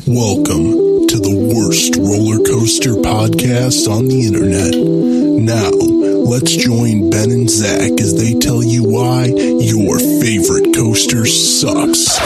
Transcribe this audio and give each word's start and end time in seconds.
Welcome 0.00 1.06
to 1.06 1.18
the 1.20 1.52
worst 1.54 1.94
roller 1.96 2.38
coaster 2.48 2.94
podcast 2.94 3.86
on 3.86 4.08
the 4.08 4.26
internet. 4.26 4.74
Now, 4.74 5.68
let's 5.68 6.56
join 6.56 7.10
Ben 7.10 7.30
and 7.30 7.48
Zach 7.48 8.00
as 8.00 8.14
they 8.16 8.32
tell 8.38 8.64
you 8.64 8.82
why 8.84 9.26
your 9.26 9.98
favorite 10.00 10.74
coaster 10.74 11.26
sucks. 11.26 12.18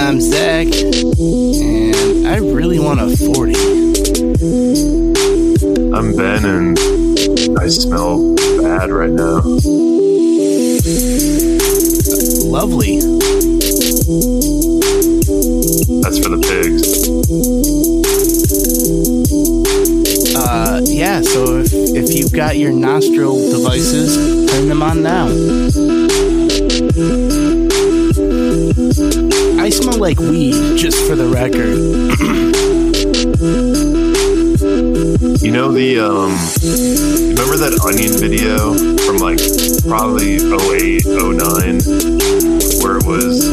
I'm 0.00 0.18
Zach, 0.18 0.66
and 0.74 2.26
I 2.26 2.38
really 2.38 2.78
want 2.80 3.00
a 3.00 3.14
40. 3.16 3.54
I'm 5.92 6.16
Ben, 6.16 6.44
and 6.46 6.78
I 7.60 7.68
smell 7.68 8.34
bad 8.34 8.90
right 8.90 9.12
now. 9.12 9.42
Lovely. 12.48 13.02
Uh, 20.34 20.80
yeah, 20.84 21.20
so 21.20 21.58
if, 21.58 21.70
if 21.72 22.14
you've 22.16 22.32
got 22.32 22.56
your 22.56 22.72
nostril 22.72 23.50
devices, 23.50 24.50
turn 24.50 24.68
them 24.68 24.82
on 24.82 25.02
now. 25.02 25.26
I 29.62 29.68
smell 29.68 29.98
like 29.98 30.18
weed, 30.18 30.78
just 30.78 31.06
for 31.06 31.14
the 31.14 31.28
record. 31.28 31.76
You 35.46 35.52
know 35.52 35.70
the 35.70 36.00
um 36.00 36.32
remember 37.36 37.56
that 37.58 37.78
onion 37.86 38.18
video 38.18 38.74
from 39.06 39.18
like 39.18 39.38
probably 39.86 40.36
08, 40.42 41.06
09 41.06 42.26
where 42.82 42.98
it 42.98 43.06
was 43.06 43.44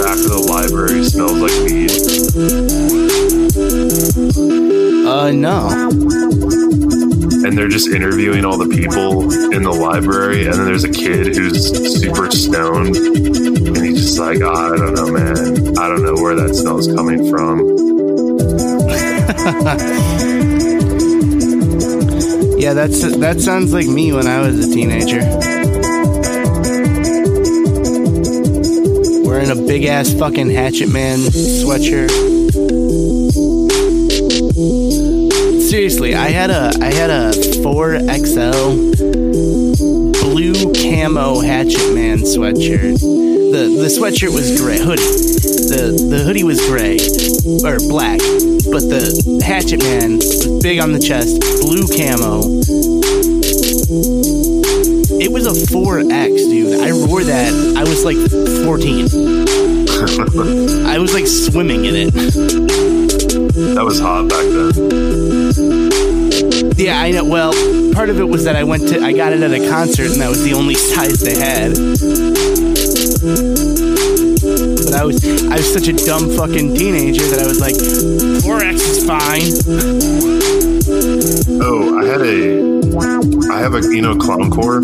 back 0.00 0.16
of 0.16 0.30
the 0.30 0.46
library 0.48 1.04
smells 1.04 1.38
like 1.38 1.52
weed? 1.64 3.11
Uh, 5.12 5.30
no. 5.30 5.68
And 7.44 7.58
they're 7.58 7.68
just 7.68 7.88
interviewing 7.88 8.46
all 8.46 8.56
the 8.56 8.66
people 8.66 9.30
in 9.52 9.62
the 9.62 9.70
library 9.70 10.46
and 10.46 10.54
then 10.54 10.64
there's 10.64 10.84
a 10.84 10.90
kid 10.90 11.36
who's 11.36 12.00
super 12.00 12.30
stoned 12.30 12.96
and 12.96 13.76
he's 13.76 14.00
just 14.00 14.18
like, 14.18 14.40
oh, 14.40 14.50
I 14.50 14.74
don't 14.74 14.94
know, 14.94 15.12
man. 15.12 15.76
I 15.78 15.88
don't 15.88 16.02
know 16.02 16.14
where 16.14 16.34
that 16.36 16.54
smell's 16.54 16.86
coming 16.86 17.28
from. 17.30 17.58
Yeah, 22.62 22.74
that's 22.74 23.00
that 23.16 23.40
sounds 23.40 23.72
like 23.72 23.88
me 23.88 24.12
when 24.12 24.28
I 24.28 24.40
was 24.40 24.68
a 24.68 24.72
teenager. 24.72 25.18
Wearing 29.26 29.50
a 29.50 29.56
big 29.56 29.84
ass 29.84 30.14
fucking 30.14 30.48
Hatchet 30.48 30.88
Man 30.88 31.18
sweatshirt. 31.18 32.41
Seriously, 35.82 36.14
I 36.14 36.28
had 36.28 36.50
a 36.50 36.70
I 36.80 36.94
had 36.94 37.10
a 37.10 37.32
4XL 37.32 38.94
blue 40.22 40.72
camo 40.74 41.40
Hatchet 41.40 41.92
Man 41.92 42.18
sweatshirt. 42.18 43.00
The 43.00 43.80
the 43.82 43.88
sweatshirt 43.88 44.32
was 44.32 44.60
gray 44.60 44.78
hoodie. 44.78 45.02
The 45.02 46.06
the 46.08 46.22
hoodie 46.22 46.44
was 46.44 46.60
gray 46.60 46.98
or 47.66 47.80
black, 47.90 48.20
but 48.70 48.86
the 48.86 49.42
Hatchet 49.44 49.82
Man 49.82 50.18
was 50.18 50.62
big 50.62 50.78
on 50.78 50.92
the 50.92 51.00
chest, 51.00 51.40
blue 51.60 51.88
camo. 51.88 52.46
It 55.18 55.32
was 55.32 55.46
a 55.46 55.74
4X, 55.74 56.36
dude. 56.48 56.80
I 56.80 56.92
wore 56.92 57.24
that. 57.24 57.52
I 57.76 57.82
was 57.82 58.04
like 58.04 58.18
14. 58.62 59.08
I 60.86 60.98
was 60.98 61.12
like 61.12 61.26
swimming 61.26 61.86
in 61.86 61.94
it. 61.96 62.61
That 63.74 63.84
was 63.84 64.00
hot 64.00 64.28
back 64.28 64.44
then. 64.44 64.72
Yeah, 66.76 67.00
I 67.00 67.10
know. 67.12 67.24
Well, 67.24 67.52
part 67.94 68.10
of 68.10 68.18
it 68.18 68.24
was 68.28 68.44
that 68.44 68.56
I 68.56 68.64
went 68.64 68.88
to, 68.88 69.00
I 69.00 69.12
got 69.12 69.32
it 69.32 69.40
at 69.42 69.52
a 69.52 69.68
concert, 69.68 70.10
and 70.10 70.20
that 70.20 70.28
was 70.28 70.42
the 70.42 70.52
only 70.54 70.74
size 70.74 71.20
they 71.20 71.34
had. 71.34 71.72
But 74.84 74.94
I 74.94 75.04
was, 75.04 75.24
I 75.46 75.56
was 75.56 75.72
such 75.72 75.86
a 75.88 75.92
dumb 75.92 76.28
fucking 76.36 76.74
teenager 76.74 77.24
that 77.28 77.38
I 77.40 77.46
was 77.46 77.60
like, 77.60 77.74
4X 77.74 78.74
is 78.74 79.04
fine. 79.06 79.52
Oh, 81.62 81.98
I 81.98 82.04
had 82.04 82.20
a, 82.20 83.52
I 83.52 83.60
have 83.60 83.74
a, 83.74 83.80
you 83.82 84.02
know, 84.02 84.16
Clown 84.16 84.50
Core? 84.50 84.82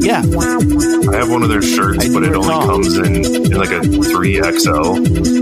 Yeah. 0.00 0.20
I 0.20 1.16
have 1.16 1.30
one 1.30 1.42
of 1.42 1.48
their 1.48 1.62
shirts, 1.62 2.04
I 2.04 2.12
but 2.12 2.22
it 2.24 2.34
only 2.34 2.48
call. 2.48 2.66
comes 2.66 2.96
in, 2.98 3.16
in 3.24 3.52
like 3.52 3.70
a 3.70 3.80
3XL 3.80 5.39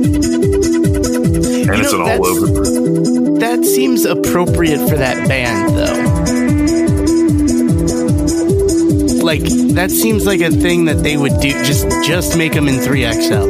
and 1.72 1.78
you 1.78 1.84
it's 1.84 1.92
know, 1.92 2.04
an 2.04 2.20
all 2.20 2.26
over. 2.26 3.38
That 3.40 3.64
seems 3.64 4.04
appropriate 4.04 4.88
for 4.88 4.96
that 4.96 5.28
band, 5.28 5.76
though. 5.76 6.38
Like 9.24 9.42
that 9.74 9.90
seems 9.90 10.24
like 10.26 10.40
a 10.40 10.50
thing 10.50 10.86
that 10.86 11.02
they 11.02 11.16
would 11.16 11.38
do. 11.40 11.50
Just 11.64 11.86
just 12.06 12.36
make 12.38 12.54
them 12.54 12.66
in 12.66 12.80
three 12.80 13.02
XL. 13.02 13.46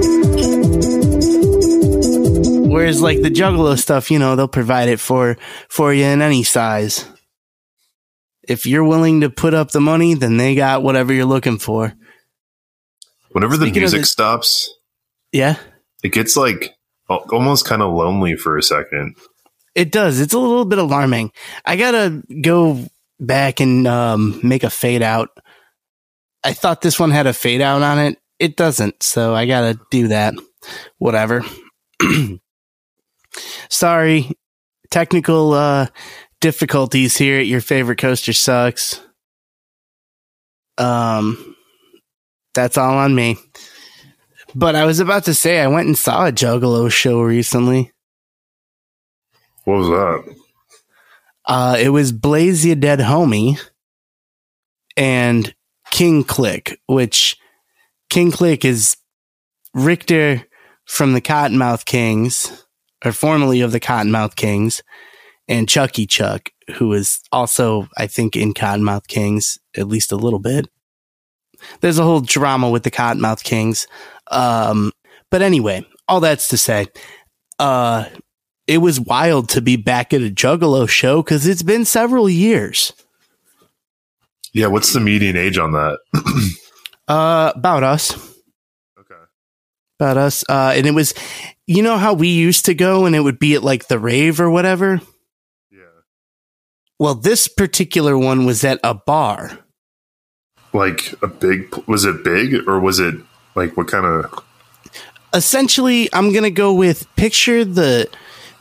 Whereas 2.68 3.00
like 3.00 3.22
the 3.22 3.30
Juggalo 3.30 3.78
stuff, 3.78 4.10
you 4.10 4.18
know, 4.18 4.34
they'll 4.34 4.48
provide 4.48 4.88
it 4.88 4.98
for 5.00 5.36
for 5.68 5.92
you 5.92 6.04
in 6.04 6.22
any 6.22 6.42
size. 6.42 7.04
If 8.42 8.66
you're 8.66 8.84
willing 8.84 9.20
to 9.20 9.30
put 9.30 9.52
up 9.54 9.70
the 9.70 9.80
money, 9.80 10.14
then 10.14 10.36
they 10.36 10.54
got 10.54 10.82
whatever 10.82 11.12
you're 11.12 11.26
looking 11.26 11.58
for. 11.58 11.94
Whenever 13.32 13.54
Speaking 13.54 13.74
the 13.74 13.80
music 13.80 14.00
the, 14.00 14.06
stops, 14.06 14.74
yeah, 15.32 15.56
it 16.02 16.12
gets 16.12 16.36
like 16.36 16.77
almost 17.08 17.64
kind 17.64 17.82
of 17.82 17.92
lonely 17.92 18.36
for 18.36 18.56
a 18.56 18.62
second. 18.62 19.16
it 19.74 19.92
does. 19.92 20.20
It's 20.20 20.34
a 20.34 20.38
little 20.38 20.64
bit 20.64 20.78
alarming. 20.78 21.32
I 21.64 21.76
gotta 21.76 22.22
go 22.42 22.84
back 23.20 23.60
and 23.60 23.86
um, 23.86 24.40
make 24.42 24.64
a 24.64 24.70
fade 24.70 25.02
out. 25.02 25.30
I 26.44 26.52
thought 26.52 26.80
this 26.80 26.98
one 27.00 27.10
had 27.10 27.26
a 27.26 27.32
fade 27.32 27.60
out 27.60 27.82
on 27.82 27.98
it. 27.98 28.18
It 28.38 28.56
doesn't, 28.56 29.02
so 29.02 29.34
I 29.34 29.46
gotta 29.46 29.78
do 29.90 30.08
that. 30.08 30.34
Whatever. 30.98 31.42
Sorry, 33.68 34.30
technical 34.90 35.52
uh, 35.52 35.86
difficulties 36.40 37.16
here 37.16 37.40
at 37.40 37.46
your 37.46 37.60
favorite 37.60 37.98
coaster 37.98 38.32
sucks. 38.32 39.00
Um, 40.76 41.56
that's 42.54 42.78
all 42.78 42.98
on 42.98 43.14
me. 43.14 43.36
But 44.58 44.74
I 44.74 44.86
was 44.86 44.98
about 44.98 45.24
to 45.26 45.34
say 45.34 45.60
I 45.60 45.68
went 45.68 45.86
and 45.86 45.96
saw 45.96 46.26
a 46.26 46.32
Juggalo 46.32 46.90
show 46.90 47.20
recently. 47.20 47.92
What 49.62 49.76
was 49.76 49.86
that? 49.86 50.36
Uh, 51.44 51.76
it 51.78 51.90
was 51.90 52.10
Blaze 52.10 52.66
Ya 52.66 52.74
Dead 52.74 52.98
Homie 52.98 53.60
and 54.96 55.54
King 55.92 56.24
Click, 56.24 56.80
which 56.88 57.36
King 58.10 58.32
Click 58.32 58.64
is 58.64 58.96
Richter 59.74 60.44
from 60.86 61.12
the 61.12 61.20
Cottonmouth 61.20 61.84
Kings, 61.84 62.66
or 63.04 63.12
formerly 63.12 63.60
of 63.60 63.70
the 63.70 63.78
Cottonmouth 63.78 64.34
Kings, 64.34 64.82
and 65.46 65.68
Chucky 65.68 66.04
Chuck, 66.04 66.50
who 66.78 66.92
is 66.94 67.20
also, 67.30 67.86
I 67.96 68.08
think, 68.08 68.34
in 68.34 68.54
Cottonmouth 68.54 69.06
Kings, 69.06 69.56
at 69.76 69.86
least 69.86 70.10
a 70.10 70.16
little 70.16 70.40
bit. 70.40 70.68
There's 71.80 71.98
a 71.98 72.04
whole 72.04 72.20
drama 72.20 72.70
with 72.70 72.82
the 72.82 72.90
Cottonmouth 72.90 73.42
Kings. 73.42 73.86
Um, 74.30 74.92
but 75.30 75.42
anyway, 75.42 75.86
all 76.06 76.20
that's 76.20 76.48
to 76.48 76.56
say, 76.56 76.86
uh, 77.58 78.06
it 78.66 78.78
was 78.78 79.00
wild 79.00 79.48
to 79.50 79.60
be 79.60 79.76
back 79.76 80.12
at 80.12 80.20
a 80.20 80.30
Juggalo 80.30 80.88
show 80.88 81.22
because 81.22 81.46
it's 81.46 81.62
been 81.62 81.84
several 81.84 82.28
years. 82.28 82.92
Yeah, 84.52 84.66
what's 84.66 84.92
the 84.92 85.00
median 85.00 85.36
age 85.36 85.58
on 85.58 85.72
that? 85.72 85.98
Uh, 87.08 87.52
about 87.56 87.82
us, 87.82 88.12
okay. 89.00 89.14
about 89.98 90.18
us. 90.18 90.44
Uh, 90.46 90.74
and 90.76 90.86
it 90.86 90.90
was, 90.90 91.14
you 91.66 91.82
know 91.82 91.96
how 91.96 92.12
we 92.12 92.28
used 92.28 92.66
to 92.66 92.74
go 92.74 93.06
and 93.06 93.16
it 93.16 93.20
would 93.20 93.38
be 93.38 93.54
at 93.54 93.62
like 93.62 93.88
the 93.88 93.98
rave 93.98 94.38
or 94.42 94.50
whatever. 94.50 95.00
Yeah. 95.72 95.86
Well, 96.98 97.14
this 97.14 97.48
particular 97.48 98.18
one 98.18 98.44
was 98.44 98.62
at 98.62 98.78
a 98.84 98.92
bar. 98.92 99.58
Like 100.72 101.14
a 101.22 101.26
big 101.26 101.74
was 101.86 102.04
it 102.04 102.22
big 102.24 102.68
or 102.68 102.78
was 102.78 103.00
it 103.00 103.14
like 103.54 103.76
what 103.76 103.88
kind 103.88 104.04
of 104.06 104.44
Essentially, 105.34 106.08
I'm 106.12 106.32
gonna 106.32 106.50
go 106.50 106.72
with 106.72 107.06
picture 107.16 107.64
the 107.64 108.08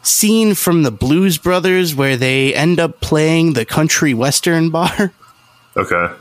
scene 0.04 0.54
from 0.56 0.84
the 0.84 0.92
Blues 0.92 1.38
Brothers 1.38 1.96
where 1.96 2.18
they 2.18 2.54
end 2.54 2.80
up 2.80 3.00
playing 3.00 3.54
the 3.54 3.66
country 3.66 4.14
western 4.14 4.70
bar. 4.70 5.14
Okay. 5.78 6.14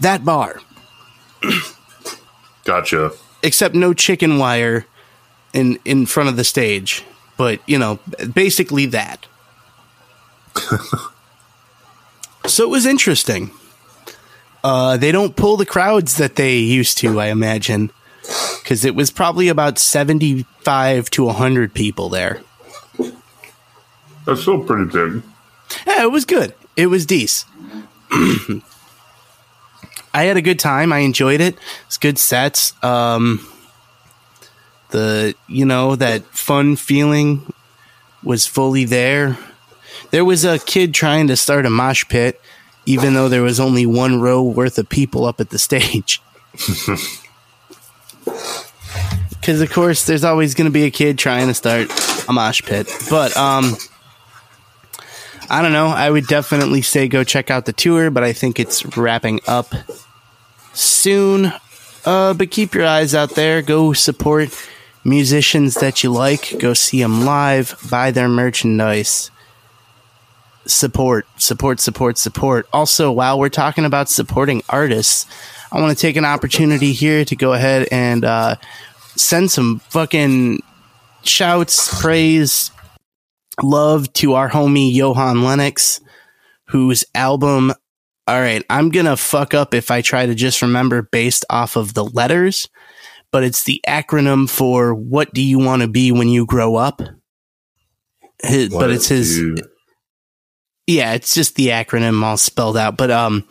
That 0.00 0.24
bar, 0.24 0.60
Gotcha. 2.64 3.12
except 3.42 3.74
no 3.74 3.94
chicken 3.94 4.38
wire 4.38 4.86
in 5.52 5.78
in 5.84 6.06
front 6.06 6.28
of 6.28 6.36
the 6.36 6.44
stage. 6.44 7.04
But 7.36 7.60
you 7.66 7.78
know, 7.78 7.98
basically 8.32 8.86
that. 8.86 9.26
so 12.46 12.64
it 12.64 12.70
was 12.70 12.86
interesting. 12.86 13.50
Uh, 14.68 14.98
they 14.98 15.10
don't 15.10 15.34
pull 15.34 15.56
the 15.56 15.64
crowds 15.64 16.18
that 16.18 16.36
they 16.36 16.58
used 16.58 16.98
to, 16.98 17.18
I 17.18 17.28
imagine. 17.28 17.90
because 18.62 18.84
it 18.84 18.94
was 18.94 19.10
probably 19.10 19.48
about 19.48 19.78
75 19.78 21.08
to 21.10 21.24
100 21.24 21.72
people 21.72 22.10
there. 22.10 22.42
That's 24.26 24.42
still 24.42 24.62
pretty 24.62 24.84
big. 24.92 25.22
Yeah, 25.86 26.02
it 26.02 26.12
was 26.12 26.26
good. 26.26 26.54
It 26.76 26.88
was 26.88 27.06
decent. 27.06 27.50
I 30.12 30.24
had 30.24 30.36
a 30.36 30.42
good 30.42 30.58
time. 30.58 30.92
I 30.92 30.98
enjoyed 30.98 31.40
it. 31.40 31.56
It's 31.86 31.96
good 31.96 32.18
sets. 32.18 32.74
Um, 32.84 33.46
the 34.90 35.34
you 35.46 35.64
know 35.64 35.96
that 35.96 36.24
fun 36.26 36.76
feeling 36.76 37.50
was 38.22 38.46
fully 38.46 38.84
there. 38.84 39.38
There 40.10 40.24
was 40.26 40.44
a 40.44 40.58
kid 40.58 40.92
trying 40.92 41.28
to 41.28 41.36
start 41.36 41.64
a 41.64 41.70
mosh 41.70 42.04
pit, 42.08 42.38
even 42.88 43.12
though 43.12 43.28
there 43.28 43.42
was 43.42 43.60
only 43.60 43.84
one 43.84 44.18
row 44.18 44.42
worth 44.42 44.78
of 44.78 44.88
people 44.88 45.26
up 45.26 45.40
at 45.40 45.50
the 45.50 45.58
stage. 45.58 46.22
Because 49.40 49.62
of 49.62 49.72
course, 49.72 50.04
there's 50.04 50.24
always 50.24 50.54
going 50.54 50.66
to 50.66 50.70
be 50.70 50.84
a 50.84 50.90
kid 50.90 51.16
trying 51.16 51.46
to 51.46 51.54
start 51.54 51.88
a 52.28 52.32
mosh 52.34 52.60
pit. 52.60 52.86
But 53.08 53.34
um, 53.34 53.76
I 55.48 55.62
don't 55.62 55.72
know. 55.72 55.86
I 55.86 56.10
would 56.10 56.26
definitely 56.26 56.82
say 56.82 57.08
go 57.08 57.24
check 57.24 57.50
out 57.50 57.64
the 57.64 57.72
tour, 57.72 58.10
but 58.10 58.22
I 58.22 58.34
think 58.34 58.60
it's 58.60 58.84
wrapping 58.94 59.40
up 59.46 59.72
soon. 60.74 61.50
Uh, 62.04 62.34
but 62.34 62.50
keep 62.50 62.74
your 62.74 62.84
eyes 62.84 63.14
out 63.14 63.36
there. 63.36 63.62
Go 63.62 63.94
support 63.94 64.50
musicians 65.02 65.76
that 65.76 66.04
you 66.04 66.12
like. 66.12 66.58
Go 66.58 66.74
see 66.74 67.00
them 67.00 67.24
live. 67.24 67.74
Buy 67.88 68.10
their 68.10 68.28
merchandise. 68.28 69.30
Support, 70.68 71.26
support, 71.38 71.80
support, 71.80 72.18
support. 72.18 72.68
Also, 72.72 73.10
while 73.10 73.38
we're 73.38 73.48
talking 73.48 73.84
about 73.84 74.08
supporting 74.08 74.62
artists, 74.68 75.26
I 75.72 75.80
want 75.80 75.96
to 75.96 76.00
take 76.00 76.16
an 76.16 76.24
opportunity 76.24 76.92
here 76.92 77.24
to 77.24 77.36
go 77.36 77.54
ahead 77.54 77.88
and 77.90 78.24
uh, 78.24 78.56
send 79.16 79.50
some 79.50 79.80
fucking 79.90 80.62
shouts, 81.22 82.00
praise, 82.00 82.70
love 83.62 84.12
to 84.14 84.34
our 84.34 84.48
homie 84.48 84.92
Johan 84.92 85.42
Lenox, 85.42 86.00
whose 86.68 87.04
album. 87.14 87.72
All 88.26 88.40
right, 88.40 88.62
I'm 88.68 88.90
gonna 88.90 89.16
fuck 89.16 89.54
up 89.54 89.72
if 89.72 89.90
I 89.90 90.02
try 90.02 90.26
to 90.26 90.34
just 90.34 90.60
remember 90.60 91.02
based 91.02 91.44
off 91.48 91.76
of 91.76 91.94
the 91.94 92.04
letters, 92.04 92.68
but 93.32 93.42
it's 93.42 93.64
the 93.64 93.80
acronym 93.88 94.48
for 94.48 94.94
"What 94.94 95.32
do 95.32 95.42
you 95.42 95.58
want 95.58 95.82
to 95.82 95.88
be 95.88 96.12
when 96.12 96.28
you 96.28 96.44
grow 96.44 96.76
up?" 96.76 97.00
His, 98.42 98.68
but 98.68 98.90
it's 98.90 99.08
his. 99.08 99.36
Dude. 99.36 99.66
Yeah, 100.88 101.12
it's 101.12 101.34
just 101.34 101.54
the 101.54 101.66
acronym 101.66 102.24
all 102.24 102.38
spelled 102.38 102.78
out. 102.78 102.96
But 102.96 103.10
um, 103.10 103.46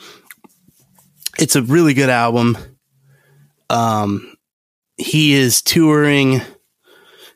it's 1.38 1.56
a 1.56 1.62
really 1.62 1.94
good 1.94 2.10
album. 2.10 2.58
Um, 3.70 4.36
he 4.98 5.34
is 5.34 5.62
touring 5.62 6.42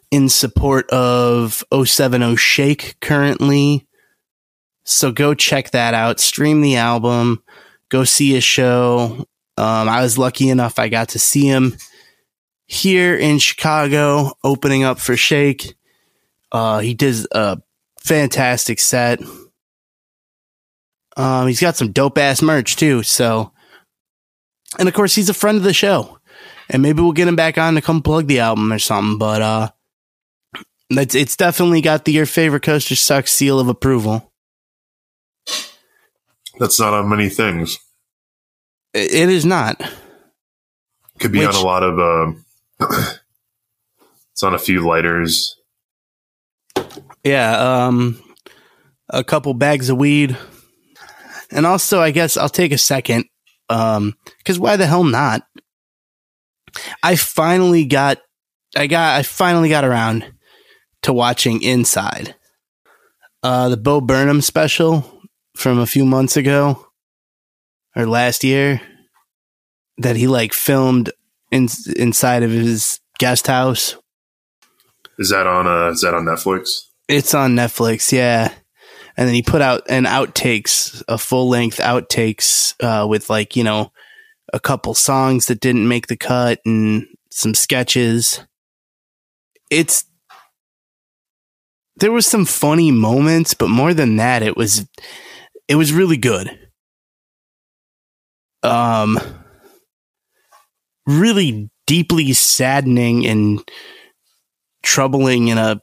in 0.10 0.28
support 0.28 0.90
of 0.90 1.64
070 1.72 2.36
Shake 2.36 2.96
currently. 3.00 3.88
So 4.86 5.12
go 5.12 5.36
check 5.36 5.70
that 5.70 5.94
out. 5.94 6.20
Stream 6.20 6.62
the 6.62 6.78
album. 6.78 7.44
Go 7.90 8.04
see 8.04 8.36
a 8.36 8.42
show. 8.42 9.28
Um, 9.56 9.88
I 9.88 10.02
was 10.02 10.18
lucky 10.18 10.50
enough 10.50 10.80
I 10.80 10.90
got 10.90 11.10
to 11.10 11.20
see 11.20 11.46
him 11.46 11.78
here 12.66 13.16
in 13.16 13.38
Chicago, 13.38 14.32
opening 14.44 14.84
up 14.84 14.98
for 14.98 15.16
Shake. 15.16 15.76
Uh, 16.52 16.80
he 16.80 16.96
did 16.96 17.24
a 17.32 17.62
fantastic 18.00 18.80
set. 18.80 19.22
Um, 21.18 21.48
he's 21.48 21.60
got 21.60 21.76
some 21.76 21.92
dope 21.92 22.18
ass 22.18 22.42
merch 22.42 22.76
too. 22.76 23.04
So, 23.04 23.52
and 24.80 24.88
of 24.88 24.94
course, 24.94 25.16
he's 25.16 25.30
a 25.30 25.34
friend 25.34 25.58
of 25.58 25.64
the 25.64 25.74
show, 25.74 26.20
and 26.70 26.82
maybe 26.82 27.02
we'll 27.02 27.12
get 27.12 27.28
him 27.28 27.36
back 27.36 27.58
on 27.58 27.76
to 27.76 27.82
come 27.82 28.02
plug 28.02 28.28
the 28.28 28.40
album 28.40 28.72
or 28.72 28.80
something. 28.80 29.18
But 29.18 29.42
uh, 29.42 29.70
that's 30.90 31.16
it's 31.16 31.36
definitely 31.36 31.82
got 31.82 32.06
the 32.06 32.12
your 32.14 32.26
favorite 32.26 32.64
coaster 32.64 32.96
sucks 32.96 33.34
seal 33.34 33.60
of 33.60 33.68
approval. 33.68 34.32
That's 36.60 36.80
not 36.80 36.94
on 36.94 37.10
many 37.10 37.30
things. 37.30 37.78
It 38.94 39.30
is 39.30 39.46
not. 39.46 39.82
Could 41.20 41.32
be 41.32 41.40
Which- 41.40 41.50
on 41.50 41.56
a 41.56 41.66
lot 41.66 41.84
of. 41.84 42.00
Uh, 42.00 42.34
it's 44.32 44.44
on 44.44 44.54
a 44.54 44.60
few 44.60 44.86
lighters. 44.86 45.56
Yeah, 47.24 47.86
um, 47.86 48.22
a 49.10 49.24
couple 49.24 49.54
bags 49.54 49.90
of 49.90 49.98
weed, 49.98 50.36
and 51.52 51.66
also 51.66 52.02
I 52.02 52.12
guess 52.12 52.38
I'll 52.38 52.50
take 52.50 52.72
a 52.72 52.78
second, 52.78 53.26
um, 53.70 54.16
because 54.38 54.60
why 54.60 54.76
the 54.76 54.88
hell 54.88 55.04
not? 55.04 55.44
I 57.04 57.16
finally 57.16 57.86
got, 57.86 58.20
I 58.76 58.88
got, 58.88 59.20
I 59.20 59.24
finally 59.24 59.70
got 59.70 59.84
around 59.84 60.32
to 61.04 61.14
watching 61.14 61.62
Inside, 61.62 62.36
uh, 63.44 63.70
the 63.70 63.78
Bo 63.78 64.02
Burnham 64.02 64.42
special 64.42 65.22
from 65.56 65.80
a 65.80 65.86
few 65.86 66.06
months 66.06 66.38
ago 66.38 66.88
or 67.96 68.06
last 68.06 68.44
year 68.44 68.82
that 69.98 70.16
he 70.16 70.28
like 70.28 70.54
filmed 70.54 71.12
in, 71.52 71.68
inside 71.96 72.44
of 72.44 72.52
his 72.52 73.00
guest 73.20 73.48
house. 73.48 73.98
Is 75.20 75.30
that 75.30 75.46
on? 75.46 75.68
Uh, 75.68 75.92
is 75.92 76.02
that 76.02 76.14
on 76.14 76.24
Netflix? 76.26 76.88
It's 77.08 77.34
on 77.34 77.56
Netflix, 77.56 78.12
yeah. 78.12 78.54
And 79.18 79.28
then 79.28 79.36
he 79.36 79.42
put 79.42 79.62
out 79.62 79.84
an 79.90 80.06
outtakes, 80.06 81.04
a 81.08 81.18
full 81.18 81.50
length 81.50 81.78
outtakes 81.78 82.74
uh, 82.82 83.08
with 83.08 83.30
like 83.30 83.56
you 83.56 83.64
know 83.64 83.92
a 84.54 84.60
couple 84.60 84.94
songs 84.94 85.48
that 85.48 85.60
didn't 85.60 85.88
make 85.88 86.08
the 86.08 86.18
cut 86.18 86.60
and 86.66 87.06
some 87.30 87.54
sketches. 87.54 88.46
It's 89.70 90.06
there 91.98 92.12
was 92.12 92.26
some 92.26 92.46
funny 92.46 92.92
moments, 92.92 93.54
but 93.54 93.70
more 93.70 93.94
than 93.94 94.18
that, 94.18 94.44
it 94.44 94.58
was 94.58 94.88
it 95.68 95.76
was 95.76 95.94
really 95.94 96.18
good. 96.18 96.58
Um, 98.64 99.20
really 101.08 101.70
deeply 101.88 102.34
saddening 102.34 103.26
and 103.26 103.68
troubling 104.84 105.48
in 105.48 105.58
a 105.58 105.82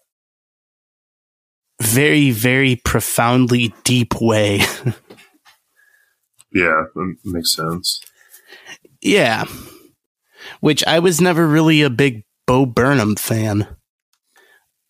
very, 1.81 2.31
very 2.31 2.77
profoundly 2.77 3.75
deep 3.85 4.21
way. 4.21 4.61
Yeah, 6.51 6.85
that 6.95 7.17
makes 7.27 7.55
sense. 7.55 8.01
yeah. 9.03 9.45
Which 10.61 10.83
I 10.87 10.99
was 10.99 11.21
never 11.21 11.47
really 11.47 11.83
a 11.83 11.91
big 11.91 12.25
Bo 12.47 12.65
Burnham 12.65 13.17
fan. 13.17 13.69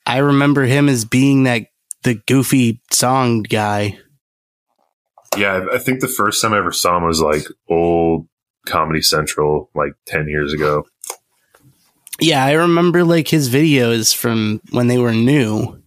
I 0.07 0.19
remember 0.19 0.63
him 0.63 0.89
as 0.89 1.05
being 1.05 1.43
that 1.45 1.67
the 2.05 2.15
goofy 2.29 2.81
song 2.93 3.43
guy. 3.43 3.99
Yeah, 5.37 5.67
I- 5.71 5.75
I 5.75 5.79
think 5.79 5.99
the 6.01 6.07
first 6.07 6.41
time 6.41 6.55
I 6.55 6.59
ever 6.59 6.71
saw 6.73 6.97
him 6.97 7.03
was 7.05 7.21
like 7.21 7.45
old 7.69 8.29
Comedy 8.67 9.03
Central, 9.03 9.69
like 9.75 9.95
ten 10.07 10.29
years 10.29 10.53
ago. 10.55 10.87
Yeah, 12.21 12.45
I 12.45 12.53
remember 12.53 13.03
like 13.03 13.27
his 13.27 13.51
videos 13.51 14.15
from 14.15 14.61
when 14.71 14.87
they 14.87 14.99
were 14.99 15.13
new. 15.13 15.78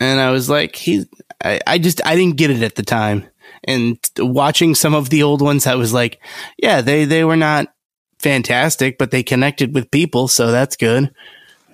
And 0.00 0.20
I 0.20 0.30
was 0.30 0.48
like, 0.48 0.76
he, 0.76 1.06
I, 1.42 1.60
I 1.66 1.78
just, 1.78 2.04
I 2.06 2.16
didn't 2.16 2.36
get 2.36 2.50
it 2.50 2.62
at 2.62 2.76
the 2.76 2.82
time. 2.82 3.26
And 3.64 3.98
watching 4.18 4.74
some 4.74 4.94
of 4.94 5.10
the 5.10 5.22
old 5.22 5.42
ones, 5.42 5.66
I 5.66 5.74
was 5.74 5.92
like, 5.92 6.20
yeah, 6.56 6.80
they, 6.80 7.04
they 7.04 7.24
were 7.24 7.36
not 7.36 7.74
fantastic, 8.18 8.98
but 8.98 9.10
they 9.10 9.22
connected 9.22 9.74
with 9.74 9.90
people. 9.90 10.28
So 10.28 10.50
that's 10.50 10.76
good. 10.76 11.12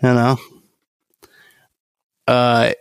You 0.03 0.15
know? 0.15 0.39
Uh, 2.27 2.73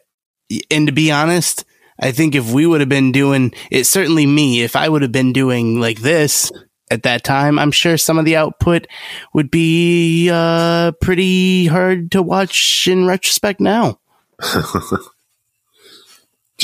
and 0.72 0.88
to 0.88 0.94
be 0.94 1.12
honest, 1.12 1.66
I 2.00 2.12
think 2.12 2.36
if 2.36 2.52
we 2.52 2.66
would 2.66 2.82
have 2.82 2.90
been 2.90 3.12
doing 3.12 3.54
it, 3.72 3.86
certainly 3.86 4.26
me, 4.26 4.62
if 4.62 4.76
I 4.76 4.90
would 4.90 5.02
have 5.02 5.12
been 5.12 5.34
doing 5.34 5.80
like 5.80 6.00
this 6.00 6.52
at 6.90 7.04
that 7.04 7.24
time, 7.24 7.60
I'm 7.60 7.72
sure 7.72 7.98
some 7.98 8.18
of 8.18 8.26
the 8.26 8.36
output 8.36 8.88
would 9.34 9.52
be 9.52 10.30
uh, 10.32 10.92
pretty 11.02 11.68
hard 11.68 12.12
to 12.12 12.22
watch 12.22 12.88
in 12.88 13.06
retrospect 13.06 13.60
now. 13.60 14.00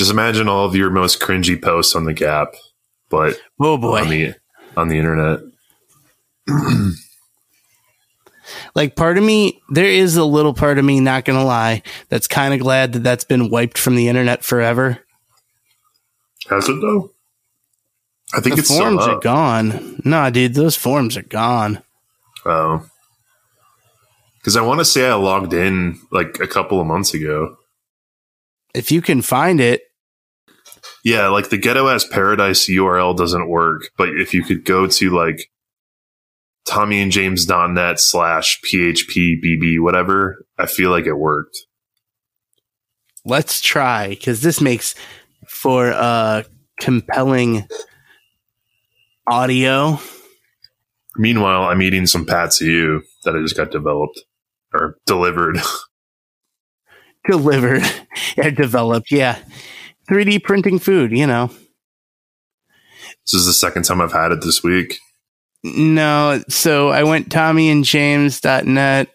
Just 0.00 0.10
imagine 0.10 0.48
all 0.48 0.64
of 0.64 0.74
your 0.74 0.88
most 0.88 1.20
cringy 1.20 1.60
posts 1.60 1.94
on 1.94 2.06
the 2.06 2.14
Gap, 2.14 2.54
but 3.10 3.38
Oh 3.60 3.76
boy. 3.76 4.00
on 4.00 4.08
the 4.08 4.32
on 4.74 4.88
the 4.88 4.96
internet. 4.96 5.40
like 8.74 8.96
part 8.96 9.18
of 9.18 9.24
me, 9.24 9.60
there 9.68 9.84
is 9.84 10.16
a 10.16 10.24
little 10.24 10.54
part 10.54 10.78
of 10.78 10.86
me, 10.86 11.00
not 11.00 11.26
gonna 11.26 11.44
lie, 11.44 11.82
that's 12.08 12.26
kind 12.26 12.54
of 12.54 12.60
glad 12.60 12.94
that 12.94 13.02
that's 13.02 13.24
been 13.24 13.50
wiped 13.50 13.76
from 13.76 13.94
the 13.94 14.08
internet 14.08 14.42
forever. 14.42 15.00
Has 16.48 16.66
it 16.70 16.80
though? 16.80 17.10
I 18.32 18.40
think 18.40 18.54
The 18.56 18.60
it's 18.62 18.74
forums 18.74 19.02
are 19.02 19.20
gone. 19.20 20.00
Nah, 20.02 20.30
dude, 20.30 20.54
those 20.54 20.76
forums 20.76 21.18
are 21.18 21.22
gone. 21.24 21.82
Oh, 22.46 22.86
because 24.38 24.56
I 24.56 24.62
want 24.62 24.80
to 24.80 24.86
say 24.86 25.06
I 25.06 25.12
logged 25.12 25.52
in 25.52 25.98
like 26.10 26.40
a 26.40 26.46
couple 26.46 26.80
of 26.80 26.86
months 26.86 27.12
ago. 27.12 27.58
If 28.74 28.90
you 28.90 29.02
can 29.02 29.20
find 29.20 29.60
it, 29.60 29.82
Yeah, 31.04 31.28
like 31.28 31.48
the 31.48 31.58
ghetto 31.58 31.88
ass 31.88 32.04
paradise 32.04 32.68
URL 32.68 33.16
doesn't 33.16 33.48
work, 33.48 33.90
but 33.96 34.10
if 34.10 34.34
you 34.34 34.42
could 34.42 34.64
go 34.64 34.86
to 34.86 35.10
like 35.10 35.50
TommyandJames.net 36.70 37.98
slash 37.98 38.60
PHPBB, 38.62 39.80
whatever. 39.80 40.44
I 40.58 40.66
feel 40.66 40.90
like 40.90 41.06
it 41.06 41.14
worked. 41.14 41.66
Let's 43.24 43.60
try 43.60 44.08
because 44.10 44.42
this 44.42 44.60
makes 44.60 44.94
for 45.48 45.88
a 45.88 46.44
compelling 46.80 47.66
audio. 49.26 49.98
Meanwhile, 51.16 51.64
I'm 51.64 51.82
eating 51.82 52.06
some 52.06 52.24
Patsy 52.24 52.66
U 52.66 53.02
that 53.24 53.34
I 53.34 53.40
just 53.40 53.56
got 53.56 53.70
developed 53.70 54.22
or 54.72 54.96
delivered. 55.06 55.58
Delivered 57.28 57.82
and 58.38 58.56
developed, 58.56 59.10
yeah. 59.10 59.38
3D 60.10 60.42
printing 60.42 60.78
food, 60.78 61.12
you 61.12 61.26
know. 61.26 61.50
This 63.24 63.34
is 63.34 63.46
the 63.46 63.52
second 63.52 63.84
time 63.84 64.00
I've 64.00 64.12
had 64.12 64.32
it 64.32 64.40
this 64.42 64.62
week. 64.62 64.98
No, 65.62 66.42
so 66.48 66.88
I 66.88 67.04
went 67.04 67.28
tommyandjames.net 67.28 69.08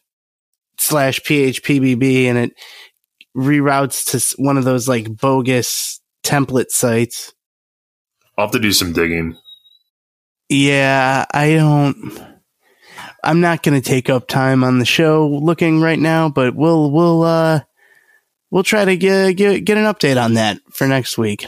slash 0.78 1.20
phpbb 1.22 2.25
and 2.25 2.38
it 2.38 2.52
reroutes 3.36 4.12
to 4.12 4.36
one 4.44 4.58
of 4.58 4.64
those 4.64 4.88
like 4.88 5.16
bogus 5.18 6.00
template 6.24 6.70
sites. 6.70 7.34
I'll 8.38 8.46
have 8.46 8.52
to 8.52 8.60
do 8.60 8.72
some 8.72 8.94
digging. 8.94 9.38
Yeah, 10.50 11.25
I 11.34 11.56
don't. 11.56 12.22
I'm 13.24 13.42
not 13.42 13.64
going 13.64 13.82
to 13.82 13.88
take 13.88 14.10
up 14.10 14.28
time 14.28 14.64
on 14.64 14.78
the 14.78 14.86
show 14.86 15.28
looking 15.28 15.82
right 15.82 15.98
now, 15.98 16.30
but 16.30 16.56
we'll 16.56 16.92
we'll 16.92 17.24
uh 17.24 17.62
we'll 18.52 18.64
try 18.64 18.86
to 18.86 18.96
get 18.98 19.34
get 19.38 19.66
get 19.66 19.78
an 19.78 19.86
update 19.86 20.22
on 20.22 20.36
that 20.36 20.60
for 20.72 20.88
next 20.88 21.18
week. 21.18 21.48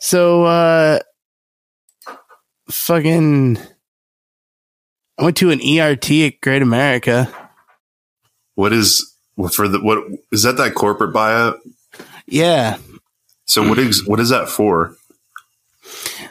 So 0.00 0.44
uh 0.44 1.00
fucking 2.70 3.58
I 5.18 5.24
went 5.24 5.36
to 5.38 5.50
an 5.50 5.60
ERT 5.60 6.10
at 6.10 6.40
Great 6.40 6.62
America. 6.62 7.32
What 8.54 8.72
is 8.72 9.14
for 9.52 9.68
the 9.68 9.80
what 9.80 10.04
is 10.32 10.42
that 10.44 10.56
that 10.58 10.74
corporate 10.74 11.14
buyout? 11.14 11.58
Yeah. 12.26 12.78
So 13.46 13.66
what 13.68 13.78
is 13.78 14.06
what 14.06 14.20
is 14.20 14.28
that 14.28 14.48
for? 14.48 14.94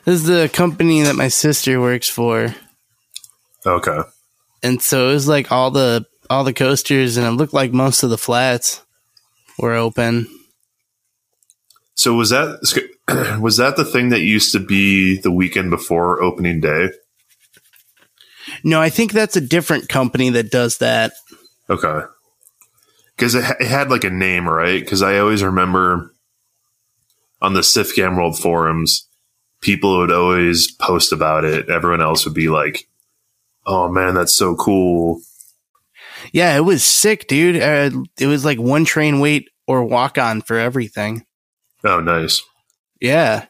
This 0.05 0.21
is 0.21 0.23
the 0.25 0.49
company 0.53 1.01
that 1.01 1.15
my 1.15 1.27
sister 1.27 1.81
works 1.81 2.09
for. 2.09 2.55
Okay. 3.65 3.99
and 4.63 4.81
so 4.81 5.09
it 5.09 5.13
was 5.13 5.27
like 5.27 5.51
all 5.51 5.71
the 5.71 6.05
all 6.29 6.43
the 6.45 6.53
coasters 6.53 7.17
and 7.17 7.27
it 7.27 7.31
looked 7.31 7.53
like 7.53 7.73
most 7.73 8.03
of 8.03 8.09
the 8.09 8.17
flats 8.17 8.81
were 9.57 9.73
open 9.73 10.27
So 11.95 12.13
was 12.13 12.29
that 12.29 12.59
was 13.41 13.57
that 13.57 13.75
the 13.75 13.85
thing 13.85 14.09
that 14.09 14.21
used 14.21 14.51
to 14.51 14.59
be 14.59 15.17
the 15.19 15.31
weekend 15.31 15.69
before 15.69 16.21
opening 16.21 16.59
day? 16.59 16.89
no 18.63 18.81
i 18.81 18.89
think 18.89 19.11
that's 19.11 19.35
a 19.35 19.41
different 19.41 19.89
company 19.89 20.29
that 20.29 20.49
does 20.51 20.77
that 20.77 21.13
Okay. 21.69 21.99
Because 23.15 23.35
it, 23.35 23.43
it 23.59 23.67
had 23.67 23.89
like 23.89 24.03
a 24.03 24.09
name, 24.09 24.47
right? 24.47 24.79
Because 24.79 25.01
I 25.01 25.17
always 25.17 25.43
remember 25.43 26.13
on 27.41 27.53
the 27.53 27.61
SIFCAM 27.61 28.15
World 28.15 28.39
forums, 28.39 29.07
people 29.61 29.97
would 29.97 30.11
always 30.11 30.71
post 30.71 31.11
about 31.11 31.43
it. 31.43 31.69
Everyone 31.69 32.01
else 32.01 32.25
would 32.25 32.33
be 32.33 32.47
like, 32.49 32.87
"Oh 33.65 33.89
man, 33.89 34.13
that's 34.13 34.35
so 34.35 34.55
cool." 34.55 35.21
Yeah 36.33 36.55
it 36.57 36.61
was 36.61 36.83
sick 36.83 37.27
dude 37.27 37.61
uh, 37.61 37.89
it 38.19 38.27
was 38.27 38.43
like 38.45 38.59
one 38.59 38.85
train 38.85 39.19
wait 39.19 39.49
or 39.67 39.83
walk 39.83 40.17
on 40.17 40.41
for 40.41 40.57
everything 40.57 41.25
Oh, 41.83 41.99
nice. 41.99 42.41
yeah 42.99 43.45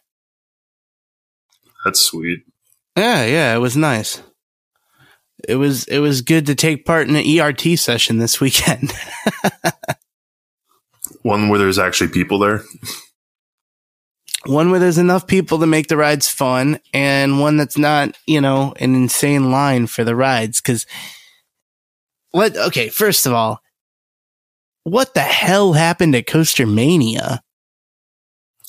That's 1.86 2.02
sweet. 2.02 2.40
yeah 2.98 3.26
yeah 3.26 3.56
it 3.56 3.60
was 3.60 3.78
nice 3.78 4.22
it 5.48 5.56
was 5.56 5.86
it 5.88 6.00
was 6.00 6.22
good 6.22 6.46
to 6.48 6.56
take 6.56 6.86
part 6.86 7.08
in 7.08 7.16
an 7.16 7.24
ert 7.40 7.62
session 7.78 8.18
this 8.18 8.40
weekend 8.42 8.92
One 11.24 11.50
where 11.50 11.60
there's 11.60 11.80
actually 11.80 12.10
people 12.10 12.40
there. 12.40 12.62
one 14.46 14.72
where 14.72 14.80
there's 14.80 14.98
enough 14.98 15.28
people 15.28 15.60
to 15.60 15.66
make 15.68 15.88
the 15.88 15.98
rides 15.98 16.30
fun 16.30 16.80
and 16.94 17.40
one 17.42 17.58
that's 17.58 17.78
not 17.78 18.16
you 18.26 18.40
know 18.40 18.74
an 18.80 18.96
insane 18.96 19.52
line 19.52 19.88
for 19.88 20.04
the 20.06 20.16
rides 20.16 20.62
because 20.62 20.86
what 22.32 22.56
okay 22.58 22.90
first 22.90 23.26
of 23.26 23.34
all 23.34 23.62
what 24.84 25.14
the 25.14 25.22
hell 25.22 25.74
happened 25.74 26.16
at 26.16 26.28
coaster 26.28 26.66
mania 26.66 27.42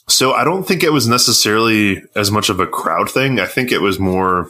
So 0.09 0.33
I 0.33 0.43
don't 0.45 0.65
think 0.67 0.83
it 0.83 0.93
was 0.93 1.07
necessarily 1.07 2.03
as 2.17 2.31
much 2.31 2.49
of 2.49 2.61
a 2.61 2.67
crowd 2.67 3.11
thing. 3.11 3.39
I 3.39 3.47
think 3.47 3.71
it 3.71 3.83
was 3.83 3.99
more 4.01 4.49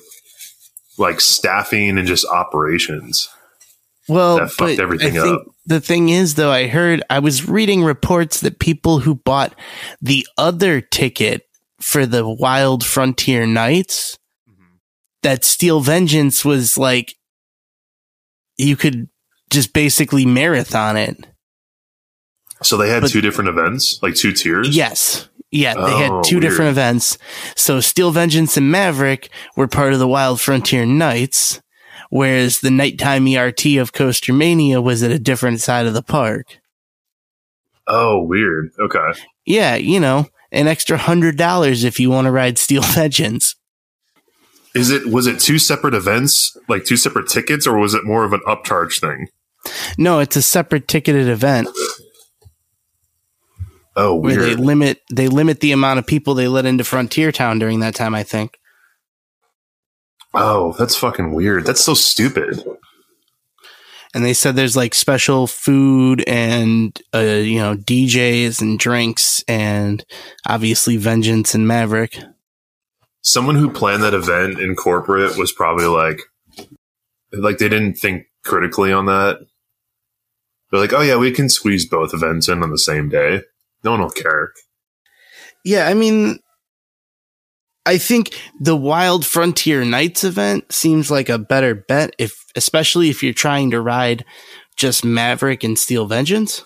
like 0.99 1.21
staffing 1.21 1.99
and 1.99 2.07
just 2.07 2.25
operations. 2.27 3.29
well 4.09 4.39
That 4.39 4.51
fucked 4.51 4.79
everything 4.79 5.19
I 5.19 5.23
think 5.23 5.41
up. 5.41 5.47
the 5.67 5.81
thing 5.81 6.09
is 6.09 6.35
though 6.35 6.51
i 6.51 6.67
heard 6.67 7.03
i 7.11 7.19
was 7.19 7.49
reading 7.49 7.83
reports 7.85 8.41
that 8.41 8.59
people 8.59 9.01
who 9.01 9.15
bought 9.17 9.55
the 10.01 10.27
other 10.37 10.81
ticket 10.81 11.43
for 11.81 12.07
the 12.07 12.27
wild 12.29 12.85
frontier 12.85 13.47
nights 13.47 14.19
mm-hmm. 14.49 14.77
that 15.23 15.45
steel 15.45 15.81
vengeance 15.81 16.45
was 16.45 16.79
like 16.79 17.15
you 18.59 18.77
could 18.77 19.09
just 19.51 19.73
basically 19.73 20.27
marathon 20.27 20.97
it 20.97 21.17
So 22.63 22.77
they 22.77 22.91
had 22.91 23.03
But- 23.03 23.11
two 23.13 23.21
different 23.21 23.49
events, 23.51 23.99
like 24.03 24.15
two 24.15 24.33
tiers. 24.33 24.77
Yes. 24.77 25.29
Yeah, 25.51 25.73
they 25.75 25.97
had 25.97 26.11
oh, 26.11 26.23
two 26.23 26.37
weird. 26.37 26.43
different 26.43 26.71
events. 26.73 27.17
So 27.57 27.81
Steel 27.81 28.11
Vengeance 28.11 28.59
and 28.59 28.71
Maverick 28.71 29.31
were 29.57 29.67
part 29.69 29.95
of 29.95 29.99
the 29.99 30.09
Wild 30.09 30.41
Frontier 30.43 30.85
Nights, 30.85 31.63
whereas 32.11 32.61
the 32.61 32.71
nighttime 32.71 33.27
ERT 33.27 33.65
of 33.79 33.95
Coaster 33.95 34.35
Mania 34.35 34.83
was 34.83 35.03
at 35.03 35.11
a 35.11 35.19
different 35.19 35.61
side 35.61 35.87
of 35.87 35.95
the 35.95 36.03
park. 36.03 36.59
Oh, 37.87 38.23
weird. 38.23 38.73
Okay. 38.79 39.19
Yeah, 39.47 39.77
you 39.77 40.01
know, 40.01 40.27
an 40.53 40.67
extra 40.67 40.99
hundred 40.99 41.39
dollars 41.39 41.85
if 41.85 41.99
you 41.99 42.11
want 42.11 42.27
to 42.27 42.31
ride 42.31 42.59
Steel 42.59 42.83
Vengeance. 42.95 43.55
Is 44.79 44.91
it 44.91 45.07
was 45.07 45.27
it 45.27 45.41
two 45.41 45.59
separate 45.59 45.95
events, 45.95 46.57
like 46.69 46.85
two 46.85 46.97
separate 46.97 47.29
tickets, 47.29 47.67
or 47.67 47.77
was 47.79 47.95
it 47.95 48.05
more 48.05 48.25
of 48.25 48.33
an 48.33 48.41
upcharge 48.47 49.01
thing? 49.01 49.29
No, 49.99 50.19
it's 50.21 50.37
a 50.37 50.43
separate 50.43 50.87
ticketed 50.89 51.29
event 51.29 51.69
Oh, 53.97 54.15
where 54.15 54.37
they 54.37 54.55
limit 54.55 55.03
they 55.13 55.27
limit 55.27 55.59
the 55.61 55.73
amount 55.73 55.99
of 55.99 56.07
people 56.07 56.35
they 56.35 56.47
let 56.47 56.65
into 56.67 56.85
Frontier 56.85 57.33
Town 57.33 57.59
during 57.59 57.81
that 57.81 57.97
time, 57.97 58.15
I 58.15 58.23
think. 58.23 58.59
Oh, 60.35 60.73
that's 60.79 60.95
fucking 60.95 61.33
weird. 61.33 61.65
That's 61.67 61.83
so 61.85 61.95
stupid. 61.95 62.63
and 64.15 64.25
they 64.25 64.35
said 64.35 64.55
there's 64.55 64.77
like 64.77 64.95
special 64.95 65.47
food 65.49 66.23
and 66.29 66.97
uh, 67.13 67.19
you 67.19 67.59
know 67.59 67.75
DJs 67.75 68.63
and 68.63 68.79
drinks 68.79 69.43
and 69.49 70.05
obviously 70.47 70.97
Vengeance 70.97 71.55
and 71.55 71.67
Maverick. 71.67 72.19
Someone 73.23 73.57
who 73.57 73.71
planned 73.71 74.03
that 74.03 74.15
event 74.15 74.59
in 74.59 74.75
corporate 74.75 75.37
was 75.37 75.53
probably 75.53 75.87
like, 75.87 76.21
like 77.33 77.59
they 77.59 77.69
didn't 77.69 77.95
think 77.95 78.25
critically 78.45 78.93
on 78.93 79.07
that. 79.07 79.39
They're 80.71 80.81
like, 80.81 80.93
oh 80.93 81.03
yeah, 81.03 81.17
we 81.17 81.33
can 81.33 81.49
squeeze 81.49 81.87
both 81.87 82.15
events 82.15 82.49
in 82.49 82.63
on 82.63 82.71
the 82.71 82.79
same 82.79 83.09
day. 83.09 83.43
No 83.85 83.93
one 83.93 84.01
will 84.01 84.11
care. 84.11 84.53
Yeah, 85.65 85.87
I 85.87 85.95
mean, 85.95 86.39
I 87.85 87.99
think 87.99 88.39
the 88.61 88.77
Wild 88.77 89.25
Frontier 89.25 89.85
Nights 89.85 90.25
event 90.25 90.71
seems 90.73 91.11
like 91.11 91.29
a 91.29 91.39
better 91.39 91.75
bet 91.75 92.15
if, 92.19 92.45
especially 92.55 93.09
if 93.09 93.23
you're 93.23 93.33
trying 93.33 93.71
to 93.71 93.81
ride 93.81 94.25
just 94.77 95.05
Maverick 95.05 95.65
and 95.65 95.79
Steel 95.79 96.07
Vengeance, 96.07 96.65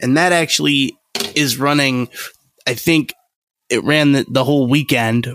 and 0.00 0.16
that 0.16 0.32
actually 0.32 0.96
is 1.34 1.58
running. 1.58 2.08
I 2.66 2.74
think 2.74 3.14
it 3.68 3.82
ran 3.84 4.12
the, 4.12 4.26
the 4.28 4.44
whole 4.44 4.68
weekend, 4.68 5.28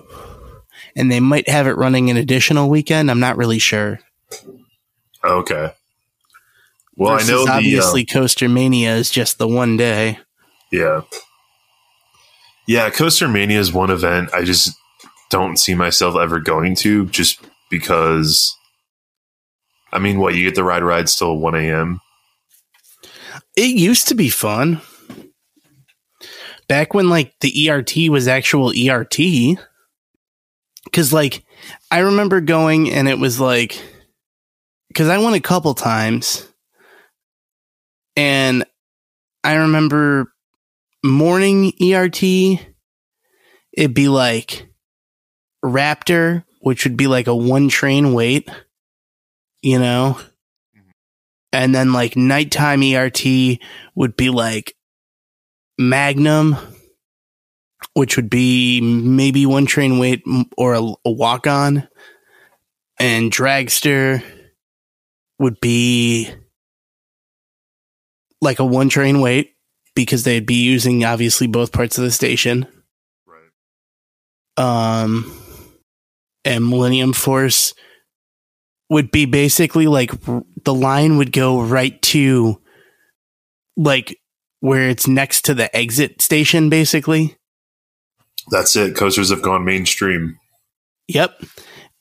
and 0.95 1.11
they 1.11 1.19
might 1.19 1.49
have 1.49 1.67
it 1.67 1.77
running 1.77 2.09
an 2.09 2.17
additional 2.17 2.69
weekend. 2.69 3.11
I'm 3.11 3.19
not 3.19 3.37
really 3.37 3.59
sure. 3.59 3.99
Okay. 5.23 5.73
Well, 6.95 7.13
Versus 7.13 7.29
I 7.29 7.33
know 7.33 7.45
the 7.45 7.51
obviously 7.51 8.05
uh, 8.09 8.13
Coaster 8.13 8.49
Mania 8.49 8.95
is 8.95 9.09
just 9.09 9.37
the 9.37 9.47
one 9.47 9.77
day. 9.77 10.19
Yeah. 10.71 11.01
Yeah, 12.67 12.89
Coaster 12.89 13.27
Mania 13.27 13.59
is 13.59 13.73
one 13.73 13.89
event 13.89 14.33
I 14.33 14.43
just 14.43 14.71
don't 15.29 15.57
see 15.57 15.73
myself 15.73 16.15
ever 16.15 16.39
going 16.39 16.75
to 16.75 17.05
just 17.07 17.41
because 17.69 18.55
I 19.91 19.99
mean 19.99 20.19
what, 20.19 20.35
you 20.35 20.43
get 20.43 20.55
the 20.55 20.63
ride 20.63 20.83
rides 20.83 21.15
till 21.15 21.37
one 21.37 21.55
AM? 21.55 21.99
It 23.55 23.75
used 23.75 24.07
to 24.09 24.15
be 24.15 24.29
fun. 24.29 24.81
Back 26.71 26.93
when 26.93 27.09
like 27.09 27.37
the 27.41 27.69
ERT 27.69 28.09
was 28.09 28.29
actual 28.29 28.69
ERT. 28.71 29.17
Cause 30.93 31.11
like 31.11 31.43
I 31.91 31.99
remember 31.99 32.39
going 32.39 32.89
and 32.89 33.09
it 33.09 33.19
was 33.19 33.41
like 33.41 33.77
cause 34.95 35.09
I 35.09 35.17
went 35.17 35.35
a 35.35 35.41
couple 35.41 35.73
times 35.73 36.47
and 38.15 38.63
I 39.43 39.55
remember 39.55 40.31
morning 41.03 41.73
ERT 41.81 42.23
it'd 42.23 43.93
be 43.93 44.07
like 44.07 44.65
Raptor 45.65 46.45
which 46.61 46.85
would 46.85 46.95
be 46.95 47.07
like 47.07 47.27
a 47.27 47.35
one 47.35 47.67
train 47.67 48.13
wait, 48.13 48.47
you 49.61 49.77
know? 49.77 50.15
Mm-hmm. 50.73 50.89
And 51.51 51.75
then 51.75 51.91
like 51.91 52.15
nighttime 52.15 52.81
ERT 52.81 53.59
would 53.93 54.15
be 54.15 54.29
like 54.29 54.73
Magnum, 55.89 56.55
which 57.93 58.15
would 58.15 58.29
be 58.29 58.81
maybe 58.81 59.45
one 59.45 59.65
train 59.65 59.99
weight 59.99 60.23
or 60.57 60.73
a, 60.73 60.81
a 61.05 61.11
walk 61.11 61.47
on. 61.47 61.87
And 62.99 63.31
Dragster 63.31 64.23
would 65.39 65.59
be 65.59 66.29
like 68.41 68.59
a 68.59 68.65
one 68.65 68.89
train 68.89 69.21
weight 69.21 69.55
because 69.95 70.23
they'd 70.23 70.45
be 70.45 70.63
using 70.63 71.03
obviously 71.03 71.47
both 71.47 71.71
parts 71.71 71.97
of 71.97 72.03
the 72.03 72.11
station. 72.11 72.67
Right. 73.25 75.03
Um, 75.03 75.31
and 76.45 76.67
Millennium 76.67 77.13
Force 77.13 77.73
would 78.89 79.11
be 79.11 79.25
basically 79.25 79.87
like 79.87 80.11
r- 80.27 80.43
the 80.63 80.73
line 80.73 81.17
would 81.17 81.31
go 81.31 81.61
right 81.61 81.99
to 82.03 82.61
like 83.77 84.20
where 84.61 84.89
it's 84.89 85.07
next 85.07 85.43
to 85.45 85.53
the 85.53 85.75
exit 85.75 86.21
station, 86.21 86.69
basically. 86.69 87.35
That's 88.49 88.75
it. 88.75 88.95
Coasters 88.95 89.29
have 89.29 89.41
gone 89.41 89.65
mainstream. 89.65 90.39
Yep. 91.07 91.43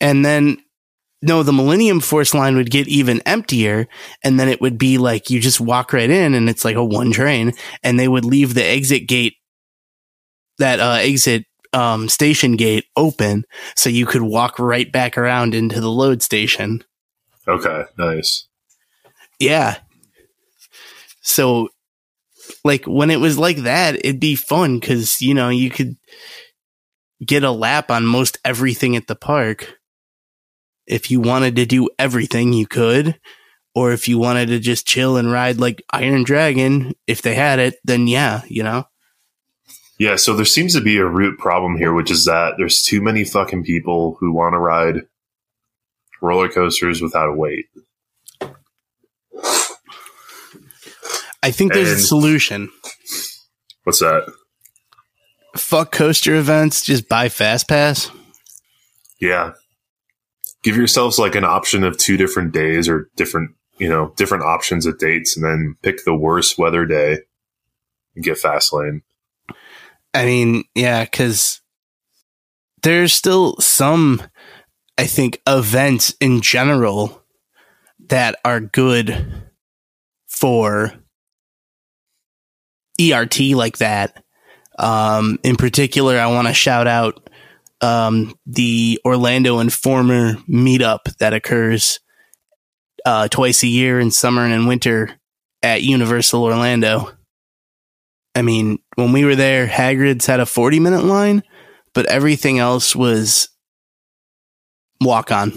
And 0.01 0.25
then 0.25 0.63
no, 1.23 1.43
the 1.43 1.53
Millennium 1.53 2.01
Force 2.01 2.33
line 2.33 2.57
would 2.57 2.71
get 2.71 2.89
even 2.89 3.21
emptier, 3.27 3.89
and 4.25 4.41
then 4.41 4.49
it 4.49 4.61
would 4.61 4.79
be 4.79 4.97
like 4.97 5.29
you 5.29 5.39
just 5.39 5.61
walk 5.61 5.93
right 5.93 6.09
in, 6.09 6.35
and 6.35 6.49
it's 6.49 6.65
like 6.65 6.77
a 6.77 6.85
one 6.85 7.13
train, 7.13 7.53
and 7.83 7.99
they 7.99 8.09
would 8.09 8.25
leave 8.25 8.55
the 8.55 8.65
exit 8.65 9.07
gate, 9.07 9.35
that 10.59 10.81
uh, 10.81 10.99
exit 11.01 11.45
um, 11.75 12.09
station 12.09 12.57
gate 12.57 12.87
open, 12.97 13.45
so 13.77 13.91
you 13.91 14.07
could 14.07 14.23
walk 14.23 14.59
right 14.59 14.91
back 14.91 15.19
around 15.19 15.55
into 15.55 15.81
the 15.81 15.91
load 15.91 16.23
station. 16.23 16.83
Okay, 17.47 17.85
nice. 17.99 18.49
Yeah. 19.39 19.77
So, 21.21 21.69
like 22.65 22.85
when 22.85 23.11
it 23.11 23.21
was 23.21 23.39
like 23.39 23.59
that, 23.59 23.97
it'd 23.97 24.21
be 24.21 24.37
fun 24.37 24.79
because 24.79 25.21
you 25.21 25.35
know 25.35 25.49
you 25.49 25.71
could 25.71 25.97
get 27.25 27.45
a 27.45 27.51
lap 27.51 27.91
on 27.91 28.07
most 28.07 28.39
everything 28.45 28.97
at 28.97 29.07
the 29.07 29.17
park. 29.17 29.79
If 30.87 31.11
you 31.11 31.21
wanted 31.21 31.57
to 31.57 31.67
do 31.67 31.89
everything, 31.99 32.53
you 32.53 32.67
could. 32.67 33.19
Or 33.75 33.93
if 33.93 34.09
you 34.09 34.19
wanted 34.19 34.47
to 34.47 34.59
just 34.59 34.87
chill 34.87 35.17
and 35.17 35.31
ride 35.31 35.59
like 35.59 35.83
Iron 35.93 36.25
Dragon, 36.25 36.95
if 37.07 37.23
they 37.23 37.35
had 37.35 37.61
it, 37.61 37.77
then 37.85 38.09
yeah, 38.09 38.43
you 38.49 38.65
know? 38.65 38.85
Yeah, 39.99 40.17
so 40.17 40.35
there 40.35 40.47
seems 40.47 40.73
to 40.75 40.81
be 40.81 40.97
a 40.97 41.07
root 41.07 41.39
problem 41.39 41.77
here, 41.77 41.93
which 41.93 42.11
is 42.11 42.25
that 42.25 42.55
there's 42.57 42.83
too 42.83 43.01
many 43.03 43.23
fucking 43.23 43.65
people 43.65 44.17
who 44.19 44.33
want 44.33 44.55
to 44.55 44.59
ride 44.59 45.03
roller 46.21 46.49
coasters 46.49 47.01
without 47.01 47.29
a 47.29 47.33
wait. 47.33 47.67
I 51.43 51.51
think 51.51 51.73
there's 51.73 51.91
a 51.91 51.99
solution. 51.99 52.71
What's 53.85 54.01
that? 54.01 54.31
Fuck 55.57 55.93
coaster 55.93 56.35
events, 56.37 56.85
just 56.85 57.09
buy 57.09 57.29
Fast 57.29 57.69
Pass. 57.69 58.11
Yeah. 59.21 59.53
Give 60.63 60.77
yourselves 60.77 61.19
like 61.19 61.35
an 61.35 61.45
option 61.45 61.85
of 61.85 61.97
two 61.97 62.17
different 62.17 62.53
days 62.53 62.89
or 62.89 63.09
different, 63.17 63.53
you 63.79 63.89
know, 63.89 64.13
different 64.17 64.45
options 64.45 64.87
of 64.87 64.99
dates 64.99 65.37
and 65.37 65.45
then 65.45 65.77
pick 65.83 66.05
the 66.05 66.15
worst 66.15 66.59
weather 66.59 66.85
day 66.85 67.21
and 68.15 68.25
get 68.25 68.39
fast 68.39 68.73
lane. 68.73 69.03
I 70.13 70.27
mean, 70.27 70.65
yeah, 70.75 71.05
because 71.05 71.61
there's 72.83 73.13
still 73.13 73.57
some, 73.61 74.23
I 74.99 75.07
think, 75.07 75.41
events 75.47 76.15
in 76.21 76.43
general 76.43 77.23
that 78.09 78.37
are 78.45 78.61
good 78.61 79.45
for 80.27 80.95
ERT 83.01 83.41
like 83.55 83.79
that. 83.79 84.23
Um, 84.79 85.39
in 85.43 85.57
particular, 85.57 86.19
I 86.19 86.27
want 86.29 86.49
to 86.49 86.55
shout 86.55 86.87
out 86.87 87.29
um, 87.81 88.35
the 88.47 89.01
Orlando 89.05 89.59
Informer 89.59 90.35
meetup 90.49 91.17
that 91.19 91.33
occurs 91.35 92.01
uh, 93.05 93.29
twice 93.29 93.63
a 93.63 93.67
year 93.67 93.99
in 94.01 94.11
summer 94.11 94.45
and 94.45 94.53
in 94.53 94.67
winter 94.67 95.11
at 95.63 95.83
Universal 95.83 96.43
Orlando. 96.45 97.11
I 98.35 98.43
mean, 98.43 98.79
when 98.95 99.13
we 99.13 99.25
were 99.25 99.37
there, 99.37 99.67
Hagrid's 99.67 100.27
had 100.27 100.41
a 100.41 100.47
40 100.47 100.81
minute 100.81 101.05
line, 101.05 101.43
but 101.95 102.07
everything 102.07 102.59
else 102.59 102.95
was 102.95 103.49
walk 105.01 105.33
on. 105.33 105.53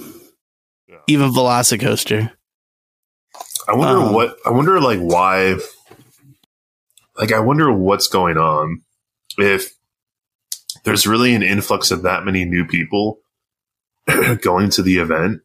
Yeah. 0.88 0.98
Even 1.08 1.32
Velocicoaster. 1.32 2.32
I 3.68 3.74
wonder 3.76 4.02
Um, 4.02 4.14
what 4.14 4.36
I 4.46 4.50
wonder 4.50 4.80
like 4.82 5.00
why 5.00 5.58
like 7.18 7.32
I 7.32 7.40
wonder 7.40 7.72
what's 7.72 8.08
going 8.08 8.38
on 8.38 8.82
if 9.38 9.74
there's 10.84 11.08
really 11.08 11.34
an 11.34 11.44
influx 11.44 11.92
of 11.92 12.04
that 12.04 12.26
many 12.26 12.46
new 12.46 12.66
people 12.66 13.20
going 14.42 14.70
to 14.72 14.82
the 14.82 14.98
event 14.98 15.42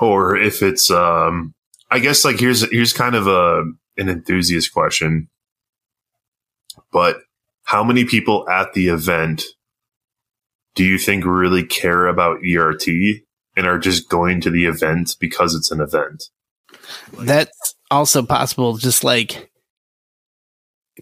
or 0.00 0.36
if 0.36 0.62
it's 0.62 0.90
um 0.90 1.54
I 1.90 1.98
guess 1.98 2.24
like 2.24 2.40
here's 2.40 2.68
here's 2.70 2.92
kind 2.92 3.14
of 3.14 3.26
a 3.26 3.64
an 3.96 4.08
enthusiast 4.08 4.72
question 4.72 5.28
but 6.92 7.18
how 7.64 7.84
many 7.84 8.04
people 8.04 8.48
at 8.48 8.72
the 8.72 8.88
event 8.88 9.44
do 10.74 10.84
you 10.84 10.98
think 10.98 11.24
really 11.24 11.64
care 11.64 12.06
about 12.06 12.38
ERT 12.44 12.86
and 13.56 13.66
are 13.66 13.78
just 13.78 14.08
going 14.08 14.40
to 14.40 14.50
the 14.50 14.66
event 14.66 15.16
because 15.20 15.54
it's 15.54 15.70
an 15.70 15.80
event? 15.80 16.24
That's 17.18 17.74
also 17.90 18.22
possible. 18.22 18.76
Just 18.76 19.04
like 19.04 19.49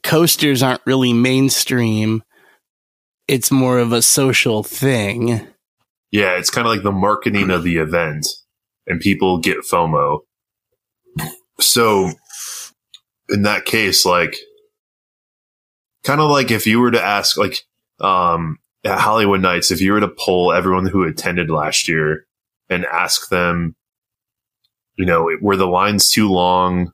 coasters 0.03 0.63
aren't 0.63 0.87
really 0.87 1.13
mainstream, 1.13 2.23
it's 3.27 3.51
more 3.51 3.79
of 3.79 3.93
a 3.93 4.03
social 4.03 4.63
thing. 4.63 5.47
Yeah, 6.11 6.39
it's 6.39 6.51
kind 6.51 6.67
of 6.67 6.73
like 6.73 6.83
the 6.83 6.93
marketing 6.93 7.51
of 7.51 7.63
the 7.63 7.77
event, 7.77 8.27
and 8.87 9.01
people 9.01 9.39
get 9.39 9.59
FOMO. 9.59 10.21
So, 11.61 12.13
in 13.29 13.43
that 13.43 13.67
case, 13.67 14.07
like, 14.07 14.37
kind 16.05 16.21
of 16.21 16.31
like 16.31 16.51
if 16.51 16.67
you 16.67 16.81
were 16.81 16.91
to 16.91 17.03
ask, 17.03 17.37
like, 17.37 17.65
um, 18.01 18.59
at 18.85 18.99
Holiwood 18.99 19.41
Nights, 19.41 19.71
if 19.71 19.81
you 19.81 19.93
were 19.93 20.01
to 20.01 20.09
poll 20.09 20.53
everyone 20.53 20.87
who 20.87 21.03
attended 21.03 21.51
last 21.51 21.89
year 21.89 22.25
and 22.71 22.87
ask 22.87 23.29
them, 23.29 23.75
you 24.97 25.05
know, 25.05 25.29
were 25.41 25.57
the 25.57 25.67
lines 25.67 26.11
too 26.11 26.31
long? 26.31 26.93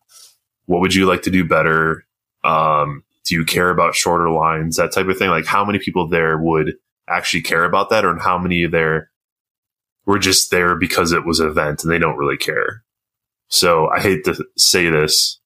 What 0.66 0.80
would 0.80 0.94
you 0.94 1.06
like 1.06 1.22
to 1.22 1.30
do 1.30 1.44
better? 1.44 2.04
Um, 2.44 3.02
do 3.24 3.34
you 3.34 3.44
care 3.44 3.70
about 3.70 3.94
shorter 3.94 4.30
lines? 4.30 4.76
That 4.76 4.92
type 4.92 5.06
of 5.08 5.16
thing. 5.16 5.30
Like, 5.30 5.46
how 5.46 5.64
many 5.64 5.78
people 5.78 6.08
there 6.08 6.36
would 6.38 6.74
actually 7.08 7.42
care 7.42 7.64
about 7.64 7.90
that, 7.90 8.04
or 8.04 8.18
how 8.18 8.38
many 8.38 8.66
there 8.66 9.10
were 10.06 10.18
just 10.18 10.50
there 10.50 10.76
because 10.76 11.12
it 11.12 11.24
was 11.24 11.40
an 11.40 11.48
event 11.48 11.82
and 11.82 11.92
they 11.92 11.98
don't 11.98 12.18
really 12.18 12.36
care. 12.36 12.82
So 13.48 13.88
I 13.88 14.00
hate 14.00 14.24
to 14.24 14.44
say 14.56 14.90
this, 14.90 15.38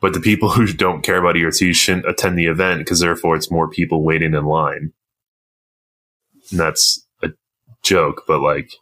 but 0.00 0.12
the 0.12 0.20
people 0.20 0.50
who 0.50 0.66
don't 0.66 1.02
care 1.02 1.18
about 1.18 1.36
ERT 1.36 1.74
shouldn't 1.74 2.08
attend 2.08 2.38
the 2.38 2.46
event 2.46 2.80
because 2.80 3.00
therefore 3.00 3.36
it's 3.36 3.50
more 3.50 3.68
people 3.68 4.02
waiting 4.02 4.34
in 4.34 4.44
line. 4.44 4.92
And 6.50 6.60
that's 6.60 7.06
a 7.22 7.30
joke, 7.82 8.24
but 8.26 8.40
like, 8.40 8.72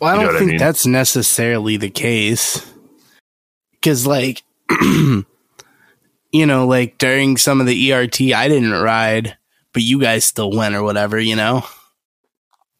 Well, 0.00 0.10
I 0.10 0.16
don't 0.16 0.26
what 0.26 0.36
I 0.36 0.38
think 0.38 0.50
mean? 0.52 0.58
that's 0.58 0.86
necessarily 0.86 1.76
the 1.76 1.90
case. 1.90 2.64
Cause 3.82 4.06
like, 4.06 4.42
you 6.30 6.46
know, 6.46 6.66
like 6.66 6.98
during 6.98 7.36
some 7.36 7.60
of 7.60 7.66
the 7.66 7.92
ERT, 7.92 8.20
I 8.20 8.48
didn't 8.48 8.72
ride, 8.72 9.36
but 9.72 9.82
you 9.82 10.00
guys 10.00 10.24
still 10.24 10.50
went 10.50 10.74
or 10.74 10.82
whatever, 10.82 11.18
you 11.18 11.36
know? 11.36 11.64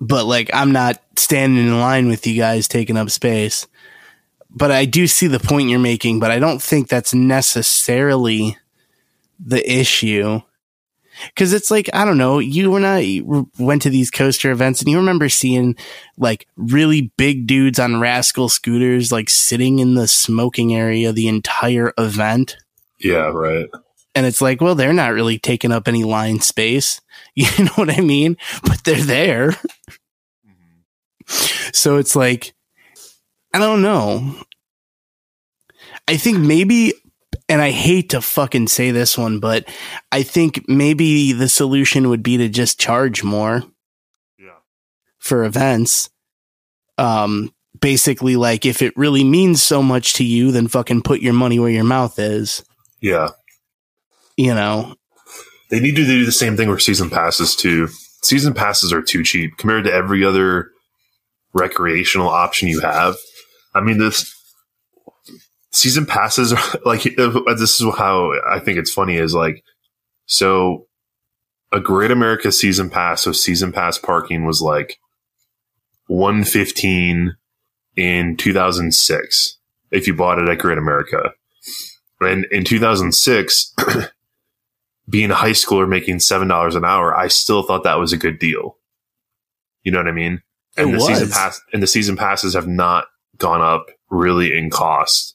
But 0.01 0.27
like, 0.27 0.51
I'm 0.53 0.73
not 0.73 1.03
standing 1.17 1.67
in 1.67 1.81
line 1.81 2.09
with 2.09 2.27
you 2.27 2.37
guys 2.37 2.69
taking 2.69 2.97
up 2.97 3.11
space. 3.11 3.67
But 4.51 4.71
I 4.71 4.85
do 4.85 5.07
see 5.07 5.27
the 5.27 5.41
point 5.41 5.69
you're 5.69 5.79
making, 5.79 6.21
but 6.21 6.31
I 6.31 6.39
don't 6.39 6.63
think 6.63 6.89
that's 6.89 7.13
necessarily 7.13 8.57
the 9.39 9.71
issue. 9.71 10.41
Cause 11.37 11.53
it's 11.53 11.71
like, 11.71 11.91
I 11.93 12.05
don't 12.05 12.17
know, 12.17 12.39
you 12.39 12.79
not, 12.79 12.99
you 12.99 13.51
went 13.59 13.83
to 13.83 13.91
these 13.91 14.11
coaster 14.11 14.53
events 14.53 14.81
and 14.81 14.89
you 14.89 14.99
remember 14.99 15.29
seeing 15.29 15.75
like 16.17 16.47
really 16.57 17.13
big 17.17 17.47
dudes 17.47 17.81
on 17.81 18.01
rascal 18.01 18.49
scooters, 18.49 19.11
like 19.11 19.29
sitting 19.29 19.81
in 19.81 19.95
the 19.95 20.07
smoking 20.07 20.75
area 20.75 21.13
the 21.13 21.27
entire 21.27 21.93
event. 21.99 22.57
Yeah, 23.01 23.31
right. 23.33 23.69
And 24.15 24.27
it's 24.27 24.41
like, 24.41 24.61
well, 24.61 24.75
they're 24.75 24.93
not 24.93 25.13
really 25.13 25.39
taking 25.39 25.71
up 25.73 25.87
any 25.87 26.05
line 26.05 26.41
space. 26.41 27.01
You 27.35 27.47
know 27.65 27.73
what 27.77 27.91
I 27.91 28.01
mean? 28.01 28.37
But 28.65 28.83
they're 28.85 28.97
there. 29.03 29.53
So 31.73 31.97
it's 31.99 32.17
like, 32.17 32.55
I 33.55 33.59
don't 33.59 33.83
know. 33.83 34.35
I 36.09 36.17
think 36.17 36.39
maybe, 36.39 36.95
and 37.49 37.61
I 37.61 37.71
hate 37.71 38.11
to 38.11 38.21
fucking 38.21 38.69
say 38.69 38.91
this 38.91 39.17
one, 39.17 39.41
but 39.41 39.69
I 40.11 40.23
think 40.23 40.69
maybe 40.69 41.33
the 41.33 41.49
solution 41.49 42.09
would 42.09 42.23
be 42.23 42.39
to 42.39 42.49
just 42.49 42.81
charge 42.81 43.23
more. 43.23 43.63
Yeah. 44.39 44.57
for 45.19 45.45
events. 45.45 46.09
Um, 46.97 47.53
basically, 47.81 48.37
like 48.37 48.67
if 48.67 48.83
it 48.83 48.97
really 48.97 49.25
means 49.25 49.63
so 49.63 49.83
much 49.83 50.15
to 50.15 50.25
you, 50.25 50.51
then 50.51 50.67
fucking 50.69 51.03
put 51.03 51.21
your 51.21 51.35
money 51.35 51.59
where 51.59 51.71
your 51.71 51.85
mouth 51.85 52.19
is. 52.19 52.65
Yeah. 53.01 53.31
You 54.37 54.55
know, 54.55 54.95
They 55.71 55.81
need 55.81 55.97
to 55.97 56.05
do 56.05 56.25
the 56.25 56.33
same 56.33 56.57
thing 56.57 56.69
with 56.69 56.83
season 56.83 57.11
passes 57.11 57.55
too. 57.57 57.89
Season 58.23 58.55
passes 58.55 58.93
are 58.93 59.03
too 59.03 59.23
cheap 59.23 59.57
compared 59.59 59.85
to 59.85 59.93
every 59.93 60.25
other 60.25 60.71
recreational 61.53 62.29
option 62.29 62.69
you 62.69 62.81
have. 62.81 63.17
I 63.75 63.81
mean, 63.81 63.99
this 63.99 64.35
season 65.73 66.07
passes 66.07 66.53
are 66.53 66.81
like 66.85 67.07
uh, 67.19 67.55
this 67.55 67.81
is 67.81 67.95
how 67.97 68.33
I 68.49 68.59
think 68.61 68.79
it's 68.79 68.93
funny 68.93 69.17
is 69.17 69.35
like 69.35 69.63
so 70.27 70.87
a 71.73 71.81
Great 71.81 72.11
America 72.11 72.51
season 72.51 72.89
pass, 72.91 73.23
so 73.23 73.33
season 73.33 73.73
pass 73.73 73.99
parking 73.99 74.47
was 74.47 74.63
like 74.63 74.99
115 76.07 77.37
in 77.97 78.37
2006 78.37 79.59
if 79.91 80.07
you 80.07 80.15
bought 80.15 80.39
it 80.39 80.49
at 80.49 80.59
Great 80.59 80.79
America. 80.79 81.33
And 82.21 82.45
in 82.47 82.65
2006, 82.65 83.75
being 85.09 85.31
a 85.31 85.35
high 85.35 85.51
schooler 85.51 85.89
making 85.89 86.19
$7 86.19 86.77
an 86.77 86.85
hour, 86.85 87.17
I 87.17 87.29
still 87.29 87.63
thought 87.63 87.85
that 87.85 87.99
was 87.99 88.13
a 88.13 88.17
good 88.19 88.39
deal. 88.39 88.77
You 89.83 89.93
know 89.93 89.99
what 89.99 90.09
I 90.09 90.13
mean? 90.13 90.43
And 90.77 90.91
It 90.91 90.93
the 90.95 91.01
season 91.01 91.31
pass 91.31 91.61
and 91.73 91.83
the 91.83 91.87
season 91.87 92.17
passes 92.17 92.55
have 92.55 92.69
not 92.69 93.07
gone 93.39 93.61
up 93.61 93.87
really 94.11 94.57
in 94.57 94.71
cost. 94.71 95.35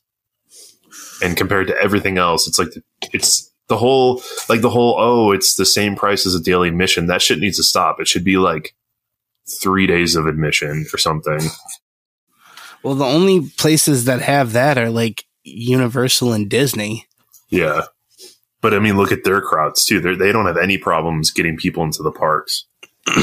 And 1.24 1.36
compared 1.36 1.68
to 1.68 1.78
everything 1.78 2.18
else, 2.18 2.48
it's 2.48 2.60
like 2.60 2.72
the, 2.72 2.84
it's 3.14 3.52
the 3.68 3.78
whole 3.78 4.22
like 4.50 4.62
the 4.62 4.70
whole 4.70 4.96
oh, 4.98 5.32
it's 5.32 5.56
the 5.56 5.66
same 5.66 5.96
price 5.96 6.26
as 6.26 6.36
a 6.36 6.40
daily 6.42 6.70
admission. 6.70 7.08
That 7.08 7.22
shit 7.22 7.40
needs 7.40 7.58
to 7.58 7.64
stop. 7.64 8.00
It 8.00 8.08
should 8.08 8.24
be 8.24 8.38
like 8.38 8.76
three 9.62 9.88
days 9.88 10.16
of 10.16 10.28
admission 10.28 10.86
or 10.94 10.98
something. 10.98 11.40
well, 12.84 12.96
the 12.96 13.06
only 13.06 13.50
places 13.58 14.06
that 14.06 14.22
have 14.22 14.54
that 14.54 14.78
are 14.78 14.90
like 14.90 15.26
Universal 15.44 16.34
and 16.34 16.50
Disney. 16.50 17.08
Yeah. 17.50 17.84
But 18.62 18.74
I 18.74 18.80
mean, 18.80 18.98
look 18.98 19.12
at 19.12 19.24
their 19.24 19.42
crowds 19.42 19.86
too. 19.86 20.00
They're, 20.00 20.16
they 20.16 20.32
don't 20.32 20.46
have 20.46 20.58
any 20.58 20.78
problems 20.78 21.32
getting 21.32 21.58
people 21.58 21.84
into 21.84 22.02
the 22.04 22.12
parks. 22.12 22.66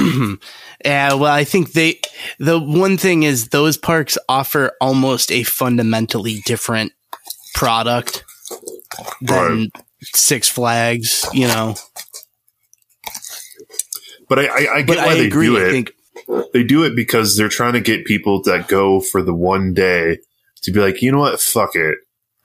yeah, 0.84 1.14
well, 1.14 1.24
I 1.32 1.44
think 1.44 1.72
they, 1.72 2.00
the 2.38 2.60
one 2.60 2.98
thing 2.98 3.22
is 3.22 3.48
those 3.48 3.78
parks 3.78 4.18
offer 4.28 4.72
almost 4.80 5.32
a 5.32 5.42
fundamentally 5.44 6.42
different 6.44 6.92
product 7.54 8.22
than 9.22 9.70
Six 10.02 10.48
Flags, 10.50 11.26
you 11.32 11.46
know. 11.48 11.74
But 14.28 14.38
I, 14.40 14.46
I, 14.46 14.74
I 14.74 14.82
get 14.82 14.86
But 14.88 14.96
why 14.98 15.12
I 15.12 15.14
they 15.14 15.26
agree. 15.26 15.46
do 15.46 15.56
it. 15.56 15.70
think 15.70 15.92
they 16.52 16.62
do 16.62 16.84
it 16.84 16.94
because 16.94 17.36
they're 17.36 17.48
trying 17.48 17.72
to 17.72 17.80
get 17.80 18.04
people 18.04 18.42
that 18.42 18.68
go 18.68 19.00
for 19.00 19.22
the 19.22 19.34
one 19.34 19.72
day 19.74 20.18
to 20.62 20.70
be 20.72 20.80
like, 20.80 21.02
you 21.02 21.10
know 21.10 21.18
what, 21.20 21.40
fuck 21.40 21.74
it. 21.74 21.98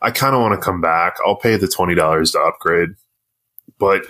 I 0.06 0.12
kind 0.12 0.36
of 0.36 0.42
want 0.42 0.54
to 0.60 0.64
come 0.64 0.82
back. 0.82 1.16
I'll 1.26 1.36
pay 1.36 1.58
the 1.58 1.68
twenty 1.68 1.96
dollars 1.96 2.32
to 2.32 2.40
upgrade, 2.40 2.90
but 3.80 4.04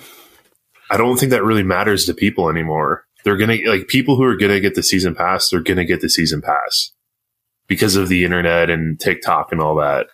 I 0.91 0.97
don't 0.97 1.17
think 1.17 1.31
that 1.31 1.43
really 1.43 1.63
matters 1.63 2.05
to 2.05 2.13
people 2.13 2.49
anymore. 2.49 3.05
They're 3.23 3.38
gonna 3.38 3.58
like 3.65 3.88
people 3.88 4.15
who 4.17 4.23
are 4.23 4.36
gonna 4.38 4.60
get 4.60 4.75
the 4.75 4.84
season 4.84 5.15
pass. 5.15 5.49
They're 5.49 5.62
gonna 5.62 5.86
get 5.86 6.01
the 6.01 6.10
season 6.10 6.41
pass 6.41 6.91
because 7.67 7.95
of 7.95 8.10
the 8.10 8.23
internet 8.25 8.69
and 8.69 8.99
TikTok 8.99 9.51
and 9.51 9.62
all 9.62 9.75
that. 9.77 10.08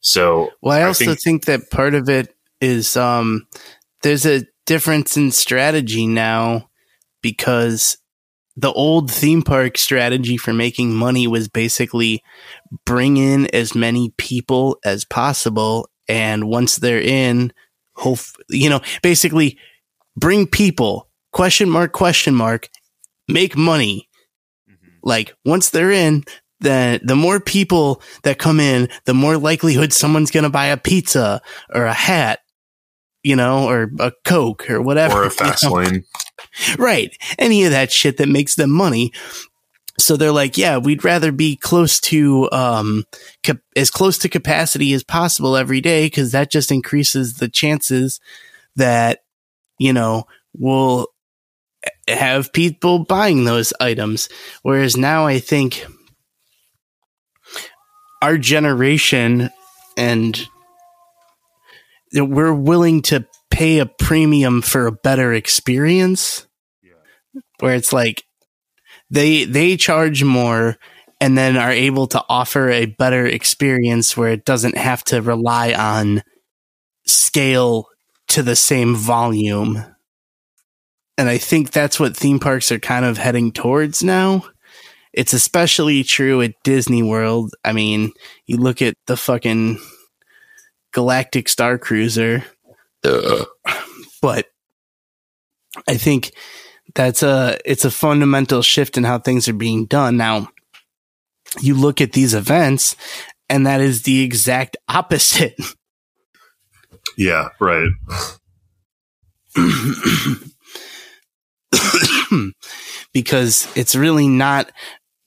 So 0.00 0.50
Well, 0.62 0.76
I 0.76 0.80
I 0.80 0.84
also 0.84 1.04
think- 1.04 1.20
think, 1.20 1.44
that 1.44 1.70
part 1.70 1.94
of 1.94 2.08
it 2.08 2.34
is 2.60 2.96
um, 2.96 3.46
there's 4.02 4.26
a 4.26 4.42
difference 4.66 5.16
in 5.16 5.30
strategy 5.30 6.06
now 6.06 6.68
because 7.22 7.98
the 8.56 8.72
old 8.72 9.10
theme 9.10 9.42
park 9.42 9.78
strategy 9.78 10.36
for 10.36 10.52
making 10.52 10.92
money 10.94 11.26
was 11.26 11.48
basically 11.48 12.22
bring 12.84 13.16
in 13.16 13.46
as 13.54 13.74
many 13.74 14.12
people 14.16 14.78
as 14.84 15.04
possible, 15.04 15.88
and 16.08 16.48
once 16.48 16.76
they're 16.76 17.00
in, 17.00 17.52
hope 17.94 18.20
you 18.48 18.70
know, 18.70 18.80
basically 19.02 19.58
bring 20.16 20.46
people 20.46 21.08
question 21.32 21.70
mark 21.70 21.92
question 21.92 22.34
mark 22.34 22.68
make 23.28 23.56
money. 23.56 24.08
Mm-hmm. 24.70 24.88
Like 25.02 25.34
once 25.44 25.70
they're 25.70 25.92
in 25.92 26.24
the 26.60 27.00
the 27.02 27.16
more 27.16 27.40
people 27.40 28.02
that 28.22 28.38
come 28.38 28.60
in 28.60 28.88
the 29.06 29.14
more 29.14 29.38
likelihood 29.38 29.92
someone's 29.92 30.30
going 30.30 30.44
to 30.44 30.50
buy 30.50 30.66
a 30.66 30.76
pizza 30.76 31.40
or 31.74 31.86
a 31.86 31.92
hat 31.92 32.40
you 33.22 33.34
know 33.34 33.68
or 33.68 33.90
a 33.98 34.12
coke 34.24 34.70
or 34.70 34.80
whatever 34.80 35.24
or 35.24 35.26
a 35.26 35.30
you 35.62 35.68
know? 35.68 35.74
lane. 35.74 36.04
right. 36.78 37.16
Any 37.38 37.64
of 37.64 37.70
that 37.70 37.92
shit 37.92 38.16
that 38.18 38.28
makes 38.28 38.54
them 38.54 38.70
money 38.70 39.12
so 40.04 40.16
they're 40.16 40.32
like 40.32 40.56
yeah 40.58 40.76
we'd 40.78 41.04
rather 41.04 41.32
be 41.32 41.56
close 41.56 42.00
to 42.00 42.50
um 42.52 43.04
cap- 43.42 43.58
as 43.76 43.90
close 43.90 44.18
to 44.18 44.28
capacity 44.28 44.92
as 44.92 45.04
possible 45.04 45.56
every 45.56 45.80
day 45.80 46.06
because 46.06 46.32
that 46.32 46.50
just 46.50 46.72
increases 46.72 47.34
the 47.34 47.48
chances 47.48 48.20
that 48.76 49.20
you 49.78 49.92
know 49.92 50.24
we'll 50.56 51.06
have 52.08 52.52
people 52.52 53.04
buying 53.04 53.44
those 53.44 53.72
items. 53.80 54.28
Whereas 54.62 54.96
now 54.96 55.26
i 55.26 55.38
think 55.38 55.86
our 58.22 58.36
generation 58.36 59.50
and 59.96 60.46
we're 62.12 62.54
willing 62.54 63.02
to 63.02 63.26
pay 63.50 63.78
a 63.78 63.86
premium 63.86 64.62
for 64.62 64.86
a 64.86 64.92
better 64.92 65.32
experience 65.32 66.46
where 67.60 67.74
it's 67.74 67.92
like 67.92 68.24
they 69.10 69.44
they 69.44 69.76
charge 69.76 70.22
more 70.24 70.76
and 71.20 71.36
then 71.36 71.56
are 71.56 71.70
able 71.70 72.06
to 72.08 72.24
offer 72.28 72.70
a 72.70 72.86
better 72.86 73.26
experience 73.26 74.16
where 74.16 74.30
it 74.30 74.44
doesn't 74.44 74.76
have 74.76 75.04
to 75.04 75.20
rely 75.20 75.72
on 75.72 76.22
scale 77.06 77.86
to 78.28 78.42
the 78.42 78.56
same 78.56 78.94
volume. 78.94 79.84
And 81.18 81.28
i 81.28 81.36
think 81.36 81.70
that's 81.70 82.00
what 82.00 82.16
theme 82.16 82.38
parks 82.38 82.72
are 82.72 82.78
kind 82.78 83.04
of 83.04 83.18
heading 83.18 83.52
towards 83.52 84.02
now. 84.02 84.44
It's 85.12 85.32
especially 85.32 86.04
true 86.04 86.40
at 86.40 86.54
disney 86.64 87.02
world. 87.02 87.54
I 87.64 87.72
mean 87.72 88.12
you 88.46 88.56
look 88.56 88.80
at 88.80 88.94
the 89.06 89.16
fucking 89.16 89.78
galactic 90.92 91.48
star 91.48 91.78
cruiser. 91.78 92.44
But 94.22 94.46
I 95.88 95.96
think 95.96 96.32
that's 96.94 97.22
a 97.22 97.58
it's 97.64 97.84
a 97.84 97.90
fundamental 97.90 98.62
shift 98.62 98.96
in 98.96 99.04
how 99.04 99.18
things 99.18 99.48
are 99.48 99.54
being 99.54 99.86
done. 99.86 100.16
Now, 100.16 100.50
you 101.60 101.74
look 101.74 102.00
at 102.00 102.12
these 102.12 102.34
events, 102.34 102.96
and 103.48 103.66
that 103.66 103.80
is 103.80 104.02
the 104.02 104.22
exact 104.22 104.76
opposite. 104.88 105.54
Yeah, 107.16 107.48
right. 107.58 107.90
because 113.12 113.68
it's 113.76 113.94
really 113.94 114.28
not 114.28 114.70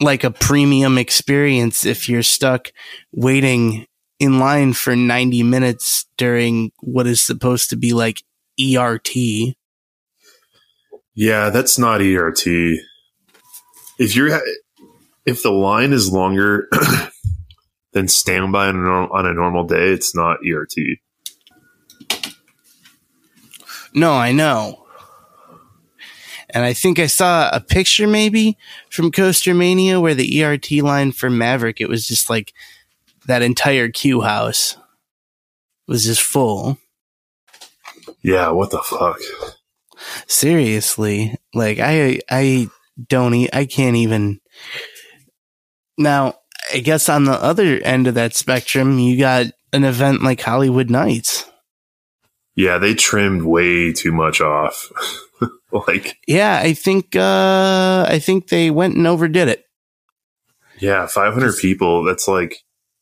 like 0.02 0.23
a 0.23 0.32
premium 0.32 0.97
experience 0.97 1.86
if 1.86 2.10
you're 2.10 2.23
stuck 2.23 2.71
waiting 3.12 3.86
in 4.19 4.39
line 4.39 4.73
for 4.73 4.95
90 4.95 5.43
minutes 5.43 6.08
during 6.17 6.71
what 6.80 7.06
is 7.06 7.21
supposed 7.21 7.69
to 7.69 7.76
be 7.76 7.93
like 7.93 8.23
ERT. 8.60 9.12
Yeah, 11.15 11.49
that's 11.49 11.78
not 11.78 12.02
ERT. 12.02 12.47
If 13.99 14.15
you're 14.15 14.41
if 15.26 15.43
the 15.43 15.52
line 15.52 15.93
is 15.93 16.12
longer 16.12 16.67
than 17.93 18.08
standby 18.08 18.67
on 18.67 18.76
a, 18.76 18.80
norm, 18.80 19.10
on 19.12 19.26
a 19.26 19.34
normal 19.34 19.65
day, 19.65 19.91
it's 19.91 20.15
not 20.15 20.38
ERT. 20.45 20.73
No, 23.93 24.13
I 24.13 24.32
know. 24.32 24.86
And 26.49 26.63
I 26.63 26.73
think 26.73 26.99
I 26.99 27.08
saw 27.08 27.49
a 27.52 27.60
picture 27.60 28.08
maybe 28.08 28.58
from 28.89 29.12
Coaster 29.12 29.54
Mania 29.54 29.99
where 29.99 30.13
the 30.13 30.43
ERT 30.43 30.71
line 30.71 31.12
for 31.12 31.30
Maverick, 31.30 31.82
it 31.82 31.89
was 31.89 32.08
just 32.08 32.30
like 32.30 32.54
that 33.26 33.41
entire 33.41 33.89
queue 33.89 34.21
house 34.21 34.78
was 35.88 36.06
just 36.06 36.21
full. 36.21 36.78
Yeah, 38.21 38.49
what 38.49 38.71
the 38.71 38.80
fuck? 38.80 39.19
Seriously. 40.27 41.35
Like 41.53 41.79
I 41.79 42.19
I 42.29 42.69
don't 43.09 43.33
eat 43.33 43.49
i 43.53 43.65
can't 43.65 43.95
even 43.95 44.39
Now, 45.97 46.35
I 46.73 46.79
guess 46.79 47.09
on 47.09 47.23
the 47.25 47.33
other 47.33 47.79
end 47.83 48.07
of 48.07 48.13
that 48.15 48.35
spectrum, 48.35 48.99
you 48.99 49.17
got 49.17 49.47
an 49.73 49.83
event 49.83 50.21
like 50.21 50.39
Holiwood 50.41 50.89
Nights. 50.89 51.49
Yeah, 52.55 52.77
they 52.77 52.93
trimmed 52.93 53.41
way 53.43 53.91
too 53.93 54.11
much 54.11 54.39
off. 54.41 54.91
like, 55.87 56.17
Yeah, 56.27 56.59
I 56.61 56.73
think 56.73 57.15
uh 57.15 58.05
I 58.07 58.19
think 58.19 58.49
they 58.49 58.69
went 58.69 58.95
and 58.95 59.07
overdid 59.07 59.47
it. 59.47 59.65
yeah, 60.79 61.07
500 61.07 61.57
people. 61.57 62.03
That's 62.03 62.27
like, 62.27 62.57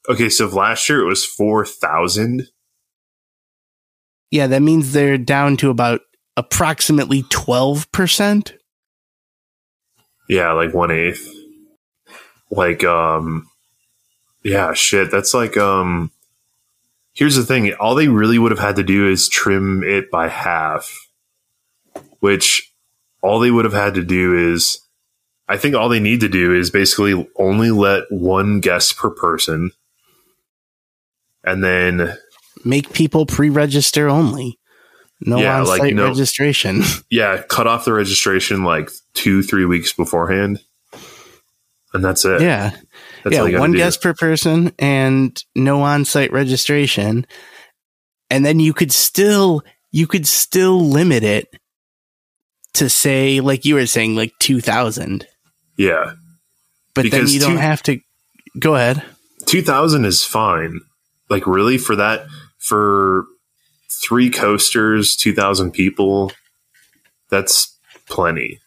okay, 0.07 0.29
so 0.29 0.47
last 0.47 0.87
year 0.87 1.01
it 1.01 1.05
was 1.07 1.25
4,000. 1.25 2.47
Yeah, 4.29 4.47
that 4.47 4.61
means 4.61 4.93
they're 4.93 5.17
down 5.17 5.57
to 5.57 5.69
about 5.69 6.01
approximately 6.41 7.21
12%. 7.21 8.53
Yeah, 10.27 10.53
like 10.53 10.73
one 10.73 10.89
eighth. 10.89 11.31
Like, 12.49 12.83
um, 12.83 13.47
yeah, 14.43 14.73
shit. 14.73 15.11
That's 15.11 15.35
like, 15.35 15.55
um, 15.55 16.09
here's 17.13 17.35
the 17.35 17.45
thing. 17.45 17.71
All 17.75 17.93
they 17.93 18.07
really 18.07 18.39
would 18.39 18.49
have 18.49 18.59
had 18.59 18.77
to 18.77 18.83
do 18.83 19.07
is 19.07 19.29
trim 19.29 19.83
it 19.83 20.09
by 20.09 20.29
half, 20.29 20.91
which 22.21 22.73
all 23.21 23.39
they 23.39 23.51
would 23.51 23.65
have 23.65 23.73
had 23.73 23.93
to 23.93 24.03
do 24.03 24.51
is, 24.51 24.79
I 25.47 25.57
think 25.57 25.75
all 25.75 25.89
they 25.89 25.99
need 25.99 26.21
to 26.21 26.29
do 26.29 26.55
is 26.55 26.71
basically 26.71 27.29
only 27.37 27.69
let 27.69 28.05
one 28.09 28.61
guest 28.61 28.97
per 28.97 29.11
person. 29.11 29.71
And 31.43 31.63
then, 31.63 32.17
Make 32.65 32.93
people 32.93 33.27
pre-register 33.27 34.09
only. 34.09 34.57
No 35.23 35.37
Yeah, 35.39 35.59
on-site 35.59 35.79
like, 35.79 35.93
no- 35.93 36.07
registration. 36.07 36.81
yeah, 37.09 37.41
cut 37.47 37.67
off 37.67 37.85
the 37.85 37.93
registration 37.93 38.63
like 38.63 38.89
two, 39.13 39.43
three 39.43 39.65
weeks 39.65 39.93
beforehand. 39.93 40.59
And 41.93 42.03
that's 42.03 42.23
it. 42.25 42.41
yeah. 42.41 42.71
That's 43.23 43.35
yeah, 43.35 43.59
one 43.59 43.73
do. 43.73 43.77
guest 43.77 44.01
per 44.01 44.13
person 44.13 44.71
and 44.79 45.41
no 45.55 45.81
on-site 45.83 46.31
registration. 46.31 47.27
And 48.29 48.45
then 48.45 48.59
you 48.59 48.73
could 48.73 48.91
still 48.91 49.61
you 49.91 50.07
could 50.07 50.25
still 50.25 50.79
limit 50.81 51.23
it 51.23 51.53
to 52.75 52.89
say 52.89 53.41
like 53.41 53.65
you 53.65 53.75
were 53.75 53.85
saying 53.85 54.15
like 54.15 54.31
2000. 54.39 55.27
Yeah. 55.77 56.13
But 56.95 57.03
then 57.03 57.11
Because 57.11 57.33
you 57.33 57.41
don't 57.41 57.51
two- 57.51 57.57
have 57.57 57.83
to 57.83 57.99
go 58.57 58.75
ahead. 58.75 59.03
2000 59.45 60.05
is 60.05 60.23
fine. 60.23 60.79
Like 61.29 61.45
really 61.45 61.77
for 61.77 61.95
that 61.97 62.25
for 62.57 63.25
three 64.03 64.29
coasters, 64.29 65.15
2000 65.15 65.71
people, 65.71 66.31
that's 67.29 67.77
plenty. 68.07 68.59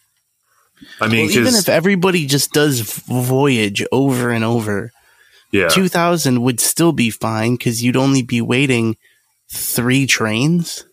I 0.99 1.07
mean, 1.07 1.27
Well, 1.27 1.37
even 1.37 1.55
if 1.55 1.69
everybody 1.69 2.25
just 2.25 2.51
does 2.51 2.81
voyage 2.81 3.85
over 3.91 4.29
and 4.29 4.43
over, 4.43 4.91
yeah. 5.51 5.67
2000 5.69 6.41
would 6.41 6.59
still 6.59 6.91
be 6.91 7.09
fine 7.09 7.57
cuz 7.57 7.83
you'd 7.83 7.95
only 7.95 8.21
be 8.21 8.41
waiting 8.41 8.97
3 9.51 10.05
trains 10.05 10.85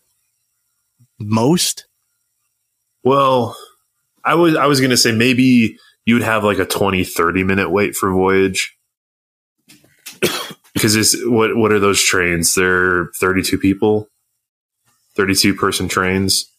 most. 1.19 1.85
Well, 3.03 3.57
I 4.23 4.35
was 4.35 4.55
I 4.55 4.67
was 4.67 4.79
going 4.79 4.91
to 4.91 4.97
say 4.97 5.11
maybe 5.11 5.77
you'd 6.05 6.21
have 6.21 6.43
like 6.43 6.59
a 6.59 6.65
20 6.65 7.03
30 7.03 7.43
minute 7.43 7.69
wait 7.69 7.95
for 7.95 8.11
voyage. 8.11 8.77
It's 10.75 11.15
what 11.25 11.55
what 11.55 11.71
are 11.71 11.79
those 11.79 12.03
trains? 12.03 12.55
They're 12.55 13.07
32 13.19 13.57
people. 13.57 14.09
32 15.15 15.55
person 15.55 15.87
trains. 15.87 16.49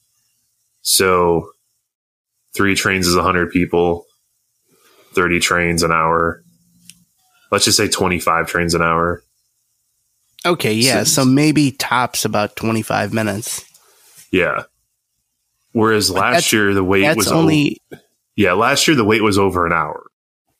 So 0.82 1.50
three 2.54 2.74
trains 2.74 3.06
is 3.06 3.16
100 3.16 3.50
people. 3.50 4.06
30 5.14 5.40
trains 5.40 5.82
an 5.82 5.92
hour. 5.92 6.42
Let's 7.50 7.64
just 7.64 7.76
say 7.76 7.88
25 7.88 8.46
trains 8.48 8.74
an 8.74 8.82
hour. 8.82 9.22
Okay, 10.46 10.72
yeah, 10.74 11.04
So- 11.04 11.22
so 11.22 11.24
maybe 11.24 11.70
tops 11.72 12.24
about 12.24 12.56
25 12.56 13.12
minutes. 13.14 13.64
Yeah. 14.30 14.64
Whereas 15.72 16.10
last 16.10 16.52
year 16.52 16.74
the 16.74 16.84
wait 16.84 17.02
That's 17.02 17.16
was 17.16 17.32
only 17.32 17.80
o- 17.92 17.98
yeah, 18.36 18.52
last 18.52 18.86
year 18.86 18.96
the 18.96 19.04
wait 19.04 19.22
was 19.22 19.38
over 19.38 19.66
an 19.66 19.72
hour. 19.72 20.04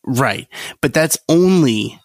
right, 0.07 0.47
but 0.81 0.93
that's 0.95 1.19
only 1.29 1.99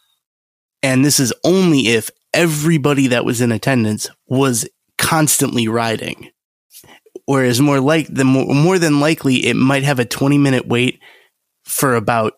and 0.82 1.04
this 1.04 1.19
is 1.19 1.34
only 1.43 1.88
if 1.89 2.10
everybody 2.34 3.08
that 3.08 3.25
was 3.25 3.41
in 3.41 3.52
attendance 3.52 4.10
was 4.28 4.67
constantly 4.99 5.67
riding. 5.67 6.29
Whereas 7.25 7.59
more 7.59 7.79
like 7.79 8.07
the 8.07 8.25
more, 8.25 8.53
more 8.53 8.77
than 8.77 8.99
likely 8.99 9.47
it 9.47 9.55
might 9.55 9.83
have 9.83 9.97
a 9.99 10.05
20 10.05 10.38
minute 10.38 10.67
wait 10.67 10.99
for 11.63 11.95
about 11.95 12.33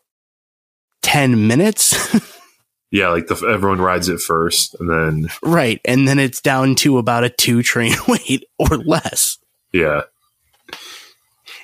10 1.02 1.48
minutes. 1.48 1.96
Yeah, 2.94 3.08
like 3.08 3.28
the, 3.28 3.36
everyone 3.48 3.80
rides 3.80 4.10
it 4.10 4.20
first, 4.20 4.76
and 4.78 4.90
then 4.90 5.30
right. 5.42 5.80
And 5.86 6.06
then 6.06 6.20
it's 6.20 6.42
down 6.42 6.76
to 6.76 6.98
about 6.98 7.24
a 7.24 7.30
two 7.30 7.64
train 7.64 7.94
wait 8.10 8.44
or 8.60 8.76
less. 8.80 9.38
yeah, 9.72 10.02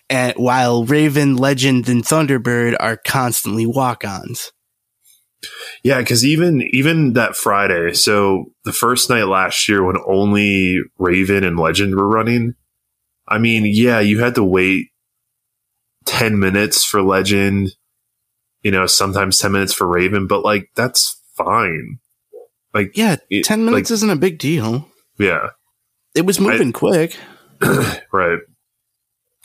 And 0.10 0.34
while 0.38 0.86
Raven, 0.86 1.36
Legend, 1.36 1.90
and 1.90 2.02
Thunderbird 2.02 2.78
are 2.80 2.96
constantly 2.96 3.66
walk 3.66 4.06
ons. 4.06 4.54
Yeah. 5.84 6.00
Because 6.00 6.26
even 6.26 6.62
even 6.72 7.14
that 7.14 7.36
Friday, 7.36 7.94
so 7.94 8.52
the 8.66 8.74
first 8.74 9.10
night 9.10 9.24
last 9.28 9.68
year 9.70 9.84
when 9.84 9.98
only 10.08 10.80
Raven 10.98 11.44
and 11.44 11.58
Legend 11.60 11.96
were 11.96 12.08
running, 12.08 12.56
I 13.28 13.38
mean, 13.38 13.66
yeah, 13.66 14.00
you 14.00 14.20
had 14.20 14.36
to 14.36 14.44
wait 14.44 14.88
ten 16.06 16.40
minutes 16.40 16.84
for 16.84 17.02
Legend, 17.02 17.70
you 18.62 18.72
know, 18.72 18.86
sometimes 18.88 19.38
ten 19.38 19.52
minutes 19.52 19.74
for 19.74 19.88
Raven, 19.88 20.28
but 20.28 20.44
like 20.44 20.70
that's 20.76 21.22
fine. 21.36 22.00
Like 22.74 22.96
Yeah, 22.98 23.16
it- 23.30 23.46
10 23.46 23.66
minutes 23.66 23.90
like, 23.90 23.96
isn't 23.96 24.10
a 24.10 24.16
big 24.16 24.38
deal. 24.40 24.88
yeah, 25.18 25.50
It 26.16 26.26
was 26.26 26.40
moving 26.40 26.74
quick. 26.74 27.18
right. 28.12 28.40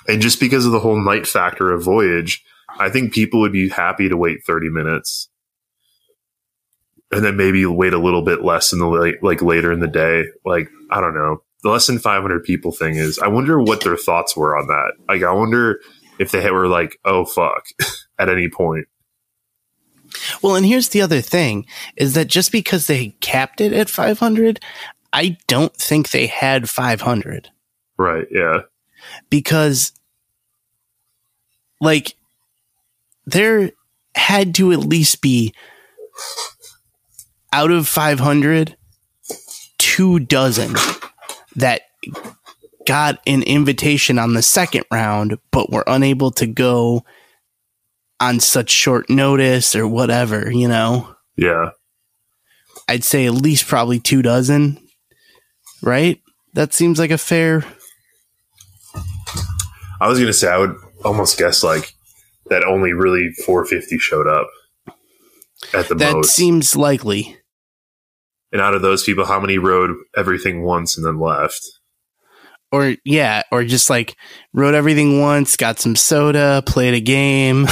And 0.09 0.20
just 0.20 0.40
because 0.40 0.66
of 0.66 0.72
the 0.72 0.81
whole 0.81 1.00
night 1.00 1.26
factor 1.26 1.70
of 1.70 1.83
Voyage, 1.85 2.44
I 2.78 2.90
think 2.90 3.14
people 3.14 3.40
would 3.40 3.52
be 3.52 3.68
happy 3.68 4.09
to 4.09 4.16
wait 4.16 4.44
30 4.44 4.68
minutes. 4.70 5.31
And 7.12 7.25
then 7.25 7.37
maybe 7.37 7.64
wait 7.66 7.92
a 7.92 7.98
little 7.98 8.22
bit 8.22 8.42
less 8.42 8.72
in 8.72 8.79
the 8.79 8.88
late, 8.88 9.22
like 9.22 9.42
later 9.42 9.70
in 9.70 9.81
the 9.81 9.87
day. 9.88 10.25
Like, 10.44 10.68
I 10.90 11.01
don't 11.01 11.14
know. 11.14 11.42
The 11.62 11.70
less 11.70 11.87
than 11.87 11.98
500 11.98 12.42
people 12.42 12.72
thing 12.72 12.96
is, 12.96 13.18
I 13.18 13.29
wonder 13.29 13.61
what 13.61 13.83
their 13.83 13.96
thoughts 13.96 14.37
were 14.37 14.57
on 14.57 14.66
that. 14.68 14.92
Like, 15.09 15.22
I 15.22 15.33
wonder 15.33 15.81
if 16.18 16.31
they 16.33 16.51
were 16.51 16.66
like, 16.68 16.98
oh, 17.05 17.25
fuck, 17.25 17.66
at 18.18 18.29
any 18.29 18.48
point. 18.48 18.87
Well, 20.42 20.57
and 20.57 20.66
here's 20.66 20.88
the 20.90 21.01
other 21.03 21.20
thing 21.20 21.66
is 21.96 22.14
that 22.14 22.27
just 22.29 22.51
because 22.53 22.87
they 22.87 23.11
capped 23.20 23.61
it 23.61 23.72
at 23.72 23.88
500, 23.88 24.61
I 25.12 25.37
don't 25.46 25.75
think 25.77 26.11
they 26.11 26.27
had 26.27 26.68
500 26.68 27.51
Right. 27.98 28.27
Yeah. 28.31 28.61
because 29.31 29.92
like 31.81 32.14
there 33.27 33.70
had 34.14 34.55
to 34.57 34.72
at 34.72 34.81
least 34.81 35.22
be 35.22 35.55
out 37.52 37.70
of 37.70 37.86
500 37.88 38.76
two 39.78 40.18
dozen 40.20 40.74
that 41.56 41.82
got 42.86 43.20
an 43.26 43.42
invitation 43.42 44.18
on 44.18 44.34
the 44.34 44.42
second 44.42 44.84
round 44.92 45.38
but 45.50 45.70
were 45.70 45.84
unable 45.86 46.30
to 46.32 46.46
go 46.46 47.04
on 48.20 48.40
such 48.40 48.70
short 48.70 49.10
notice 49.10 49.74
or 49.74 49.86
whatever, 49.86 50.50
you 50.50 50.68
know. 50.68 51.14
Yeah. 51.36 51.70
I'd 52.88 53.04
say 53.04 53.26
at 53.26 53.34
least 53.34 53.66
probably 53.66 53.98
two 54.00 54.22
dozen, 54.22 54.78
right? 55.82 56.20
That 56.54 56.72
seems 56.72 56.98
like 56.98 57.10
a 57.10 57.18
fair. 57.18 57.64
I 60.00 60.08
was 60.08 60.18
going 60.18 60.26
to 60.28 60.32
say, 60.32 60.48
I 60.50 60.58
would 60.58 60.74
almost 61.04 61.38
guess 61.38 61.62
like 61.62 61.94
that 62.46 62.64
only 62.64 62.92
really 62.92 63.30
450 63.44 63.98
showed 63.98 64.26
up 64.26 64.48
at 65.72 65.88
the 65.88 65.94
That 65.94 66.14
most. 66.14 66.34
seems 66.34 66.74
likely. 66.76 67.36
And 68.52 68.60
out 68.60 68.74
of 68.74 68.82
those 68.82 69.02
people, 69.02 69.24
how 69.24 69.40
many 69.40 69.58
rode 69.58 69.96
everything 70.16 70.62
once 70.62 70.96
and 70.96 71.06
then 71.06 71.18
left? 71.18 71.80
Or, 72.70 72.94
yeah, 73.04 73.42
or 73.50 73.64
just 73.64 73.90
like 73.90 74.16
rode 74.52 74.74
everything 74.74 75.20
once, 75.20 75.56
got 75.56 75.78
some 75.78 75.96
soda, 75.96 76.62
played 76.66 76.94
a 76.94 77.00
game. 77.00 77.66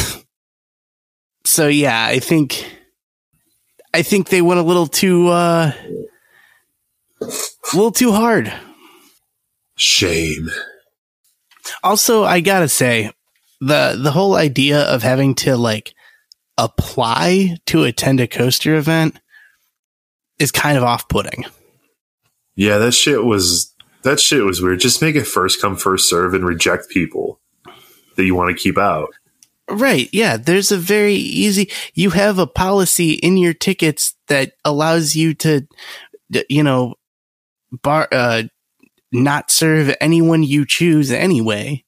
so, 1.45 1.69
yeah, 1.69 2.05
I 2.07 2.19
think. 2.19 2.77
I 3.93 4.03
think 4.03 4.29
they 4.29 4.41
went 4.41 4.61
a 4.61 4.63
little 4.63 4.87
too, 4.87 5.29
uh, 5.29 5.73
a 7.21 7.27
little 7.75 7.91
too 7.91 8.13
hard. 8.13 8.53
Shame. 9.77 10.49
Also, 11.83 12.23
I 12.23 12.41
gotta 12.41 12.69
say, 12.69 13.11
the 13.61 13.99
the 14.01 14.11
whole 14.11 14.35
idea 14.35 14.83
of 14.83 15.03
having 15.03 15.35
to 15.37 15.57
like 15.57 15.95
apply 16.57 17.57
to 17.67 17.85
attend 17.85 18.21
a 18.21 18.27
coaster 18.27 18.75
event 18.77 19.19
is 20.41 20.51
kind 20.51 20.77
of 20.77 20.83
off 20.83 21.09
putting. 21.09 21.45
Yeah, 22.57 22.79
that 22.79 22.93
shit 22.93 23.25
was 23.25 23.75
that 24.03 24.19
shit 24.19 24.45
was 24.45 24.61
weird. 24.61 24.81
Just 24.81 25.03
make 25.03 25.15
it 25.15 25.27
first 25.27 25.61
come 25.61 25.77
first 25.77 26.09
serve 26.09 26.35
and 26.35 26.45
reject 26.45 26.89
people 26.89 27.41
that 28.17 28.25
you 28.25 28.35
want 28.35 28.57
to 28.57 28.61
keep 28.61 28.79
out. 28.79 29.11
Right. 29.69 30.09
Yeah. 30.13 30.37
There's 30.37 30.73
a 30.73 30.77
very 30.77 31.15
easy, 31.15 31.71
you 31.95 32.11
have 32.11 32.39
a 32.39 32.47
policy 32.47 33.13
in 33.13 33.37
your 33.37 33.55
tickets 33.55 34.17
that 34.27 34.55
allows 34.65 35.15
you 35.15 35.33
to, 35.35 35.67
you 36.49 36.65
know, 36.65 36.95
bar, 37.71 38.09
uh, 38.11 38.45
not 39.13 39.51
serve 39.51 39.95
anyone 40.01 40.43
you 40.43 40.67
choose 40.67 41.13
anyway. 41.13 41.85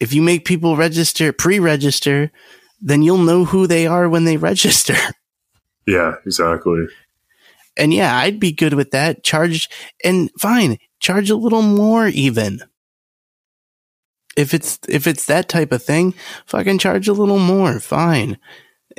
If 0.00 0.12
you 0.12 0.22
make 0.22 0.44
people 0.44 0.76
register, 0.76 1.32
pre 1.32 1.60
register, 1.60 2.32
then 2.80 3.02
you'll 3.02 3.18
know 3.18 3.44
who 3.44 3.66
they 3.66 3.86
are 3.86 4.08
when 4.08 4.24
they 4.24 4.36
register. 4.50 4.96
Yeah, 5.86 6.14
exactly. 6.26 6.86
And 7.76 7.92
yeah, 7.92 8.16
I'd 8.16 8.40
be 8.40 8.52
good 8.52 8.74
with 8.74 8.92
that. 8.92 9.24
Charge 9.24 9.68
and 10.04 10.30
fine, 10.40 10.78
charge 11.00 11.30
a 11.30 11.36
little 11.36 11.62
more 11.62 12.08
even. 12.08 12.60
if 14.36 14.54
it's 14.54 14.78
if 14.88 15.06
it's 15.06 15.26
that 15.26 15.48
type 15.48 15.72
of 15.72 15.82
thing, 15.82 16.14
fucking 16.46 16.78
charge 16.78 17.08
a 17.08 17.12
little 17.12 17.38
more, 17.38 17.80
fine. 17.80 18.38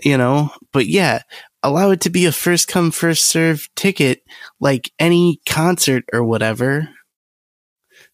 You 0.03 0.17
know, 0.17 0.51
but 0.73 0.87
yeah, 0.87 1.21
allow 1.63 1.91
it 1.91 2.01
to 2.01 2.09
be 2.09 2.25
a 2.25 2.31
first 2.31 2.67
come 2.67 2.91
first 2.91 3.25
serve 3.25 3.69
ticket 3.75 4.23
like 4.59 4.91
any 4.99 5.39
concert 5.47 6.05
or 6.13 6.23
whatever. 6.23 6.89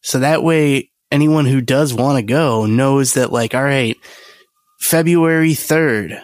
So 0.01 0.19
that 0.19 0.43
way 0.43 0.91
anyone 1.11 1.45
who 1.45 1.61
does 1.61 1.93
want 1.93 2.17
to 2.17 2.23
go 2.23 2.65
knows 2.65 3.13
that 3.13 3.31
like 3.31 3.55
all 3.55 3.63
right, 3.63 3.97
February 4.79 5.51
3rd 5.51 6.21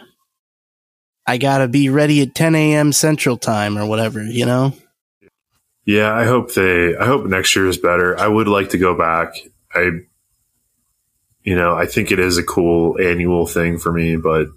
I 1.28 1.38
got 1.38 1.58
to 1.58 1.68
be 1.68 1.90
ready 1.90 2.22
at 2.22 2.34
10 2.34 2.56
a.m. 2.56 2.94
Central 2.94 3.38
Time 3.38 3.78
or 3.78 3.86
whatever, 3.86 4.24
you 4.24 4.46
know? 4.46 4.74
Yeah, 5.86 6.14
I 6.14 6.26
hope 6.26 6.54
they, 6.54 6.96
I 6.96 7.06
hope 7.06 7.26
next 7.26 7.56
year 7.56 7.68
is 7.68 7.78
better. 7.78 8.18
I 8.18 8.28
would 8.28 8.48
like 8.48 8.70
to 8.70 8.78
go 8.78 8.98
back. 8.98 9.34
I, 9.74 9.90
you 11.44 11.56
know, 11.56 11.76
I 11.76 11.86
think 11.86 12.12
it 12.12 12.20
is 12.20 12.38
a 12.38 12.44
cool 12.44 12.98
annual 13.00 13.46
thing 13.46 13.78
for 13.78 13.92
me, 13.92 14.16
but 14.16 14.48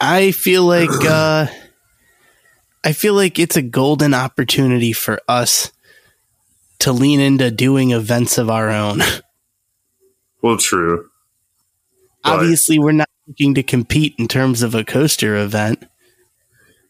I 0.00 0.32
feel 0.32 0.64
like, 0.64 0.90
uh, 1.04 1.46
I 2.84 2.92
feel 2.92 3.14
like 3.14 3.38
it's 3.38 3.56
a 3.56 3.62
golden 3.62 4.12
opportunity 4.12 4.92
for 4.92 5.20
us 5.26 5.72
to 6.80 6.92
lean 6.92 7.20
into 7.20 7.50
doing 7.50 7.92
events 7.92 8.36
of 8.36 8.50
our 8.50 8.70
own. 8.70 9.00
Well, 10.42 10.58
true. 10.58 11.08
Obviously, 12.22 12.78
we're 12.78 12.92
not 12.92 13.08
looking 13.26 13.54
to 13.54 13.62
compete 13.62 14.14
in 14.18 14.28
terms 14.28 14.62
of 14.62 14.74
a 14.74 14.84
coaster 14.84 15.36
event. 15.36 15.84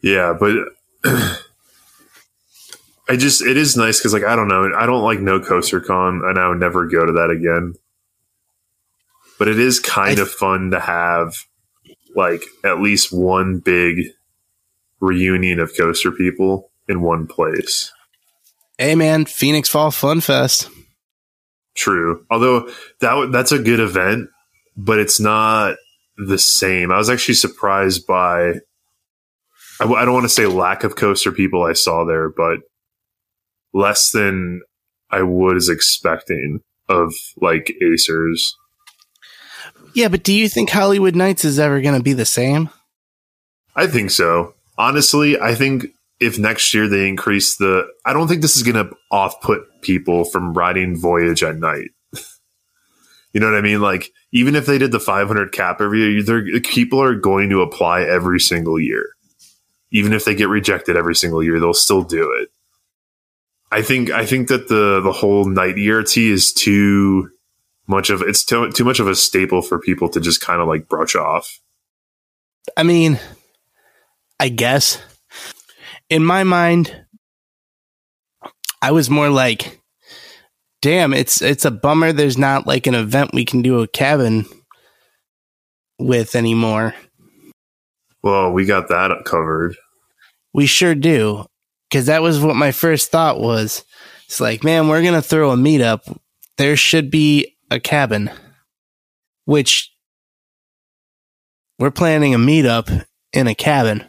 Yeah, 0.03 0.37
but 0.39 0.57
I 3.09 3.17
just 3.17 3.43
it 3.43 3.57
is 3.57 3.77
nice 3.77 3.99
because 3.99 4.13
like 4.13 4.25
I 4.25 4.37
don't 4.37 4.49
know 4.49 4.71
I 4.77 4.87
don't 4.87 5.03
like 5.03 5.21
no 5.21 5.41
coaster 5.41 5.81
con 5.81 6.23
and 6.25 6.39
I 6.39 6.49
would 6.49 6.61
never 6.61 6.87
go 6.87 7.05
to 7.05 7.13
that 7.13 7.31
again. 7.31 7.75
But 9.39 9.49
it 9.49 9.59
is 9.59 9.81
kind 9.81 10.19
of 10.19 10.31
fun 10.31 10.71
to 10.71 10.81
have 10.81 11.35
like 12.15 12.43
at 12.65 12.81
least 12.81 13.13
one 13.13 13.59
big 13.59 14.13
reunion 15.01 15.61
of 15.61 15.77
coaster 15.77 16.13
people 16.13 16.71
in 16.89 17.03
one 17.03 17.27
place. 17.27 17.93
Hey 18.79 18.95
man, 18.95 19.25
Phoenix 19.25 19.69
Fall 19.69 19.91
Fun 19.91 20.21
Fest. 20.21 20.69
True. 21.75 22.25
Although 22.31 22.71
that 23.01 23.31
that's 23.33 23.53
a 23.53 23.59
good 23.59 23.81
event, 23.81 24.31
but 24.77 24.99
it's 24.99 25.21
not 25.21 25.77
the 26.17 26.39
same. 26.39 26.91
I 26.91 26.99
was 26.99 27.11
actually 27.11 27.35
surprised 27.35 28.07
by, 28.07 28.55
I, 29.81 29.85
I 29.85 30.05
don't 30.05 30.15
want 30.15 30.25
to 30.25 30.29
say 30.29 30.47
lack 30.47 30.85
of 30.85 30.97
coaster 30.97 31.33
people 31.33 31.65
I 31.65 31.73
saw 31.73 32.05
there, 32.05 32.31
but 32.31 32.59
less 33.73 34.11
than 34.11 34.63
I 35.11 35.23
was 35.23 35.69
expecting 35.69 36.61
of 36.89 37.15
like 37.41 37.75
Acers. 37.83 38.41
Yeah, 39.95 40.09
but 40.09 40.25
do 40.25 40.33
you 40.33 40.49
think 40.49 40.71
Holiwood 40.71 41.15
Nights 41.15 41.45
is 41.45 41.59
ever 41.59 41.81
going 41.81 41.97
to 41.97 42.03
be 42.03 42.13
the 42.13 42.25
same? 42.25 42.69
I 43.77 43.87
think 43.87 44.11
so. 44.11 44.55
Honestly, 44.77 45.39
I 45.39 45.55
think 45.55 45.87
if 46.21 46.39
next 46.39 46.75
year 46.75 46.89
they 46.89 47.09
increase 47.09 47.57
the, 47.57 47.87
I 48.05 48.13
don't 48.13 48.29
think 48.29 48.43
this 48.43 48.57
is 48.57 48.63
going 48.63 48.85
to 48.85 48.95
off 49.11 49.41
put 49.41 49.63
people 49.83 50.25
from 50.25 50.53
riding 50.53 50.97
Voyage 50.97 51.43
at 51.43 51.57
night. 51.57 51.91
You 53.35 53.41
know 53.41 53.51
what 53.51 53.59
I 53.59 53.63
mean? 53.63 53.81
Like 53.81 54.13
even 54.33 54.55
if 54.55 54.65
they 54.65 54.79
did 54.79 54.93
the 54.93 55.01
500 55.01 55.53
cap 55.53 55.81
every 55.81 56.01
year, 56.01 56.61
people 56.61 57.03
are 57.03 57.17
going 57.17 57.51
to 57.51 57.63
apply 57.63 58.03
every 58.03 58.39
single 58.39 58.81
year. 58.81 59.11
Even 59.91 60.13
if 60.13 60.25
they 60.25 60.35
get 60.35 60.49
rejected 60.49 60.97
every 60.97 61.17
single 61.17 61.43
year, 61.43 61.59
they'll 61.59 61.75
still 61.75 62.03
do 62.03 62.33
it. 62.41 62.49
I 63.73 63.83
think 63.83 64.11
I 64.11 64.25
think 64.25 64.49
that 64.49 64.69
the 64.69 65.01
the 65.01 65.13
whole 65.13 65.47
night 65.47 65.77
ERT 65.77 66.17
is 66.17 66.53
too 66.53 67.31
much 67.89 68.09
of 68.09 68.23
it's 68.23 68.45
too, 68.45 68.71
too 68.71 68.85
much 68.85 69.01
of 69.01 69.09
a 69.09 69.17
staple 69.17 69.63
for 69.63 69.81
people 69.81 70.09
to 70.11 70.21
just 70.21 70.41
kind 70.41 70.61
of 70.61 70.69
like 70.69 70.89
brush 70.89 71.17
off. 71.17 71.61
I 72.77 72.85
mean, 72.85 73.19
I 74.39 74.49
guess 74.49 75.03
in 76.09 76.25
my 76.25 76.45
mind, 76.45 77.05
I 78.81 78.93
was 78.93 79.11
more 79.11 79.29
like 79.29 79.81
damn, 80.85 81.15
it's 81.15 81.41
it's 81.41 81.65
a 81.65 81.71
bummer 81.71 82.13
there's 82.13 82.37
not 82.37 82.67
like 82.67 82.87
an 82.87 82.95
event 82.95 83.33
we 83.33 83.47
can 83.47 83.63
do 83.63 83.81
a 83.81 83.89
cabin 83.89 84.45
with 85.99 86.37
anymore. 86.37 86.95
Well, 88.23 88.53
we 88.53 88.67
got 88.67 88.89
that 88.89 89.11
covered. 89.25 89.77
We 90.53 90.67
sure 90.67 90.95
do. 90.95 91.47
Cause 91.91 92.07
that 92.07 92.21
was 92.21 92.39
what 92.39 92.57
my 92.57 92.71
first 92.71 93.11
thought 93.11 93.41
was. 93.41 93.83
It's 94.27 94.41
like, 94.41 94.63
man, 94.63 94.87
we're 94.89 95.03
gonna 95.03 95.23
throw 95.23 95.53
a 95.53 95.57
meetup. 95.57 96.19
There 96.59 96.77
should 96.77 97.11
be 97.11 97.57
a 97.71 97.81
cabin. 97.81 98.31
Which 99.47 99.91
we're 101.79 101.93
planning 101.93 102.35
a 102.35 102.39
meetup 102.39 103.07
in 103.33 103.47
a 103.47 103.55
cabin 103.55 104.05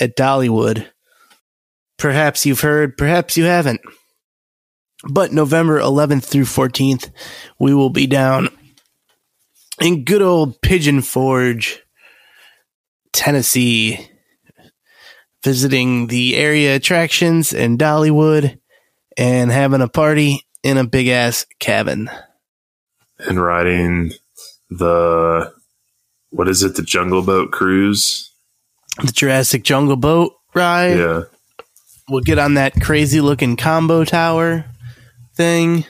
at 0.00 0.16
Dollywood. 0.16 0.88
Perhaps 1.98 2.46
you've 2.46 2.62
heard, 2.62 2.96
perhaps 2.96 3.36
you 3.36 3.44
haven't. 3.44 3.80
But 5.04 5.32
November 5.32 5.80
11th 5.80 6.24
through 6.24 6.44
14th, 6.44 7.10
we 7.58 7.74
will 7.74 7.90
be 7.90 8.06
down 8.06 8.48
in 9.80 10.04
good 10.04 10.22
old 10.22 10.60
Pigeon 10.62 11.02
Forge, 11.02 11.82
Tennessee, 13.12 14.08
visiting 15.42 16.06
the 16.06 16.36
area 16.36 16.76
attractions 16.76 17.52
in 17.52 17.78
Dollywood 17.78 18.58
and 19.16 19.50
having 19.50 19.80
a 19.80 19.88
party 19.88 20.46
in 20.62 20.78
a 20.78 20.86
big 20.86 21.08
ass 21.08 21.46
cabin. 21.58 22.08
And 23.18 23.42
riding 23.42 24.12
the, 24.70 25.52
what 26.30 26.48
is 26.48 26.62
it, 26.62 26.76
the 26.76 26.82
Jungle 26.82 27.22
Boat 27.22 27.50
cruise? 27.50 28.30
The 29.02 29.12
Jurassic 29.12 29.64
Jungle 29.64 29.96
Boat 29.96 30.32
ride. 30.54 30.98
Yeah. 30.98 31.22
We'll 32.08 32.20
get 32.20 32.38
on 32.38 32.54
that 32.54 32.80
crazy 32.80 33.20
looking 33.20 33.56
combo 33.56 34.04
tower 34.04 34.66
thing. 35.34 35.84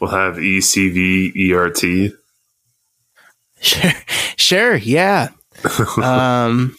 We'll 0.00 0.10
have 0.10 0.36
ECV 0.36 1.50
ERT. 1.50 2.12
Sure, 3.60 3.90
sure, 4.36 4.76
yeah. 4.76 5.28
um, 6.02 6.76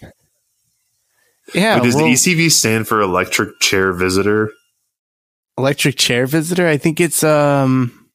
yeah. 1.54 1.76
Wait, 1.76 1.84
does 1.84 1.96
well, 1.96 2.06
ECV 2.06 2.50
stand 2.52 2.88
for 2.88 3.02
Electric 3.02 3.60
Chair 3.60 3.92
Visitor? 3.92 4.52
Electric 5.58 5.98
Chair 5.98 6.26
Visitor. 6.26 6.68
I 6.68 6.78
think 6.78 7.02
it's 7.02 7.24
um, 7.24 8.10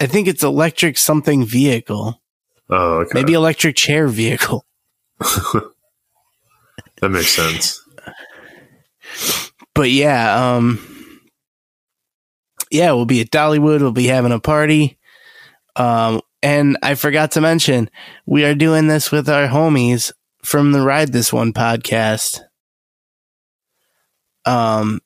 I 0.00 0.06
think 0.06 0.26
it's 0.26 0.42
electric 0.42 0.98
something 0.98 1.44
vehicle. 1.44 2.20
Oh, 2.70 3.00
okay. 3.00 3.10
Maybe 3.14 3.34
electric 3.34 3.76
chair 3.76 4.08
vehicle. 4.08 4.64
that 5.18 7.10
makes 7.10 7.34
sense. 7.34 7.80
But 9.74 9.90
yeah, 9.90 10.54
um, 10.56 10.93
yeah, 12.74 12.90
we'll 12.90 13.06
be 13.06 13.20
at 13.20 13.30
Dollywood. 13.30 13.80
We'll 13.80 13.92
be 13.92 14.08
having 14.08 14.32
a 14.32 14.40
party. 14.40 14.98
Um, 15.76 16.20
and 16.42 16.76
I 16.82 16.96
forgot 16.96 17.30
to 17.32 17.40
mention, 17.40 17.88
we 18.26 18.44
are 18.44 18.54
doing 18.56 18.88
this 18.88 19.12
with 19.12 19.28
our 19.28 19.46
homies 19.46 20.12
from 20.42 20.72
the 20.72 20.80
Ride 20.80 21.12
This 21.12 21.32
One 21.32 21.52
podcast. 21.52 22.40
Um, 24.44 25.00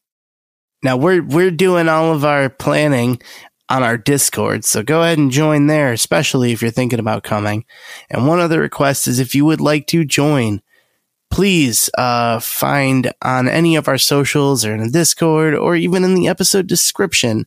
now 0.83 0.97
we're 0.97 1.23
we're 1.23 1.51
doing 1.51 1.91
all 1.91 2.13
of 2.13 2.25
our 2.25 2.49
planning 2.49 3.21
on 3.69 3.83
our 3.83 3.99
Discord, 3.99 4.65
so 4.65 4.83
go 4.83 5.03
ahead 5.03 5.19
and 5.19 5.31
join 5.31 5.67
there, 5.67 5.93
especially 5.93 6.53
if 6.53 6.63
you're 6.63 6.71
thinking 6.71 6.99
about 6.99 7.23
coming. 7.23 7.67
And 8.09 8.27
one 8.27 8.41
other 8.41 8.61
request 8.61 9.07
is 9.07 9.21
if 9.21 9.35
you 9.35 9.45
would 9.45 9.61
like 9.61 9.87
to 9.89 10.07
join, 10.07 10.63
please 11.31 11.91
uh, 11.99 12.41
find 12.41 13.13
on 13.23 13.49
any 13.49 13.77
of 13.77 13.89
our 13.89 13.99
socials 13.99 14.65
or 14.65 14.75
in 14.75 14.81
the 14.81 14.91
Discord 14.91 15.55
or 15.55 15.77
even 15.77 16.05
in 16.05 16.15
the 16.15 16.29
episode 16.29 16.67
description. 16.67 17.47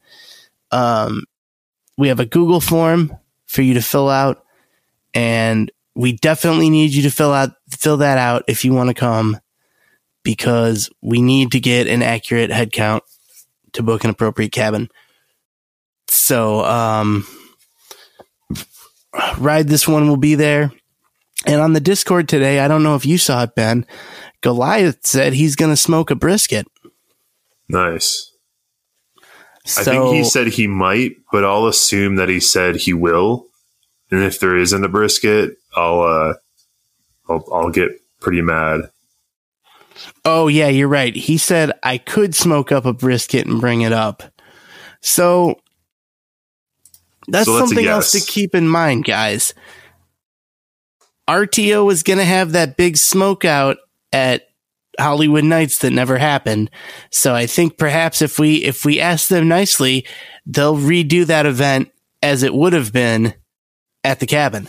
Um, 0.72 1.24
we 1.98 2.08
have 2.08 2.20
a 2.20 2.26
Google 2.26 2.62
form 2.62 3.15
for 3.48 3.62
you 3.62 3.74
to 3.74 3.82
fill 3.82 4.10
out, 4.10 4.43
and 5.14 5.72
we 5.95 6.14
definitely 6.14 6.70
need 6.70 6.91
you 6.91 7.03
to 7.03 7.12
fill 7.12 7.34
out 7.34 7.51
fill 7.70 7.97
that 7.97 8.18
out 8.18 8.43
if 8.47 8.64
you 8.64 8.74
want 8.74 8.89
to 8.89 8.93
come, 8.93 9.38
because 10.24 10.89
we 11.01 11.22
need 11.22 11.51
to 11.51 11.60
get 11.60 11.88
an 11.88 12.01
accurate 12.01 12.51
head 12.51 12.72
count 12.72 13.03
to 13.74 13.84
book 13.84 14.03
an 14.03 14.10
appropriate 14.10 14.51
cabin. 14.51 14.89
So, 16.08 16.64
um, 16.66 17.26
ride 19.38 19.68
this 19.68 19.88
one 19.88 20.08
will 20.08 20.18
be 20.18 20.36
there. 20.36 20.72
And 21.46 21.60
on 21.60 21.74
the 21.74 21.80
Discord 21.80 22.30
today, 22.30 22.60
I 22.60 22.68
don't 22.68 22.84
know 22.84 22.96
if 22.96 23.06
you 23.06 23.18
saw 23.18 23.44
it, 23.44 23.56
Ben. 23.56 23.86
Goliath 24.42 25.06
said 25.06 25.34
he's 25.34 25.56
going 25.56 25.72
to 25.72 25.78
smoke 25.78 26.12
a 26.12 26.16
brisket. 26.16 26.68
Nice. 27.68 28.32
So, 29.66 29.82
I 29.82 29.84
think 29.84 30.16
he 30.16 30.24
said 30.24 30.48
he 30.48 30.68
might, 30.68 31.18
but 31.32 31.46
I'll 31.46 31.68
assume 31.68 32.16
that 32.16 32.30
he 32.30 32.39
said 32.39 32.76
he 32.76 32.94
will. 32.94 33.48
And 34.10 34.24
if 34.24 34.39
there 34.39 34.58
isn't 34.58 34.84
a 34.84 34.89
brisket, 34.89 35.58
I'll 35.76 36.02
uh, 36.02 36.34
I'll, 37.30 37.46
I'll 37.54 37.70
get 37.70 37.92
pretty 38.20 38.42
mad. 38.42 38.89
Oh 40.26 40.48
yeah, 40.48 40.68
you're 40.68 40.88
right. 40.88 41.16
He 41.16 41.38
said 41.38 41.72
I 41.84 41.98
could 41.98 42.36
smoke 42.36 42.72
up 42.72 42.86
a 42.86 42.94
brisket 42.94 43.46
and 43.48 43.62
bring 43.62 43.82
it 43.82 43.94
up. 43.94 44.24
So 45.02 45.60
That's 47.28 47.46
So 47.46 47.58
that's 47.58 47.70
something 47.70 47.86
else 47.86 48.12
to 48.12 48.20
keep 48.20 48.56
in 48.56 48.68
mind, 48.68 49.06
guys. 49.06 49.54
RTO 51.32 51.86
was 51.86 52.04
going 52.04 52.20
to 52.20 52.26
have 52.26 52.52
that 52.52 52.76
big 52.76 52.98
smoke 52.98 53.46
out 53.46 53.78
at 54.12 54.50
Holiwood 55.00 55.46
Nights 55.46 55.78
that 55.80 55.92
never 55.92 56.18
happened. 56.18 56.70
So 57.10 57.34
I 57.34 57.46
think 57.46 57.78
perhaps 57.78 58.22
if 58.22 58.38
we 58.38 58.58
if 58.66 58.84
we 58.84 59.00
ask 59.00 59.30
them 59.30 59.48
nicely, 59.48 60.06
they'll 60.46 60.76
redo 60.76 61.26
that 61.26 61.46
event 61.46 61.90
as 62.22 62.44
it 62.44 62.54
would 62.54 62.74
have 62.74 62.92
been 62.92 63.34
at 64.04 64.20
the 64.20 64.28
cabin. 64.28 64.68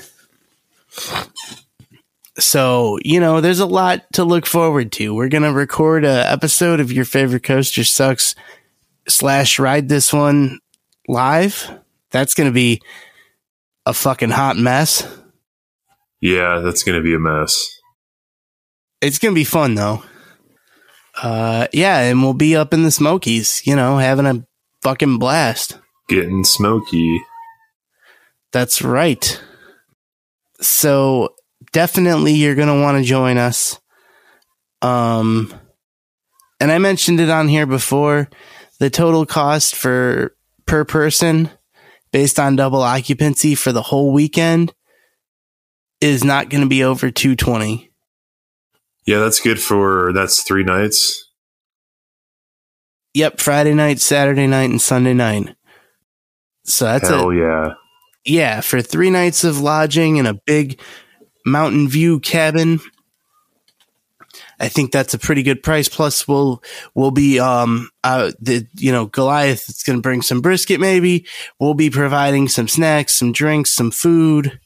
So, 2.39 2.99
you 3.05 3.19
know, 3.19 3.41
there's 3.41 3.61
a 3.61 3.67
lot 3.67 4.05
to 4.15 4.25
look 4.25 4.47
forward 4.47 4.93
to. 4.93 5.15
We're 5.15 5.29
going 5.29 5.43
to 5.43 5.53
record 5.53 6.05
a 6.05 6.31
episode 6.31 6.81
of 6.81 6.93
Your 6.93 7.05
Favorite 7.05 7.43
Coaster 7.43 7.85
Sucks 7.85 8.35
slash 9.09 9.59
ride 9.59 9.89
this 9.89 10.13
one 10.13 10.61
live. 11.09 11.71
That's 12.11 12.35
going 12.35 12.49
to 12.49 12.55
be 12.55 12.81
a 13.85 13.93
fucking 13.93 14.31
hot 14.31 14.57
mess. 14.57 15.07
Yeah, 16.23 16.61
that's 16.61 16.85
going 16.85 16.97
to 16.97 17.03
be 17.03 17.14
a 17.14 17.18
mess. 17.18 17.81
It's 19.01 19.18
going 19.18 19.35
to 19.35 19.39
be 19.39 19.45
fun 19.45 19.75
though. 19.75 20.05
Uh, 21.20 21.66
yeah, 21.73 21.99
and 21.99 22.23
we'll 22.23 22.33
be 22.33 22.57
up 22.57 22.73
in 22.73 22.85
the 22.85 22.91
Smokies, 22.93 23.66
you 23.66 23.75
know, 23.75 23.99
having 23.99 24.27
a 24.27 24.47
fucking 24.83 25.18
blast. 25.18 25.79
Getting 26.09 26.45
smoky. 26.45 27.20
That's 28.53 28.83
right. 28.83 29.43
So 30.61 31.35
definitely 31.73 32.35
you're 32.35 32.55
going 32.55 32.68
to 32.68 32.81
want 32.81 32.99
to 32.99 33.05
join 33.05 33.37
us. 33.37 33.81
Um, 34.81 35.53
and 36.61 36.70
I 36.70 36.79
mentioned 36.79 37.18
it 37.18 37.31
on 37.31 37.49
here 37.49 37.66
before. 37.66 38.31
The 38.79 38.91
total 38.91 39.27
cost 39.27 39.75
for 39.75 40.37
per 40.66 40.85
person 40.85 41.51
based 42.12 42.39
on 42.39 42.57
double 42.57 42.83
occupancy 42.83 43.55
for 43.55 43.73
the 43.73 43.83
whole 43.83 44.12
weekend 44.12 44.73
is 46.03 46.24
not 46.24 46.50
going 46.50 46.62
to 46.62 46.68
be 46.68 46.82
over 46.82 47.11
220. 47.11 47.90
Yeah, 49.07 49.18
that's 49.18 49.40
good 49.40 49.61
for 49.61 50.12
that's 50.12 50.42
three 50.42 50.64
nights. 50.64 51.28
Yep, 53.14 53.40
Friday 53.40 53.74
night, 53.74 54.00
Saturday 54.00 54.46
night, 54.46 54.70
and 54.70 54.80
Sunday 54.80 55.14
night. 55.14 55.55
So 56.64 56.84
that's 56.84 57.09
Hell 57.09 57.30
a 57.30 57.36
yeah. 57.36 57.74
yeah 58.24 58.61
for 58.61 58.80
three 58.80 59.11
nights 59.11 59.44
of 59.44 59.61
lodging 59.61 60.16
in 60.16 60.26
a 60.26 60.34
big 60.34 60.80
mountain 61.44 61.88
view 61.88 62.20
cabin. 62.20 62.80
I 64.61 64.68
think 64.68 64.92
that's 64.92 65.12
a 65.12 65.18
pretty 65.18 65.42
good 65.42 65.62
price. 65.62 65.88
Plus, 65.88 66.28
we'll 66.28 66.62
we'll 66.94 67.11
be 67.11 67.40
um 67.40 67.90
uh 68.05 68.30
the 68.40 68.66
you 68.76 68.92
know 68.92 69.07
Goliath 69.07 69.68
is 69.68 69.82
going 69.82 69.98
to 69.98 70.03
bring 70.03 70.22
some 70.22 70.40
brisket. 70.40 70.80
Maybe 70.80 71.26
we'll 71.59 71.74
be 71.74 71.90
providing 71.90 72.48
some 72.48 72.68
snacks, 72.68 73.14
some 73.14 73.32
drinks, 73.32 73.72
some 73.72 73.90
food, 73.90 74.61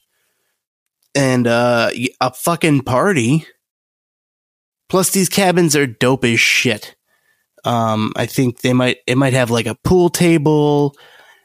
and 1.16 1.46
uh 1.46 1.90
a 2.20 2.32
fucking 2.32 2.82
party. 2.82 3.46
Plus, 4.88 5.10
these 5.10 5.28
cabins 5.28 5.74
are 5.74 5.86
dope 5.86 6.24
as 6.24 6.38
shit. 6.38 6.94
Um, 7.64 8.12
I 8.14 8.26
think 8.26 8.60
they 8.60 8.72
might 8.72 8.98
it 9.06 9.18
might 9.18 9.32
have 9.32 9.50
like 9.50 9.66
a 9.66 9.74
pool 9.74 10.08
table, 10.08 10.94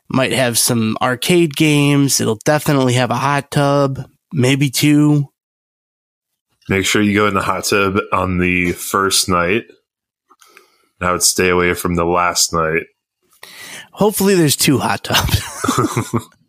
might 0.10 0.34
have 0.34 0.60
some 0.60 0.98
arcade 1.02 1.56
games. 1.56 2.22
It'll 2.22 2.40
definitely 2.46 2.94
have 2.94 3.10
a 3.10 3.16
hot 3.16 3.50
tub, 3.50 4.00
maybe 4.32 4.70
two. 4.70 5.30
Make 6.70 6.86
sure 6.86 7.02
you 7.02 7.16
go 7.16 7.28
in 7.28 7.34
the 7.34 7.42
hot 7.42 7.66
tub 7.66 7.98
on 8.14 8.38
the 8.38 8.74
first 8.74 9.28
night. 9.28 9.64
I 11.02 11.12
would 11.12 11.24
stay 11.24 11.50
away 11.50 11.74
from 11.74 11.96
the 11.96 12.06
last 12.06 12.54
night. 12.54 12.84
Hopefully, 13.94 14.36
there's 14.36 14.56
two 14.56 14.78
hot 14.78 15.04
tubs. 15.04 15.42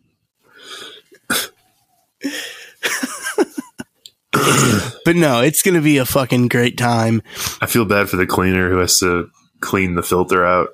but 5.05 5.15
no, 5.15 5.41
it's 5.41 5.61
gonna 5.61 5.81
be 5.81 5.97
a 5.97 6.05
fucking 6.05 6.47
great 6.47 6.77
time. 6.77 7.21
I 7.61 7.67
feel 7.67 7.85
bad 7.85 8.09
for 8.09 8.17
the 8.17 8.25
cleaner 8.25 8.69
who 8.69 8.77
has 8.77 8.99
to 8.99 9.29
clean 9.59 9.95
the 9.95 10.03
filter 10.03 10.45
out. 10.45 10.69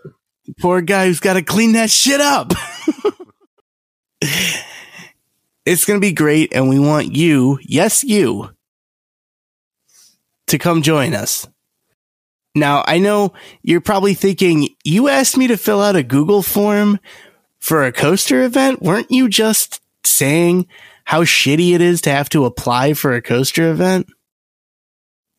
Poor 0.60 0.82
guy 0.82 1.06
who's 1.06 1.20
got 1.20 1.34
to 1.34 1.44
clean 1.44 1.74
that 1.74 1.92
shit 1.92 2.22
up. 2.22 2.54
it's 5.66 5.86
gonna 5.86 6.00
be 6.00 6.14
great, 6.14 6.54
and 6.54 6.70
we 6.70 6.80
want 6.80 7.16
you, 7.16 7.60
yes, 7.62 8.04
you, 8.04 8.50
to 10.48 10.58
come 10.58 10.82
join 10.82 11.14
us. 11.14 11.48
Now, 12.56 12.84
I 12.88 12.98
know 12.98 13.34
you're 13.62 13.82
probably 13.82 14.16
thinking, 14.16 14.70
you 14.84 15.08
asked 15.08 15.38
me 15.38 15.48
to 15.48 15.58
fill 15.58 15.82
out 15.82 15.96
a 15.96 16.04
Google 16.04 16.42
form 16.42 17.00
for 17.60 17.86
a 17.86 17.92
coaster 17.92 18.44
event. 18.44 18.82
Weren't 18.82 19.12
you 19.12 19.30
just 19.30 19.82
saying 20.04 20.68
how 21.10 21.24
shitty 21.24 21.74
it 21.74 21.82
is 21.82 22.02
to 22.02 22.12
have 22.12 22.30
to 22.30 22.46
apply 22.46 22.94
for 22.94 23.16
a 23.16 23.22
coaster 23.22 23.72
event? 23.72 24.06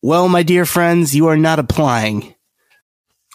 Well, 0.03 0.29
my 0.29 0.43
dear 0.43 0.67
friends, 0.67 1.15
you 1.15 1.29
are 1.29 1.37
not 1.37 1.61
applying. 1.61 2.35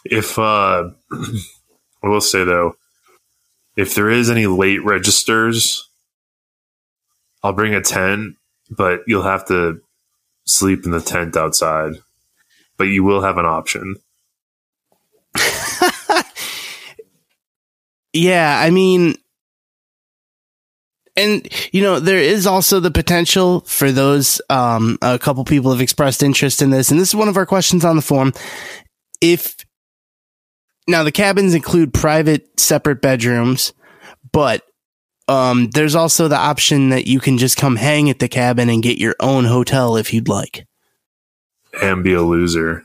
If 0.03 0.37
uh 0.37 0.89
I 1.13 2.07
will 2.09 2.19
say 2.19 2.43
though, 2.43 2.75
if 3.77 3.95
there 3.95 4.09
is 4.09 4.29
any 4.29 4.47
late 4.47 4.83
registers, 4.83 5.89
I'll 7.41 7.53
bring 7.53 7.73
a 7.73 7.79
tent, 7.79 8.35
but 8.69 9.03
you'll 9.07 9.23
have 9.23 9.45
to 9.45 9.79
sleep 10.43 10.83
in 10.83 10.91
the 10.91 10.99
tent 10.99 11.37
outside. 11.37 11.93
But 12.75 12.89
you 12.89 13.05
will 13.05 13.21
have 13.21 13.37
an 13.37 13.45
option. 13.45 13.95
Yeah, 18.15 18.57
I 18.57 18.69
mean, 18.69 19.15
and 21.15 21.47
you 21.71 21.81
know, 21.81 21.99
there 21.99 22.19
is 22.19 22.45
also 22.45 22.79
the 22.79 22.91
potential 22.91 23.61
for 23.61 23.91
those. 23.91 24.41
Um, 24.49 24.97
a 25.01 25.19
couple 25.19 25.43
people 25.45 25.71
have 25.71 25.81
expressed 25.81 26.23
interest 26.23 26.61
in 26.61 26.69
this, 26.69 26.91
and 26.91 26.99
this 26.99 27.09
is 27.09 27.15
one 27.15 27.29
of 27.29 27.37
our 27.37 27.45
questions 27.45 27.85
on 27.85 27.95
the 27.95 28.01
form 28.01 28.33
If 29.21 29.57
now 30.87 31.03
the 31.03 31.11
cabins 31.11 31.53
include 31.53 31.93
private, 31.93 32.59
separate 32.59 33.01
bedrooms, 33.01 33.73
but 34.31 34.63
um, 35.27 35.69
there's 35.71 35.95
also 35.95 36.27
the 36.27 36.37
option 36.37 36.89
that 36.89 37.07
you 37.07 37.19
can 37.19 37.37
just 37.37 37.57
come 37.57 37.75
hang 37.77 38.09
at 38.09 38.19
the 38.19 38.27
cabin 38.27 38.69
and 38.69 38.83
get 38.83 38.97
your 38.97 39.15
own 39.19 39.45
hotel 39.45 39.97
if 39.97 40.13
you'd 40.13 40.27
like. 40.27 40.67
And 41.81 42.03
be 42.03 42.13
a 42.13 42.21
loser. 42.21 42.83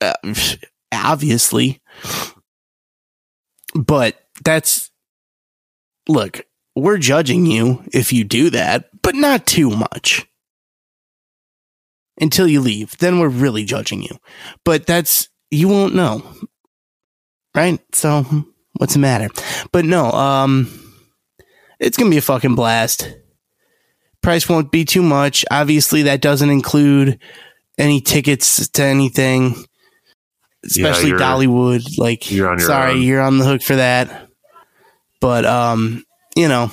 uh, 0.00 0.14
obviously. 0.92 1.80
But 3.74 4.16
that's 4.44 4.90
look, 6.08 6.44
we're 6.74 6.98
judging 6.98 7.46
you 7.46 7.82
if 7.92 8.12
you 8.12 8.24
do 8.24 8.50
that, 8.50 8.88
but 9.02 9.14
not 9.14 9.46
too 9.46 9.70
much. 9.70 10.26
Until 12.20 12.46
you 12.46 12.60
leave, 12.60 12.96
then 12.98 13.18
we're 13.18 13.28
really 13.28 13.64
judging 13.64 14.02
you. 14.02 14.16
But 14.64 14.86
that's 14.86 15.28
you 15.50 15.68
won't 15.68 15.94
know. 15.94 16.22
Right? 17.54 17.80
So 17.94 18.24
what's 18.74 18.92
the 18.94 18.98
matter? 19.00 19.28
But 19.72 19.84
no, 19.84 20.10
um 20.12 20.78
it's 21.80 21.96
going 21.96 22.08
to 22.10 22.14
be 22.14 22.18
a 22.18 22.22
fucking 22.22 22.54
blast. 22.54 23.12
Price 24.22 24.48
won't 24.48 24.70
be 24.70 24.84
too 24.84 25.02
much. 25.02 25.44
Obviously 25.50 26.02
that 26.02 26.20
doesn't 26.20 26.50
include 26.50 27.18
any 27.76 28.00
tickets 28.00 28.68
to 28.68 28.84
anything 28.84 29.56
especially 30.64 31.08
you're- 31.08 31.20
Dollywood. 31.20 31.98
Like, 31.98 32.30
you're 32.30 32.58
sorry, 32.60 32.92
own. 32.92 33.02
you're 33.02 33.20
on 33.20 33.38
the 33.38 33.44
hook 33.44 33.62
for 33.62 33.76
that. 33.76 34.28
But 35.20 35.44
um, 35.44 36.04
you 36.36 36.48
know 36.48 36.70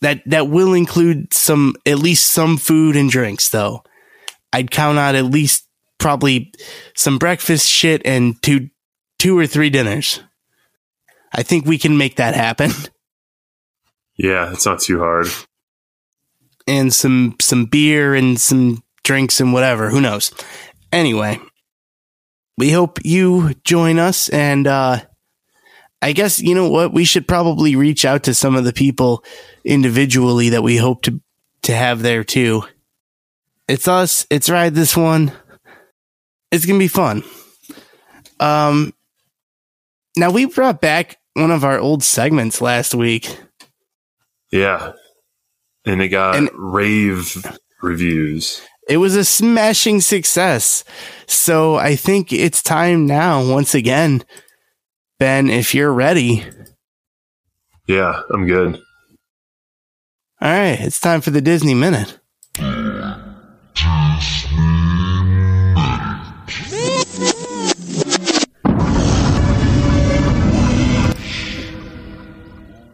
that 0.00 0.22
that 0.26 0.48
will 0.48 0.74
include 0.74 1.32
some 1.34 1.74
at 1.86 1.98
least 1.98 2.26
some 2.32 2.56
food 2.56 2.96
and 2.96 3.10
drinks, 3.10 3.48
though. 3.48 3.82
I'd 4.52 4.70
count 4.70 4.98
out 4.98 5.14
at 5.14 5.24
least 5.26 5.66
probably 5.98 6.52
some 6.94 7.18
breakfast 7.18 7.68
shit 7.68 8.02
and 8.04 8.40
two 8.42 8.70
two 9.18 9.36
or 9.38 9.46
three 9.46 9.70
dinners. 9.70 10.20
I 11.32 11.42
think 11.42 11.66
we 11.66 11.78
can 11.78 11.98
make 11.98 12.16
that 12.16 12.34
happen. 12.34 12.70
Yeah, 14.20 14.50
it's 14.52 14.66
not 14.66 14.80
too 14.80 14.98
hard. 14.98 15.28
and 16.66 16.92
some 16.92 17.36
some 17.40 17.66
beer 17.66 18.16
and 18.16 18.40
some 18.40 18.82
drinks 19.04 19.38
and 19.38 19.52
whatever. 19.52 19.90
Who 19.90 20.00
knows? 20.00 20.32
Anyway, 20.90 21.38
we 22.56 22.72
hope 22.72 22.98
you 23.04 23.54
join 23.62 24.00
us, 24.00 24.28
and 24.30 24.66
uh, 24.66 25.02
I 26.00 26.12
guess 26.12 26.40
you 26.40 26.54
know 26.54 26.68
what 26.68 26.92
we 26.92 27.04
should 27.04 27.26
probably 27.26 27.74
reach 27.76 28.04
out 28.04 28.24
to 28.24 28.34
some 28.34 28.54
of 28.54 28.64
the 28.64 28.72
people 28.72 29.24
individually 29.64 30.50
that 30.50 30.62
we 30.62 30.76
hope 30.76 31.02
to 31.02 31.20
to 31.62 31.74
have 31.74 32.02
there 32.02 32.24
too. 32.24 32.62
It's 33.66 33.88
us. 33.88 34.26
It's 34.30 34.48
ride 34.48 34.74
this 34.74 34.96
one. 34.96 35.32
It's 36.50 36.64
gonna 36.64 36.78
be 36.78 36.88
fun. 36.88 37.22
Um, 38.40 38.94
now 40.16 40.30
we 40.30 40.46
brought 40.46 40.80
back 40.80 41.18
one 41.34 41.50
of 41.50 41.64
our 41.64 41.78
old 41.78 42.02
segments 42.02 42.60
last 42.60 42.94
week. 42.94 43.38
Yeah. 44.50 44.92
And 45.84 46.00
it 46.00 46.08
got 46.08 46.36
And- 46.36 46.50
rave 46.54 47.44
reviews. 47.82 48.62
It 48.88 48.96
was 48.96 49.16
a 49.16 49.24
smashing 49.24 50.00
success. 50.00 50.82
So 51.26 51.74
I 51.76 51.94
think 51.94 52.32
it's 52.32 52.62
time 52.62 53.06
now, 53.06 53.44
once 53.44 53.74
again, 53.74 54.24
Ben, 55.18 55.50
if 55.50 55.74
you're 55.74 55.92
ready, 55.92 56.44
Yeah, 57.86 58.22
I'm 58.32 58.46
good. 58.46 58.76
All 60.40 60.48
right, 60.52 60.78
it's 60.78 61.00
time 61.00 61.20
for 61.20 61.30
the 61.30 61.40
Disney 61.40 61.74
Minute. 61.74 62.20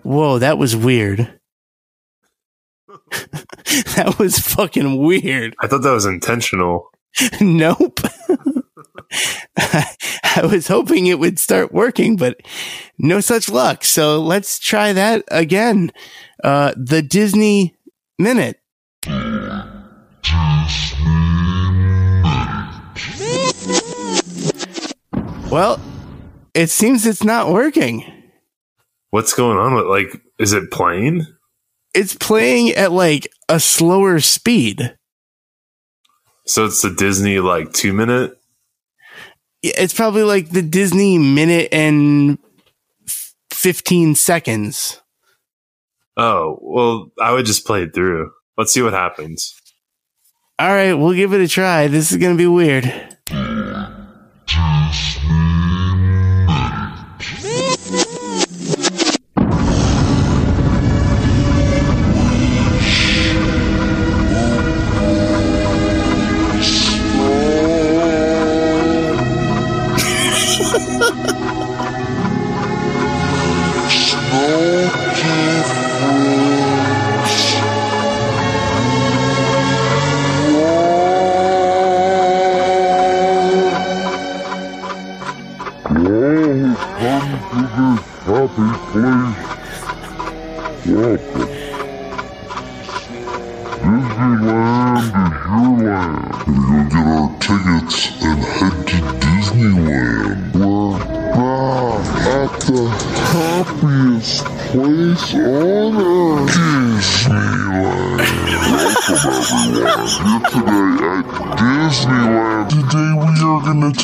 Whoa, 0.03 0.39
that 0.39 0.59
was 0.59 0.77
weird. 0.77 1.39
that 2.89 4.16
was 4.18 4.39
fucking 4.39 4.99
weird. 4.99 5.55
I 5.61 5.66
thought 5.66 5.83
that 5.83 5.93
was 5.93 6.07
intentional. 6.07 6.91
nope. 7.41 8.01
I 9.57 9.93
was 10.43 10.68
hoping 10.68 11.07
it 11.07 11.18
would 11.18 11.39
start 11.39 11.72
working, 11.72 12.16
but 12.16 12.41
no 12.99 13.20
such 13.20 13.49
luck. 13.49 13.85
So 13.85 14.20
let's 14.20 14.59
try 14.59 14.93
that 14.93 15.24
again. 15.28 15.93
Uh, 16.43 16.72
the 16.76 17.03
Disney 17.03 17.76
Minute. 18.18 18.61
Well, 25.51 25.80
it 26.55 26.68
seems 26.70 27.07
it's 27.07 27.22
not 27.22 27.53
working. 27.53 28.05
What's 29.11 29.35
going 29.35 29.59
on 29.59 29.74
with 29.74 29.87
like 29.87 30.20
is 30.39 30.53
it 30.53 30.70
playing? 30.70 31.26
It's 31.95 32.14
playing 32.14 32.70
at 32.70 32.91
like 32.91 33.28
a 33.49 33.61
slower 33.61 34.18
speed. 34.18 34.97
So 36.47 36.64
it's 36.64 36.82
the 36.82 36.91
Disney 36.91 37.39
like 37.39 37.72
2 37.72 37.93
minute? 37.93 38.37
It's 39.67 39.95
probably 39.95 40.25
like 40.25 40.51
the 40.51 40.61
Disney 40.61 41.17
minute 41.17 41.69
and 41.73 42.39
15 43.51 44.15
seconds. 44.15 45.01
Oh, 46.19 46.59
well, 46.61 47.11
I 47.19 47.33
would 47.33 47.47
just 47.47 47.67
play 47.67 47.85
it 47.85 47.95
through. 47.95 48.31
Let's 48.59 48.75
see 48.75 48.83
what 48.83 48.93
happens. 48.93 49.59
All 50.59 50.69
right, 50.69 50.93
we'll 50.93 51.15
give 51.15 51.33
it 51.33 51.41
a 51.41 51.49
try. 51.49 51.89
This 51.89 52.12
is 52.12 52.19
going 52.19 52.35
to 52.35 52.39
be 52.39 52.47
weird. 52.47 52.85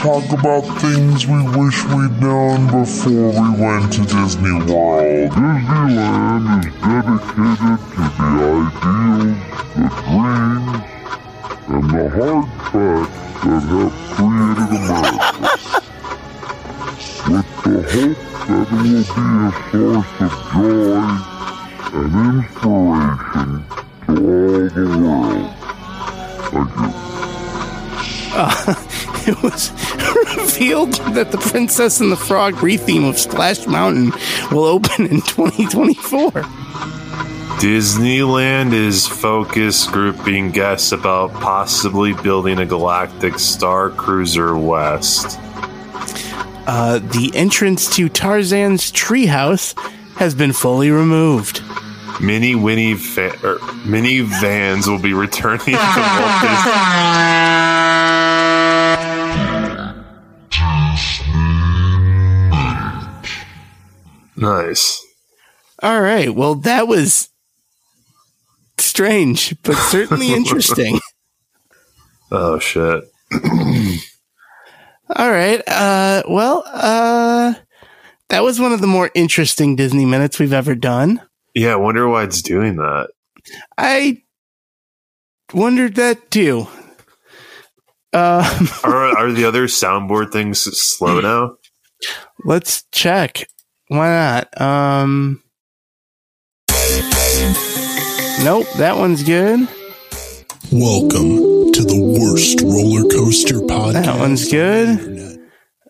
Talk 0.00 0.24
about 0.32 0.64
things 0.80 1.26
we 1.26 1.42
wish 1.58 1.84
we'd 1.84 2.16
known 2.22 2.66
before 2.68 3.32
we 3.36 3.48
went 3.60 3.92
to 3.92 4.00
Disney 4.00 4.56
World. 4.64 5.30
Disneyland 5.30 6.64
is 6.64 6.72
dedicated 6.80 7.78
to 7.92 8.04
the 8.16 8.28
ideals, 8.56 9.36
the 9.76 9.88
dreams, 10.00 10.80
and 11.68 11.84
the 11.92 12.04
hard 12.16 12.48
facts 12.70 13.20
that 13.44 13.64
have 13.68 13.96
created 14.16 14.70
America. 14.80 15.52
With 17.28 17.48
the 17.62 17.76
hope 17.92 18.24
that 18.30 18.68
it 18.72 18.72
will 18.72 18.82
be 18.82 18.88
a 18.96 19.04
source 19.68 20.12
of 20.24 20.32
joy 20.50 21.04
and 21.98 22.12
inspiration 22.38 23.50
to 24.06 24.12
all 24.16 24.64
the 24.70 24.84
world. 25.04 25.50
Thank 26.50 26.72
you. 28.94 29.06
It 29.36 29.42
was 29.42 29.70
revealed 30.36 30.94
that 31.14 31.30
the 31.30 31.38
Princess 31.38 32.00
and 32.00 32.10
the 32.10 32.16
Frog 32.16 32.54
retheme 32.54 33.08
of 33.08 33.18
Splash 33.18 33.66
Mountain 33.66 34.12
will 34.50 34.64
open 34.64 35.06
in 35.06 35.20
2024. 35.26 36.30
Disneyland 37.60 38.72
is 38.72 39.06
focus 39.06 39.86
grouping 39.86 40.50
guests 40.50 40.92
about 40.92 41.32
possibly 41.34 42.12
building 42.14 42.58
a 42.58 42.66
galactic 42.66 43.38
star 43.38 43.90
cruiser 43.90 44.56
west. 44.56 45.38
Uh, 46.66 46.98
the 46.98 47.30
entrance 47.34 47.94
to 47.96 48.08
Tarzan's 48.08 48.90
treehouse 48.90 49.78
has 50.16 50.34
been 50.34 50.52
fully 50.52 50.90
removed. 50.90 51.62
Mini 52.20 52.54
Winnie 52.54 52.94
fa- 52.94 53.36
er, 53.44 53.58
mini 53.84 54.20
vans 54.20 54.86
will 54.86 54.98
be 54.98 55.12
returning 55.14 55.58
to 55.64 55.72
Walt 55.72 55.76
Disney. 56.42 57.59
Nice. 64.40 65.04
All 65.82 66.00
right. 66.00 66.34
Well, 66.34 66.54
that 66.56 66.88
was 66.88 67.28
strange, 68.78 69.54
but 69.62 69.76
certainly 69.76 70.32
interesting. 70.34 70.98
Oh 72.32 72.58
shit. 72.58 73.04
All 75.16 75.30
right. 75.30 75.62
Uh, 75.68 76.22
well, 76.28 76.62
uh, 76.66 77.54
that 78.28 78.42
was 78.42 78.60
one 78.60 78.72
of 78.72 78.80
the 78.80 78.86
more 78.86 79.10
interesting 79.14 79.76
Disney 79.76 80.04
minutes 80.06 80.38
we've 80.38 80.52
ever 80.52 80.74
done. 80.74 81.20
Yeah, 81.54 81.72
I 81.72 81.76
wonder 81.76 82.08
why 82.08 82.24
it's 82.24 82.42
doing 82.42 82.76
that. 82.76 83.08
I 83.76 84.22
wondered 85.52 85.96
that 85.96 86.30
too. 86.30 86.68
Uh, 88.12 88.68
Are 88.84 89.16
are 89.18 89.32
the 89.32 89.44
other 89.44 89.66
soundboard 89.66 90.32
things 90.32 90.60
slow 90.60 91.20
now? 91.22 91.56
let's 92.44 92.84
check. 92.92 93.44
Why 93.90 94.08
not? 94.08 94.60
Um, 94.60 95.42
nope, 98.44 98.68
that 98.76 98.94
one's 98.96 99.24
good. 99.24 99.66
Welcome 100.70 101.72
to 101.72 101.82
the 101.82 102.16
worst 102.20 102.60
roller 102.60 103.02
coaster 103.10 103.56
podcast. 103.56 104.04
That 104.04 104.18
one's 104.20 104.48
good. 104.48 105.40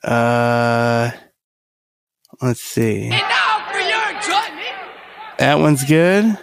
the. 0.02 0.10
Uh, 0.10 1.10
let's 2.40 2.62
see. 2.62 3.02
And 3.02 3.10
now 3.10 3.68
for 3.70 3.78
your 3.80 4.16
enjoyment, 4.16 5.38
That 5.38 5.58
one's 5.58 5.84
good. 5.84 6.38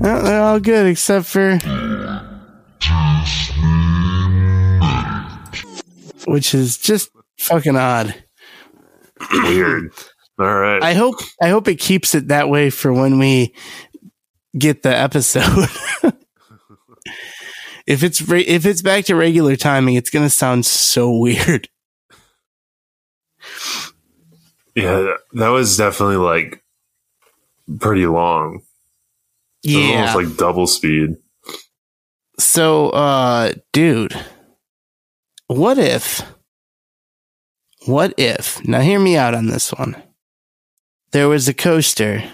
No, 0.00 0.22
they're 0.22 0.42
all 0.42 0.60
good 0.60 0.86
except 0.86 1.26
for. 1.26 1.58
Which 6.26 6.54
is 6.54 6.78
just 6.78 7.10
fucking 7.38 7.76
odd. 7.76 8.14
Weird. 9.32 9.92
All 10.38 10.52
right. 10.52 10.82
I 10.82 10.94
hope 10.94 11.16
I 11.40 11.48
hope 11.48 11.68
it 11.68 11.76
keeps 11.76 12.14
it 12.14 12.28
that 12.28 12.48
way 12.48 12.70
for 12.70 12.92
when 12.92 13.18
we 13.18 13.54
get 14.58 14.82
the 14.82 14.94
episode. 14.96 15.68
if 17.86 18.02
it's 18.02 18.20
re- 18.22 18.42
if 18.42 18.66
it's 18.66 18.82
back 18.82 19.04
to 19.06 19.14
regular 19.14 19.56
timing, 19.56 19.94
it's 19.94 20.10
gonna 20.10 20.30
sound 20.30 20.66
so 20.66 21.16
weird. 21.16 21.68
yeah, 24.74 25.14
that 25.34 25.48
was 25.48 25.76
definitely 25.76 26.16
like 26.16 26.64
pretty 27.78 28.06
long. 28.06 28.62
Yeah. 29.62 30.10
almost 30.10 30.16
like 30.16 30.36
double 30.36 30.66
speed. 30.66 31.16
So, 32.38 32.90
uh, 32.90 33.54
dude, 33.72 34.14
what 35.46 35.78
if, 35.78 36.22
what 37.86 38.14
if, 38.16 38.64
now 38.66 38.80
hear 38.80 38.98
me 38.98 39.16
out 39.16 39.34
on 39.34 39.46
this 39.46 39.72
one. 39.72 39.96
There 41.12 41.28
was 41.28 41.48
a 41.48 41.54
coaster, 41.54 42.24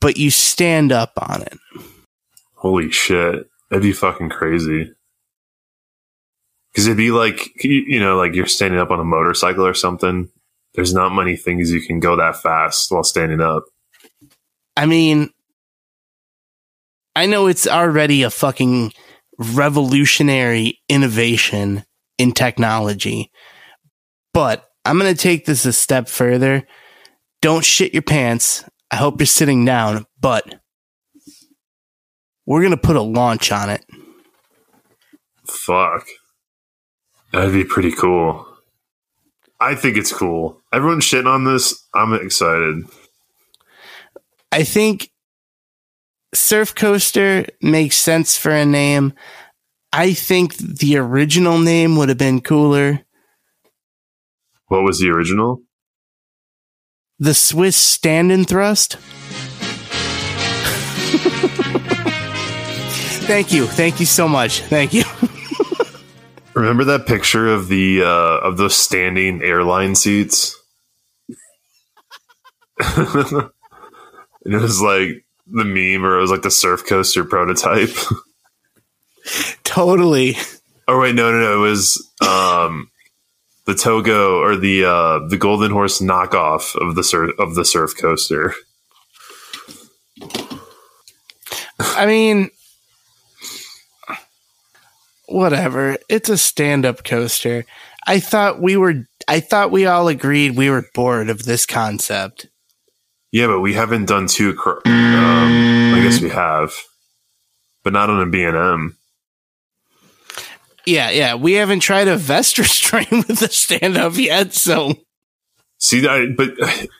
but 0.00 0.16
you 0.16 0.30
stand 0.30 0.92
up 0.92 1.12
on 1.16 1.42
it. 1.42 1.58
Holy 2.54 2.90
shit. 2.90 3.48
That'd 3.70 3.82
be 3.82 3.92
fucking 3.92 4.28
crazy. 4.28 4.92
Because 6.70 6.86
it'd 6.86 6.96
be 6.96 7.10
like, 7.10 7.64
you 7.64 7.84
you 7.86 8.00
know, 8.00 8.16
like 8.16 8.34
you're 8.34 8.46
standing 8.46 8.80
up 8.80 8.90
on 8.90 9.00
a 9.00 9.04
motorcycle 9.04 9.66
or 9.66 9.74
something. 9.74 10.28
There's 10.74 10.94
not 10.94 11.14
many 11.14 11.36
things 11.36 11.70
you 11.70 11.80
can 11.80 12.00
go 12.00 12.16
that 12.16 12.36
fast 12.36 12.90
while 12.90 13.04
standing 13.04 13.40
up. 13.40 13.64
I 14.76 14.86
mean, 14.86 15.30
I 17.14 17.26
know 17.26 17.46
it's 17.46 17.66
already 17.66 18.22
a 18.22 18.30
fucking 18.30 18.92
revolutionary 19.38 20.80
innovation 20.88 21.84
in 22.18 22.32
technology, 22.32 23.30
but 24.32 24.64
I'm 24.84 24.98
going 24.98 25.14
to 25.14 25.20
take 25.20 25.46
this 25.46 25.64
a 25.64 25.72
step 25.72 26.08
further. 26.08 26.66
Don't 27.40 27.64
shit 27.64 27.92
your 27.92 28.02
pants. 28.02 28.64
I 28.90 28.96
hope 28.96 29.20
you're 29.20 29.26
sitting 29.26 29.64
down, 29.64 30.06
but 30.20 30.54
we're 32.46 32.60
going 32.60 32.72
to 32.72 32.76
put 32.76 32.96
a 32.96 33.02
launch 33.02 33.52
on 33.52 33.70
it. 33.70 33.84
Fuck. 35.46 36.06
That'd 37.32 37.52
be 37.52 37.64
pretty 37.64 37.92
cool. 37.92 38.46
I 39.60 39.74
think 39.74 39.96
it's 39.96 40.12
cool. 40.12 40.60
Everyone's 40.72 41.04
shitting 41.04 41.26
on 41.26 41.44
this. 41.44 41.86
I'm 41.94 42.12
excited. 42.14 42.84
I 44.50 44.64
think 44.64 45.10
Surf 46.34 46.74
Coaster 46.74 47.46
makes 47.62 47.96
sense 47.96 48.36
for 48.36 48.50
a 48.50 48.66
name. 48.66 49.14
I 49.92 50.14
think 50.14 50.56
the 50.56 50.96
original 50.96 51.58
name 51.58 51.96
would 51.96 52.08
have 52.08 52.16
been 52.16 52.40
cooler. 52.40 53.04
What 54.68 54.84
was 54.84 55.00
the 55.00 55.10
original? 55.10 55.60
The 57.18 57.34
Swiss 57.34 57.76
Stand 57.76 58.32
and 58.32 58.48
Thrust. 58.48 58.96
Thank 63.26 63.52
you. 63.52 63.66
Thank 63.66 64.00
you 64.00 64.06
so 64.06 64.26
much. 64.26 64.62
Thank 64.62 64.94
you. 64.94 65.04
Remember 66.54 66.84
that 66.84 67.06
picture 67.06 67.48
of 67.48 67.68
the 67.68 68.02
uh, 68.02 68.38
of 68.46 68.56
those 68.56 68.74
standing 68.74 69.42
airline 69.42 69.94
seats? 69.94 70.58
it 72.78 73.52
was 74.46 74.80
like 74.80 75.24
the 75.46 75.64
meme, 75.64 76.04
or 76.04 76.18
it 76.18 76.20
was 76.20 76.30
like 76.30 76.42
the 76.42 76.50
surf 76.50 76.84
coaster 76.86 77.24
prototype. 77.24 77.90
Totally. 79.72 80.36
oh 80.88 81.00
wait, 81.00 81.14
no, 81.14 81.32
no, 81.32 81.40
no. 81.40 81.64
It 81.64 81.68
was 81.68 82.12
um, 82.22 82.90
the 83.66 83.74
Togo 83.74 84.40
or 84.40 84.56
the 84.56 84.84
uh, 84.84 85.28
the 85.28 85.36
Golden 85.36 85.70
Horse 85.70 86.00
knockoff 86.00 86.76
of 86.76 86.94
the 86.94 87.04
surf 87.04 87.30
of 87.38 87.54
the 87.54 87.64
surf 87.64 87.96
coaster. 87.96 88.54
I 91.78 92.06
mean, 92.06 92.50
whatever. 95.26 95.96
It's 96.08 96.28
a 96.28 96.38
stand 96.38 96.86
up 96.86 97.04
coaster. 97.04 97.64
I 98.06 98.20
thought 98.20 98.60
we 98.60 98.76
were, 98.76 99.06
I 99.28 99.40
thought 99.40 99.70
we 99.70 99.86
all 99.86 100.08
agreed 100.08 100.56
we 100.56 100.70
were 100.70 100.84
bored 100.94 101.30
of 101.30 101.44
this 101.44 101.66
concept. 101.66 102.46
Yeah, 103.30 103.46
but 103.46 103.60
we 103.60 103.74
haven't 103.74 104.06
done 104.06 104.26
two. 104.26 104.54
Cr- 104.54 104.80
um, 104.84 105.94
I 105.94 106.00
guess 106.02 106.20
we 106.20 106.28
have, 106.30 106.74
but 107.82 107.92
not 107.92 108.10
on 108.10 108.20
a 108.20 108.30
B 108.30 108.42
and 108.42 108.56
M. 108.56 108.98
Yeah, 110.86 111.10
yeah. 111.10 111.34
We 111.34 111.52
haven't 111.54 111.80
tried 111.80 112.08
a 112.08 112.16
Vestra 112.16 112.64
strain 112.68 113.06
with 113.28 113.38
the 113.40 113.48
stand 113.48 113.96
up 113.96 114.16
yet. 114.16 114.52
So, 114.54 114.94
See, 115.78 116.06
I, 116.06 116.26
but 116.36 116.50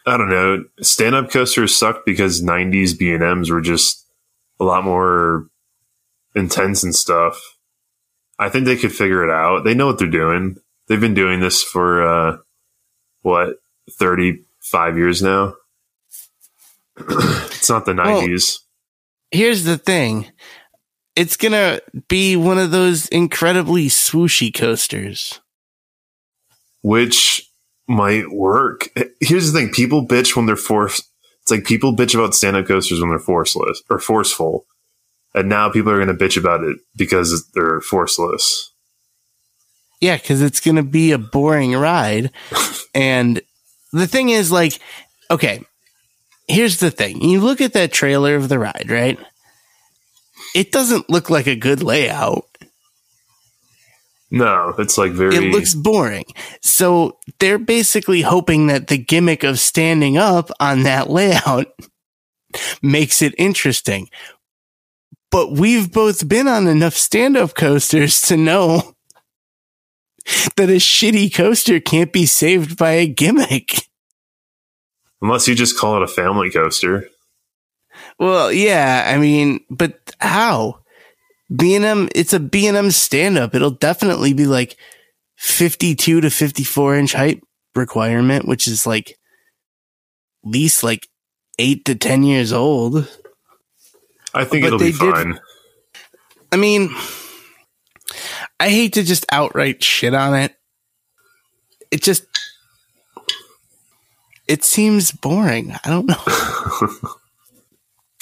I 0.07 0.17
don't 0.17 0.31
know. 0.31 0.65
Stand 0.81 1.15
up 1.15 1.31
coasters 1.31 1.75
sucked 1.75 2.05
because 2.07 2.43
'90s 2.43 2.99
B 2.99 3.13
and 3.13 3.23
M's 3.23 3.51
were 3.51 3.61
just 3.61 4.05
a 4.61 4.65
lot 4.65 4.85
more 4.85 5.49
intense 6.35 6.83
and 6.83 6.95
stuff. 6.95 7.41
I 8.39 8.49
think 8.49 8.65
they 8.65 8.77
could 8.77 8.93
figure 8.93 9.23
it 9.23 9.31
out. 9.33 9.65
They 9.65 9.75
know 9.75 9.87
what 9.87 9.99
they're 9.99 10.09
doing. 10.09 10.57
They've 10.89 11.01
been 11.01 11.15
doing 11.15 11.41
this 11.41 11.63
for 11.63 12.03
uh, 12.07 12.37
what 13.21 13.57
35 13.91 14.97
years 14.97 15.23
now. 15.23 15.55
it's 16.99 17.69
not 17.71 17.85
the 17.87 17.95
Well- 17.95 18.23
90s. 18.23 18.59
here's 19.31 19.65
the 19.65 19.79
thing 19.79 20.31
it's 21.17 21.37
to 21.37 21.83
be 22.09 22.37
one 22.37 22.59
of 22.59 22.71
those 22.71 23.09
incredibly 23.09 23.89
swooshy 23.89 24.55
coasters. 24.55 25.41
which 26.83 27.49
might 27.89 28.31
work. 28.31 28.89
Here's 29.21 29.53
the 29.53 29.59
thing: 29.59 29.71
people 29.73 30.07
bitch 30.07 30.37
when 30.37 30.47
they're 30.47 30.57
forced. 30.57 31.09
It's 31.43 31.51
like 31.51 31.65
people 31.65 31.95
bitch 31.95 32.15
about 32.15 32.35
stand-up 32.35 32.67
coasters 32.67 33.01
when 33.01 33.11
they're 33.11 33.19
forceless 33.19 33.83
or 33.91 33.99
forceful, 33.99 34.65
and 35.35 35.49
now 35.49 35.71
people 35.71 35.93
are 35.93 36.05
going 36.05 36.17
to 36.17 36.25
bitch 36.25 36.39
about 36.39 36.63
it 36.65 36.79
because 36.97 37.49
they're 37.55 37.81
forceless. 37.81 38.73
Yeah, 40.01 40.17
because 40.17 40.43
it's 40.43 40.61
going 40.61 40.77
to 40.77 40.83
be 40.83 41.13
a 41.13 41.19
boring 41.19 41.73
ride. 41.75 42.31
and 42.95 43.41
the 43.93 44.07
thing 44.07 44.31
is, 44.31 44.51
like, 44.51 44.81
okay, 45.31 45.63
here's 46.49 46.79
the 46.79 46.91
thing. 46.91 47.23
You 47.23 47.41
look 47.41 47.61
at 47.61 47.73
that 47.75 47.93
trailer 47.93 48.35
of 48.37 48.49
the 48.49 48.59
ride, 48.59 48.87
right? 48.91 49.19
It 50.55 50.73
doesn't 50.73 51.09
look 51.11 51.31
like 51.31 51.47
a 51.47 51.57
good 51.57 51.83
layout. 51.83 52.45
No, 54.31 54.75
it's 54.79 54.97
like 54.97 55.13
very. 55.13 55.37
It 55.37 55.53
looks 55.53 55.75
boring. 55.75 56.25
So 56.63 57.19
they're 57.39 57.59
basically 57.59 58.23
hoping 58.23 58.67
that 58.69 58.89
the 58.89 58.97
gimmick 58.97 59.45
of 59.45 59.59
standing 59.59 60.17
up 60.17 60.51
on 60.59 60.85
that 60.85 61.11
layout 61.11 61.67
makes 62.83 63.21
it 63.21 63.35
interesting. 63.37 64.09
But 65.31 65.53
we've 65.53 65.93
both 65.93 66.29
been 66.29 66.49
on 66.49 66.67
enough 66.67 66.95
stand 66.95 67.37
up 67.37 67.55
coasters 67.55 68.23
to 68.23 68.37
know 68.39 68.95
that 70.57 70.71
a 70.71 70.77
shitty 70.81 71.35
coaster 71.35 71.81
can't 71.81 72.13
be 72.13 72.25
saved 72.27 72.79
by 72.79 72.93
a 72.93 73.07
gimmick. 73.07 73.87
unless 75.21 75.47
you 75.47 75.55
just 75.55 75.79
call 75.79 75.97
it 75.97 76.03
a 76.03 76.09
family 76.09 76.51
coaster. 76.51 77.09
Well, 78.19 78.53
yeah, 78.53 79.05
I 79.13 79.19
mean, 79.19 79.61
but 79.71 80.15
how? 80.21 80.79
B&M, 81.55 82.09
it's 82.15 82.33
a 82.33 82.41
B&M 82.41 82.91
stand 82.91 83.37
up. 83.39 83.55
It'll 83.55 83.71
definitely 83.71 84.33
be 84.33 84.47
like 84.47 84.77
52 85.37 86.21
to 86.21 86.31
54 86.31 86.97
inch 86.97 87.13
height 87.15 87.43
requirement, 87.75 88.47
which 88.47 88.67
is 88.69 88.87
like 88.87 89.19
least 90.45 90.83
like 90.83 91.09
eight 91.59 91.85
to 91.87 91.95
10 91.95 92.23
years 92.23 92.53
old. 92.53 93.09
I 94.35 94.45
think 94.45 94.63
But 94.65 94.67
it'll 94.69 94.79
be 94.79 94.93
did- 94.93 94.95
fine. 94.99 95.39
I 96.53 96.57
mean, 96.57 96.91
I 98.61 98.69
hate 98.69 98.93
to 98.95 99.03
just 99.03 99.25
outright 99.33 99.83
shit 99.83 100.15
on 100.15 100.35
it. 100.35 100.55
It 101.91 102.03
just, 102.03 102.25
it 104.49 104.65
seems 104.65 105.13
boring. 105.13 105.75
I 105.85 105.89
don't 105.91 106.07
know. 106.07 106.17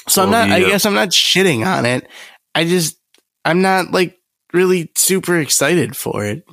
so 0.08 0.22
I'm 0.22 0.30
not, 0.30 0.50
I 0.50 0.60
guess 0.60 0.86
I'm 0.86 0.94
not 0.94 1.10
shitting 1.10 1.66
on 1.66 1.86
it. 1.86 2.08
I 2.54 2.64
just, 2.64 2.98
I'm 3.44 3.62
not 3.62 3.92
like 3.92 4.18
really 4.52 4.90
super 4.96 5.38
excited 5.38 5.96
for 5.96 6.24
it. 6.24 6.44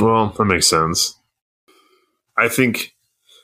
Well, 0.00 0.34
that 0.38 0.44
makes 0.44 0.66
sense. 0.66 1.16
I 2.36 2.48
think 2.48 2.94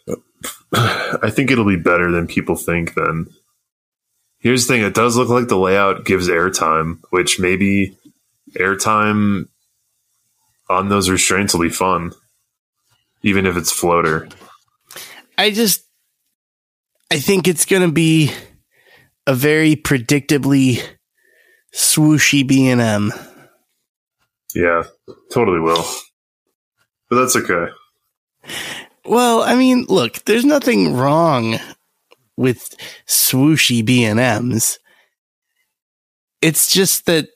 I 0.72 1.30
think 1.30 1.50
it'll 1.50 1.64
be 1.66 1.76
better 1.76 2.10
than 2.10 2.26
people 2.26 2.56
think 2.56 2.94
then. 2.94 3.26
Here's 4.40 4.66
the 4.66 4.74
thing, 4.74 4.82
it 4.84 4.94
does 4.94 5.16
look 5.16 5.28
like 5.28 5.48
the 5.48 5.58
layout 5.58 6.04
gives 6.04 6.28
airtime, 6.28 7.00
which 7.10 7.40
maybe 7.40 7.96
airtime 8.56 9.48
on 10.70 10.88
those 10.88 11.10
restraints 11.10 11.54
will 11.54 11.62
be 11.62 11.70
fun. 11.70 12.12
Even 13.22 13.46
if 13.46 13.56
it's 13.56 13.72
floater. 13.72 14.28
I 15.36 15.50
just, 15.50 15.84
I 17.10 17.18
think 17.18 17.48
it's 17.48 17.64
going 17.64 17.82
to 17.82 17.92
be 17.92 18.32
a 19.26 19.34
very 19.34 19.76
predictably 19.76 20.82
swooshy 21.74 22.46
B&M. 22.46 23.12
Yeah, 24.54 24.82
totally 25.32 25.60
will. 25.60 25.84
But 27.08 27.20
that's 27.20 27.36
okay. 27.36 27.72
Well, 29.04 29.42
I 29.42 29.54
mean, 29.54 29.86
look, 29.88 30.24
there's 30.24 30.44
nothing 30.44 30.94
wrong 30.94 31.58
with 32.36 32.76
swooshy 33.06 33.84
B&Ms. 33.84 34.78
It's 36.42 36.70
just 36.70 37.06
that 37.06 37.28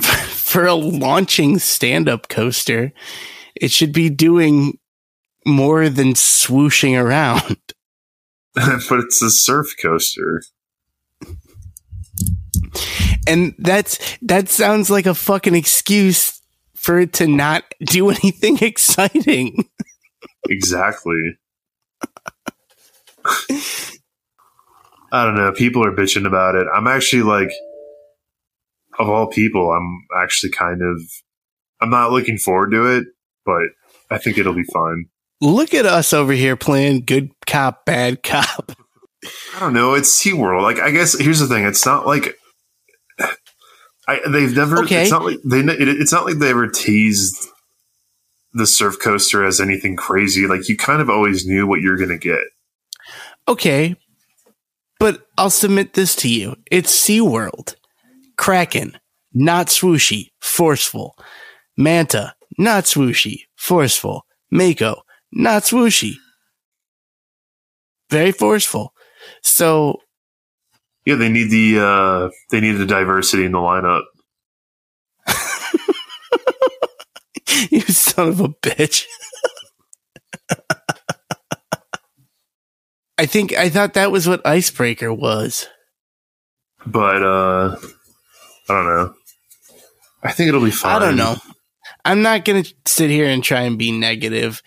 for 0.00 0.66
a 0.66 0.74
launching 0.74 1.58
stand-up 1.58 2.28
coaster, 2.28 2.92
it 3.54 3.70
should 3.70 3.92
be 3.92 4.08
doing 4.08 4.78
more 5.44 5.88
than 5.88 6.14
swooshing 6.14 6.98
around. 6.98 7.58
but 8.88 9.00
it's 9.00 9.20
a 9.20 9.30
surf 9.30 9.74
coaster. 9.80 10.42
And 13.26 13.54
that's 13.58 14.16
that 14.22 14.48
sounds 14.48 14.88
like 14.88 15.04
a 15.04 15.14
fucking 15.14 15.54
excuse 15.54 16.40
for 16.74 16.98
it 16.98 17.12
to 17.14 17.26
not 17.26 17.64
do 17.84 18.08
anything 18.22 18.58
exciting. 18.62 19.68
Exactly. 20.48 21.38
I 25.12 25.24
don't 25.24 25.36
know. 25.36 25.52
People 25.52 25.84
are 25.84 25.94
bitching 25.94 26.26
about 26.26 26.54
it. 26.54 26.66
I'm 26.72 26.86
actually 26.86 27.24
like, 27.24 27.50
of 28.98 29.08
all 29.10 29.26
people, 29.26 29.70
I'm 29.70 30.06
actually 30.16 30.52
kind 30.52 30.80
of 30.82 31.02
I'm 31.82 31.90
not 31.90 32.10
looking 32.10 32.38
forward 32.38 32.70
to 32.70 32.86
it, 32.86 33.04
but 33.44 33.68
I 34.10 34.16
think 34.16 34.38
it'll 34.38 34.54
be 34.54 34.64
fun. 34.72 35.06
Look 35.40 35.74
at 35.74 35.86
us 35.86 36.12
over 36.12 36.32
here 36.32 36.56
playing 36.56 37.04
good 37.04 37.30
cop, 37.46 37.84
bad 37.84 38.22
cop. 38.22 38.72
I 39.54 39.60
don't 39.60 39.72
know. 39.74 39.94
It's 39.94 40.10
SeaWorld. 40.22 40.62
Like, 40.62 40.78
I 40.78 40.90
guess 40.90 41.18
here's 41.18 41.40
the 41.40 41.46
thing. 41.46 41.64
It's 41.66 41.84
not 41.84 42.06
like 42.06 42.36
I, 44.08 44.20
they've 44.30 44.54
never. 44.54 44.82
Okay. 44.84 45.02
It's 45.02 45.10
not 45.10 45.24
like 45.24 45.38
they. 45.44 45.60
it- 45.60 45.88
It's 46.00 46.12
not 46.12 46.24
like 46.26 46.38
they 46.38 46.50
ever 46.50 46.68
teased 46.68 47.48
the 48.52 48.66
surf 48.66 48.96
coaster 49.02 49.44
as 49.44 49.60
anything 49.60 49.96
crazy. 49.96 50.46
Like 50.46 50.68
you 50.68 50.76
kind 50.76 51.00
of 51.02 51.10
always 51.10 51.44
knew 51.46 51.66
what 51.66 51.80
you're 51.80 51.96
gonna 51.96 52.18
get. 52.18 52.40
Okay, 53.48 53.96
but 55.00 55.26
I'll 55.36 55.50
submit 55.50 55.94
this 55.94 56.14
to 56.16 56.28
you. 56.28 56.56
It's 56.70 56.92
SeaWorld. 56.92 57.74
Kraken, 58.38 58.96
not 59.34 59.66
swooshy, 59.68 60.28
forceful. 60.40 61.16
Manta, 61.76 62.34
not 62.58 62.84
swooshy, 62.84 63.42
forceful. 63.56 64.24
Mako, 64.52 65.02
not 65.36 65.62
swooshy. 65.62 66.14
Very 68.10 68.32
forceful. 68.32 68.92
So, 69.42 70.00
Yeah, 71.04 71.16
they 71.16 71.28
need 71.28 71.50
the 71.50 71.78
uh 71.80 72.30
they 72.50 72.60
need 72.60 72.72
the 72.72 72.86
diversity 72.86 73.44
in 73.44 73.52
the 73.52 73.58
lineup. 73.58 74.02
you 77.70 77.80
son 77.82 78.28
of 78.28 78.40
a 78.40 78.48
bitch. 78.48 79.04
I 83.18 83.26
think 83.26 83.52
I 83.54 83.68
thought 83.68 83.94
that 83.94 84.12
was 84.12 84.28
what 84.28 84.46
Icebreaker 84.46 85.12
was. 85.12 85.66
But 86.86 87.22
uh 87.22 87.76
I 88.68 88.72
don't 88.72 88.86
know. 88.86 89.14
I 90.22 90.32
think 90.32 90.48
it'll 90.48 90.64
be 90.64 90.70
fine. 90.70 90.96
I 90.96 90.98
don't 90.98 91.16
know. 91.16 91.36
I'm 92.04 92.22
not 92.22 92.44
going 92.44 92.62
to 92.62 92.74
sit 92.84 93.10
here 93.10 93.26
and 93.26 93.42
try 93.44 93.62
and 93.62 93.78
be 93.78 93.92
negative. 93.92 94.60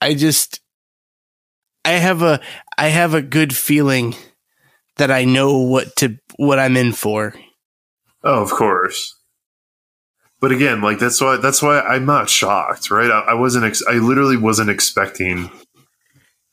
I 0.00 0.14
just 0.14 0.60
I 1.84 1.92
have 1.92 2.22
a 2.22 2.40
I 2.76 2.88
have 2.88 3.14
a 3.14 3.22
good 3.22 3.54
feeling 3.56 4.14
that 4.96 5.10
I 5.10 5.24
know 5.24 5.58
what 5.58 5.94
to 5.96 6.18
what 6.36 6.58
I'm 6.58 6.76
in 6.76 6.92
for. 6.92 7.34
Oh, 8.24 8.42
of 8.42 8.50
course. 8.50 9.14
But 10.40 10.52
again, 10.52 10.80
like 10.80 10.98
that's 10.98 11.20
why 11.20 11.36
that's 11.36 11.62
why 11.62 11.80
I'm 11.80 12.04
not 12.04 12.28
shocked, 12.28 12.90
right? 12.90 13.10
I, 13.10 13.20
I 13.20 13.34
wasn't. 13.34 13.64
Ex- 13.64 13.86
I 13.88 13.94
literally 13.94 14.36
wasn't 14.36 14.70
expecting. 14.70 15.50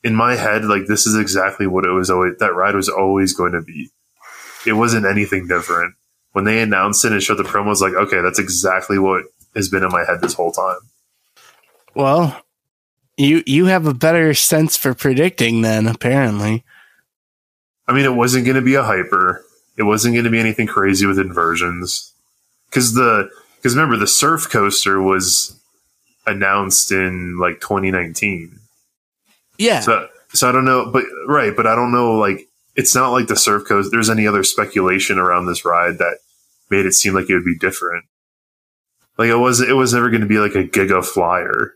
In 0.02 0.14
my 0.14 0.36
head, 0.36 0.66
like 0.66 0.86
this 0.86 1.06
is 1.06 1.16
exactly 1.16 1.66
what 1.66 1.86
it 1.86 1.90
was 1.90 2.10
always. 2.10 2.34
That 2.38 2.54
ride 2.54 2.74
was 2.74 2.90
always 2.90 3.32
going 3.32 3.52
to 3.52 3.62
be. 3.62 3.90
It 4.66 4.74
wasn't 4.74 5.06
anything 5.06 5.46
different. 5.46 5.94
When 6.32 6.44
they 6.44 6.60
announced 6.60 7.04
it 7.04 7.12
and 7.12 7.22
showed 7.22 7.36
the 7.38 7.42
promo, 7.42 7.66
I 7.66 7.68
was 7.68 7.80
like, 7.80 7.94
okay, 7.94 8.20
that's 8.20 8.38
exactly 8.38 8.98
what 8.98 9.24
has 9.54 9.68
been 9.68 9.82
in 9.82 9.90
my 9.90 10.04
head 10.04 10.20
this 10.20 10.34
whole 10.34 10.52
time. 10.52 10.78
Well, 11.94 12.43
you 13.16 13.42
you 13.46 13.66
have 13.66 13.86
a 13.86 13.94
better 13.94 14.34
sense 14.34 14.76
for 14.76 14.94
predicting 14.94 15.62
then 15.62 15.86
apparently. 15.86 16.64
I 17.86 17.92
mean, 17.92 18.04
it 18.04 18.14
wasn't 18.14 18.46
going 18.46 18.56
to 18.56 18.62
be 18.62 18.74
a 18.74 18.82
hyper. 18.82 19.44
It 19.76 19.82
wasn't 19.82 20.14
going 20.14 20.24
to 20.24 20.30
be 20.30 20.40
anything 20.40 20.66
crazy 20.66 21.06
with 21.06 21.18
inversions. 21.18 22.12
Because 22.68 22.94
the 22.94 23.28
because 23.56 23.74
remember 23.74 23.96
the 23.96 24.06
surf 24.06 24.48
coaster 24.50 25.00
was 25.00 25.58
announced 26.26 26.90
in 26.90 27.38
like 27.38 27.60
2019. 27.60 28.58
Yeah. 29.58 29.80
So 29.80 30.08
so 30.32 30.48
I 30.48 30.52
don't 30.52 30.64
know, 30.64 30.90
but 30.90 31.04
right, 31.28 31.54
but 31.54 31.66
I 31.66 31.74
don't 31.74 31.92
know. 31.92 32.14
Like 32.14 32.48
it's 32.74 32.94
not 32.94 33.12
like 33.12 33.28
the 33.28 33.36
surf 33.36 33.64
coaster. 33.66 33.90
There's 33.90 34.10
any 34.10 34.26
other 34.26 34.42
speculation 34.42 35.18
around 35.18 35.46
this 35.46 35.64
ride 35.64 35.98
that 35.98 36.18
made 36.70 36.86
it 36.86 36.94
seem 36.94 37.14
like 37.14 37.30
it 37.30 37.34
would 37.34 37.44
be 37.44 37.58
different. 37.58 38.04
Like 39.16 39.28
it 39.28 39.36
was 39.36 39.60
it 39.60 39.74
was 39.74 39.94
never 39.94 40.10
going 40.10 40.22
to 40.22 40.26
be 40.26 40.38
like 40.38 40.54
a 40.54 40.64
giga 40.64 41.04
flyer. 41.04 41.74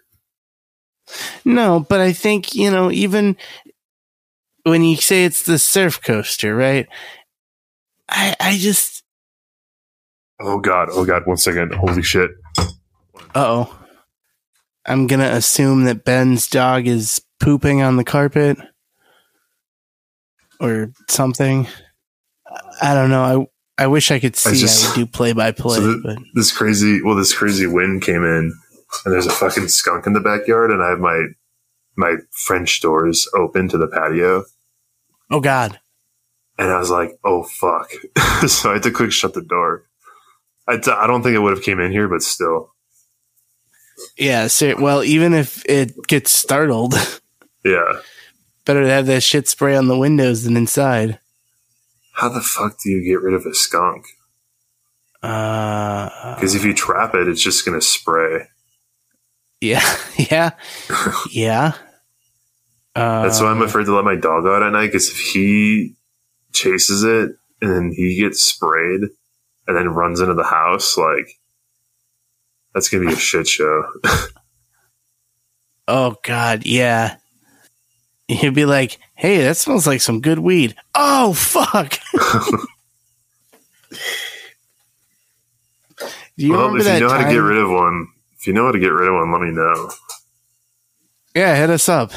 No, 1.45 1.81
but 1.81 2.01
I 2.01 2.13
think, 2.13 2.55
you 2.55 2.71
know, 2.71 2.91
even 2.91 3.37
when 4.65 4.83
you 4.85 4.97
say 4.97 5.25
it's 5.25 5.43
the 5.45 5.59
surf 5.59 6.01
coaster, 6.03 6.55
right? 6.55 6.87
I 8.09 8.35
I 8.41 8.57
just 8.59 9.03
Oh 10.41 10.59
god, 10.61 10.89
oh 10.93 11.05
god, 11.05 11.27
one 11.27 11.37
second. 11.37 11.75
Holy 11.75 12.03
shit. 12.03 12.31
oh. 13.35 13.75
I'm 14.87 15.07
gonna 15.07 15.25
assume 15.33 15.85
that 15.85 16.05
Ben's 16.05 16.49
dog 16.49 16.87
is 16.87 17.21
pooping 17.41 17.83
on 17.83 17.97
the 17.97 18.05
carpet 18.05 18.57
or 20.61 20.93
something. 21.09 21.67
I 22.81 22.95
don't 22.95 23.11
know. 23.11 23.49
I 23.79 23.85
I 23.85 23.87
wish 23.87 24.11
I 24.11 24.19
could 24.19 24.35
see. 24.37 24.51
I, 24.51 24.55
just- 24.55 24.97
would 24.97 25.07
do 25.07 25.07
play 25.11 25.33
by 25.33 25.53
play, 25.53 25.77
So 25.77 25.83
the- 25.93 26.01
but 26.03 26.19
this 26.35 26.57
crazy 26.57 27.03
well 27.03 27.17
this 27.17 27.35
crazy 27.35 27.67
wind 27.67 28.03
came 28.03 28.25
in 28.25 28.53
and 29.05 29.13
there's 29.13 29.27
a 29.27 29.31
fucking 29.31 29.69
skunk 29.69 30.07
in 30.07 30.13
the 30.13 30.21
backyard 30.21 30.71
and 30.71 30.83
i 30.83 30.89
have 30.91 30.99
my 31.01 31.27
my 31.97 32.17
french 32.31 32.81
doors 32.81 33.29
open 33.35 33.69
to 33.69 33.77
the 33.79 33.89
patio. 33.89 34.45
Oh 35.31 35.41
god, 35.41 35.81
and 36.59 36.71
i 36.71 36.79
was 36.79 36.91
like 36.91 37.19
oh 37.25 37.43
fuck. 37.45 37.91
So 38.49 38.71
i 38.71 38.75
had 38.75 38.83
to 38.85 38.91
quick 38.93 39.13
shut 39.13 39.35
the 39.35 39.43
door. 39.43 39.85
I 40.69 40.77
t- 40.79 40.91
I 40.91 41.07
don't 41.07 41.23
think 41.23 41.35
it 41.35 41.41
would 41.41 41.55
have 41.57 41.65
came 41.65 41.81
in 41.81 41.91
here 41.93 42.09
but 42.09 42.23
still. 42.23 42.73
Yeah. 44.17 44.47
So, 44.47 44.77
well, 44.81 45.03
even 45.03 45.35
if 45.35 45.65
it 45.67 45.93
gets 46.07 46.31
startled, 46.31 46.95
yeah. 47.65 48.01
better 48.65 48.83
to 48.85 48.89
have 48.91 49.07
that 49.07 49.23
shit 49.25 49.49
spray 49.49 49.75
on 49.75 49.89
the 49.89 49.99
windows 49.99 50.45
than 50.45 50.57
inside. 50.57 51.19
how 52.15 52.29
the 52.29 52.41
fuck 52.41 52.79
do 52.81 52.91
you 52.91 53.03
get 53.03 53.21
rid 53.21 53.35
of 53.35 53.45
a 53.45 53.55
skunk? 53.55 54.05
Uh, 55.21 56.35
because 56.37 56.55
if 56.55 56.65
you 56.65 56.73
trap 56.73 57.13
it 57.15 57.27
it's 57.27 57.43
just 57.43 57.65
gonna 57.65 57.81
spray 57.81 58.47
yeah, 59.61 59.97
yeah, 60.31 60.51
yeah. 61.31 61.73
Uh, 62.95 63.23
that's 63.23 63.41
why 63.41 63.47
i'm 63.47 63.63
afraid 63.63 63.85
to 63.85 63.95
let 63.95 64.05
my 64.05 64.17
dog 64.17 64.45
out 64.45 64.63
at 64.63 64.73
night 64.73 64.87
because 64.87 65.09
if 65.09 65.19
he 65.19 65.95
chases 66.53 67.05
it 67.05 67.31
and 67.63 67.71
then 67.71 67.93
he 67.95 68.19
gets 68.19 68.41
sprayed 68.43 69.03
and 69.69 69.77
then 69.77 69.89
runs 69.89 70.21
into 70.21 70.35
the 70.35 70.43
house 70.43 70.97
like 70.97 71.39
that's 72.75 72.89
gonna 72.89 73.07
be 73.07 73.13
a 73.13 73.17
shit 73.17 73.47
show 73.47 73.85
Oh 75.89 76.17
God, 76.23 76.67
yeah. 76.67 77.17
He'd 78.29 78.55
be 78.55 78.67
like, 78.67 78.99
"Hey, 79.15 79.39
that 79.39 79.57
smells 79.57 79.87
like 79.87 80.03
some 80.03 80.21
good 80.21 80.39
weed." 80.39 80.77
Oh 80.95 81.33
fuck! 81.33 81.99
Do 86.37 86.47
you 86.47 86.53
well, 86.53 86.69
remember 86.69 86.81
if 86.81 86.95
you 86.95 87.01
know 87.01 87.09
time? 87.09 87.23
how 87.23 87.27
to 87.27 87.33
get 87.33 87.39
rid 87.39 87.59
of 87.59 87.71
one, 87.71 88.09
if 88.39 88.47
you 88.47 88.53
know 88.53 88.67
how 88.67 88.73
to 88.73 88.79
get 88.79 88.93
rid 88.93 89.09
of 89.09 89.15
one, 89.15 89.33
let 89.33 89.41
me 89.41 89.51
know. 89.51 89.91
yeah, 91.35 91.57
hit 91.57 91.71
us 91.71 91.89
up. 91.89 92.13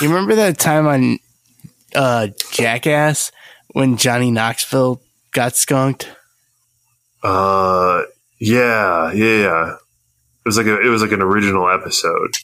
You 0.00 0.08
remember 0.08 0.36
that 0.36 0.58
time 0.58 0.86
on 0.86 1.18
uh, 1.94 2.28
Jackass 2.52 3.32
when 3.72 3.96
Johnny 3.96 4.30
Knoxville 4.30 5.02
got 5.32 5.56
skunked? 5.56 6.08
Uh, 7.22 8.02
yeah, 8.38 9.12
yeah, 9.12 9.36
yeah. 9.38 9.72
It 10.44 10.48
was 10.48 10.56
like 10.56 10.66
a, 10.66 10.80
it 10.80 10.88
was 10.88 11.02
like 11.02 11.12
an 11.12 11.22
original 11.22 11.68
episode. 11.68 12.34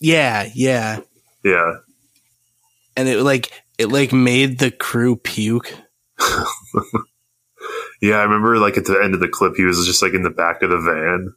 Yeah, 0.00 0.48
yeah, 0.54 1.00
Yeah, 1.44 1.76
and 2.96 3.08
it 3.08 3.22
like 3.22 3.62
it 3.78 3.86
like 3.86 4.12
made 4.12 4.58
the 4.58 4.70
crew 4.70 5.16
puke. 5.16 5.72
yeah. 8.02 8.16
I 8.16 8.22
remember 8.22 8.58
like 8.58 8.76
at 8.76 8.84
the 8.84 9.00
end 9.02 9.14
of 9.14 9.20
the 9.20 9.28
clip, 9.28 9.54
he 9.56 9.64
was 9.64 9.84
just 9.86 10.02
like 10.02 10.14
in 10.14 10.22
the 10.22 10.30
back 10.30 10.62
of 10.62 10.70
the 10.70 10.78
van. 10.80 11.34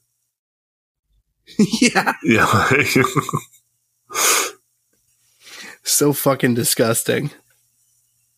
yeah, 1.81 2.13
Yeah, 2.23 2.63
so 5.83 6.13
fucking 6.13 6.53
disgusting. 6.55 7.31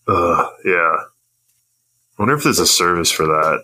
uh, 0.08 0.48
yeah. 0.66 0.96
I 2.20 2.22
wonder 2.22 2.36
if 2.36 2.44
there's 2.44 2.60
a 2.60 2.68
service 2.68 3.12
for 3.12 3.26
that. 3.28 3.64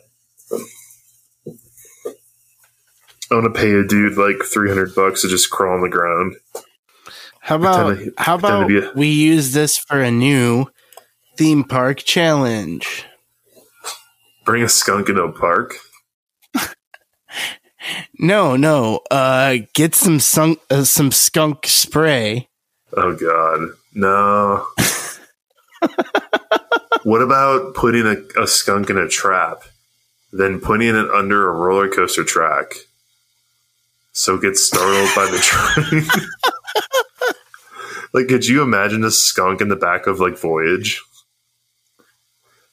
I 3.31 3.35
want 3.35 3.53
to 3.53 3.59
pay 3.59 3.71
a 3.73 3.83
dude 3.83 4.17
like 4.17 4.45
three 4.45 4.69
hundred 4.69 4.93
bucks 4.93 5.21
to 5.23 5.27
just 5.27 5.49
crawl 5.49 5.73
on 5.75 5.81
the 5.81 5.89
ground. 5.89 6.35
How 7.39 7.55
about 7.55 7.95
Pretend 7.95 8.13
how 8.17 8.35
about 8.35 8.71
a- 8.71 8.91
we 8.95 9.07
use 9.07 9.53
this 9.53 9.77
for 9.77 9.99
a 10.01 10.11
new 10.11 10.67
theme 11.37 11.63
park 11.63 11.97
challenge? 11.97 13.05
Bring 14.45 14.61
a 14.63 14.69
skunk 14.69 15.09
into 15.09 15.23
a 15.23 15.31
park. 15.31 15.75
No, 18.19 18.55
no. 18.55 19.01
Uh, 19.11 19.57
get 19.73 19.95
some 19.95 20.19
sunk, 20.19 20.59
uh, 20.69 20.83
some 20.83 21.11
skunk 21.11 21.67
spray. 21.67 22.47
Oh 22.95 23.15
God, 23.15 23.69
no. 23.93 24.67
what 27.03 27.21
about 27.21 27.73
putting 27.75 28.05
a, 28.05 28.41
a 28.41 28.47
skunk 28.47 28.89
in 28.89 28.97
a 28.97 29.07
trap, 29.07 29.63
then 30.31 30.59
putting 30.59 30.89
it 30.89 31.09
under 31.09 31.49
a 31.49 31.51
roller 31.51 31.89
coaster 31.89 32.23
track, 32.23 32.73
so 34.11 34.35
it 34.35 34.41
gets 34.41 34.63
startled 34.63 35.09
by 35.15 35.25
the 35.25 35.39
train? 35.39 36.03
like, 38.13 38.27
could 38.27 38.47
you 38.47 38.61
imagine 38.61 39.03
a 39.03 39.11
skunk 39.11 39.59
in 39.61 39.69
the 39.69 39.75
back 39.75 40.05
of 40.07 40.19
like 40.19 40.37
Voyage? 40.37 41.01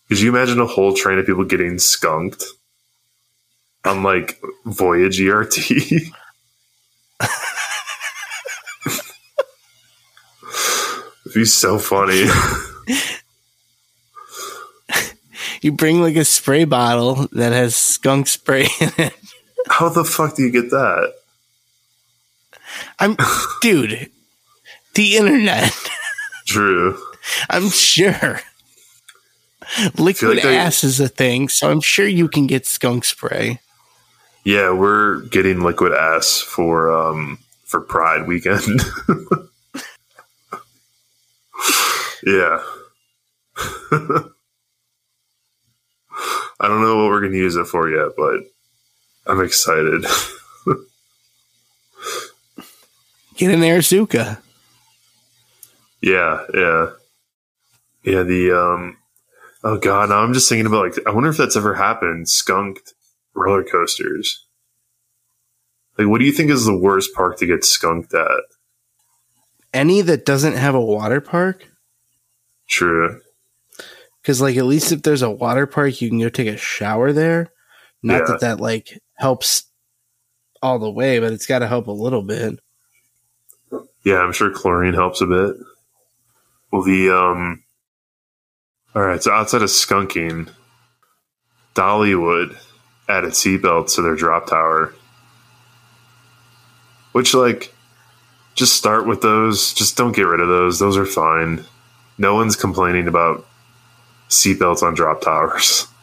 Could 0.09 0.21
you 0.21 0.29
imagine 0.29 0.61
a 0.61 0.67
whole 0.67 0.93
train 0.93 1.19
of 1.19 1.27
people 1.27 1.45
getting 1.45 1.79
skunked? 1.79 2.45
On 3.85 4.03
like 4.03 4.41
Voyage 4.65 5.21
ERT. 5.21 5.59
It'd 11.23 11.35
be 11.35 11.45
so 11.45 11.79
funny. 11.79 12.25
You 15.61 15.73
bring 15.73 16.01
like 16.01 16.17
a 16.17 16.25
spray 16.25 16.65
bottle 16.65 17.29
that 17.33 17.53
has 17.53 17.77
skunk 17.77 18.29
spray 18.29 18.67
in 18.81 18.93
it. 18.97 19.15
How 19.69 19.91
the 19.91 20.05
fuck 20.05 20.37
do 20.37 20.43
you 20.43 20.51
get 20.51 20.71
that? 20.71 21.13
I'm, 22.99 23.17
dude, 23.61 24.11
the 24.95 25.17
internet. 25.17 25.73
True. 26.47 26.99
I'm 27.51 27.69
sure. 27.69 28.41
Liquid 29.99 30.37
like 30.37 30.45
ass 30.45 30.83
is 30.83 30.99
a 30.99 31.09
thing, 31.09 31.49
so 31.49 31.71
I'm 31.71 31.81
sure 31.81 32.07
you 32.07 32.27
can 32.29 32.47
get 32.47 32.67
skunk 32.67 33.05
spray. 33.05 33.61
Yeah, 34.45 34.73
we're 34.73 35.21
getting 35.27 35.61
liquid 35.61 35.93
ass 35.93 36.41
for 36.41 36.91
um 36.91 37.39
for 37.65 37.81
Pride 37.81 38.27
weekend. 38.27 38.81
yeah. 42.25 42.63
I 46.63 46.69
don't 46.69 46.83
know 46.83 46.97
what 46.97 47.11
we're 47.11 47.21
going 47.21 47.33
to 47.33 47.39
use 47.39 47.57
it 47.57 47.67
for 47.67 47.89
yet, 47.89 48.13
but 48.17 48.41
I'm 49.27 49.41
excited. 49.43 50.05
Get 53.37 53.51
an 53.55 53.61
Airzooka. 53.61 54.39
yeah, 56.03 56.45
yeah. 56.53 56.91
Yeah, 58.03 58.23
the 58.23 58.53
um 58.53 58.97
oh 59.65 59.79
god, 59.79 60.09
now 60.09 60.19
I'm 60.19 60.33
just 60.33 60.49
thinking 60.49 60.67
about 60.67 60.85
like 60.97 61.07
I 61.07 61.11
wonder 61.11 61.31
if 61.31 61.37
that's 61.37 61.57
ever 61.57 61.75
happened, 61.75 62.29
skunked 62.29 62.95
roller 63.35 63.65
coasters. 63.65 64.47
Like 65.99 66.09
what 66.09 66.19
do 66.19 66.25
you 66.25 66.33
think 66.33 66.51
is 66.51 66.65
the 66.65 66.77
worst 66.77 67.15
park 67.15 67.39
to 67.39 67.47
get 67.47 67.65
skunked 67.65 68.15
at? 68.15 68.41
Any 69.73 70.01
that 70.01 70.25
doesn't 70.27 70.55
have 70.57 70.75
a 70.75 70.81
water 70.81 71.21
park? 71.21 71.69
True. 72.69 73.21
Because, 74.21 74.41
like, 74.41 74.57
at 74.57 74.65
least 74.67 74.93
if 74.93 75.03
there's 75.03 75.23
a 75.23 75.31
water 75.31 75.67
park, 75.67 76.01
you 76.03 76.09
can 76.09 76.21
go 76.21 76.29
take 76.29 76.49
a 76.49 76.57
shower 76.57 77.13
there. 77.13 77.49
Not 78.03 78.21
Yeah. 78.21 78.25
that 78.27 78.41
that, 78.41 78.61
like, 78.61 79.01
helps 79.15 79.65
all 80.61 80.79
the 80.79 80.91
way, 80.91 81.21
but 81.21 81.33
it's 81.33 81.47
got 81.47 81.61
to 81.61 81.67
help 81.67 81.87
a 81.87 81.93
little 81.93 82.23
bit. 82.23 82.59
Yeah, 84.05 84.19
I'm 84.19 84.33
sure 84.33 84.51
chlorine 84.51 84.95
helps 84.95 85.21
a 85.21 85.27
bit. 85.27 85.57
Well, 86.71 86.83
the 86.83 87.11
um, 87.11 87.63
all 88.95 89.03
right. 89.03 89.23
So 89.23 89.33
outside 89.33 89.63
of 89.63 89.69
skunking, 89.71 90.53
Dollywood 91.75 92.57
added 93.11 93.33
seatbelts 93.33 93.97
to 93.97 94.03
their 94.03 94.15
drop 94.15 94.47
tower, 94.47 94.95
which 97.13 97.35
like 97.35 97.75
just 98.55 98.75
start 98.75 99.07
with 99.07 99.23
those. 99.23 99.73
Just 99.75 99.97
don't 99.97 100.15
get 100.15 100.23
rid 100.27 100.41
of 100.41 100.49
those. 100.49 100.79
Those 100.79 100.97
are 100.97 101.07
fine. 101.07 101.65
No 102.19 102.35
one's 102.35 102.57
complaining 102.57 103.09
about 103.09 103.47
seatbelts 104.29 104.83
on 104.83 104.95
drop 104.95 105.21
towers. 105.21 105.87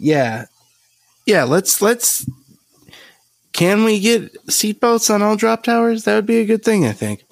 Yeah. 0.00 0.44
Yeah, 1.26 1.42
let's, 1.42 1.82
let's, 1.82 2.24
can 3.52 3.82
we 3.82 3.98
get 3.98 4.32
seatbelts 4.46 5.12
on 5.12 5.22
all 5.22 5.34
drop 5.34 5.64
towers? 5.64 6.04
That 6.04 6.14
would 6.14 6.24
be 6.24 6.38
a 6.38 6.46
good 6.46 6.62
thing, 6.62 6.86
I 6.86 6.92
think. 6.92 7.24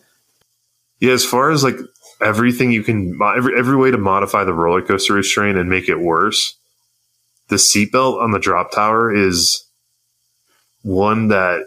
Yeah, 0.98 1.12
as 1.12 1.24
far 1.24 1.52
as 1.52 1.62
like 1.62 1.76
everything 2.20 2.72
you 2.72 2.82
can, 2.82 3.16
every 3.22 3.56
every 3.56 3.76
way 3.76 3.92
to 3.92 3.98
modify 3.98 4.42
the 4.42 4.52
roller 4.52 4.82
coaster 4.82 5.14
restraint 5.14 5.58
and 5.58 5.70
make 5.70 5.88
it 5.88 6.00
worse, 6.00 6.55
the 7.48 7.56
seatbelt 7.56 8.20
on 8.20 8.30
the 8.32 8.38
drop 8.38 8.72
tower 8.72 9.14
is 9.14 9.64
one 10.82 11.28
that 11.28 11.66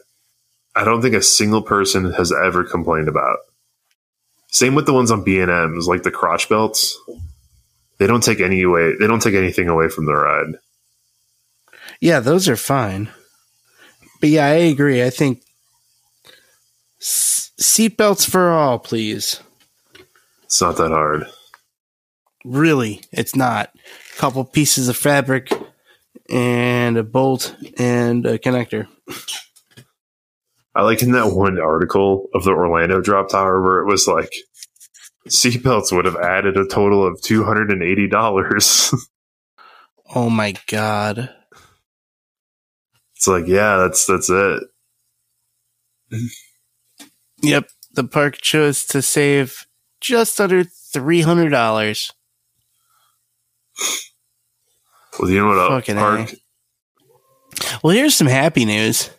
I 0.75 0.83
don't 0.83 1.01
think 1.01 1.15
a 1.15 1.21
single 1.21 1.61
person 1.61 2.13
has 2.13 2.31
ever 2.31 2.63
complained 2.63 3.07
about. 3.07 3.37
Same 4.47 4.75
with 4.75 4.85
the 4.85 4.93
ones 4.93 5.11
on 5.11 5.23
B 5.23 5.39
and 5.39 5.51
M's, 5.51 5.87
like 5.87 6.03
the 6.03 6.11
crotch 6.11 6.49
belts. 6.49 6.97
They 7.97 8.07
don't 8.07 8.23
take 8.23 8.39
any 8.39 8.61
away. 8.63 8.93
They 8.99 9.07
don't 9.07 9.21
take 9.21 9.35
anything 9.35 9.67
away 9.67 9.89
from 9.89 10.05
the 10.05 10.13
ride. 10.15 10.55
Yeah, 11.99 12.19
those 12.19 12.47
are 12.47 12.55
fine. 12.55 13.09
But 14.21 14.29
yeah, 14.29 14.45
I 14.45 14.51
agree. 14.53 15.03
I 15.03 15.09
think 15.09 15.43
s- 16.99 17.51
seatbelts 17.59 18.29
for 18.29 18.49
all, 18.51 18.79
please. 18.79 19.39
It's 20.43 20.61
not 20.61 20.77
that 20.77 20.91
hard. 20.91 21.27
Really, 22.45 23.01
it's 23.11 23.35
not. 23.35 23.71
A 24.15 24.17
couple 24.17 24.43
pieces 24.45 24.87
of 24.87 24.97
fabric 24.97 25.51
and 26.31 26.97
a 26.97 27.03
bolt 27.03 27.55
and 27.77 28.25
a 28.25 28.37
connector. 28.37 28.87
I 30.75 30.83
like 30.83 31.01
in 31.01 31.11
that 31.13 31.33
one 31.33 31.59
article 31.59 32.27
of 32.33 32.43
the 32.43 32.51
Orlando 32.51 33.01
drop 33.01 33.29
tower 33.29 33.61
where 33.61 33.79
it 33.79 33.85
was 33.85 34.07
like 34.07 34.31
seatbelts 35.27 35.91
would 35.91 36.05
have 36.05 36.15
added 36.15 36.57
a 36.57 36.65
total 36.65 37.05
of 37.05 37.21
two 37.21 37.43
hundred 37.43 37.71
and 37.71 37.83
eighty 37.83 38.07
dollars. 38.07 38.93
Oh 40.15 40.27
my 40.27 40.55
god. 40.65 41.29
it's 43.15 43.27
like, 43.27 43.45
yeah, 43.45 43.77
that's 43.77 44.07
that's 44.07 44.27
it. 44.27 44.63
Yep, 47.43 47.69
the 47.93 48.03
park 48.03 48.37
chose 48.41 48.85
to 48.87 49.03
save 49.03 49.67
just 50.01 50.41
under 50.41 50.63
$300. 50.63 52.11
Well, 55.19 55.29
you 55.29 55.39
know 55.39 55.47
what? 55.47 55.69
Fucking 55.69 55.97
A. 55.97 55.99
Park? 55.99 56.33
Well, 57.83 57.95
here's 57.95 58.15
some 58.15 58.27
happy 58.27 58.65
news. 58.65 59.09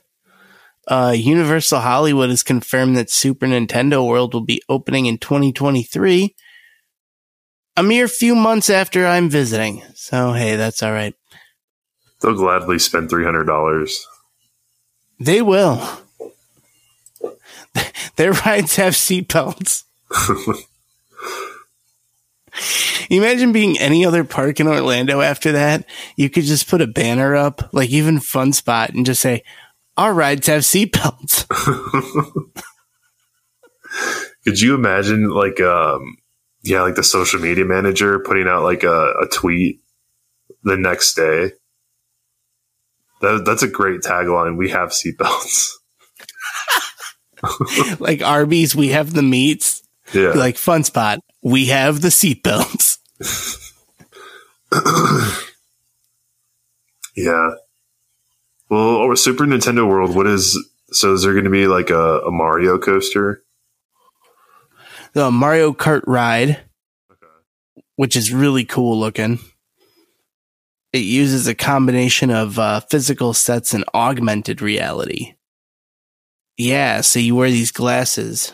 Uh, 0.88 1.14
Universal 1.16 1.80
Hollywood 1.80 2.30
has 2.30 2.42
confirmed 2.42 2.96
that 2.96 3.10
Super 3.10 3.46
Nintendo 3.46 4.06
World 4.06 4.34
will 4.34 4.44
be 4.44 4.62
opening 4.68 5.06
in 5.06 5.18
2023, 5.18 6.34
a 7.76 7.82
mere 7.82 8.08
few 8.08 8.34
months 8.34 8.70
after 8.70 9.06
I'm 9.06 9.28
visiting. 9.28 9.82
So, 9.94 10.32
hey, 10.32 10.56
that's 10.56 10.82
all 10.82 10.92
right. 10.92 11.14
They'll 12.20 12.34
gladly 12.34 12.78
spend 12.78 13.08
three 13.08 13.24
hundred 13.24 13.44
dollars. 13.44 14.06
They 15.18 15.42
will. 15.42 15.80
Their 18.16 18.32
rides 18.32 18.76
have 18.76 18.94
seatbelts. 18.94 19.84
Imagine 23.10 23.50
being 23.50 23.76
any 23.78 24.06
other 24.06 24.22
park 24.22 24.60
in 24.60 24.68
Orlando 24.68 25.20
after 25.20 25.50
that. 25.52 25.84
You 26.16 26.30
could 26.30 26.44
just 26.44 26.68
put 26.68 26.80
a 26.80 26.86
banner 26.86 27.34
up, 27.34 27.68
like 27.74 27.90
even 27.90 28.20
Fun 28.20 28.52
Spot, 28.52 28.90
and 28.90 29.04
just 29.04 29.20
say, 29.20 29.42
Our 29.96 30.14
rides 30.14 30.46
have 30.46 30.62
seatbelts. 30.62 31.48
Could 34.44 34.60
you 34.60 34.76
imagine, 34.76 35.28
like, 35.28 35.60
um, 35.60 36.16
yeah, 36.62 36.82
like 36.82 36.94
the 36.94 37.02
social 37.02 37.40
media 37.40 37.64
manager 37.64 38.20
putting 38.20 38.46
out 38.46 38.62
like 38.62 38.84
a, 38.84 39.12
a 39.20 39.26
tweet 39.32 39.80
the 40.62 40.76
next 40.76 41.14
day? 41.14 41.50
That, 43.22 43.42
that's 43.44 43.64
a 43.64 43.68
great 43.68 44.02
tagline. 44.02 44.56
We 44.56 44.70
have 44.70 44.90
seatbelts. 44.90 45.72
like 48.00 48.22
Arby's, 48.22 48.76
we 48.76 48.88
have 48.88 49.12
the 49.12 49.22
meats. 49.22 49.82
Yeah. 50.12 50.30
Like 50.30 50.56
Fun 50.56 50.84
Spot, 50.84 51.18
we 51.42 51.66
have 51.66 52.00
the 52.00 52.08
seatbelts. 52.08 52.98
Yeah. 57.16 57.50
Well, 58.68 58.96
or 58.96 59.16
Super 59.16 59.44
Nintendo 59.44 59.86
World, 59.86 60.14
what 60.14 60.26
is 60.26 60.58
so 60.92 61.12
is 61.12 61.22
there 61.22 61.32
going 61.32 61.44
to 61.44 61.50
be 61.50 61.66
like 61.66 61.90
a, 61.90 62.20
a 62.20 62.30
Mario 62.30 62.78
coaster? 62.78 63.42
The 65.12 65.30
Mario 65.30 65.72
Kart 65.72 66.02
ride, 66.06 66.60
which 67.96 68.16
is 68.16 68.32
really 68.32 68.64
cool 68.64 68.98
looking. 68.98 69.40
It 70.92 71.00
uses 71.00 71.46
a 71.46 71.54
combination 71.54 72.30
of 72.30 72.58
uh, 72.58 72.80
physical 72.80 73.34
sets 73.34 73.74
and 73.74 73.84
augmented 73.94 74.62
reality. 74.62 75.34
Yeah, 76.56 77.00
so 77.00 77.18
you 77.18 77.34
wear 77.34 77.50
these 77.50 77.72
glasses, 77.72 78.52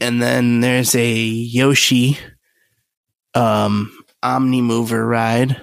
and 0.00 0.22
then 0.22 0.60
there's 0.60 0.94
a 0.94 1.14
Yoshi 1.14 2.18
um, 3.34 3.96
Omni 4.22 4.60
Mover 4.62 5.06
ride, 5.06 5.56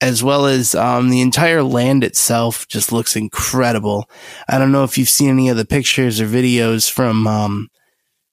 as 0.00 0.22
well 0.22 0.46
as 0.46 0.74
um, 0.74 1.10
the 1.10 1.20
entire 1.20 1.62
land 1.62 2.04
itself 2.04 2.66
just 2.68 2.92
looks 2.92 3.16
incredible. 3.16 4.08
I 4.48 4.58
don't 4.58 4.72
know 4.72 4.84
if 4.84 4.98
you've 4.98 5.08
seen 5.08 5.30
any 5.30 5.48
of 5.48 5.56
the 5.56 5.64
pictures 5.64 6.20
or 6.20 6.26
videos 6.26 6.90
from 6.90 7.26
um, 7.26 7.68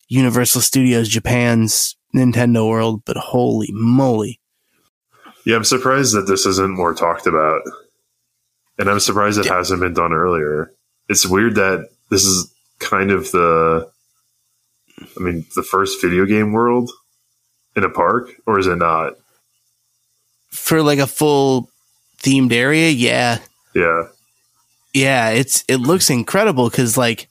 Universal 0.07 0.61
Studios 0.61 1.07
Japan's 1.09 1.95
Nintendo 2.15 2.67
World, 2.67 3.03
but 3.05 3.17
holy 3.17 3.69
moly. 3.71 4.39
Yeah, 5.45 5.55
I'm 5.55 5.63
surprised 5.63 6.15
that 6.15 6.27
this 6.27 6.45
isn't 6.45 6.75
more 6.75 6.93
talked 6.93 7.27
about. 7.27 7.61
And 8.77 8.89
I'm 8.89 8.99
surprised 8.99 9.37
it 9.39 9.45
Yeah. 9.45 9.55
hasn't 9.57 9.81
been 9.81 9.93
done 9.93 10.13
earlier. 10.13 10.71
It's 11.09 11.25
weird 11.25 11.55
that 11.55 11.89
this 12.09 12.23
is 12.23 12.53
kind 12.79 13.11
of 13.11 13.29
the 13.31 13.89
I 15.17 15.19
mean, 15.21 15.45
the 15.55 15.63
first 15.63 16.01
video 16.01 16.25
game 16.25 16.51
world 16.51 16.89
in 17.75 17.83
a 17.83 17.89
park, 17.89 18.29
or 18.45 18.59
is 18.59 18.67
it 18.67 18.75
not? 18.77 19.13
For 20.51 20.81
like 20.81 20.99
a 20.99 21.07
full 21.07 21.69
themed 22.21 22.51
area, 22.51 22.89
yeah, 22.89 23.39
Yeah. 23.73 24.03
yeah, 24.93 25.29
it's 25.29 25.63
it 25.67 25.77
looks 25.77 26.09
incredible 26.09 26.69
because 26.69 26.97
like 26.97 27.27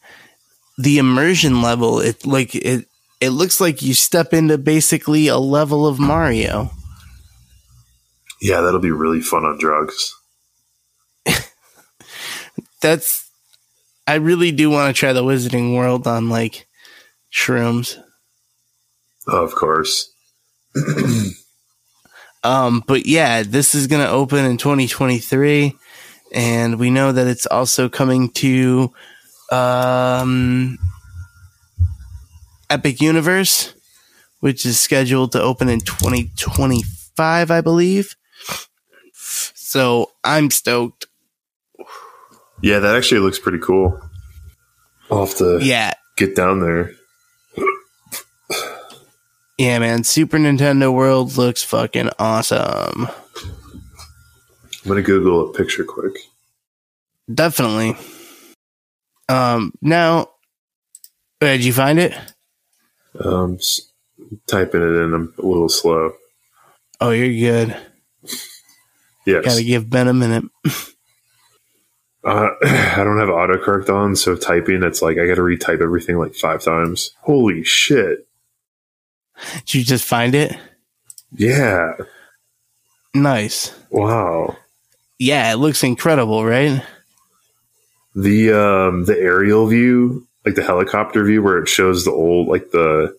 the 0.78 0.98
immersion 0.98 1.60
level, 1.62 1.98
it 2.00 2.24
like 2.24 2.54
it 2.54 2.86
it 3.20 3.30
looks 3.30 3.60
like 3.60 3.82
you 3.82 3.94
step 3.94 4.32
into 4.32 4.56
basically 4.58 5.26
a 5.26 5.38
level 5.38 5.86
of 5.86 5.98
Mario. 5.98 6.70
Yeah, 8.40 8.60
that'll 8.60 8.78
be 8.78 8.92
really 8.92 9.20
fun 9.20 9.44
on 9.44 9.58
drugs. 9.58 10.14
That's 12.80 13.28
I 14.06 14.14
really 14.14 14.52
do 14.52 14.70
want 14.70 14.94
to 14.94 14.98
try 14.98 15.12
the 15.12 15.24
Wizarding 15.24 15.74
World 15.76 16.06
on 16.06 16.28
like 16.28 16.66
shrooms. 17.32 17.98
Of 19.26 19.54
course. 19.54 20.10
Um, 22.44 22.82
but 22.86 23.06
yeah, 23.06 23.42
this 23.42 23.74
is 23.74 23.86
going 23.86 24.02
to 24.04 24.10
open 24.10 24.44
in 24.44 24.56
2023, 24.58 25.74
and 26.32 26.78
we 26.78 26.90
know 26.90 27.12
that 27.12 27.26
it's 27.26 27.46
also 27.46 27.88
coming 27.88 28.30
to 28.30 28.92
um, 29.52 30.78
Epic 32.70 33.00
Universe, 33.00 33.74
which 34.40 34.66
is 34.66 34.80
scheduled 34.80 35.32
to 35.32 35.42
open 35.42 35.68
in 35.68 35.80
2025, 35.80 37.50
I 37.50 37.60
believe. 37.60 38.16
So 39.12 40.12
I'm 40.24 40.50
stoked. 40.50 41.06
Yeah, 42.62 42.80
that 42.80 42.96
actually 42.96 43.20
looks 43.20 43.38
pretty 43.38 43.58
cool. 43.58 44.00
I'll 45.10 45.26
have 45.26 45.36
to 45.38 45.58
Yeah, 45.62 45.92
get 46.16 46.36
down 46.36 46.60
there. 46.60 46.92
Yeah, 49.58 49.78
man. 49.80 50.04
Super 50.04 50.38
Nintendo 50.38 50.92
World 50.92 51.36
looks 51.36 51.62
fucking 51.62 52.10
awesome. 52.18 53.08
I'm 53.08 54.88
gonna 54.88 55.02
Google 55.02 55.50
a 55.50 55.52
picture 55.52 55.84
quick. 55.84 56.14
Definitely. 57.32 57.96
Um, 59.28 59.72
now, 59.82 60.28
did 61.40 61.64
you 61.64 61.72
find 61.72 61.98
it? 61.98 62.14
Um, 63.22 63.56
s- 63.56 63.82
typing 64.46 64.80
it 64.80 64.84
in. 65.02 65.12
I'm 65.12 65.34
a 65.38 65.46
little 65.46 65.68
slow. 65.68 66.12
Oh, 67.00 67.10
you're 67.10 67.28
good. 67.28 67.76
Yes. 69.26 69.44
Gotta 69.44 69.64
give 69.64 69.90
Ben 69.90 70.08
a 70.08 70.14
minute. 70.14 70.44
Uh, 72.24 72.48
I 72.62 73.02
don't 73.04 73.18
have 73.18 73.28
autocorrect 73.28 73.90
on, 73.90 74.16
so 74.16 74.36
typing 74.36 74.82
it's 74.82 75.02
like 75.02 75.18
I 75.18 75.26
got 75.26 75.34
to 75.34 75.42
retype 75.42 75.82
everything 75.82 76.16
like 76.16 76.34
five 76.34 76.62
times. 76.62 77.10
Holy 77.20 77.62
shit! 77.64 78.27
Did 79.66 79.74
you 79.74 79.84
just 79.84 80.04
find 80.04 80.34
it? 80.34 80.56
Yeah. 81.32 81.92
Nice. 83.14 83.74
Wow. 83.90 84.56
Yeah, 85.18 85.52
it 85.52 85.56
looks 85.56 85.82
incredible, 85.82 86.44
right? 86.44 86.82
The 88.14 88.52
um 88.52 89.04
the 89.04 89.16
aerial 89.18 89.66
view, 89.66 90.26
like 90.44 90.54
the 90.54 90.62
helicopter 90.62 91.24
view, 91.24 91.42
where 91.42 91.58
it 91.58 91.68
shows 91.68 92.04
the 92.04 92.10
old 92.12 92.48
like 92.48 92.70
the 92.70 93.16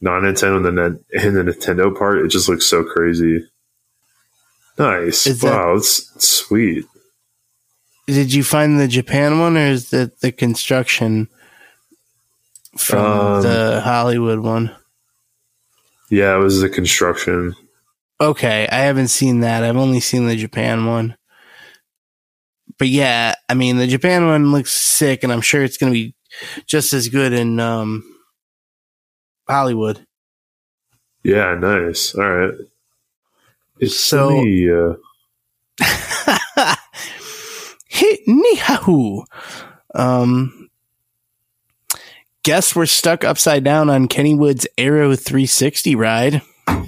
non 0.00 0.22
Nintendo 0.22 0.66
and 0.66 0.78
the 0.78 1.00
and 1.18 1.36
the 1.36 1.42
Nintendo 1.52 1.96
part, 1.96 2.18
it 2.18 2.28
just 2.28 2.48
looks 2.48 2.66
so 2.66 2.82
crazy. 2.84 3.46
Nice. 4.78 5.26
Is 5.26 5.40
that- 5.40 5.52
wow, 5.52 5.74
it's 5.76 6.24
sweet. 6.24 6.86
Did 8.06 8.32
you 8.32 8.42
find 8.42 8.80
the 8.80 8.88
Japan 8.88 9.38
one 9.38 9.56
or 9.56 9.66
is 9.66 9.90
that 9.90 10.20
the 10.20 10.32
construction 10.32 11.28
from 12.76 12.98
Um, 12.98 13.42
the 13.42 13.80
Hollywood 13.84 14.40
one? 14.40 14.74
Yeah, 16.10 16.34
it 16.36 16.40
was 16.40 16.60
the 16.60 16.68
construction. 16.68 17.54
Okay, 18.20 18.68
I 18.70 18.80
haven't 18.80 19.08
seen 19.08 19.40
that. 19.40 19.64
I've 19.64 19.76
only 19.76 20.00
seen 20.00 20.26
the 20.26 20.36
Japan 20.36 20.84
one. 20.86 21.16
But 22.78 22.88
yeah, 22.88 23.34
I 23.48 23.54
mean 23.54 23.76
the 23.78 23.86
Japan 23.86 24.26
one 24.26 24.52
looks 24.52 24.72
sick 24.72 25.22
and 25.22 25.32
I'm 25.32 25.40
sure 25.40 25.62
it's 25.62 25.76
gonna 25.76 25.92
be 25.92 26.14
just 26.66 26.92
as 26.92 27.08
good 27.08 27.32
in 27.32 27.60
um 27.60 28.02
Hollywood. 29.48 30.04
Yeah, 31.22 31.54
nice. 31.54 32.14
All 32.14 32.28
right. 32.30 32.54
It's 33.78 33.96
So- 33.98 34.28
funny, 34.30 34.70
uh. 34.70 34.94
Um 39.94 40.69
guess 42.44 42.74
we're 42.74 42.86
stuck 42.86 43.24
upside 43.24 43.64
down 43.64 43.90
on 43.90 44.08
Kennywood's 44.08 44.66
Arrow 44.78 45.14
360 45.14 45.94
ride. 45.94 46.42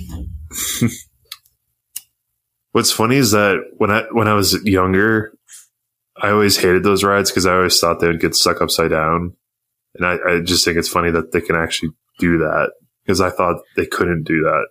What's 2.72 2.90
funny 2.90 3.16
is 3.16 3.32
that 3.32 3.62
when 3.76 3.90
I 3.90 4.04
when 4.12 4.28
I 4.28 4.34
was 4.34 4.64
younger, 4.64 5.34
I 6.16 6.30
always 6.30 6.56
hated 6.56 6.84
those 6.84 7.04
rides 7.04 7.30
because 7.30 7.44
I 7.44 7.54
always 7.54 7.78
thought 7.78 8.00
they 8.00 8.06
would 8.06 8.20
get 8.20 8.34
stuck 8.34 8.62
upside 8.62 8.90
down, 8.90 9.36
and 9.94 10.06
I, 10.06 10.16
I 10.26 10.40
just 10.40 10.64
think 10.64 10.78
it's 10.78 10.88
funny 10.88 11.10
that 11.10 11.32
they 11.32 11.42
can 11.42 11.54
actually 11.56 11.90
do 12.18 12.38
that 12.38 12.72
because 13.04 13.20
I 13.20 13.28
thought 13.28 13.60
they 13.76 13.84
couldn't 13.84 14.22
do 14.24 14.42
that. 14.44 14.66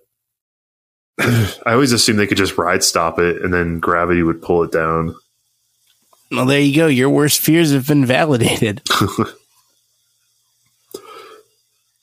I 1.66 1.74
always 1.74 1.92
assumed 1.92 2.18
they 2.18 2.26
could 2.26 2.38
just 2.38 2.58
ride 2.58 2.84
stop 2.84 3.20
it 3.20 3.44
and 3.44 3.54
then 3.54 3.80
gravity 3.80 4.24
would 4.24 4.42
pull 4.42 4.64
it 4.64 4.72
down. 4.72 5.14
Well, 6.32 6.46
there 6.46 6.62
you 6.62 6.76
go. 6.76 6.88
Your 6.88 7.10
worst 7.10 7.40
fears 7.40 7.72
have 7.72 7.88
been 7.88 8.06
validated. 8.06 8.82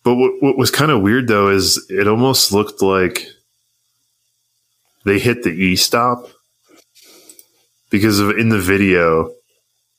But 0.08 0.14
what, 0.14 0.42
what 0.42 0.56
was 0.56 0.70
kind 0.70 0.90
of 0.90 1.02
weird 1.02 1.28
though 1.28 1.50
is 1.50 1.84
it 1.90 2.08
almost 2.08 2.50
looked 2.50 2.80
like 2.80 3.26
they 5.04 5.18
hit 5.18 5.42
the 5.42 5.50
e 5.50 5.76
stop 5.76 6.30
because 7.90 8.18
of 8.18 8.30
in 8.30 8.48
the 8.48 8.58
video 8.58 9.34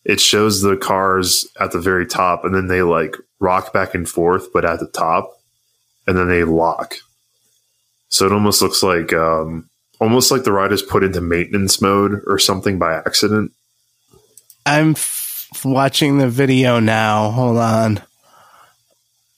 it 0.03 0.19
shows 0.19 0.63
the 0.63 0.77
cars 0.77 1.47
at 1.59 1.73
the 1.73 1.79
very 1.79 2.07
top 2.07 2.43
and 2.43 2.55
then 2.55 2.65
they 2.65 2.81
like 2.81 3.17
rock 3.39 3.71
back 3.71 3.93
and 3.93 4.09
forth 4.09 4.51
but 4.51 4.65
at 4.65 4.79
the 4.79 4.87
top 4.87 5.29
and 6.07 6.17
then 6.17 6.27
they 6.27 6.43
lock 6.43 6.95
so 8.07 8.25
it 8.25 8.31
almost 8.31 8.63
looks 8.63 8.81
like 8.81 9.13
um 9.13 9.69
almost 10.01 10.31
like 10.31 10.43
the 10.43 10.51
ride 10.51 10.71
is 10.71 10.81
put 10.81 11.03
into 11.03 11.21
maintenance 11.21 11.79
mode 11.83 12.19
or 12.25 12.39
something 12.39 12.79
by 12.79 12.95
accident 12.95 13.51
I'm 14.65 14.93
f- 14.93 15.49
watching 15.63 16.17
the 16.17 16.29
video 16.29 16.79
now. 16.79 17.29
Hold 17.29 17.57
on. 17.57 18.01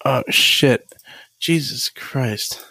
Oh 0.06 0.24
shit. 0.30 0.91
Jesus 1.39 1.89
Christ. 1.89 2.64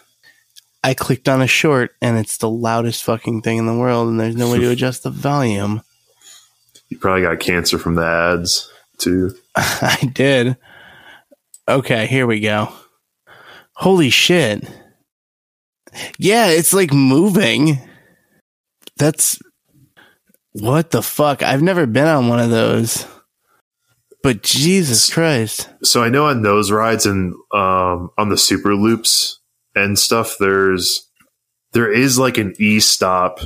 I 0.83 0.93
clicked 0.93 1.29
on 1.29 1.41
a 1.41 1.47
short 1.47 1.91
and 2.01 2.17
it's 2.17 2.37
the 2.37 2.49
loudest 2.49 3.03
fucking 3.03 3.41
thing 3.41 3.57
in 3.57 3.65
the 3.67 3.77
world 3.77 4.07
and 4.09 4.19
there's 4.19 4.35
no 4.35 4.51
way 4.51 4.59
to 4.59 4.69
adjust 4.71 5.03
the 5.03 5.09
volume. 5.11 5.81
you 6.89 6.97
probably 6.97 7.21
got 7.21 7.39
cancer 7.39 7.77
from 7.77 7.95
the 7.95 8.05
ads 8.05 8.71
too 8.97 9.33
I 9.55 10.11
did. 10.13 10.57
Okay, 11.67 12.07
here 12.07 12.25
we 12.25 12.39
go. 12.39 12.71
Holy 13.75 14.09
shit. 14.09 14.63
Yeah, 16.17 16.47
it's 16.47 16.73
like 16.73 16.93
moving. 16.93 17.79
That's 18.97 19.39
what 20.53 20.91
the 20.91 21.01
fuck? 21.01 21.43
I've 21.43 21.61
never 21.61 21.85
been 21.85 22.07
on 22.07 22.27
one 22.27 22.39
of 22.39 22.49
those. 22.49 23.05
But 24.23 24.43
Jesus 24.43 25.11
Christ. 25.11 25.69
so 25.83 26.03
I 26.03 26.09
know 26.09 26.27
on 26.27 26.43
those 26.43 26.71
rides 26.71 27.05
and 27.05 27.33
um, 27.53 28.11
on 28.17 28.29
the 28.29 28.37
super 28.37 28.75
loops 28.75 29.39
and 29.75 29.97
stuff, 29.97 30.35
there's 30.39 31.09
there 31.73 31.91
is 31.91 32.19
like 32.19 32.37
an 32.37 32.53
e 32.59 32.79
stop 32.79 33.39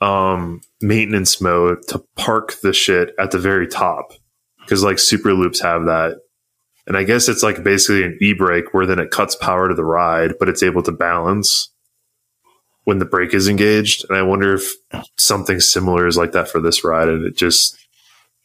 um, 0.00 0.60
maintenance 0.80 1.40
mode 1.40 1.78
to 1.88 2.04
park 2.16 2.60
the 2.62 2.72
shit 2.72 3.14
at 3.18 3.30
the 3.30 3.38
very 3.38 3.66
top 3.66 4.12
because 4.60 4.82
like 4.82 4.98
super 4.98 5.34
loops 5.34 5.60
have 5.60 5.84
that, 5.84 6.18
and 6.86 6.96
I 6.96 7.04
guess 7.04 7.28
it's 7.28 7.42
like 7.42 7.62
basically 7.62 8.04
an 8.04 8.18
e 8.22 8.32
brake 8.32 8.72
where 8.72 8.86
then 8.86 8.98
it 8.98 9.10
cuts 9.10 9.36
power 9.36 9.68
to 9.68 9.74
the 9.74 9.84
ride, 9.84 10.34
but 10.38 10.48
it's 10.48 10.62
able 10.62 10.82
to 10.84 10.92
balance 10.92 11.70
when 12.84 12.98
the 12.98 13.04
brake 13.04 13.34
is 13.34 13.48
engaged. 13.48 14.04
And 14.08 14.16
I 14.16 14.22
wonder 14.22 14.54
if 14.54 14.72
something 15.18 15.60
similar 15.60 16.06
is 16.06 16.16
like 16.16 16.32
that 16.32 16.48
for 16.48 16.60
this 16.60 16.84
ride, 16.84 17.08
and 17.08 17.26
it 17.26 17.36
just 17.36 17.76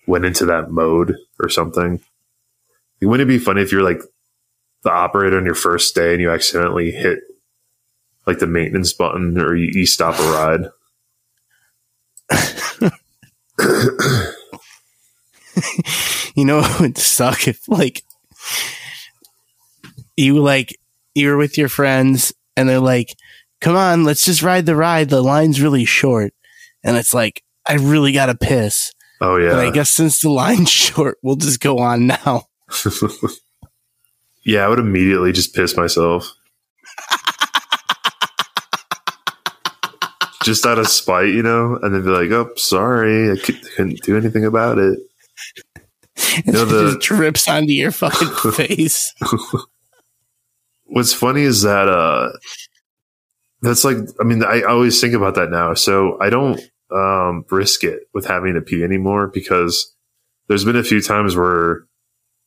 went 0.09 0.25
into 0.25 0.45
that 0.45 0.71
mode 0.71 1.15
or 1.39 1.49
something. 1.49 2.01
Wouldn't 3.01 3.29
it 3.29 3.31
be 3.31 3.39
funny 3.39 3.61
if 3.61 3.71
you're 3.71 3.83
like 3.83 4.01
the 4.83 4.91
operator 4.91 5.37
on 5.37 5.45
your 5.45 5.55
first 5.55 5.95
day 5.95 6.13
and 6.13 6.21
you 6.21 6.31
accidentally 6.31 6.91
hit 6.91 7.19
like 8.25 8.39
the 8.39 8.47
maintenance 8.47 8.91
button 8.91 9.39
or 9.39 9.55
you, 9.55 9.69
you 9.73 9.85
stop 9.85 10.19
a 10.19 10.23
ride? 10.31 10.69
You 16.35 16.45
know 16.45 16.59
it 16.59 16.79
would 16.79 16.97
suck 16.97 17.49
if 17.49 17.67
like 17.67 18.03
you 20.15 20.41
like 20.41 20.73
you're 21.13 21.35
with 21.35 21.57
your 21.57 21.67
friends 21.67 22.33
and 22.55 22.69
they're 22.69 22.79
like, 22.79 23.13
Come 23.59 23.75
on, 23.75 24.05
let's 24.05 24.23
just 24.23 24.41
ride 24.41 24.65
the 24.65 24.77
ride. 24.77 25.09
The 25.09 25.21
line's 25.21 25.61
really 25.61 25.83
short. 25.83 26.33
And 26.81 26.95
it's 26.95 27.13
like, 27.13 27.43
I 27.67 27.73
really 27.73 28.13
gotta 28.13 28.35
piss. 28.35 28.93
Oh 29.21 29.37
yeah, 29.37 29.57
I 29.57 29.71
guess 29.71 29.89
since 29.89 30.21
the 30.21 30.29
line's 30.29 30.69
short, 30.85 31.17
we'll 31.21 31.35
just 31.35 31.59
go 31.59 31.79
on 31.79 32.07
now. 32.07 32.43
yeah. 34.43 34.65
I 34.65 34.69
would 34.69 34.79
immediately 34.79 35.31
just 35.31 35.53
piss 35.53 35.75
myself. 35.75 36.33
just 40.43 40.65
out 40.65 40.79
of 40.79 40.87
spite, 40.87 41.29
you 41.29 41.43
know, 41.43 41.77
and 41.81 41.93
then 41.93 42.03
be 42.03 42.09
like, 42.09 42.31
"Oh, 42.31 42.51
sorry, 42.55 43.31
I 43.31 43.35
couldn't 43.37 44.01
do 44.03 44.17
anything 44.17 44.45
about 44.45 44.77
it." 44.77 44.99
It 46.37 46.47
know, 46.47 46.65
the- 46.65 46.91
just 46.93 47.01
drips 47.01 47.47
onto 47.47 47.73
your 47.73 47.91
fucking 47.91 48.51
face. 48.53 49.13
What's 50.85 51.13
funny 51.13 51.43
is 51.43 51.61
that 51.61 51.87
uh 51.87 52.31
that's 53.61 53.83
like 53.83 53.97
I 54.19 54.23
mean 54.23 54.43
I 54.43 54.63
always 54.63 54.99
think 54.99 55.13
about 55.13 55.35
that 55.35 55.51
now. 55.51 55.73
So 55.75 56.17
I 56.19 56.29
don't 56.29 56.59
um 56.91 57.45
risk 57.51 57.83
it 57.83 58.03
with 58.13 58.25
having 58.25 58.55
to 58.55 58.61
pee 58.61 58.83
anymore 58.83 59.27
because 59.27 59.93
there's 60.47 60.65
been 60.65 60.75
a 60.75 60.83
few 60.83 61.01
times 61.01 61.35
where 61.35 61.85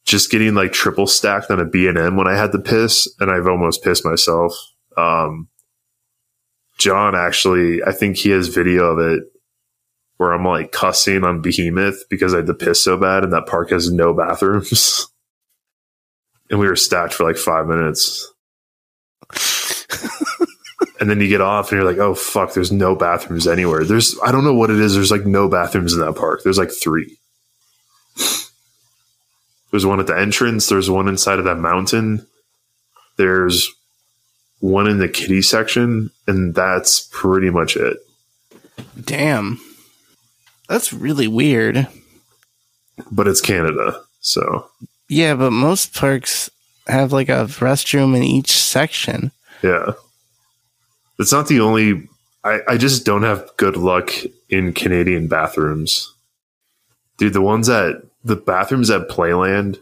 just 0.05 0.31
getting 0.31 0.55
like 0.55 0.73
triple 0.73 1.07
stacked 1.07 1.51
on 1.51 1.61
a 1.61 1.65
B 1.65 1.87
and 1.87 1.97
M 1.97 2.17
when 2.17 2.27
I 2.27 2.37
had 2.37 2.53
to 2.53 2.59
piss 2.59 3.09
and 3.21 3.31
I've 3.31 3.47
almost 3.47 3.85
pissed 3.85 4.05
myself. 4.05 4.53
Um 4.97 5.49
John 6.79 7.15
actually 7.15 7.83
I 7.85 7.93
think 7.93 8.17
he 8.17 8.31
has 8.31 8.49
video 8.49 8.85
of 8.85 8.99
it 8.99 9.25
where 10.17 10.33
I'm 10.33 10.45
like 10.45 10.73
cussing 10.73 11.25
on 11.25 11.41
Behemoth 11.41 12.09
because 12.09 12.35
I 12.35 12.39
had 12.39 12.47
to 12.47 12.55
piss 12.55 12.83
so 12.83 12.97
bad 12.97 13.25
and 13.25 13.33
that 13.33 13.47
park 13.47 13.71
has 13.71 13.91
no 13.91 14.13
bathrooms. 14.15 15.09
and 16.51 16.61
we 16.61 16.67
were 16.67 16.77
stacked 16.77 17.15
for 17.15 17.25
like 17.25 17.37
five 17.37 17.67
minutes. 17.67 18.32
And 21.03 21.11
then 21.11 21.21
you 21.21 21.27
get 21.27 21.41
off 21.41 21.73
and 21.73 21.81
you're 21.81 21.91
like, 21.91 21.99
oh 21.99 22.15
fuck, 22.15 22.55
there's 22.55 22.71
no 22.71 22.95
bathrooms 22.95 23.49
anywhere. 23.49 23.83
There's 23.83 24.17
I 24.25 24.31
don't 24.31 24.45
know 24.45 24.55
what 24.55 24.71
it 24.71 24.79
is. 24.79 24.95
There's 24.95 25.11
like 25.11 25.27
no 25.27 25.49
bathrooms 25.49 25.93
in 25.95 25.99
that 25.99 26.15
park. 26.15 26.45
There's 26.45 26.59
like 26.59 26.71
three. 26.71 27.19
There's 29.73 29.85
one 29.85 29.99
at 29.99 30.07
the 30.07 30.17
entrance. 30.17 30.69
There's 30.69 30.89
one 30.89 31.09
inside 31.09 31.41
of 31.41 31.47
that 31.47 31.57
mountain. 31.59 32.25
There's 33.17 33.69
one 34.61 34.87
in 34.87 34.99
the 34.99 35.09
kiddie 35.09 35.43
section, 35.43 36.11
and 36.29 36.55
that's 36.55 37.09
pretty 37.11 37.51
much 37.51 37.77
it. 37.77 37.97
Damn. 39.03 39.61
That's 40.69 40.93
really 40.93 41.27
weird. 41.27 41.89
But 43.11 43.27
it's 43.27 43.41
Canada, 43.41 44.03
so 44.21 44.69
Yeah, 45.09 45.35
but 45.35 45.51
most 45.51 45.95
parks 45.95 46.49
have 46.87 47.13
like 47.13 47.29
a 47.29 47.47
restroom 47.47 48.17
in 48.17 48.23
each 48.23 48.53
section. 48.53 49.33
yeah. 49.65 49.93
It's 51.23 51.33
not 51.33 51.47
the 51.47 51.61
only. 51.61 52.09
I, 52.45 52.61
I 52.69 52.77
just 52.77 53.07
don't 53.07 53.23
have 53.23 53.49
good 53.57 53.77
luck 53.77 54.11
in 54.49 54.73
Canadian 54.73 55.29
bathrooms. 55.29 56.13
Dude, 57.17 57.33
the 57.33 57.41
ones 57.41 57.69
at 57.69 57.97
the 58.25 58.35
bathrooms 58.35 58.91
at 58.91 59.09
Playland 59.09 59.79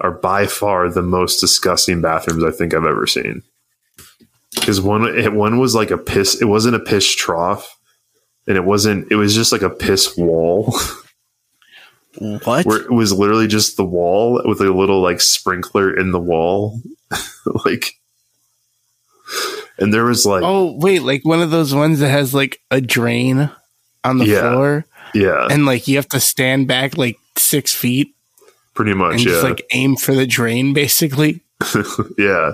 are 0.00 0.12
by 0.12 0.46
far 0.46 0.88
the 0.88 1.02
most 1.02 1.40
disgusting 1.40 2.00
bathrooms 2.00 2.44
I 2.44 2.52
think 2.52 2.72
I've 2.72 2.84
ever 2.84 3.06
seen. 3.08 3.42
Because 4.54 4.80
one, 4.80 5.06
it, 5.06 5.32
one 5.32 5.58
was 5.58 5.74
like 5.74 5.90
a 5.90 5.98
piss. 5.98 6.40
It 6.40 6.44
wasn't 6.44 6.76
a 6.76 6.80
piss 6.80 7.12
trough, 7.12 7.76
and 8.46 8.56
it 8.56 8.64
wasn't. 8.64 9.10
It 9.10 9.16
was 9.16 9.34
just 9.34 9.50
like 9.50 9.62
a 9.62 9.70
piss 9.70 10.16
wall, 10.16 10.72
What? 12.44 12.64
where 12.64 12.80
it 12.82 12.92
was 12.92 13.12
literally 13.12 13.48
just 13.48 13.76
the 13.76 13.84
wall 13.84 14.40
with 14.44 14.60
a 14.60 14.72
little 14.72 15.02
like 15.02 15.20
sprinkler 15.20 15.92
in 15.98 16.12
the 16.12 16.20
wall, 16.20 16.80
like. 17.64 17.94
And 19.78 19.92
there 19.92 20.04
was 20.04 20.24
like, 20.24 20.42
oh, 20.44 20.76
wait, 20.78 21.02
like 21.02 21.24
one 21.24 21.42
of 21.42 21.50
those 21.50 21.74
ones 21.74 22.00
that 22.00 22.08
has 22.08 22.32
like 22.34 22.60
a 22.70 22.80
drain 22.80 23.50
on 24.04 24.18
the 24.18 24.26
Yeah. 24.26 24.40
floor 24.52 24.84
yeah, 25.14 25.46
and 25.50 25.64
like 25.66 25.86
you 25.88 25.96
have 25.96 26.08
to 26.10 26.20
stand 26.20 26.66
back 26.68 26.96
like 26.98 27.16
six 27.36 27.72
feet 27.74 28.14
pretty 28.74 28.92
much, 28.94 29.12
and 29.14 29.20
yeah. 29.20 29.30
just 29.32 29.42
like 29.44 29.62
aim 29.72 29.96
for 29.96 30.14
the 30.14 30.26
drain 30.26 30.72
basically. 30.74 31.42
yeah. 32.18 32.52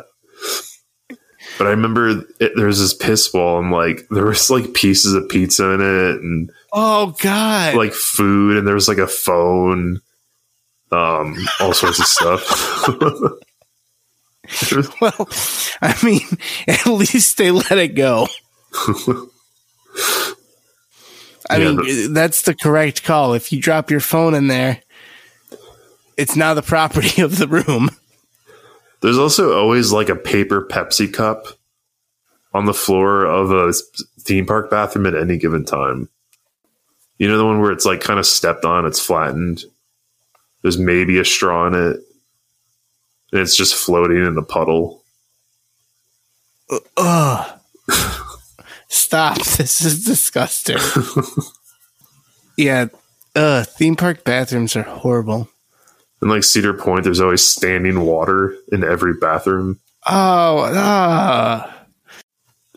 But 1.59 1.67
I 1.67 1.71
remember 1.71 2.25
it, 2.41 2.53
there 2.57 2.67
was 2.67 2.79
this 2.81 2.95
piss 2.95 3.33
wall, 3.33 3.59
and 3.59 3.71
like 3.71 4.07
there 4.11 4.25
was 4.27 4.51
like 4.51 4.75
pieces 4.75 5.15
of 5.15 5.29
pizza 5.29 5.71
in 5.71 5.81
it, 5.81 6.21
and 6.23 6.51
Oh 6.73 7.15
god. 7.21 7.75
like 7.75 7.93
food, 7.93 8.57
and 8.57 8.67
there 8.67 8.75
was 8.75 8.89
like 8.89 8.99
a 8.99 9.07
phone, 9.07 10.01
um, 10.91 11.37
all 11.61 11.73
sorts 11.75 11.99
of 12.01 12.07
stuff. 12.07 12.89
well, 15.01 15.29
I 15.81 15.97
mean, 16.05 16.21
at 16.69 16.87
least 16.87 17.39
they 17.39 17.51
let 17.51 17.73
it 17.73 17.95
go. 17.95 18.29
I 21.51 21.59
Yeah, 21.59 21.73
mean, 21.73 22.13
that's 22.15 22.43
the 22.43 22.55
correct 22.55 23.05
call. 23.05 23.35
If 23.35 23.53
you 23.53 23.61
drop 23.61 23.91
your 23.91 24.01
phone 24.01 24.35
in 24.35 24.47
there, 24.49 24.81
it's 26.17 26.37
now 26.37 26.55
the 26.55 26.63
property 26.63 27.23
of 27.23 27.39
the 27.39 27.49
room. 27.49 27.91
There's 29.01 29.19
also 29.19 29.59
always 29.59 29.93
like 29.93 30.09
a 30.09 30.17
paper 30.17 30.67
Pepsi 30.67 31.13
cup 31.13 31.47
on 32.55 32.67
the 32.67 32.75
floor 32.75 33.25
of 33.25 33.51
a 33.51 33.73
theme 34.21 34.47
park 34.47 34.71
bathroom 34.71 35.07
at 35.07 35.15
any 35.15 35.39
given 35.39 35.65
time. 35.65 36.09
You 37.19 37.29
know 37.29 37.39
the 37.39 37.47
one 37.47 37.61
where 37.61 37.73
it's 37.73 37.85
like 37.87 38.01
kind 38.01 38.19
of 38.19 38.27
stepped 38.27 38.65
on, 38.65 38.87
it's 38.87 39.01
flattened. 39.01 39.65
There's 40.63 40.79
maybe 40.79 41.19
a 41.19 41.25
straw 41.25 41.67
in 41.67 41.75
it, 41.75 42.01
and 43.33 43.41
it's 43.41 43.57
just 43.57 43.75
floating 43.75 44.25
in 44.25 44.35
the 44.35 44.43
puddle. 44.43 45.03
Ugh. 46.97 47.59
Stop. 48.89 49.39
This 49.57 49.81
is 49.85 50.05
disgusting. 50.05 50.79
yeah. 52.59 52.87
Uh, 53.35 53.65
theme 53.65 53.97
park 53.97 54.25
bathrooms 54.25 54.77
are 54.77 54.83
horrible. 54.83 55.49
And 56.21 56.31
like 56.31 56.45
Cedar 56.45 56.75
Point, 56.75 57.05
there's 57.05 57.21
always 57.21 57.45
standing 57.45 58.01
water 58.03 58.55
in 58.71 58.85
every 58.85 59.15
bathroom, 59.15 59.81
Oh, 60.07 60.71
ah. 60.75 61.87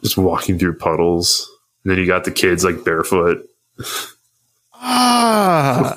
just 0.04 0.18
walking 0.18 0.58
through 0.58 0.78
puddles. 0.78 1.50
And 1.84 1.92
then 1.92 2.00
you 2.00 2.08
got 2.08 2.24
the 2.24 2.32
kids 2.32 2.64
like 2.64 2.84
barefoot. 2.84 3.48
Ah. 4.74 5.94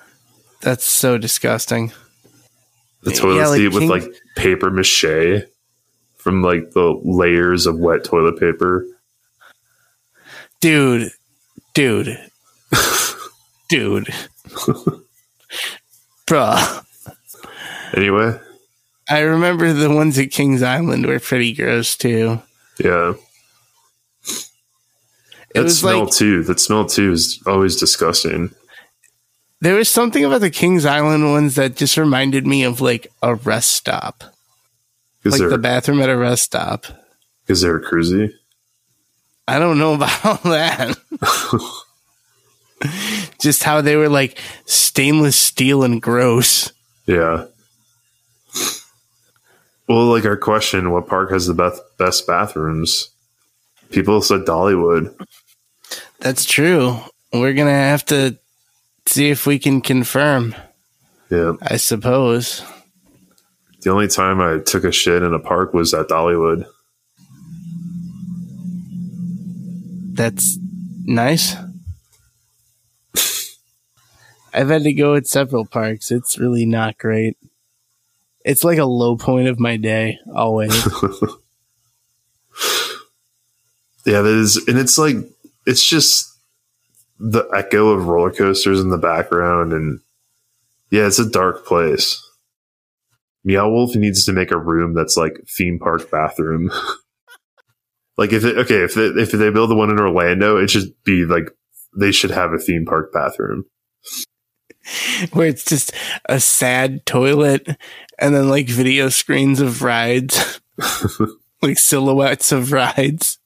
That's 0.62 0.84
so 0.84 1.18
disgusting. 1.18 1.92
The 3.02 3.12
toilet 3.12 3.36
Yeah, 3.36 3.46
like 3.48 3.58
seat 3.58 3.68
with 3.68 3.78
King- 3.80 3.88
like 3.90 4.04
paper 4.36 4.70
mache 4.70 5.44
from 6.16 6.42
like 6.42 6.72
the 6.72 7.00
layers 7.04 7.66
of 7.66 7.78
wet 7.78 8.04
toilet 8.04 8.38
paper. 8.38 8.84
Dude. 10.60 11.10
Dude. 11.74 12.18
Dude. 13.68 14.08
Bruh. 16.26 16.84
Anyway, 17.94 18.38
I 19.08 19.20
remember 19.20 19.72
the 19.72 19.90
ones 19.90 20.18
at 20.18 20.30
Kings 20.30 20.62
Island 20.62 21.06
were 21.06 21.20
pretty 21.20 21.54
gross 21.54 21.96
too. 21.96 22.42
yeah. 22.78 23.14
It 25.54 25.62
That 25.62 25.70
smell 25.70 26.04
like 26.04 26.12
too. 26.12 26.42
That 26.44 26.60
smell 26.60 26.84
too 26.84 27.12
is 27.12 27.42
always 27.46 27.76
disgusting. 27.76 28.50
There 29.60 29.74
was 29.74 29.88
something 29.88 30.24
about 30.24 30.40
the 30.40 30.50
Kings 30.50 30.84
Island 30.84 31.30
ones 31.30 31.56
that 31.56 31.76
just 31.76 31.96
reminded 31.96 32.46
me 32.46 32.62
of 32.64 32.80
like 32.80 33.08
a 33.22 33.34
rest 33.34 33.70
stop. 33.72 34.24
Because 35.22 35.32
Like 35.32 35.40
they're 35.40 35.50
the 35.50 35.58
bathroom 35.58 36.00
at 36.00 36.08
a 36.08 36.16
rest 36.16 36.44
stop. 36.44 36.86
Is 37.48 37.62
there 37.62 37.76
a 37.76 37.82
cruisy. 37.82 38.32
I 39.46 39.58
don't 39.58 39.78
know 39.78 39.94
about 39.94 40.24
all 40.24 40.50
that. 40.50 40.96
just 43.40 43.62
how 43.64 43.80
they 43.80 43.96
were 43.96 44.08
like 44.08 44.38
stainless 44.66 45.36
steel 45.36 45.82
and 45.82 46.00
gross. 46.00 46.72
Yeah. 47.06 47.46
Well, 49.88 50.04
like 50.06 50.26
our 50.26 50.36
question, 50.36 50.90
what 50.92 51.08
park 51.08 51.30
has 51.30 51.46
the 51.46 51.54
best 51.54 51.80
best 51.96 52.26
bathrooms? 52.26 53.08
People 53.90 54.20
said 54.20 54.42
Dollywood. 54.42 55.14
That's 56.20 56.44
true. 56.44 56.98
We're 57.32 57.54
gonna 57.54 57.70
have 57.70 58.04
to 58.06 58.38
see 59.08 59.30
if 59.30 59.46
we 59.46 59.58
can 59.58 59.80
confirm, 59.80 60.54
Yeah. 61.30 61.54
I 61.62 61.76
suppose. 61.76 62.62
The 63.82 63.90
only 63.90 64.08
time 64.08 64.40
I 64.40 64.58
took 64.58 64.84
a 64.84 64.92
shit 64.92 65.22
in 65.22 65.32
a 65.34 65.38
park 65.38 65.72
was 65.72 65.94
at 65.94 66.08
Dollywood. 66.08 66.66
That's 70.14 70.58
nice. 71.04 71.54
I've 74.52 74.68
had 74.68 74.82
to 74.82 74.92
go 74.92 75.14
at 75.14 75.26
several 75.28 75.64
parks. 75.64 76.10
It's 76.10 76.38
really 76.38 76.66
not 76.66 76.98
great. 76.98 77.36
It's 78.44 78.64
like 78.64 78.78
a 78.78 78.84
low 78.84 79.16
point 79.16 79.46
of 79.46 79.60
my 79.60 79.76
day, 79.76 80.18
always. 80.34 80.74
Yeah, 84.06 84.22
that 84.22 84.32
is, 84.32 84.56
and 84.66 84.78
it's 84.78 84.96
like 84.96 85.16
it's 85.66 85.86
just 85.86 86.34
the 87.18 87.48
echo 87.54 87.88
of 87.88 88.06
roller 88.06 88.30
coasters 88.30 88.80
in 88.80 88.90
the 88.90 88.98
background, 88.98 89.72
and 89.72 90.00
yeah, 90.90 91.06
it's 91.06 91.18
a 91.18 91.28
dark 91.28 91.66
place. 91.66 92.22
Meow 93.44 93.70
Wolf 93.70 93.94
needs 93.94 94.24
to 94.26 94.32
make 94.32 94.50
a 94.50 94.58
room 94.58 94.94
that's 94.94 95.16
like 95.16 95.40
theme 95.48 95.78
park 95.78 96.10
bathroom. 96.10 96.70
like 98.16 98.32
if 98.32 98.44
it, 98.44 98.58
okay, 98.58 98.82
if 98.82 98.94
they, 98.94 99.06
if 99.06 99.32
they 99.32 99.50
build 99.50 99.70
the 99.70 99.76
one 99.76 99.90
in 99.90 99.98
Orlando, 99.98 100.56
it 100.56 100.70
should 100.70 100.92
be 101.04 101.24
like 101.24 101.50
they 101.96 102.12
should 102.12 102.30
have 102.30 102.52
a 102.52 102.58
theme 102.58 102.84
park 102.84 103.12
bathroom. 103.12 103.64
Where 105.32 105.48
it's 105.48 105.64
just 105.64 105.92
a 106.26 106.40
sad 106.40 107.04
toilet 107.04 107.68
and 108.18 108.34
then 108.34 108.48
like 108.48 108.68
video 108.68 109.08
screens 109.08 109.60
of 109.60 109.82
rides, 109.82 110.60
like 111.62 111.78
silhouettes 111.78 112.52
of 112.52 112.72
rides. 112.72 113.38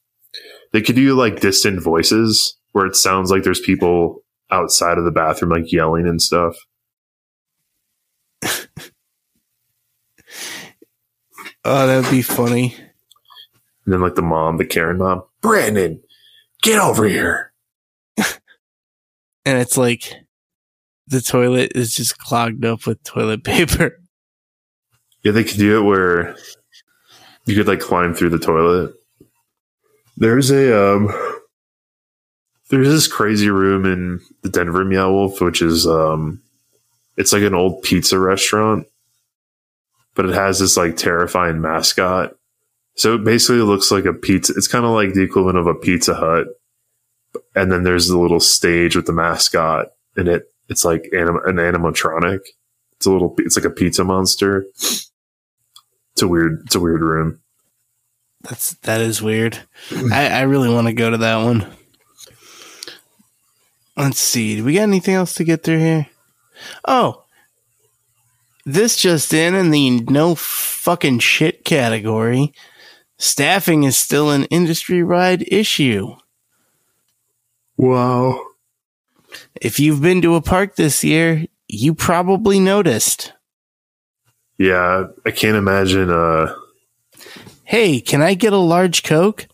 They 0.72 0.82
could 0.82 0.96
do 0.96 1.14
like 1.14 1.40
distant 1.40 1.82
voices 1.82 2.56
where 2.72 2.86
it 2.86 2.96
sounds 2.96 3.30
like 3.30 3.42
there's 3.42 3.60
people 3.60 4.22
outside 4.50 4.98
of 4.98 5.04
the 5.04 5.10
bathroom 5.10 5.52
like 5.52 5.72
yelling 5.72 6.06
and 6.06 6.20
stuff. 6.20 6.56
Oh, 11.64 11.86
that 11.86 12.02
would 12.02 12.10
be 12.10 12.22
funny. 12.22 12.74
And 13.84 13.94
then 13.94 14.00
like 14.00 14.16
the 14.16 14.22
mom, 14.22 14.56
the 14.56 14.64
Karen 14.64 14.98
mom, 14.98 15.22
Brandon, 15.40 16.02
get 16.62 16.80
over 16.80 17.06
here. 17.06 17.52
And 19.44 19.58
it's 19.58 19.76
like 19.76 20.14
the 21.08 21.20
toilet 21.20 21.72
is 21.74 21.92
just 21.92 22.16
clogged 22.16 22.64
up 22.64 22.86
with 22.86 23.02
toilet 23.02 23.42
paper. 23.44 24.00
Yeah, 25.24 25.32
they 25.32 25.42
could 25.42 25.58
do 25.58 25.80
it 25.80 25.82
where 25.82 26.36
you 27.46 27.56
could 27.56 27.66
like 27.66 27.80
climb 27.80 28.14
through 28.14 28.28
the 28.28 28.38
toilet. 28.38 28.94
There's 30.16 30.52
a 30.52 30.94
um 30.94 31.31
there's 32.72 32.88
this 32.88 33.06
crazy 33.06 33.50
room 33.50 33.84
in 33.84 34.20
the 34.40 34.48
Denver 34.48 34.82
Meow 34.82 35.12
Wolf, 35.12 35.42
which 35.42 35.60
is 35.60 35.86
um 35.86 36.40
it's 37.18 37.30
like 37.30 37.42
an 37.42 37.54
old 37.54 37.82
pizza 37.82 38.18
restaurant, 38.18 38.86
but 40.14 40.24
it 40.24 40.34
has 40.34 40.58
this 40.58 40.78
like 40.78 40.96
terrifying 40.96 41.60
mascot. 41.60 42.34
So 42.94 43.14
it 43.14 43.24
basically 43.24 43.60
looks 43.60 43.90
like 43.90 44.06
a 44.06 44.14
pizza. 44.14 44.54
It's 44.56 44.68
kind 44.68 44.86
of 44.86 44.92
like 44.92 45.12
the 45.12 45.20
equivalent 45.20 45.58
of 45.58 45.66
a 45.66 45.74
Pizza 45.74 46.14
Hut. 46.14 46.46
And 47.54 47.70
then 47.70 47.82
there's 47.82 48.08
the 48.08 48.18
little 48.18 48.40
stage 48.40 48.96
with 48.96 49.04
the 49.04 49.12
mascot, 49.12 49.88
and 50.16 50.26
it 50.26 50.44
it's 50.70 50.84
like 50.84 51.10
anim- 51.12 51.40
an 51.44 51.56
animatronic. 51.56 52.40
It's 52.96 53.04
a 53.04 53.10
little. 53.10 53.34
It's 53.38 53.56
like 53.56 53.66
a 53.66 53.70
pizza 53.70 54.02
monster. 54.02 54.64
It's 54.74 56.22
a 56.22 56.28
weird. 56.28 56.62
It's 56.64 56.74
a 56.74 56.80
weird 56.80 57.02
room. 57.02 57.40
That's 58.40 58.74
that 58.80 59.02
is 59.02 59.20
weird. 59.20 59.58
I, 60.10 60.28
I 60.28 60.40
really 60.42 60.72
want 60.72 60.86
to 60.86 60.94
go 60.94 61.10
to 61.10 61.18
that 61.18 61.44
one. 61.44 61.66
Let's 63.96 64.20
see. 64.20 64.56
Do 64.56 64.64
we 64.64 64.74
got 64.74 64.82
anything 64.82 65.14
else 65.14 65.34
to 65.34 65.44
get 65.44 65.62
through 65.62 65.78
here? 65.78 66.06
Oh, 66.86 67.24
this 68.64 68.96
just 68.96 69.32
in 69.34 69.54
in 69.54 69.70
the 69.70 70.00
no 70.00 70.34
fucking 70.34 71.18
shit 71.18 71.64
category. 71.64 72.52
Staffing 73.18 73.84
is 73.84 73.96
still 73.96 74.30
an 74.30 74.44
industry 74.44 75.02
wide 75.04 75.44
issue. 75.48 76.16
Wow. 77.76 78.44
If 79.60 79.78
you've 79.80 80.02
been 80.02 80.22
to 80.22 80.34
a 80.34 80.42
park 80.42 80.76
this 80.76 81.02
year, 81.04 81.44
you 81.68 81.94
probably 81.94 82.60
noticed. 82.60 83.32
Yeah, 84.58 85.04
I 85.24 85.30
can't 85.30 85.56
imagine. 85.56 86.10
Uh, 86.10 86.54
Hey, 87.64 88.00
can 88.00 88.20
I 88.20 88.34
get 88.34 88.52
a 88.52 88.58
large 88.58 89.02
Coke? 89.02 89.46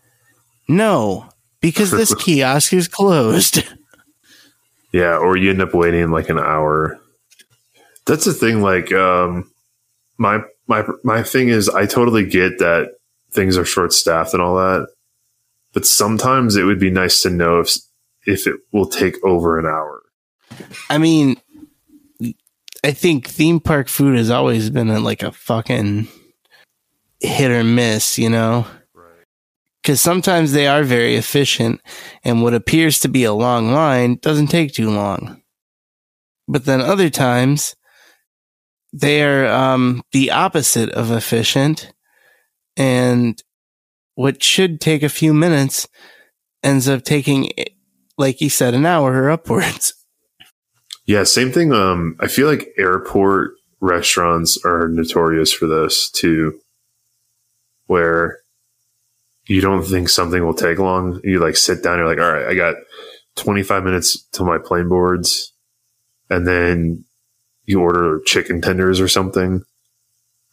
No, 0.67 1.29
because 1.61 1.93
this 1.93 2.15
kiosk 2.19 2.73
is 2.73 2.89
closed. 2.89 3.63
yeah, 4.93 5.17
or 5.17 5.37
you 5.37 5.51
end 5.51 5.63
up 5.63 5.75
waiting 5.75 6.11
like 6.11 6.29
an 6.29 6.39
hour. 6.39 6.99
That's 8.07 8.25
the 8.25 8.33
thing. 8.33 8.63
Like, 8.63 8.93
um, 8.93 9.51
my 10.17 10.41
my 10.67 10.85
my 11.05 11.23
thing 11.23 11.49
is, 11.49 11.69
I 11.69 11.87
totally 11.87 12.27
get 12.27 12.59
that 12.59 12.95
things 13.31 13.57
are 13.57 13.65
short 13.65 13.93
staffed 13.93 14.33
and 14.33 14.43
all 14.43 14.57
that, 14.57 14.89
but 15.73 15.87
sometimes 15.87 16.57
it 16.57 16.65
would 16.65 16.81
be 16.81 16.91
nice 16.91 17.23
to 17.23 17.31
know 17.31 17.61
if 17.61 17.77
if 18.27 18.47
it 18.47 18.57
will 18.73 18.87
take 18.87 19.23
over 19.25 19.59
an 19.59 19.67
hour. 19.67 20.03
I 20.89 20.99
mean, 20.99 21.37
I 22.85 22.93
think 22.93 23.27
theme 23.27 23.61
park 23.61 23.89
food 23.89 24.17
has 24.17 24.31
always 24.31 24.71
been 24.71 24.91
a, 24.91 25.01
like 25.01 25.23
a 25.23 25.33
fucking 25.33 26.09
hit 27.21 27.51
or 27.51 27.65
miss, 27.65 28.19
you 28.19 28.31
know? 28.31 28.67
Because 29.89 30.03
sometimes 30.03 30.53
they 30.53 30.67
are 30.67 30.85
very 30.85 31.17
efficient, 31.17 31.81
and 32.23 32.43
what 32.43 32.53
appears 32.53 33.01
to 33.01 33.09
be 33.09 33.25
a 33.25 33.33
long 33.33 33.73
line 33.73 34.17
doesn't 34.17 34.49
take 34.49 34.75
too 34.75 34.91
long. 34.91 35.41
But 36.47 36.67
then 36.67 36.83
other 36.83 37.09
times, 37.09 37.75
they 38.93 39.23
are 39.23 39.47
um, 39.47 40.03
the 40.13 40.31
opposite 40.31 40.91
of 40.91 41.11
efficient, 41.11 41.91
and 42.77 43.43
what 44.15 44.43
should 44.43 44.79
take 44.79 45.03
a 45.03 45.09
few 45.09 45.33
minutes 45.33 45.89
ends 46.63 46.87
up 46.87 47.03
taking, 47.03 47.49
like 48.19 48.43
you 48.43 48.51
said, 48.51 48.75
an 48.75 48.85
hour 48.85 49.23
or 49.23 49.31
upwards. 49.31 49.95
Yeah, 51.07 51.25
same 51.25 51.51
thing. 51.51 51.73
Um, 51.73 52.19
I 52.21 52.27
feel 52.27 52.47
like 52.47 52.75
airport 52.77 53.53
restaurants 53.81 54.63
are 54.67 54.89
notorious 54.89 55.55
for 55.55 55.67
this 55.67 56.11
too, 56.11 56.61
where 57.87 58.41
you 59.49 59.61
don't 59.63 59.83
think 59.83 60.11
something 60.11 60.45
will 60.45 60.55
take 60.55 60.79
long. 60.79 61.21
You 61.25 61.41
like 61.41 61.57
sit 61.57 61.83
down, 61.83 61.99
you're 61.99 62.07
like, 62.07 62.19
all 62.19 62.33
right, 62.33 62.47
I 62.47 62.55
got 62.55 62.77
25 63.37 63.83
minutes 63.83 64.23
till 64.31 64.45
my 64.45 64.59
plane 64.59 64.89
boards. 64.89 65.55
And 66.29 66.47
then 66.47 67.05
you 67.65 67.81
order 67.81 68.21
chicken 68.27 68.61
tenders 68.61 69.01
or 69.01 69.09
something. 69.09 69.65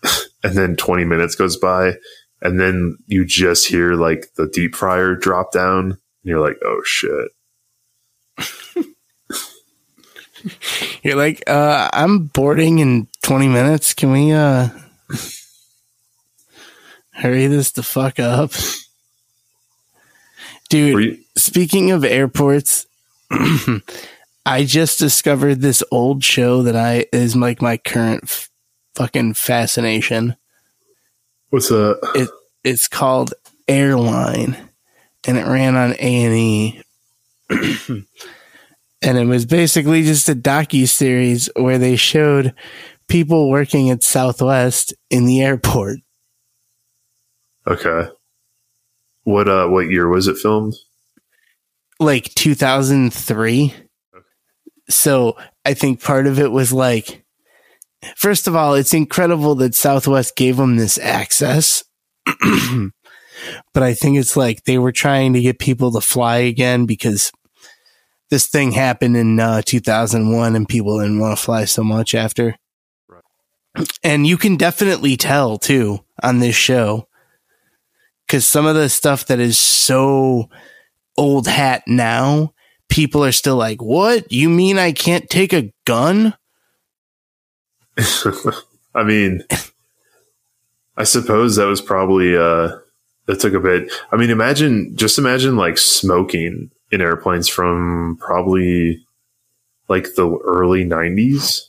and 0.43 0.57
then 0.57 0.77
20 0.77 1.03
minutes 1.03 1.35
goes 1.35 1.57
by. 1.57 1.95
And 2.41 2.57
then 2.59 2.97
you 3.05 3.25
just 3.25 3.67
hear 3.67 3.95
like 3.95 4.33
the 4.37 4.47
deep 4.47 4.75
fryer 4.75 5.13
drop 5.13 5.51
down. 5.51 5.83
And 5.91 5.99
you're 6.23 6.39
like, 6.39 6.57
oh 6.63 6.81
shit. 6.85 7.31
You're 11.03 11.15
like, 11.15 11.43
uh, 11.47 11.89
I'm 11.91 12.27
boarding 12.27 12.79
in 12.79 13.07
20 13.23 13.47
minutes. 13.47 13.93
Can 13.93 14.11
we, 14.11 14.31
uh, 14.31 14.69
hurry 17.13 17.47
this 17.47 17.71
the 17.71 17.83
fuck 17.83 18.19
up? 18.19 18.51
Dude, 20.69 21.03
you- 21.03 21.17
speaking 21.37 21.91
of 21.91 22.03
airports, 22.03 22.85
I 24.45 24.63
just 24.65 24.99
discovered 24.99 25.61
this 25.61 25.83
old 25.91 26.23
show 26.23 26.61
that 26.63 26.75
I 26.75 27.05
is 27.11 27.35
like 27.35 27.61
my 27.61 27.77
current 27.77 28.23
f- 28.23 28.49
fucking 28.95 29.33
fascination. 29.35 30.35
what's 31.49 31.71
a, 31.71 31.95
It 32.15 32.29
it's 32.63 32.87
called 32.87 33.33
Airline, 33.67 34.57
and 35.27 35.37
it 35.37 35.45
ran 35.45 35.75
on 35.75 35.93
A 35.93 36.25
and 36.25 36.35
E, 36.35 36.81
and 39.01 39.17
it 39.17 39.25
was 39.25 39.45
basically 39.45 40.03
just 40.03 40.29
a 40.29 40.35
docu 40.35 40.87
series 40.87 41.49
where 41.55 41.77
they 41.77 41.95
showed 41.95 42.53
people 43.07 43.49
working 43.49 43.89
at 43.91 44.03
Southwest 44.03 44.93
in 45.11 45.25
the 45.25 45.41
airport. 45.41 45.99
okay. 47.67 48.09
What, 49.25 49.49
uh, 49.49 49.67
what 49.67 49.89
year 49.89 50.07
was 50.07 50.27
it 50.27 50.37
filmed? 50.37 50.75
like 51.99 52.33
2003. 52.35 53.73
So 54.89 55.37
I 55.63 55.73
think 55.73 56.01
part 56.01 56.27
of 56.27 56.39
it 56.39 56.51
was 56.51 56.71
like, 56.71 57.25
first 58.15 58.47
of 58.47 58.55
all, 58.55 58.75
it's 58.75 58.93
incredible 58.93 59.55
that 59.55 59.75
Southwest 59.75 60.35
gave 60.35 60.57
them 60.57 60.77
this 60.77 60.97
access. 60.97 61.83
but 63.73 63.83
I 63.83 63.93
think 63.93 64.17
it's 64.17 64.37
like 64.37 64.63
they 64.63 64.77
were 64.77 64.91
trying 64.91 65.33
to 65.33 65.41
get 65.41 65.59
people 65.59 65.91
to 65.93 66.01
fly 66.01 66.37
again 66.37 66.85
because 66.85 67.31
this 68.29 68.47
thing 68.47 68.71
happened 68.71 69.17
in 69.17 69.39
uh, 69.39 69.61
2001 69.63 70.55
and 70.55 70.67
people 70.67 70.99
didn't 70.99 71.19
want 71.19 71.37
to 71.37 71.43
fly 71.43 71.65
so 71.65 71.83
much 71.83 72.13
after. 72.13 72.55
And 74.03 74.25
you 74.25 74.37
can 74.37 74.55
definitely 74.55 75.17
tell 75.17 75.57
too 75.57 75.99
on 76.23 76.39
this 76.39 76.55
show 76.55 77.07
because 78.25 78.45
some 78.45 78.65
of 78.65 78.75
the 78.75 78.89
stuff 78.89 79.27
that 79.27 79.39
is 79.39 79.57
so 79.57 80.49
old 81.17 81.47
hat 81.47 81.83
now, 81.87 82.53
people 82.89 83.23
are 83.23 83.31
still 83.31 83.55
like, 83.55 83.81
"What? 83.81 84.31
You 84.31 84.49
mean 84.49 84.77
I 84.77 84.91
can't 84.91 85.29
take 85.29 85.53
a 85.53 85.73
gun?" 85.85 86.33
I 88.95 89.03
mean, 89.03 89.43
I 90.97 91.03
suppose 91.03 91.55
that 91.55 91.65
was 91.65 91.81
probably 91.81 92.35
uh 92.35 92.77
that 93.27 93.39
took 93.39 93.53
a 93.53 93.59
bit. 93.59 93.91
I 94.11 94.17
mean, 94.17 94.29
imagine 94.29 94.95
just 94.95 95.17
imagine 95.17 95.57
like 95.57 95.77
smoking 95.77 96.71
in 96.91 97.01
airplanes 97.01 97.47
from 97.47 98.17
probably 98.19 99.05
like 99.87 100.15
the 100.15 100.29
early 100.43 100.85
'90s. 100.85 101.61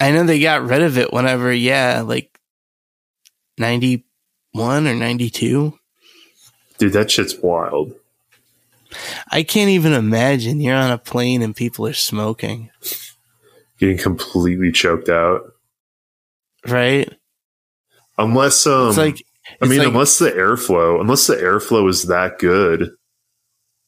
I 0.00 0.12
know 0.12 0.24
they 0.24 0.40
got 0.40 0.66
rid 0.66 0.80
of 0.82 0.96
it 0.96 1.12
whenever, 1.12 1.52
yeah, 1.52 2.00
like 2.00 2.38
91 4.54 4.86
or 4.86 4.94
92. 4.94 5.78
Dude, 6.78 6.92
that 6.94 7.10
shit's 7.10 7.36
wild. 7.38 7.94
I 9.30 9.42
can't 9.44 9.70
even 9.70 9.92
imagine 9.92 10.60
you're 10.60 10.74
on 10.74 10.90
a 10.90 10.98
plane 10.98 11.42
and 11.42 11.54
people 11.54 11.86
are 11.86 11.92
smoking, 11.92 12.70
Getting 13.78 13.98
completely 13.98 14.72
choked 14.72 15.08
out. 15.08 15.42
right? 16.66 17.08
Unless 18.18 18.66
um, 18.66 18.88
It's 18.88 18.98
like 18.98 19.24
I 19.62 19.66
mean, 19.66 19.78
like- 19.78 19.88
unless 19.88 20.18
the 20.18 20.30
airflow, 20.30 21.00
unless 21.00 21.26
the 21.26 21.36
airflow 21.36 21.88
is 21.88 22.04
that 22.08 22.38
good 22.38 22.90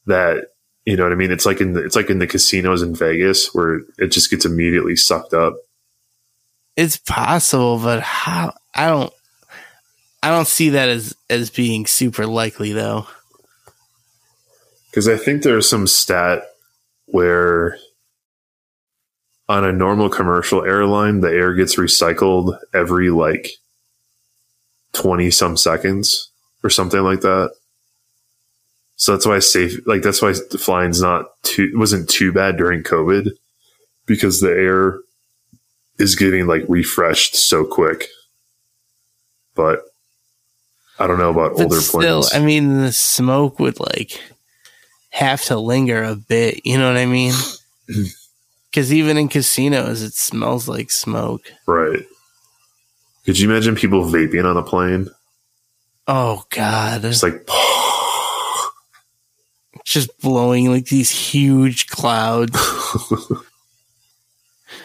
that 0.06 0.46
you 0.84 0.96
know 0.96 1.04
what 1.04 1.12
I 1.12 1.16
mean. 1.16 1.30
It's 1.30 1.46
like 1.46 1.60
in 1.60 1.74
the, 1.74 1.84
it's 1.84 1.94
like 1.94 2.10
in 2.10 2.18
the 2.18 2.26
casinos 2.26 2.82
in 2.82 2.94
Vegas 2.94 3.54
where 3.54 3.82
it 3.98 4.08
just 4.08 4.30
gets 4.30 4.44
immediately 4.44 4.96
sucked 4.96 5.32
up. 5.34 5.54
it's 6.76 6.96
possible, 6.96 7.78
but 7.78 8.00
how 8.02 8.54
I 8.74 8.86
don't 8.88 9.12
I 10.22 10.30
don't 10.30 10.46
see 10.46 10.70
that 10.70 10.88
as 10.88 11.16
as 11.28 11.50
being 11.50 11.86
super 11.86 12.26
likely 12.26 12.72
though. 12.72 13.06
Because 14.90 15.08
I 15.08 15.16
think 15.16 15.42
there's 15.42 15.68
some 15.68 15.86
stat 15.86 16.42
where 17.06 17.76
on 19.48 19.64
a 19.64 19.72
normal 19.72 20.08
commercial 20.08 20.64
airline, 20.64 21.20
the 21.20 21.28
air 21.30 21.54
gets 21.54 21.76
recycled 21.76 22.58
every 22.72 23.10
like 23.10 23.50
20 24.92 25.30
some 25.30 25.56
seconds 25.56 26.30
or 26.62 26.70
something 26.70 27.00
like 27.00 27.20
that. 27.22 27.52
So 28.96 29.12
that's 29.12 29.26
why 29.26 29.38
safe, 29.40 29.80
like, 29.86 30.02
that's 30.02 30.22
why 30.22 30.32
flying's 30.32 31.02
not 31.02 31.26
too, 31.42 31.72
wasn't 31.74 32.08
too 32.08 32.32
bad 32.32 32.56
during 32.56 32.82
COVID 32.82 33.30
because 34.06 34.40
the 34.40 34.50
air 34.50 35.00
is 35.98 36.14
getting 36.14 36.46
like 36.46 36.64
refreshed 36.68 37.34
so 37.34 37.64
quick. 37.64 38.06
But 39.54 39.82
I 40.98 41.06
don't 41.06 41.18
know 41.18 41.30
about 41.30 41.56
But 41.56 41.64
older 41.64 41.80
still, 41.80 42.22
planes. 42.22 42.34
I 42.34 42.40
mean, 42.40 42.80
the 42.80 42.92
smoke 42.92 43.58
would 43.58 43.78
like 43.80 44.20
have 45.10 45.42
to 45.44 45.58
linger 45.58 46.02
a 46.02 46.16
bit. 46.16 46.60
You 46.64 46.78
know 46.78 46.88
what 46.88 46.98
I 46.98 47.06
mean? 47.06 47.34
Because 48.70 48.90
even 48.90 49.18
in 49.18 49.28
casinos, 49.28 50.00
it 50.00 50.14
smells 50.14 50.66
like 50.66 50.90
smoke. 50.90 51.42
right. 51.66 52.06
Could 53.26 53.38
you 53.38 53.50
imagine 53.50 53.76
people 53.76 54.02
vaping 54.06 54.46
on 54.48 54.56
a 54.56 54.62
plane? 54.62 55.10
Oh 56.08 56.44
God! 56.48 57.04
It's 57.04 57.22
like, 57.22 57.46
just 59.84 60.18
blowing 60.20 60.70
like 60.70 60.86
these 60.86 61.10
huge 61.10 61.88
clouds. 61.88 62.52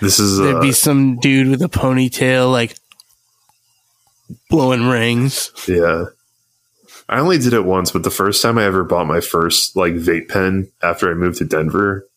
this 0.02 0.20
is, 0.20 0.38
There'd 0.38 0.58
uh, 0.58 0.62
be 0.62 0.74
some 0.74 1.18
dude 1.20 1.48
with 1.48 1.62
a 1.62 1.70
ponytail, 1.70 2.52
like 2.52 2.76
blowing 4.50 4.88
rings. 4.88 5.52
yeah. 5.68 6.06
I 7.10 7.20
only 7.20 7.38
did 7.38 7.54
it 7.54 7.64
once, 7.64 7.92
but 7.92 8.04
the 8.04 8.12
first 8.12 8.42
time 8.42 8.58
I 8.58 8.66
ever 8.66 8.84
bought 8.84 9.08
my 9.08 9.22
first 9.22 9.78
like 9.78 9.94
vape 9.94 10.28
pen 10.28 10.70
after 10.84 11.10
I 11.10 11.14
moved 11.14 11.38
to 11.38 11.46
Denver, 11.46 12.08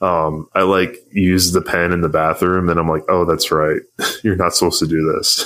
um, 0.00 0.48
I 0.54 0.62
like 0.62 0.96
used 1.10 1.52
the 1.52 1.60
pen 1.60 1.92
in 1.92 2.00
the 2.00 2.08
bathroom 2.08 2.68
and 2.68 2.78
I'm 2.78 2.88
like, 2.88 3.02
oh, 3.08 3.24
that's 3.24 3.50
right. 3.50 3.80
You're 4.22 4.36
not 4.36 4.54
supposed 4.54 4.78
to 4.80 4.86
do 4.86 5.12
this. 5.12 5.44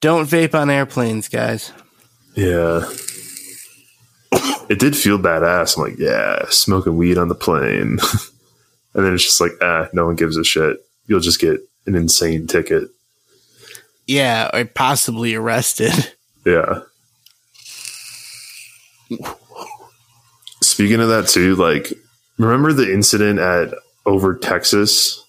Don't 0.00 0.26
vape 0.26 0.54
on 0.54 0.70
airplanes, 0.70 1.28
guys. 1.28 1.72
Yeah. 2.34 2.88
It 4.68 4.78
did 4.78 4.96
feel 4.96 5.18
badass. 5.18 5.76
I'm 5.76 5.84
like, 5.84 5.98
yeah, 5.98 6.44
smoking 6.48 6.96
weed 6.96 7.18
on 7.18 7.28
the 7.28 7.34
plane. 7.34 7.98
and 8.94 9.04
then 9.04 9.14
it's 9.14 9.24
just 9.24 9.40
like, 9.40 9.52
ah, 9.62 9.88
no 9.92 10.06
one 10.06 10.16
gives 10.16 10.36
a 10.36 10.44
shit. 10.44 10.78
You'll 11.06 11.20
just 11.20 11.40
get 11.40 11.60
an 11.86 11.94
insane 11.94 12.46
ticket. 12.46 12.88
Yeah, 14.06 14.50
or 14.52 14.64
possibly 14.64 15.34
arrested. 15.34 15.92
Yeah. 16.44 16.82
Speaking 20.62 21.00
of 21.00 21.08
that 21.08 21.26
too, 21.26 21.56
like 21.56 21.92
remember 22.38 22.72
the 22.72 22.92
incident 22.92 23.40
at 23.40 23.74
over 24.04 24.36
Texas 24.36 25.24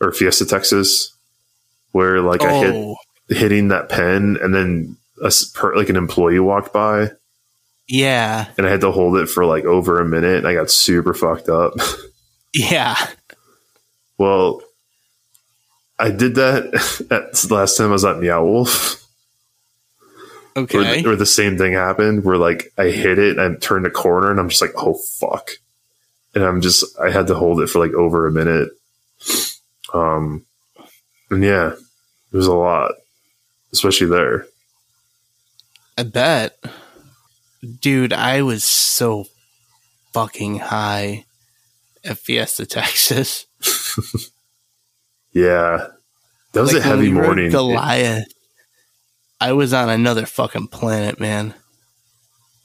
or 0.00 0.12
Fiesta, 0.12 0.46
Texas, 0.46 1.14
where 1.92 2.22
like 2.22 2.42
I 2.42 2.54
hit 2.54 2.74
Oh, 2.74 2.96
hitting 3.28 3.68
that 3.68 3.90
pen 3.90 4.38
and 4.40 4.54
then 4.54 4.96
a, 5.22 5.30
like 5.76 5.90
an 5.90 5.96
employee 5.96 6.40
walked 6.40 6.72
by 6.72 7.10
yeah, 7.88 8.46
and 8.58 8.66
I 8.66 8.70
had 8.70 8.82
to 8.82 8.92
hold 8.92 9.16
it 9.16 9.28
for 9.28 9.46
like 9.46 9.64
over 9.64 9.98
a 9.98 10.04
minute 10.04 10.36
and 10.38 10.46
I 10.46 10.54
got 10.54 10.70
super 10.70 11.14
fucked 11.14 11.48
up. 11.48 11.72
yeah. 12.54 12.96
well, 14.18 14.60
I 15.98 16.10
did 16.10 16.36
that 16.36 16.64
at 17.10 17.32
the 17.32 17.54
last 17.54 17.76
time 17.76 17.88
I 17.88 17.92
was 17.92 18.04
at 18.04 18.18
Meow 18.18 18.44
Wolf. 18.44 19.04
Okay. 20.56 21.02
where 21.02 21.14
the 21.14 21.24
same 21.26 21.56
thing 21.56 21.74
happened 21.74 22.24
where 22.24 22.36
like 22.36 22.72
I 22.76 22.86
hit 22.86 23.20
it 23.20 23.38
and 23.38 23.62
turned 23.62 23.86
a 23.86 23.90
corner 23.90 24.30
and 24.30 24.40
I'm 24.40 24.48
just 24.48 24.60
like, 24.60 24.72
oh 24.76 24.94
fuck. 24.94 25.50
And 26.34 26.42
I'm 26.42 26.60
just 26.60 26.84
I 26.98 27.10
had 27.10 27.28
to 27.28 27.36
hold 27.36 27.60
it 27.60 27.68
for 27.68 27.78
like 27.78 27.94
over 27.94 28.26
a 28.26 28.32
minute. 28.32 28.70
Um 29.94 30.44
and 31.30 31.44
yeah, 31.44 31.74
it 32.32 32.36
was 32.36 32.48
a 32.48 32.54
lot. 32.54 32.92
Especially 33.72 34.08
there. 34.08 34.46
I 35.96 36.02
bet. 36.02 36.58
Dude, 37.80 38.12
I 38.12 38.42
was 38.42 38.64
so 38.64 39.26
fucking 40.12 40.58
high 40.58 41.24
at 42.04 42.18
Fiesta, 42.18 42.66
Texas. 42.66 43.46
Yeah. 45.32 45.88
That 46.52 46.60
was 46.60 46.72
Like, 46.72 46.82
a 46.82 46.86
heavy 46.86 47.10
morning. 47.10 47.50
Goliath. 47.50 48.26
I 49.40 49.52
was 49.52 49.72
on 49.72 49.88
another 49.88 50.26
fucking 50.26 50.68
planet, 50.68 51.20
man. 51.20 51.54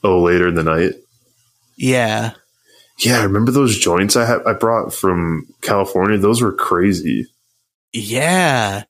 oh, 0.03 0.21
later 0.21 0.47
in 0.47 0.55
the 0.55 0.63
night. 0.63 0.93
Yeah. 1.77 2.33
Yeah, 2.99 3.19
I 3.19 3.23
remember 3.23 3.51
those 3.51 3.77
joints 3.79 4.15
I 4.15 4.25
had 4.25 4.41
I 4.45 4.53
brought 4.53 4.93
from 4.93 5.47
California. 5.61 6.17
Those 6.17 6.41
were 6.41 6.53
crazy. 6.53 7.27
Yeah. 7.91 8.83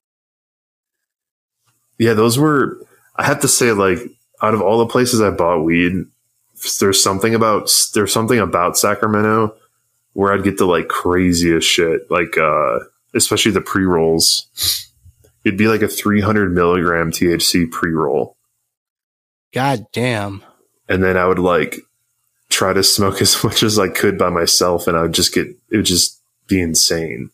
Yeah, 1.98 2.14
those 2.14 2.38
were. 2.38 2.80
I 3.16 3.26
have 3.26 3.40
to 3.41 3.48
say, 3.48 3.72
like, 3.72 4.00
out 4.41 4.54
of 4.54 4.62
all 4.62 4.80
the 4.80 4.88
places 4.91 5.22
I 5.22 5.30
bought 5.30 5.64
weed, 5.64 6.06
there's 6.80 7.02
something 7.02 7.34
about 7.36 7.72
there's 7.94 8.12
something 8.14 8.40
about 8.40 8.78
Sacramento 8.78 9.56
where 10.14 10.34
I'd 10.34 10.44
get 10.44 10.58
the 10.58 10.66
like 10.66 10.88
craziest 10.88 11.68
shit, 11.68 12.10
like 12.12 12.38
uh 12.38 12.80
especially 13.14 13.52
the 13.52 13.61
pre 13.61 13.84
rolls. 13.85 14.48
It'd 15.44 15.57
be 15.57 15.68
like 15.68 15.81
a 15.81 15.88
300 15.90 16.53
milligram 16.53 17.11
THC 17.11 17.69
pre 17.69 17.91
roll, 17.91 18.38
God 19.53 19.85
damn. 19.91 20.41
and 20.88 21.03
then 21.03 21.18
I 21.18 21.26
would 21.26 21.40
like 21.40 21.80
try 22.49 22.72
to 22.73 22.84
smoke 22.84 23.22
as 23.22 23.44
much 23.44 23.64
as 23.64 23.77
I 23.80 23.90
could 23.90 24.18
by 24.18 24.30
myself, 24.30 24.88
and 24.88 24.95
I 24.98 25.02
would 25.03 25.14
just 25.14 25.34
get 25.34 25.48
it 25.69 25.76
would 25.77 25.85
just 25.85 26.19
be 26.48 26.61
insane. 26.61 27.30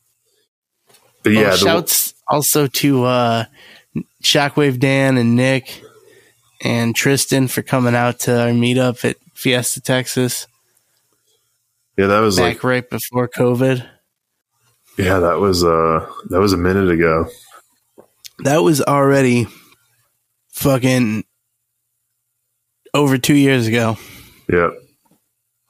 But 1.24 1.34
Yeah. 1.34 1.42
yeah, 1.42 1.50
the- 1.52 1.58
shouts 1.58 2.14
also 2.28 2.68
to 2.68 3.04
uh, 3.06 3.46
Shockwave 4.24 4.80
Dan 4.80 5.18
and 5.18 5.36
Nick 5.36 5.84
and 6.62 6.96
Tristan 6.96 7.48
for 7.48 7.62
coming 7.62 7.96
out 7.96 8.20
to 8.22 8.40
our 8.42 8.50
meetup 8.50 9.04
at 9.06 9.18
Fiesta, 9.34 9.82
Texas, 9.82 10.48
yeah, 11.98 12.08
that 12.08 12.20
was 12.22 12.38
back 12.38 12.56
like 12.56 12.64
right 12.64 12.90
before 12.90 13.28
COVID. 13.28 13.86
Yeah, 15.00 15.20
that 15.20 15.40
was 15.40 15.64
uh 15.64 16.06
that 16.30 16.40
was 16.40 16.54
a 16.54 16.58
minute 16.58 16.92
ago. 16.92 17.26
That 18.44 18.64
was 18.64 18.82
already 18.82 19.48
fucking 20.52 21.24
over 22.94 23.18
two 23.18 23.36
years 23.36 23.68
ago. 23.68 23.98
Yep. 24.52 24.74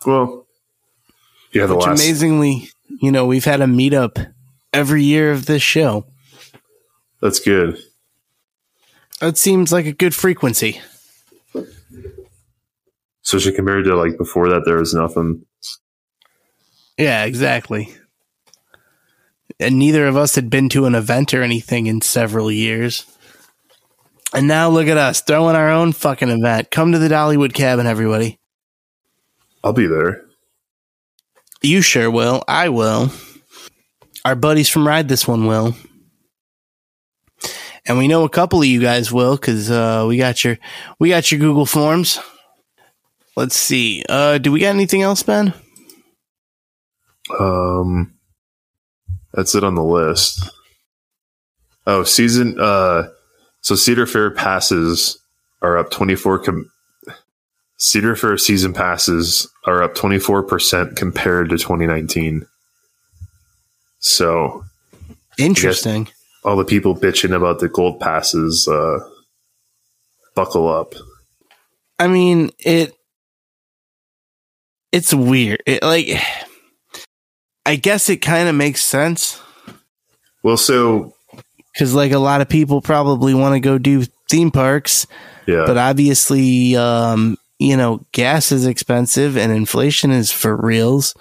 Well, 0.06 0.48
yeah, 1.54 1.66
the 1.66 1.76
Which 1.76 1.86
last 1.86 2.02
amazingly, 2.02 2.70
you 3.02 3.12
know, 3.12 3.26
we've 3.26 3.46
had 3.46 3.62
a 3.62 3.66
meetup 3.66 4.34
every 4.74 5.04
year 5.04 5.32
of 5.32 5.46
this 5.46 5.62
show. 5.62 6.06
that's 7.22 7.40
good. 7.40 7.78
That 9.20 9.38
seems 9.38 9.72
like 9.72 9.86
a 9.86 9.92
good 9.94 10.16
frequency. 10.16 10.82
Especially 13.26 13.52
compared 13.52 13.86
to 13.86 13.96
like 13.96 14.18
before 14.18 14.50
that, 14.50 14.64
there 14.66 14.78
was 14.78 14.94
nothing. 14.94 15.46
Yeah, 16.98 17.26
exactly. 17.26 17.94
And 19.60 19.77
neither 19.77 20.07
of 20.07 20.15
us 20.15 20.36
had 20.36 20.49
been 20.49 20.69
to 20.69 20.86
an 20.86 20.95
event 20.95 21.34
or 21.34 21.44
anything 21.44 21.88
in 21.88 22.02
several 22.02 22.52
years. 22.52 23.06
And 24.34 24.48
now 24.48 24.69
look 24.69 24.88
at 24.88 24.98
us 24.98 25.22
throwing 25.22 25.56
our 25.56 25.69
own 25.69 25.91
fucking 25.91 26.30
event. 26.30 26.72
Come 26.72 26.91
to 26.91 26.99
the 26.99 27.10
Dollywood 27.10 27.53
cabin, 27.53 27.88
everybody. 27.88 28.40
I'll 29.64 29.73
be 29.73 29.88
there. 29.88 30.26
You 31.61 31.81
sure 31.81 32.10
will. 32.10 32.44
I 32.48 32.69
will. 32.69 33.11
Our 34.23 34.36
buddies 34.36 34.69
from 34.69 34.88
Ride 34.88 35.10
This 35.10 35.27
One 35.27 35.45
will. 35.45 35.76
And 37.86 37.98
we 37.98 38.07
know 38.07 38.23
a 38.23 38.30
couple 38.30 38.60
of 38.61 38.68
you 38.68 38.80
guys 38.80 39.11
will 39.11 39.36
because 39.36 39.72
uh, 39.72 40.06
we 40.07 40.18
got 40.18 40.44
your 40.44 40.57
we 40.99 41.10
got 41.10 41.31
your 41.31 41.40
Google 41.40 41.65
Forms. 41.65 42.19
Let's 43.36 43.56
see. 43.56 44.03
Uh, 44.07 44.38
do 44.38 44.52
we 44.52 44.60
got 44.60 44.69
anything 44.76 45.02
else, 45.02 45.23
Ben? 45.23 45.53
Um, 47.40 48.14
that's 49.40 49.56
it 49.56 49.64
on 49.64 49.76
the 49.76 49.84
list. 49.84 50.49
Oh, 51.88 52.03
season. 52.03 52.60
Uh, 52.60 53.07
so 53.61 53.74
Cedar 53.76 54.06
Fair 54.06 54.32
passes 54.32 55.18
are 55.61 55.78
up 55.78 55.91
twenty 55.91 56.16
four. 56.16 56.40
Com- 56.40 56.70
Cedar 57.78 58.18
Fair 58.18 58.38
season 58.38 58.74
passes 58.74 59.49
are 59.66 59.82
up 59.82 59.95
twenty 59.95 60.20
four 60.20 60.44
percent 60.44 60.98
compared 60.98 61.49
to 61.52 61.57
twenty 61.57 61.88
nineteen. 61.88 62.45
So 63.99 64.66
Interesting. 65.38 66.10
all 66.44 66.57
the 66.57 66.66
people 66.66 66.94
bitching 66.94 67.34
about 67.34 67.60
the 67.60 67.70
gold 67.70 68.02
passes, 68.02 68.68
uh, 68.68 68.99
buckle 70.36 70.68
up. 70.68 70.95
I 71.98 72.10
mean, 72.10 72.52
it 72.60 72.94
it's 74.91 75.14
weird. 75.14 75.64
It 75.66 75.82
like 75.82 76.10
I 77.65 77.76
guess 77.76 78.10
it 78.10 78.18
kind 78.18 78.49
of 78.49 78.56
makes 78.56 78.84
sense 78.84 79.41
Well, 80.44 80.57
so 80.57 81.14
cuz 81.77 81.94
like 81.94 82.11
a 82.11 82.19
lot 82.19 82.41
of 82.41 82.49
people 82.49 82.81
probably 82.81 83.34
want 83.34 83.56
to 83.56 83.60
go 83.60 83.77
do 83.77 84.06
theme 84.30 84.52
parks, 84.52 85.07
yeah, 85.48 85.64
but 85.65 85.77
obviously 85.77 86.76
um 86.76 87.38
you 87.60 87.76
know, 87.76 88.06
gas 88.14 88.52
is 88.52 88.65
expensive 88.65 89.38
and 89.38 89.52
inflation 89.52 90.11
is 90.11 90.31
for 90.31 90.56
reals. 90.56 91.14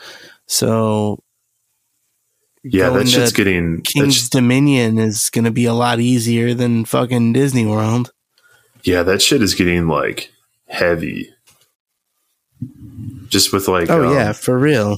So 0.47 1.23
Yeah, 2.63 2.91
that 2.91 3.09
shit's 3.09 3.33
getting 3.33 3.83
Kings 3.83 4.31
Dominion 4.31 4.99
is 4.99 5.31
going 5.31 5.45
to 5.45 5.51
be 5.51 5.65
a 5.65 5.75
lot 5.75 6.01
easier 6.01 6.55
than 6.55 6.85
fucking 6.85 7.33
Disney 7.33 7.67
World. 7.67 8.13
yeah, 8.85 9.03
that 9.03 9.21
shit 9.21 9.43
is 9.43 9.55
getting 9.55 9.89
like 9.89 10.31
heavy. 10.69 11.35
Just 13.29 13.53
with 13.53 13.69
like 13.69 13.91
Oh 13.91 14.07
um, 14.07 14.15
yeah, 14.15 14.33
for 14.33 14.57
real. 14.57 14.97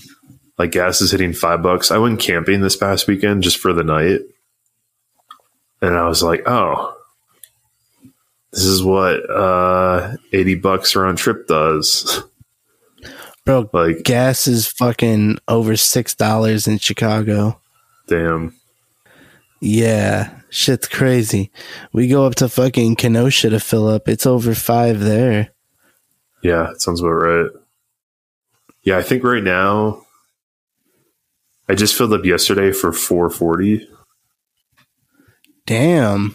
Like 0.60 0.72
gas 0.72 1.00
is 1.00 1.10
hitting 1.10 1.32
five 1.32 1.62
bucks. 1.62 1.90
I 1.90 1.96
went 1.96 2.20
camping 2.20 2.60
this 2.60 2.76
past 2.76 3.06
weekend 3.06 3.42
just 3.42 3.56
for 3.56 3.72
the 3.72 3.82
night. 3.82 4.20
And 5.80 5.96
I 5.96 6.06
was 6.06 6.22
like, 6.22 6.42
oh, 6.44 6.94
this 8.52 8.64
is 8.64 8.82
what 8.82 9.22
uh 9.30 10.16
80 10.34 10.56
bucks 10.56 10.94
round 10.94 11.16
trip 11.16 11.46
does. 11.46 12.22
Bro, 13.46 13.70
like, 13.72 14.02
gas 14.02 14.46
is 14.46 14.66
fucking 14.66 15.38
over 15.48 15.72
$6 15.72 16.68
in 16.68 16.76
Chicago. 16.76 17.58
damn. 18.06 18.54
Yeah, 19.62 20.40
shit's 20.50 20.88
crazy. 20.88 21.50
We 21.94 22.06
go 22.06 22.26
up 22.26 22.34
to 22.36 22.50
fucking 22.50 22.96
Kenosha 22.96 23.48
to 23.48 23.60
fill 23.60 23.88
up. 23.88 24.10
It's 24.10 24.26
over 24.26 24.54
5 24.54 25.00
there. 25.00 25.48
Yeah, 26.42 26.74
sounds 26.76 27.00
about 27.00 27.12
right. 27.12 27.50
Yeah, 28.82 28.98
I 28.98 29.02
think 29.02 29.24
right 29.24 29.42
now 29.42 30.04
I 31.70 31.74
just 31.76 31.94
filled 31.96 32.12
up 32.12 32.24
yesterday 32.24 32.72
for 32.72 32.92
440. 32.92 33.88
Damn. 35.66 36.34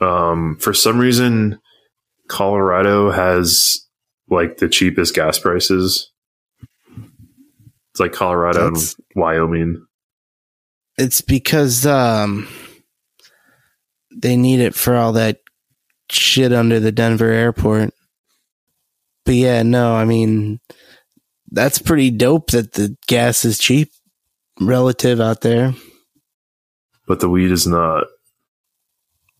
Um, 0.00 0.56
for 0.56 0.74
some 0.74 0.98
reason, 0.98 1.60
Colorado 2.26 3.12
has 3.12 3.86
like 4.28 4.56
the 4.56 4.68
cheapest 4.68 5.14
gas 5.14 5.38
prices. 5.38 6.10
It's 7.92 8.00
like 8.00 8.12
Colorado 8.12 8.64
That's- 8.64 8.96
and 8.96 9.04
Wyoming. 9.22 9.86
It's 10.98 11.20
because 11.20 11.86
um 11.86 12.48
they 14.12 14.36
need 14.36 14.58
it 14.58 14.74
for 14.74 14.96
all 14.96 15.12
that 15.12 15.38
shit 16.10 16.52
under 16.52 16.80
the 16.80 16.90
Denver 16.90 17.30
airport. 17.30 17.94
But 19.24 19.36
yeah, 19.36 19.62
no, 19.62 19.94
I 19.94 20.04
mean 20.04 20.58
that's 21.52 21.78
pretty 21.78 22.10
dope 22.10 22.50
that 22.50 22.72
the 22.72 22.96
gas 23.06 23.44
is 23.44 23.58
cheap 23.60 23.92
relative 24.66 25.20
out 25.20 25.40
there. 25.40 25.74
but 27.06 27.20
the 27.20 27.28
weed 27.28 27.50
is 27.50 27.66
not. 27.66 28.04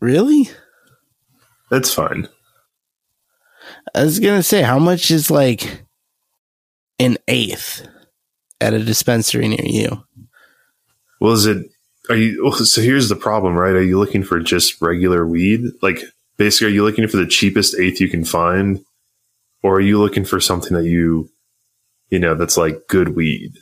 Really? 0.00 0.50
That's 1.70 1.92
fine. 1.92 2.28
I 3.94 4.04
was 4.04 4.18
gonna 4.20 4.42
say, 4.42 4.62
how 4.62 4.78
much 4.78 5.10
is 5.10 5.30
like 5.30 5.84
an 6.98 7.16
eighth 7.28 7.86
at 8.60 8.74
a 8.74 8.84
dispensary 8.84 9.48
near 9.48 9.64
you? 9.64 10.04
Well, 11.20 11.32
is 11.32 11.46
it? 11.46 11.66
Are 12.10 12.16
you? 12.16 12.42
well, 12.42 12.52
So 12.52 12.80
here's 12.82 13.08
the 13.08 13.16
problem, 13.16 13.54
right? 13.54 13.74
Are 13.74 13.82
you 13.82 13.98
looking 13.98 14.24
for 14.24 14.40
just 14.40 14.82
regular 14.82 15.26
weed? 15.26 15.62
Like, 15.80 16.00
basically, 16.36 16.68
are 16.68 16.74
you 16.74 16.84
looking 16.84 17.06
for 17.06 17.16
the 17.16 17.26
cheapest 17.26 17.78
eighth 17.78 18.00
you 18.00 18.08
can 18.08 18.24
find, 18.24 18.84
or 19.62 19.76
are 19.76 19.80
you 19.80 19.98
looking 20.00 20.24
for 20.24 20.40
something 20.40 20.76
that 20.76 20.84
you, 20.84 21.30
you 22.10 22.18
know, 22.18 22.34
that's 22.34 22.56
like 22.56 22.88
good 22.88 23.14
weed? 23.14 23.52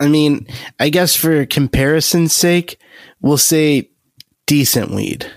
I 0.00 0.08
mean, 0.08 0.46
I 0.78 0.90
guess 0.90 1.16
for 1.16 1.44
comparison's 1.46 2.32
sake, 2.32 2.78
we'll 3.20 3.38
say 3.38 3.90
decent 4.46 4.90
weed. 4.90 5.30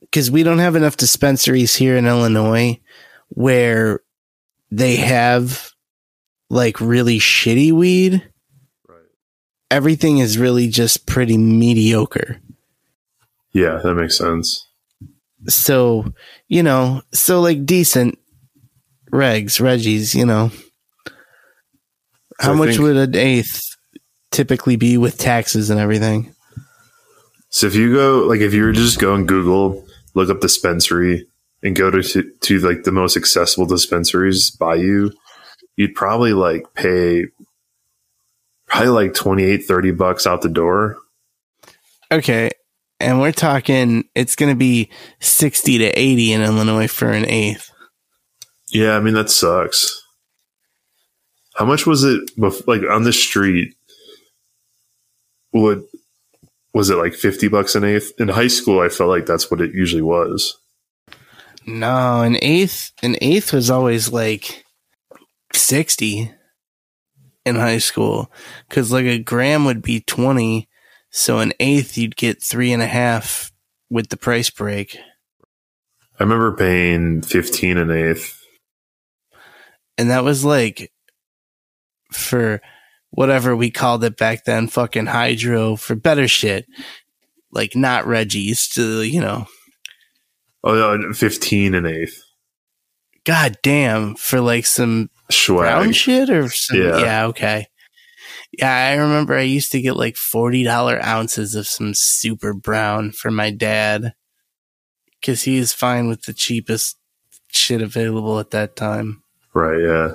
Because 0.00 0.30
we 0.30 0.42
don't 0.42 0.58
have 0.58 0.76
enough 0.76 0.96
dispensaries 0.96 1.76
here 1.76 1.96
in 1.96 2.06
Illinois 2.06 2.80
where 3.28 4.00
they 4.70 4.96
have 4.96 5.72
like 6.50 6.80
really 6.80 7.18
shitty 7.18 7.72
weed. 7.72 8.22
Right. 8.86 8.98
Everything 9.70 10.18
is 10.18 10.38
really 10.38 10.68
just 10.68 11.06
pretty 11.06 11.38
mediocre. 11.38 12.40
Yeah, 13.52 13.80
that 13.82 13.94
makes 13.94 14.18
sense. 14.18 14.66
So, 15.48 16.12
you 16.48 16.62
know, 16.62 17.02
so 17.12 17.40
like 17.40 17.66
decent 17.66 18.18
regs, 19.10 19.60
Reggies, 19.60 20.14
you 20.14 20.24
know. 20.24 20.50
How 22.42 22.52
I 22.52 22.56
much 22.56 22.70
think- 22.70 22.80
would 22.80 22.96
an 22.96 23.16
eighth 23.16 23.60
typically 24.30 24.76
be 24.76 24.98
with 24.98 25.18
taxes 25.18 25.70
and 25.70 25.80
everything? 25.80 26.34
So 27.50 27.66
if 27.66 27.74
you 27.74 27.92
go, 27.94 28.20
like, 28.20 28.40
if 28.40 28.54
you 28.54 28.64
were 28.64 28.72
to 28.72 28.78
just 28.78 28.98
go 28.98 29.14
and 29.14 29.28
Google, 29.28 29.86
look 30.14 30.30
up 30.30 30.40
dispensary, 30.40 31.26
and 31.62 31.76
go 31.76 31.90
to 31.90 32.02
to, 32.02 32.30
to 32.40 32.58
like 32.60 32.84
the 32.84 32.92
most 32.92 33.16
accessible 33.16 33.66
dispensaries 33.66 34.50
by 34.50 34.74
you, 34.76 35.12
you'd 35.76 35.94
probably 35.94 36.32
like 36.32 36.74
pay 36.74 37.26
probably 38.66 38.88
like 38.88 39.14
28 39.14 39.58
30 39.66 39.90
bucks 39.92 40.26
out 40.26 40.40
the 40.42 40.48
door 40.48 40.96
Okay. 42.12 42.50
And 43.00 43.20
we're 43.20 43.32
talking, 43.32 44.04
it's 44.14 44.36
going 44.36 44.52
to 44.52 44.56
be 44.56 44.90
60 45.20 45.78
to 45.78 45.84
80 45.86 46.32
in 46.34 46.42
Illinois 46.42 46.86
for 46.86 47.10
an 47.10 47.24
eighth. 47.26 47.70
Yeah, 48.68 48.96
I 48.96 49.00
mean 49.00 49.14
that 49.14 49.30
sucks. 49.30 50.01
How 51.56 51.64
much 51.64 51.86
was 51.86 52.04
it? 52.04 52.30
Like 52.66 52.82
on 52.90 53.02
the 53.04 53.12
street, 53.12 53.74
would 55.52 55.84
was 56.72 56.90
it 56.90 56.96
like 56.96 57.14
fifty 57.14 57.48
bucks 57.48 57.74
an 57.74 57.84
eighth? 57.84 58.12
In 58.18 58.28
high 58.28 58.48
school, 58.48 58.80
I 58.80 58.88
felt 58.88 59.10
like 59.10 59.26
that's 59.26 59.50
what 59.50 59.60
it 59.60 59.74
usually 59.74 60.02
was. 60.02 60.58
No, 61.66 62.22
an 62.22 62.36
eighth, 62.42 62.92
an 63.02 63.16
eighth 63.20 63.52
was 63.52 63.70
always 63.70 64.10
like 64.10 64.64
60 65.52 66.32
in 67.44 67.56
high 67.56 67.78
school. 67.78 68.32
Cause 68.68 68.90
like 68.90 69.06
a 69.06 69.18
gram 69.18 69.64
would 69.64 69.82
be 69.82 70.00
20. 70.00 70.68
So 71.10 71.38
an 71.38 71.52
eighth, 71.60 71.96
you'd 71.96 72.16
get 72.16 72.42
three 72.42 72.72
and 72.72 72.82
a 72.82 72.86
half 72.86 73.52
with 73.90 74.08
the 74.08 74.16
price 74.16 74.50
break. 74.50 74.96
I 76.18 76.22
remember 76.22 76.52
paying 76.52 77.22
fifteen 77.22 77.76
an 77.76 77.90
eighth. 77.90 78.38
And 79.98 80.10
that 80.10 80.24
was 80.24 80.44
like 80.44 80.91
for 82.14 82.60
whatever 83.10 83.54
we 83.56 83.70
called 83.70 84.04
it 84.04 84.16
back 84.16 84.44
then, 84.44 84.68
fucking 84.68 85.06
hydro 85.06 85.76
for 85.76 85.94
better 85.94 86.28
shit. 86.28 86.66
Like 87.50 87.76
not 87.76 88.06
Reggie's 88.06 88.68
to, 88.70 89.02
you 89.02 89.20
know, 89.20 89.46
Oh, 90.64 90.96
no, 90.96 91.12
fifteen 91.12 91.74
an 91.74 91.86
eighth. 91.86 92.22
god 93.24 93.56
damn, 93.62 94.14
for 94.14 94.40
like 94.40 94.64
some 94.64 95.10
brown 95.46 95.92
shit 95.92 96.30
or 96.30 96.48
some, 96.48 96.80
Yeah. 96.80 96.98
yeah. 96.98 97.26
okay. 97.26 97.66
Yeah, 98.58 98.72
I 98.72 98.94
remember 98.96 99.34
I 99.34 99.42
used 99.42 99.72
to 99.72 99.80
get 99.80 99.96
like 99.96 100.16
forty 100.16 100.62
dollar 100.62 101.02
ounces 101.04 101.54
of 101.54 101.66
some 101.66 101.94
super 101.94 102.52
brown 102.54 103.10
for 103.12 103.30
my 103.30 103.50
dad 103.50 104.12
because 105.20 105.42
he 105.42 105.56
is 105.56 105.72
fine 105.72 106.06
with 106.08 106.22
the 106.22 106.32
cheapest 106.34 106.98
shit 107.48 107.80
available 107.82 108.38
at 108.38 108.50
that 108.50 108.76
time. 108.76 109.22
Right. 109.54 109.80
Yeah. 109.80 110.14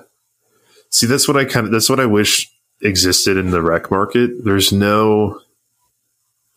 See, 0.89 1.07
that's 1.07 1.27
what 1.27 1.37
I 1.37 1.45
kind 1.45 1.65
of. 1.65 1.71
That's 1.71 1.89
what 1.89 1.99
I 1.99 2.05
wish 2.05 2.51
existed 2.81 3.37
in 3.37 3.51
the 3.51 3.61
rec 3.61 3.91
market. 3.91 4.43
There's 4.43 4.71
no 4.71 5.41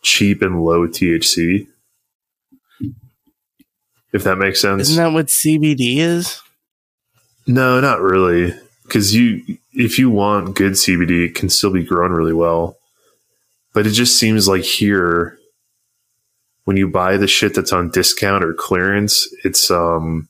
cheap 0.02 0.42
and 0.42 0.64
low 0.64 0.86
THC. 0.86 1.66
If 4.12 4.24
that 4.24 4.36
makes 4.38 4.60
sense. 4.60 4.82
Isn't 4.82 5.02
that 5.02 5.12
what 5.12 5.26
CBD 5.26 5.98
is? 5.98 6.40
No, 7.46 7.80
not 7.80 8.00
really. 8.00 8.54
Because 8.84 9.14
you, 9.14 9.58
if 9.72 9.98
you 9.98 10.10
want 10.10 10.56
good 10.56 10.72
CBD, 10.72 11.26
it 11.26 11.34
can 11.36 11.48
still 11.48 11.72
be 11.72 11.84
grown 11.84 12.10
really 12.10 12.32
well. 12.32 12.76
But 13.72 13.86
it 13.86 13.90
just 13.90 14.18
seems 14.18 14.48
like 14.48 14.64
here, 14.64 15.38
when 16.64 16.76
you 16.76 16.88
buy 16.88 17.16
the 17.16 17.28
shit 17.28 17.54
that's 17.54 17.72
on 17.72 17.90
discount 17.90 18.42
or 18.42 18.52
clearance, 18.52 19.32
it's 19.44 19.70
um, 19.70 20.28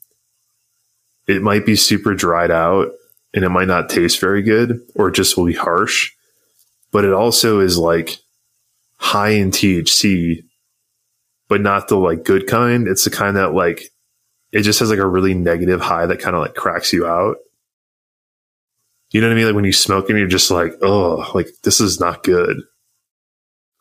it 1.26 1.40
might 1.40 1.64
be 1.64 1.74
super 1.74 2.14
dried 2.14 2.50
out 2.50 2.92
and 3.34 3.44
it 3.44 3.48
might 3.48 3.68
not 3.68 3.88
taste 3.88 4.20
very 4.20 4.42
good, 4.42 4.80
or 4.94 5.08
it 5.08 5.14
just 5.14 5.36
will 5.36 5.46
be 5.46 5.54
harsh. 5.54 6.12
But 6.92 7.04
it 7.04 7.12
also 7.12 7.60
is 7.60 7.78
like 7.78 8.18
high 8.96 9.30
in 9.30 9.50
THC, 9.50 10.44
but 11.48 11.60
not 11.60 11.88
the 11.88 11.96
like 11.96 12.24
good 12.24 12.46
kind. 12.46 12.88
It's 12.88 13.04
the 13.04 13.10
kind 13.10 13.36
that 13.36 13.54
like 13.54 13.82
it 14.52 14.62
just 14.62 14.80
has 14.80 14.90
like 14.90 14.98
a 14.98 15.06
really 15.06 15.34
negative 15.34 15.80
high 15.80 16.06
that 16.06 16.20
kind 16.20 16.34
of 16.34 16.42
like 16.42 16.54
cracks 16.54 16.92
you 16.92 17.06
out. 17.06 17.36
You 19.10 19.20
know 19.20 19.28
what 19.28 19.32
I 19.32 19.36
mean? 19.36 19.46
Like 19.46 19.54
when 19.54 19.64
you 19.64 19.72
smoke 19.72 20.08
and 20.08 20.18
you're 20.18 20.28
just 20.28 20.50
like, 20.50 20.74
oh, 20.82 21.30
like 21.34 21.48
this 21.62 21.80
is 21.80 22.00
not 22.00 22.22
good. 22.22 22.62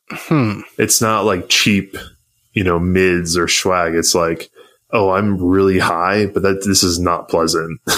Hmm. 0.09 0.61
It's 0.77 1.01
not 1.01 1.26
like 1.26 1.49
cheap, 1.49 1.95
you 2.53 2.63
know, 2.63 2.80
mids 2.80 3.38
or 3.38 3.47
swag. 3.47 3.93
It's 3.93 4.15
like, 4.15 4.49
oh, 4.91 5.11
I'm 5.11 5.38
really 5.38 5.80
high, 5.80 6.26
but 6.26 6.41
that 6.43 6.63
this 6.65 6.81
is 6.81 6.99
not 6.99 7.30
pleasant. 7.30 7.80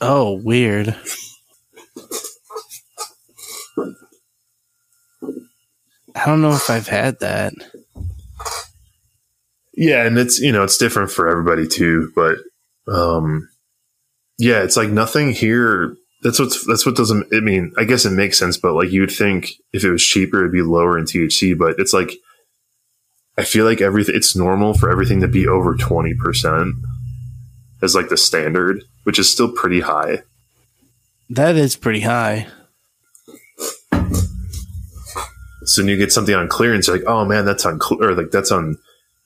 Oh, 0.00 0.40
weird. 0.42 0.94
I 6.14 6.26
don't 6.26 6.42
know 6.42 6.52
if 6.52 6.70
I've 6.70 6.88
had 6.88 7.20
that. 7.20 7.52
Yeah, 9.74 10.04
and 10.04 10.18
it's 10.18 10.40
you 10.40 10.50
know 10.50 10.64
it's 10.64 10.78
different 10.78 11.10
for 11.10 11.28
everybody 11.28 11.68
too, 11.68 12.10
but 12.14 12.38
um, 12.92 13.48
yeah, 14.38 14.62
it's 14.62 14.76
like 14.76 14.88
nothing 14.90 15.30
here. 15.30 15.94
That's 16.22 16.40
what's 16.40 16.66
that's 16.66 16.84
what 16.84 16.96
doesn't. 16.96 17.32
I 17.32 17.40
mean, 17.40 17.72
I 17.78 17.84
guess 17.84 18.04
it 18.04 18.10
makes 18.10 18.38
sense, 18.38 18.56
but 18.56 18.74
like 18.74 18.90
you'd 18.90 19.12
think 19.12 19.52
if 19.72 19.84
it 19.84 19.92
was 19.92 20.02
cheaper, 20.02 20.40
it'd 20.40 20.52
be 20.52 20.62
lower 20.62 20.98
in 20.98 21.04
THC, 21.04 21.56
but 21.56 21.76
it's 21.78 21.92
like 21.92 22.12
I 23.36 23.44
feel 23.44 23.64
like 23.64 23.80
everything. 23.80 24.16
It's 24.16 24.34
normal 24.34 24.74
for 24.74 24.90
everything 24.90 25.20
to 25.20 25.28
be 25.28 25.46
over 25.46 25.76
twenty 25.76 26.14
percent 26.14 26.74
as 27.82 27.94
like 27.94 28.08
the 28.08 28.16
standard, 28.16 28.84
which 29.04 29.18
is 29.18 29.30
still 29.30 29.50
pretty 29.52 29.80
high. 29.80 30.22
That 31.30 31.56
is 31.56 31.76
pretty 31.76 32.00
high. 32.00 32.46
So 35.64 35.82
when 35.82 35.88
you 35.88 35.96
get 35.98 36.12
something 36.12 36.34
on 36.34 36.48
clearance, 36.48 36.86
you're 36.86 36.96
like, 36.96 37.06
oh 37.06 37.24
man, 37.24 37.44
that's 37.44 37.66
on 37.66 37.78
cl- 37.80 38.02
or 38.02 38.14
like 38.14 38.30
that's 38.30 38.50
on 38.50 38.78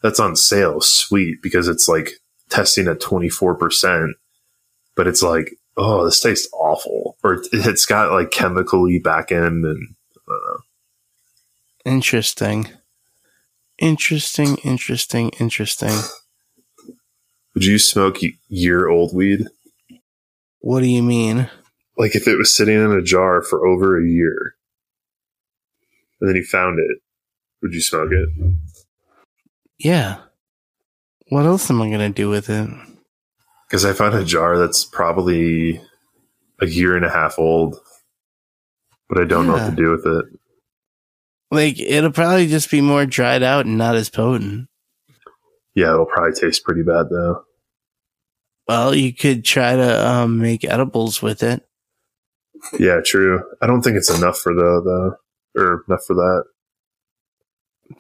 that's 0.03 0.19
on 0.19 0.35
sale, 0.35 0.81
sweet, 0.81 1.41
because 1.43 1.69
it's 1.69 1.89
like 1.89 2.11
testing 2.51 2.89
at 2.89 3.01
twenty 3.01 3.29
four 3.29 3.55
percent, 3.55 4.17
but 4.97 5.07
it's 5.07 5.23
like, 5.23 5.53
oh, 5.77 6.05
this 6.05 6.21
tastes 6.21 6.49
awful, 6.53 7.17
or 7.23 7.35
it- 7.35 7.49
it's 7.53 7.87
got 7.87 8.11
like 8.13 8.31
chemically 8.33 8.99
back 8.99 9.31
end 9.31 9.65
and 9.65 9.95
Interesting. 11.85 12.69
Interesting, 13.79 14.57
interesting, 14.59 15.31
interesting. 15.41 15.99
Would 17.55 17.65
you 17.65 17.79
smoke 17.79 18.19
year 18.49 18.89
old 18.89 19.15
weed? 19.15 19.47
What 20.61 20.81
do 20.81 20.87
you 20.87 21.03
mean? 21.03 21.51
Like 21.97 22.15
if 22.15 22.27
it 22.27 22.37
was 22.37 22.55
sitting 22.55 22.77
in 22.77 22.93
a 22.93 23.03
jar 23.03 23.43
for 23.43 23.67
over 23.67 24.01
a 24.01 24.07
year, 24.07 24.55
and 26.21 26.29
then 26.29 26.37
you 26.37 26.45
found 26.45 26.79
it, 26.79 27.03
would 27.61 27.75
you 27.75 27.81
smoke 27.81 28.11
it? 28.13 28.29
Yeah. 29.79 30.19
What 31.29 31.47
else 31.47 31.71
am 31.71 31.83
I 31.83 31.89
going 31.89 32.01
to 32.01 32.11
do 32.11 32.29
with 32.29 32.49
it? 32.49 32.69
Because 33.67 33.85
I 33.85 33.93
found 33.93 34.15
a 34.15 34.25
jar 34.25 34.59
that's 34.59 34.85
probably 34.85 35.81
a 36.61 36.67
year 36.67 36.95
and 36.95 37.05
a 37.05 37.11
half 37.11 37.39
old, 37.39 37.77
but 39.09 39.21
I 39.21 39.25
don't 39.25 39.47
know 39.47 39.55
what 39.55 39.71
to 39.71 39.77
do 39.77 39.91
with 39.91 40.07
it. 40.07 40.27
Like, 41.51 41.81
it'll 41.81 42.13
probably 42.13 42.47
just 42.47 42.71
be 42.71 42.81
more 42.81 43.05
dried 43.07 43.43
out 43.43 43.67
and 43.67 43.77
not 43.77 43.97
as 43.97 44.09
potent. 44.09 44.69
Yeah, 45.75 45.95
it'll 45.95 46.07
probably 46.07 46.33
taste 46.33 46.65
pretty 46.65 46.83
bad 46.83 47.07
though. 47.11 47.45
Well, 48.69 48.95
you 48.95 49.13
could 49.13 49.45
try 49.45 49.75
to 49.77 50.09
um, 50.09 50.39
make 50.39 50.65
edibles 50.65 51.21
with 51.23 51.43
it. 51.43 51.67
Yeah, 52.79 53.01
true. 53.05 53.43
I 53.61 53.67
don't 53.67 53.83
think 53.83 53.97
it's 53.97 54.11
enough 54.17 54.39
for 54.39 54.55
the 54.55 55.17
the 55.55 55.61
or 55.61 55.85
enough 55.89 56.05
for 56.07 56.15
that. 56.15 56.45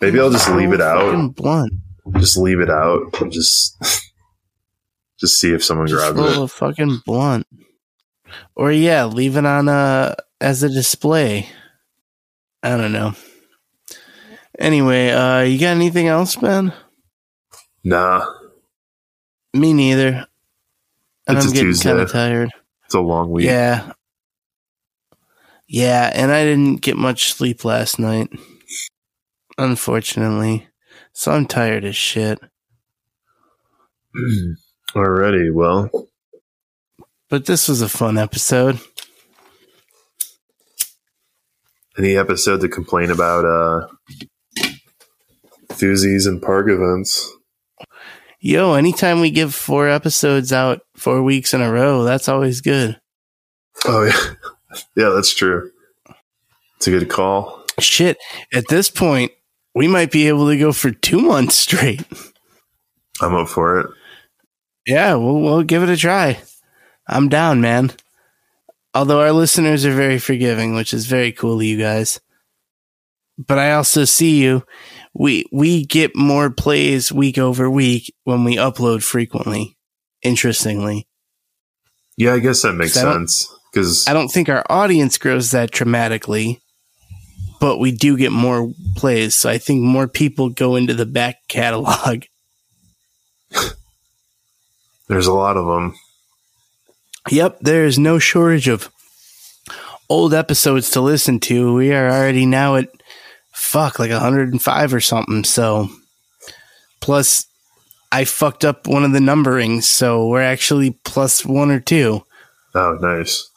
Maybe 0.00 0.20
I'll 0.20 0.30
just 0.30 0.48
leave 0.50 0.72
it 0.72 0.80
out. 0.80 1.34
Blunt. 1.34 1.72
Just 2.18 2.36
leave 2.36 2.60
it 2.60 2.70
out 2.70 3.20
and 3.20 3.30
just 3.32 3.76
just 5.20 5.40
see 5.40 5.52
if 5.52 5.64
someone 5.64 5.86
Just 5.86 5.98
grabs 6.14 6.16
roll 6.16 6.42
it. 6.42 6.44
a 6.44 6.48
fucking 6.48 6.98
blunt. 7.04 7.46
Or 8.54 8.70
yeah, 8.72 9.04
leave 9.06 9.36
it 9.36 9.44
on 9.46 9.68
a 9.68 10.16
as 10.40 10.62
a 10.62 10.68
display. 10.68 11.48
I 12.62 12.76
don't 12.76 12.92
know. 12.92 13.14
Anyway, 14.58 15.10
uh, 15.10 15.40
you 15.40 15.58
got 15.58 15.74
anything 15.76 16.06
else, 16.06 16.36
Ben? 16.36 16.72
Nah, 17.84 18.24
Me 19.54 19.72
neither. 19.72 20.26
And 21.26 21.36
It's 21.38 21.46
I'm 21.46 21.52
getting 21.52 21.74
kind 21.74 22.00
of 22.00 22.10
tired. 22.10 22.50
it's 22.84 22.94
a 22.94 23.00
long 23.00 23.30
week. 23.30 23.46
Yeah. 23.46 23.92
Yeah, 25.68 26.10
and 26.12 26.30
I 26.30 26.44
didn't 26.44 26.76
get 26.82 26.96
much 26.96 27.32
sleep 27.32 27.64
last 27.64 27.98
night. 27.98 28.28
Unfortunately. 29.58 30.68
So 31.12 31.32
I'm 31.32 31.46
tired 31.46 31.84
as 31.84 31.96
shit. 31.96 32.38
Alrighty, 34.94 35.52
well, 35.52 35.90
But 37.30 37.46
this 37.46 37.68
was 37.68 37.80
a 37.82 37.88
fun 37.88 38.18
episode. 38.18 38.78
any 41.98 42.16
episode 42.16 42.60
to 42.62 42.68
complain 42.68 43.10
about 43.10 43.44
uh 43.44 43.86
enthusies 45.70 46.26
and 46.26 46.40
park 46.42 46.66
events. 46.68 47.30
Yo, 48.44 48.74
anytime 48.74 49.20
we 49.20 49.30
give 49.30 49.54
four 49.54 49.88
episodes 49.88 50.52
out 50.52 50.80
four 50.96 51.22
weeks 51.22 51.54
in 51.54 51.60
a 51.60 51.70
row, 51.70 52.02
that's 52.02 52.28
always 52.28 52.60
good. 52.60 53.00
Oh 53.86 54.02
yeah, 54.02 54.78
yeah, 54.96 55.10
that's 55.10 55.32
true. 55.32 55.70
It's 56.76 56.88
a 56.88 56.90
good 56.90 57.08
call. 57.08 57.64
Shit, 57.78 58.18
at 58.52 58.66
this 58.66 58.90
point, 58.90 59.30
we 59.76 59.86
might 59.86 60.10
be 60.10 60.26
able 60.26 60.48
to 60.48 60.58
go 60.58 60.72
for 60.72 60.90
two 60.90 61.20
months 61.20 61.54
straight. 61.54 62.04
I'm 63.20 63.36
up 63.36 63.48
for 63.48 63.78
it. 63.78 63.86
Yeah, 64.88 65.14
we'll, 65.14 65.38
we'll 65.38 65.62
give 65.62 65.84
it 65.84 65.88
a 65.88 65.96
try. 65.96 66.40
I'm 67.06 67.28
down, 67.28 67.60
man. 67.60 67.92
Although 68.92 69.20
our 69.20 69.30
listeners 69.30 69.86
are 69.86 69.94
very 69.94 70.18
forgiving, 70.18 70.74
which 70.74 70.92
is 70.92 71.06
very 71.06 71.30
cool 71.30 71.58
of 71.58 71.62
you 71.62 71.78
guys. 71.78 72.18
But 73.38 73.60
I 73.60 73.74
also 73.74 74.04
see 74.04 74.42
you. 74.42 74.64
We 75.14 75.44
we 75.52 75.84
get 75.84 76.16
more 76.16 76.50
plays 76.50 77.12
week 77.12 77.38
over 77.38 77.68
week 77.70 78.14
when 78.24 78.44
we 78.44 78.56
upload 78.56 79.02
frequently. 79.02 79.76
Interestingly, 80.22 81.08
Yeah, 82.16 82.34
I 82.34 82.38
guess 82.38 82.62
that 82.62 82.74
makes 82.74 82.96
I 82.96 83.00
sense 83.00 83.52
because 83.72 84.06
I 84.06 84.12
don't 84.12 84.28
think 84.28 84.48
our 84.48 84.64
audience 84.70 85.18
grows 85.18 85.50
that 85.50 85.72
dramatically, 85.72 86.60
but 87.60 87.78
we 87.78 87.90
do 87.92 88.16
get 88.16 88.30
more 88.32 88.72
plays. 88.96 89.34
So 89.34 89.50
I 89.50 89.58
think 89.58 89.82
more 89.82 90.06
people 90.06 90.50
go 90.50 90.76
into 90.76 90.94
the 90.94 91.06
back 91.06 91.38
catalog. 91.48 92.24
there's 95.08 95.26
a 95.26 95.34
lot 95.34 95.56
of 95.56 95.66
them. 95.66 95.94
Yep, 97.30 97.58
there 97.60 97.84
is 97.84 97.98
no 97.98 98.18
shortage 98.18 98.68
of 98.68 98.90
old 100.08 100.34
episodes 100.34 100.90
to 100.90 101.00
listen 101.00 101.40
to. 101.40 101.74
We 101.74 101.92
are 101.92 102.10
already 102.10 102.46
now 102.46 102.76
at 102.76 102.88
fuck 103.62 103.98
like 103.98 104.10
105 104.10 104.94
or 104.94 105.00
something. 105.00 105.44
So 105.44 105.88
plus 107.00 107.46
I 108.10 108.24
fucked 108.24 108.64
up 108.64 108.86
one 108.86 109.04
of 109.04 109.12
the 109.12 109.20
numberings, 109.20 109.84
so 109.84 110.26
we're 110.26 110.42
actually 110.42 110.98
plus 111.04 111.46
1 111.46 111.70
or 111.70 111.80
2. 111.80 112.22
Oh, 112.74 112.98
nice. 113.00 113.48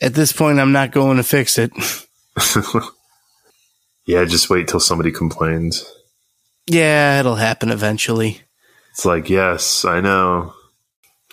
At 0.00 0.14
this 0.14 0.32
point 0.32 0.60
I'm 0.60 0.72
not 0.72 0.92
going 0.92 1.16
to 1.16 1.22
fix 1.24 1.58
it. 1.58 1.72
yeah, 4.06 4.24
just 4.24 4.50
wait 4.50 4.68
till 4.68 4.80
somebody 4.80 5.10
complains. 5.10 5.84
yeah, 6.66 7.18
it'll 7.18 7.36
happen 7.36 7.70
eventually. 7.70 8.42
It's 8.90 9.04
like, 9.04 9.30
yes, 9.30 9.84
I 9.84 10.00
know. 10.00 10.52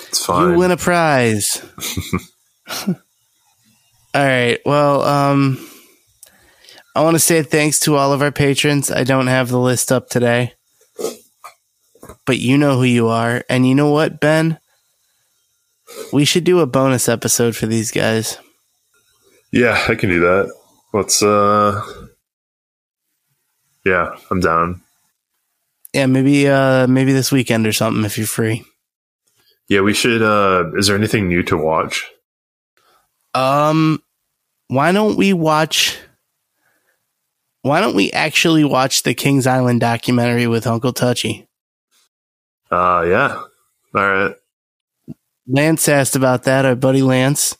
It's 0.07 0.25
fine. 0.25 0.51
You 0.51 0.57
win 0.57 0.71
a 0.71 0.77
prize. 0.77 1.63
All 2.87 2.95
right. 4.15 4.59
Well, 4.65 5.01
um, 5.01 5.69
I 6.95 7.01
want 7.03 7.15
to 7.15 7.19
say 7.19 7.43
thanks 7.43 7.81
to 7.81 7.97
all 7.97 8.13
of 8.13 8.21
our 8.21 8.31
patrons. 8.31 8.89
I 8.89 9.03
don't 9.03 9.27
have 9.27 9.49
the 9.49 9.59
list 9.59 9.91
up 9.91 10.07
today, 10.07 10.53
but 12.25 12.39
you 12.39 12.57
know 12.57 12.77
who 12.77 12.83
you 12.83 13.09
are. 13.09 13.43
And 13.49 13.67
you 13.67 13.75
know 13.75 13.91
what, 13.91 14.21
Ben? 14.21 14.59
We 16.13 16.23
should 16.23 16.45
do 16.45 16.61
a 16.61 16.65
bonus 16.65 17.09
episode 17.09 17.55
for 17.55 17.65
these 17.65 17.91
guys. 17.91 18.37
yeah, 19.51 19.83
I 19.87 19.95
can 19.95 20.09
do 20.09 20.21
that. 20.21 20.53
Let's, 20.93 21.21
uh, 21.21 21.81
yeah, 23.85 24.15
I'm 24.31 24.39
down. 24.39 24.81
Yeah, 25.93 26.05
maybe, 26.05 26.47
uh, 26.47 26.87
maybe 26.87 27.11
this 27.11 27.31
weekend 27.31 27.67
or 27.67 27.73
something 27.73 28.05
if 28.05 28.17
you're 28.17 28.25
free. 28.27 28.63
Yeah, 29.67 29.81
we 29.81 29.93
should, 29.93 30.21
uh, 30.21 30.71
is 30.75 30.87
there 30.87 30.95
anything 30.95 31.27
new 31.27 31.43
to 31.43 31.57
watch? 31.57 32.05
Um, 33.33 34.01
why 34.67 34.91
don't 34.93 35.17
we 35.17 35.33
watch? 35.33 35.97
Why 37.65 37.81
don't 37.81 37.95
we 37.95 38.11
actually 38.11 38.63
watch 38.63 39.01
the 39.01 39.15
Kings 39.15 39.47
Island 39.47 39.79
documentary 39.79 40.45
with 40.45 40.67
Uncle 40.67 40.93
Touchy? 40.93 41.47
Uh, 42.69 43.03
yeah. 43.07 43.41
All 43.95 44.07
right. 44.07 44.35
Lance 45.47 45.89
asked 45.89 46.15
about 46.15 46.43
that, 46.43 46.67
our 46.67 46.75
buddy 46.75 47.01
Lance, 47.01 47.57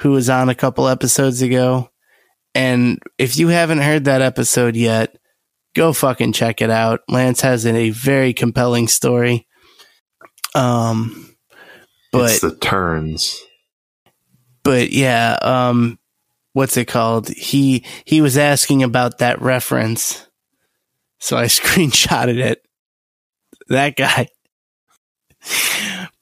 who 0.00 0.10
was 0.10 0.28
on 0.28 0.50
a 0.50 0.54
couple 0.54 0.86
episodes 0.88 1.40
ago. 1.40 1.88
And 2.54 2.98
if 3.16 3.38
you 3.38 3.48
haven't 3.48 3.78
heard 3.78 4.04
that 4.04 4.20
episode 4.20 4.76
yet, 4.76 5.16
go 5.74 5.94
fucking 5.94 6.34
check 6.34 6.60
it 6.60 6.68
out. 6.68 7.00
Lance 7.08 7.40
has 7.40 7.64
a 7.64 7.88
very 7.88 8.34
compelling 8.34 8.88
story. 8.88 9.46
Um, 10.54 11.34
but 12.12 12.30
it's 12.30 12.40
the 12.40 12.54
turns. 12.54 13.42
but 14.64 14.92
yeah, 14.92 15.38
um, 15.40 15.98
what's 16.54 16.76
it 16.78 16.86
called? 16.86 17.28
He 17.28 17.84
he 18.06 18.22
was 18.22 18.38
asking 18.38 18.82
about 18.82 19.18
that 19.18 19.42
reference, 19.42 20.26
so 21.18 21.36
I 21.36 21.44
screenshotted 21.44 22.38
it. 22.38 22.62
That 23.68 23.96
guy. 23.96 24.28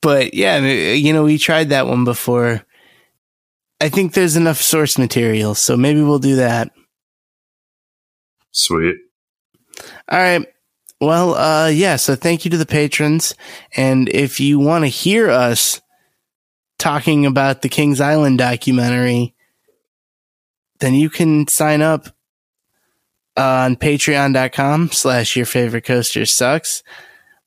But 0.01 0.35
yeah, 0.35 0.59
you 0.59 1.13
know, 1.13 1.23
we 1.23 1.39
tried 1.39 1.69
that 1.69 1.87
one 1.87 2.05
before. 2.05 2.65
I 3.81 3.89
think 3.89 4.13
there's 4.15 4.37
enough 4.37 4.61
source 4.61 4.99
material, 4.99 5.55
so 5.55 5.77
maybe 5.77 6.03
we'll 6.03 6.19
do 6.19 6.37
that. 6.37 6.73
Sweet. 8.51 8.97
All 10.09 10.19
right. 10.19 10.47
Well, 11.01 11.35
uh, 11.35 11.69
yeah. 11.69 11.97
So 11.97 12.15
thank 12.15 12.45
you 12.45 12.51
to 12.53 12.57
the 12.57 12.67
patrons, 12.67 13.35
and 13.77 14.09
if 14.09 14.41
you 14.41 14.59
want 14.59 14.85
to 14.85 14.89
hear 14.89 15.31
us 15.31 15.81
talking 16.79 17.27
about 17.27 17.63
the 17.63 17.69
Kings 17.69 18.01
Island 18.01 18.39
documentary, 18.39 19.32
then 20.83 20.95
you 20.95 21.09
can 21.09 21.47
sign 21.47 21.81
up 21.81 22.09
on 23.37 23.77
patreon.com 23.77 24.91
slash 24.91 25.37
your 25.37 25.47
favorite 25.47 25.85
coaster 25.85 26.27
sucks. 26.27 26.83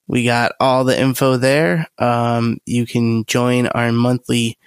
We 0.08 0.24
got 0.24 0.54
all 0.60 0.86
the 0.86 0.98
info 1.00 1.36
there. 1.36 1.88
Um, 1.98 2.60
you 2.66 2.86
can 2.86 3.26
join 3.26 3.68
our 3.68 3.92
monthly 3.92 4.58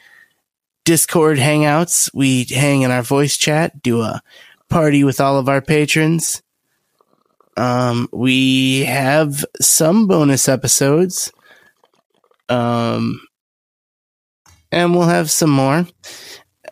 Discord 0.85 1.39
hangouts. 1.39 2.11
We 2.13 2.45
hang 2.45 2.83
in 2.83 2.91
our 2.91 3.03
voice 3.03 3.39
chat, 3.39 3.83
do 3.83 4.03
a 4.03 4.21
party 4.69 5.03
with 5.03 5.19
all 5.21 5.39
of 5.39 5.49
our 5.49 5.63
patrons. 5.63 6.43
Um, 7.57 8.09
we 8.13 8.85
have 8.85 9.45
some 9.61 10.07
bonus 10.07 10.47
episodes. 10.47 11.33
Um, 12.51 13.21
and 14.71 14.95
we'll 14.95 15.09
have 15.09 15.31
some 15.31 15.51
more. 15.51 15.87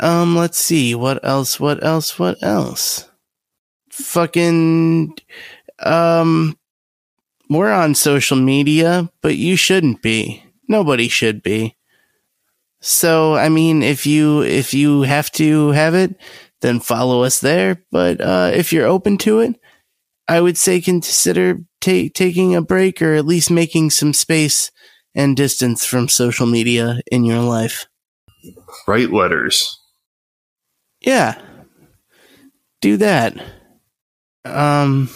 Um, 0.01 0.37
let's 0.37 0.59
see. 0.59 0.95
What 0.95 1.25
else? 1.25 1.59
What 1.59 1.83
else? 1.85 2.19
What 2.19 2.43
else? 2.43 3.09
Fucking, 3.91 5.17
um, 5.79 6.59
we're 7.49 7.73
on 7.73 7.95
social 7.95 8.37
media, 8.37 9.11
but 9.23 9.37
you 9.37 9.57
shouldn't 9.57 10.03
be. 10.03 10.45
Nobody 10.69 11.09
should 11.09 11.43
be. 11.43 11.77
So, 12.81 13.35
I 13.35 13.49
mean, 13.49 13.83
if 13.83 14.07
you, 14.07 14.43
if 14.43 14.75
you 14.75 15.03
have 15.03 15.31
to 15.33 15.71
have 15.71 15.95
it, 15.95 16.21
then 16.61 16.81
follow 16.81 17.23
us 17.23 17.41
there. 17.41 17.83
But, 17.91 18.21
uh, 18.21 18.51
if 18.53 18.73
you're 18.73 18.87
open 18.87 19.17
to 19.19 19.41
it, 19.41 19.59
I 20.29 20.41
would 20.41 20.59
say 20.59 20.81
consider 20.81 21.61
ta- 21.81 22.11
taking 22.13 22.55
a 22.55 22.61
break 22.61 23.01
or 23.01 23.15
at 23.15 23.27
least 23.27 23.51
making 23.51 23.91
some 23.91 24.13
space 24.13 24.71
and 25.15 25.37
distance 25.37 25.87
from 25.87 26.09
social 26.09 26.47
media 26.47 27.01
in 27.11 27.25
your 27.25 27.41
life. 27.41 27.87
Write 28.87 29.11
letters. 29.11 29.81
Yeah. 31.07 31.41
Do 32.83 32.99
that. 32.99 33.35
Um 34.45 35.09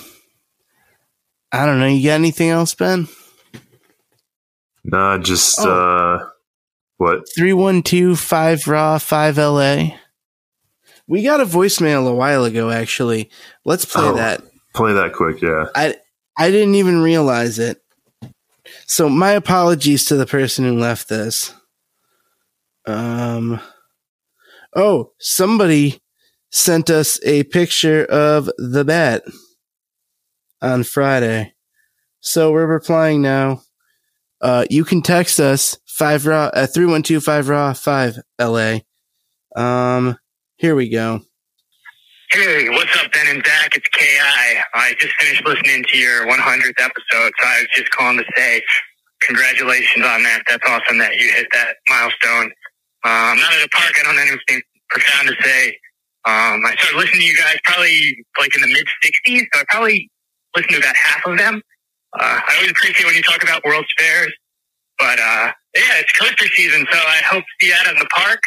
I 1.53 1.67
don't 1.67 1.81
know, 1.81 1.87
you 1.89 2.09
got 2.09 2.15
anything 2.15 2.49
else, 2.49 2.75
Ben? 2.75 3.09
Nah, 4.85 5.19
just 5.19 5.59
Oh. 5.61 5.69
uh, 5.69 6.29
what? 6.97 7.25
3125 7.37 8.67
raw 8.69 8.99
5 8.99 9.37
LA. 9.39 9.97
We 11.09 11.23
got 11.25 11.41
a 11.41 11.45
voicemail 11.45 12.09
a 12.09 12.15
while 12.15 12.45
ago 12.45 12.71
actually. 12.71 13.31
Let's 13.65 13.85
play 13.85 14.05
Oh. 14.07 14.15
that. 14.15 14.43
Play 14.75 14.93
that 14.95 15.13
quick, 15.13 15.43
yeah. 15.43 15.67
I 15.75 15.97
I 16.39 16.51
didn't 16.51 16.77
even 16.77 17.03
realize 17.03 17.59
it. 17.59 17.83
So 18.87 19.09
my 19.09 19.33
apologies 19.33 20.05
to 20.07 20.17
the 20.17 20.27
person 20.27 20.65
who 20.65 20.79
left 20.79 21.09
this. 21.09 21.53
Um 22.87 23.61
Oh, 24.75 25.13
somebody 25.19 26.01
sent 26.53 26.91
us 26.91 27.19
a 27.25 27.45
picture 27.45 28.05
of 28.05 28.51
the 28.59 28.85
bat 28.85 29.25
on 30.63 30.85
Friday. 30.85 31.55
So 32.21 32.53
we're 32.53 32.67
replying 32.67 33.23
now. 33.23 33.63
Uh 34.41 34.65
you 34.71 34.85
can 34.85 35.03
text 35.03 35.39
us 35.41 35.79
5 35.87 36.27
raw 36.27 36.51
uh, 36.55 36.67
3125 36.67 37.49
raw 37.49 37.73
5 37.73 38.19
LA. 38.41 38.79
Um 39.57 40.17
here 40.57 40.75
we 40.75 40.89
go. 40.89 41.21
Hey, 42.31 42.69
what's 42.69 42.95
up, 42.97 43.11
Ben 43.13 43.27
and 43.27 43.45
Zach? 43.45 43.77
It's 43.77 43.89
Ki. 43.89 44.07
I 44.75 44.95
just 45.01 45.15
finished 45.21 45.45
listening 45.45 45.85
to 45.89 45.99
your 45.99 46.27
100th 46.27 46.79
episode, 46.79 47.33
so 47.41 47.45
I 47.45 47.59
was 47.61 47.69
just 47.75 47.91
calling 47.91 48.19
to 48.19 48.25
say 48.37 48.63
congratulations 49.23 50.05
on 50.05 50.23
that. 50.23 50.43
That's 50.49 50.63
awesome 50.69 50.99
that 50.99 51.17
you 51.17 51.33
hit 51.33 51.49
that 51.53 51.77
milestone. 51.89 52.53
Uh, 53.05 53.33
I'm 53.33 53.39
not 53.39 53.53
at 53.53 53.65
a 53.65 53.69
park. 53.71 53.93
I 53.99 54.03
don't 54.05 54.17
have 54.17 54.29
anything 54.29 54.63
profound 54.91 55.29
to 55.29 55.35
say. 55.43 55.69
Um, 56.27 56.61
I 56.67 56.75
started 56.79 56.99
listening 56.99 57.21
to 57.23 57.27
you 57.27 57.37
guys 57.37 57.57
probably 57.65 58.17
like 58.39 58.55
in 58.55 58.63
the 58.63 58.69
mid 58.73 58.87
60s, 59.05 59.47
so 59.55 59.61
I 59.61 59.65
probably 59.71 60.11
listened 60.55 60.73
to 60.75 60.79
about 60.81 60.97
half 60.97 61.27
of 61.27 61.39
them. 61.39 61.63
Uh, 62.19 62.41
I 62.47 62.55
always 62.57 62.71
appreciate 62.73 63.07
when 63.07 63.15
you 63.15 63.23
talk 63.23 63.43
about 63.43 63.65
World's 63.65 63.89
Fairs, 63.99 64.33
but 64.99 65.19
uh, 65.19 65.53
yeah, 65.75 66.01
it's 66.03 66.13
coaster 66.19 66.47
season, 66.55 66.87
so 66.91 66.99
I 66.99 67.23
hope 67.25 67.43
to 67.45 67.53
see 67.61 67.69
you 67.69 67.75
out 67.81 67.87
in 67.95 67.99
the 67.99 68.09
park. 68.15 68.43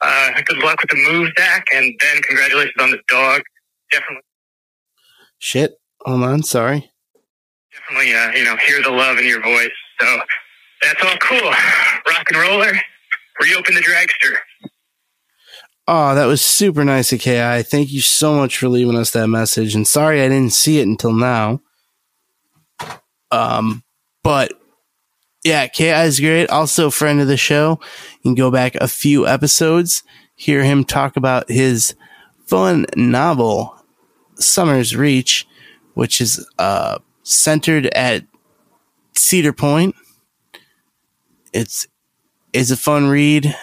Uh, 0.00 0.40
good 0.46 0.58
luck 0.58 0.80
with 0.80 0.90
the 0.90 0.96
move, 1.12 1.28
Zach, 1.38 1.66
and 1.74 1.92
Ben, 1.98 2.22
congratulations 2.22 2.74
on 2.80 2.90
the 2.90 3.00
dog. 3.08 3.42
Definitely, 3.92 4.22
Shit. 5.38 5.72
Hold 6.06 6.22
on, 6.22 6.42
sorry. 6.42 6.90
definitely, 7.72 8.14
uh, 8.14 8.30
you 8.32 8.44
know, 8.44 8.56
hear 8.56 8.82
the 8.82 8.90
love 8.90 9.18
in 9.18 9.26
your 9.26 9.42
voice. 9.42 9.68
So 10.00 10.20
that's 10.82 11.02
all 11.04 11.16
cool. 11.20 11.50
Rock 11.50 12.24
and 12.30 12.38
roller. 12.40 12.72
Reopen 13.40 13.74
the 13.74 13.80
dragster. 13.80 14.36
Oh, 15.88 16.14
that 16.14 16.26
was 16.26 16.40
super 16.40 16.84
nice 16.84 17.12
of 17.12 17.20
KI. 17.20 17.62
Thank 17.62 17.90
you 17.90 18.00
so 18.00 18.34
much 18.34 18.58
for 18.58 18.68
leaving 18.68 18.96
us 18.96 19.10
that 19.12 19.26
message. 19.26 19.74
And 19.74 19.88
sorry 19.88 20.22
I 20.22 20.28
didn't 20.28 20.52
see 20.52 20.78
it 20.78 20.86
until 20.86 21.12
now. 21.12 21.60
Um, 23.32 23.82
but 24.22 24.52
yeah, 25.42 25.66
KI 25.66 26.06
is 26.06 26.20
great. 26.20 26.50
Also, 26.50 26.90
friend 26.90 27.20
of 27.20 27.26
the 27.26 27.36
show. 27.36 27.80
You 28.12 28.20
can 28.22 28.34
go 28.34 28.50
back 28.50 28.74
a 28.76 28.88
few 28.88 29.26
episodes, 29.26 30.02
hear 30.36 30.62
him 30.62 30.84
talk 30.84 31.16
about 31.16 31.50
his 31.50 31.94
fun 32.46 32.86
novel, 32.94 33.74
Summer's 34.36 34.94
Reach, 34.94 35.46
which 35.94 36.20
is 36.20 36.46
uh, 36.58 36.98
centered 37.22 37.86
at 37.86 38.24
Cedar 39.16 39.52
Point. 39.52 39.94
It's 41.52 41.88
is 42.52 42.70
a 42.70 42.76
fun 42.76 43.08
read, 43.08 43.54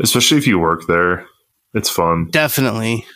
Especially 0.00 0.38
if 0.38 0.46
you 0.46 0.58
work 0.58 0.86
there. 0.88 1.26
It's 1.74 1.90
fun. 1.90 2.28
definitely. 2.30 3.06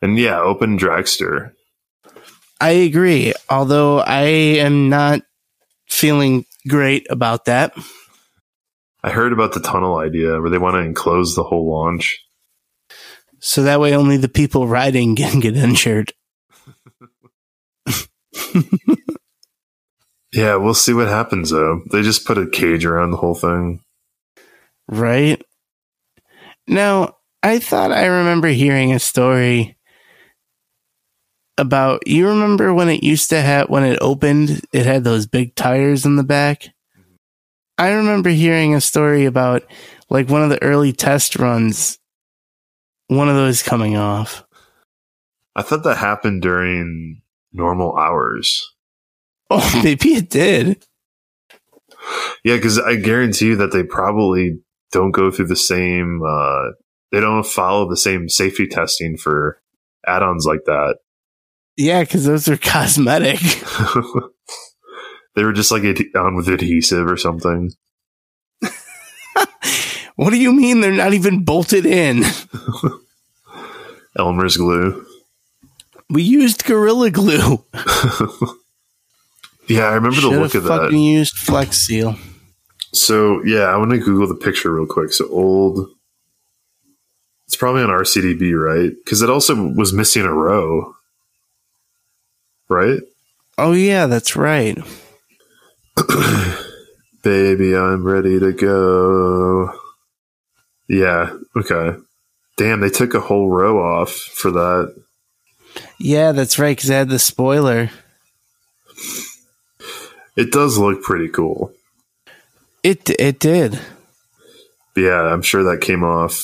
And 0.00 0.18
yeah, 0.18 0.38
open 0.40 0.78
dragster. 0.78 1.52
I 2.60 2.70
agree. 2.70 3.34
Although 3.50 3.98
I 4.00 4.22
am 4.22 4.88
not 4.88 5.22
feeling 5.88 6.44
great 6.66 7.06
about 7.10 7.44
that. 7.46 7.72
I 9.02 9.10
heard 9.10 9.32
about 9.32 9.52
the 9.54 9.60
tunnel 9.60 9.98
idea 9.98 10.40
where 10.40 10.50
they 10.50 10.58
want 10.58 10.74
to 10.74 10.80
enclose 10.80 11.34
the 11.34 11.44
whole 11.44 11.70
launch. 11.70 12.24
So 13.40 13.62
that 13.62 13.80
way 13.80 13.94
only 13.94 14.16
the 14.16 14.28
people 14.28 14.66
riding 14.66 15.14
can 15.16 15.40
get 15.40 15.56
injured. 15.56 16.12
Yeah, 20.32 20.56
we'll 20.56 20.74
see 20.74 20.92
what 20.92 21.08
happens 21.08 21.50
though. 21.50 21.82
They 21.90 22.02
just 22.02 22.26
put 22.26 22.38
a 22.38 22.48
cage 22.48 22.84
around 22.84 23.10
the 23.10 23.16
whole 23.16 23.34
thing. 23.34 23.80
Right? 24.88 25.42
Now, 26.66 27.16
I 27.42 27.58
thought 27.58 27.92
I 27.92 28.06
remember 28.06 28.48
hearing 28.48 28.92
a 28.92 28.98
story 28.98 29.78
about 31.56 32.06
you 32.06 32.28
remember 32.28 32.72
when 32.72 32.88
it 32.88 33.02
used 33.02 33.30
to 33.30 33.40
have 33.40 33.68
when 33.68 33.84
it 33.84 33.98
opened, 34.00 34.60
it 34.72 34.86
had 34.86 35.04
those 35.04 35.26
big 35.26 35.54
tires 35.54 36.06
in 36.06 36.16
the 36.16 36.22
back? 36.22 36.68
I 37.76 37.92
remember 37.92 38.30
hearing 38.30 38.74
a 38.74 38.80
story 38.80 39.24
about 39.24 39.64
like 40.10 40.28
one 40.28 40.42
of 40.42 40.50
the 40.50 40.62
early 40.62 40.92
test 40.92 41.36
runs, 41.36 41.98
one 43.08 43.28
of 43.28 43.36
those 43.36 43.62
coming 43.62 43.96
off. 43.96 44.44
I 45.54 45.62
thought 45.62 45.84
that 45.84 45.96
happened 45.96 46.42
during 46.42 47.22
normal 47.52 47.96
hours. 47.96 48.74
Oh, 49.50 49.80
maybe 49.82 50.10
it 50.10 50.28
did. 50.28 50.84
Yeah, 52.44 52.56
because 52.56 52.78
I 52.78 52.96
guarantee 52.96 53.46
you 53.46 53.56
that 53.56 53.72
they 53.72 53.82
probably 53.82 54.58
don't 54.92 55.10
go 55.10 55.30
through 55.30 55.46
the 55.46 55.56
same. 55.56 56.20
Uh, 56.22 56.72
they 57.12 57.20
don't 57.20 57.46
follow 57.46 57.88
the 57.88 57.96
same 57.96 58.28
safety 58.28 58.66
testing 58.66 59.16
for 59.16 59.58
add-ons 60.06 60.44
like 60.44 60.66
that. 60.66 60.98
Yeah, 61.78 62.00
because 62.00 62.26
those 62.26 62.46
are 62.48 62.58
cosmetic. 62.58 63.40
they 65.34 65.44
were 65.44 65.54
just 65.54 65.72
like 65.72 65.84
ad- 65.84 66.14
on 66.14 66.36
with 66.36 66.48
adhesive 66.48 67.10
or 67.10 67.16
something. 67.16 67.70
What 70.18 70.30
do 70.30 70.36
you 70.36 70.52
mean 70.52 70.80
they're 70.80 70.90
not 70.90 71.14
even 71.14 71.44
bolted 71.44 71.86
in? 71.86 72.24
Elmer's 74.18 74.56
glue. 74.56 75.06
We 76.10 76.24
used 76.24 76.64
Gorilla 76.64 77.12
Glue. 77.12 77.64
Yeah, 79.68 79.84
I 79.84 79.94
remember 79.94 80.20
the 80.20 80.30
look 80.30 80.54
of 80.54 80.64
that. 80.64 80.82
fucking 80.82 80.98
used 80.98 81.36
Flex 81.36 81.76
Seal. 81.78 82.16
So 82.92 83.42
yeah, 83.44 83.64
I 83.64 83.76
want 83.76 83.90
to 83.90 83.98
Google 83.98 84.26
the 84.26 84.34
picture 84.34 84.72
real 84.74 84.86
quick. 84.86 85.12
So 85.12 85.28
old. 85.28 85.88
It's 87.46 87.56
probably 87.56 87.82
on 87.82 87.88
RCDB, 87.88 88.52
right? 88.52 88.92
Because 89.04 89.22
it 89.22 89.30
also 89.30 89.54
was 89.72 89.92
missing 89.92 90.24
a 90.24 90.32
row, 90.32 90.94
right? 92.68 93.00
Oh 93.56 93.72
yeah, 93.72 94.06
that's 94.06 94.36
right. 94.36 94.78
Baby, 97.22 97.76
I'm 97.76 98.04
ready 98.04 98.38
to 98.38 98.52
go. 98.52 99.72
Yeah. 100.88 101.36
Okay. 101.56 101.98
Damn, 102.56 102.80
they 102.80 102.90
took 102.90 103.14
a 103.14 103.20
whole 103.20 103.48
row 103.50 103.82
off 103.82 104.12
for 104.12 104.50
that. 104.50 104.94
Yeah, 105.98 106.32
that's 106.32 106.58
right. 106.58 106.76
Because 106.76 106.90
I 106.90 106.96
had 106.96 107.08
the 107.08 107.18
spoiler. 107.18 107.90
It 110.38 110.52
does 110.52 110.78
look 110.78 111.02
pretty 111.02 111.28
cool. 111.28 111.72
It 112.82 113.10
it 113.18 113.40
did. 113.40 113.78
Yeah, 114.96 115.20
I'm 115.20 115.42
sure 115.42 115.64
that 115.64 115.80
came 115.80 116.04
off 116.04 116.42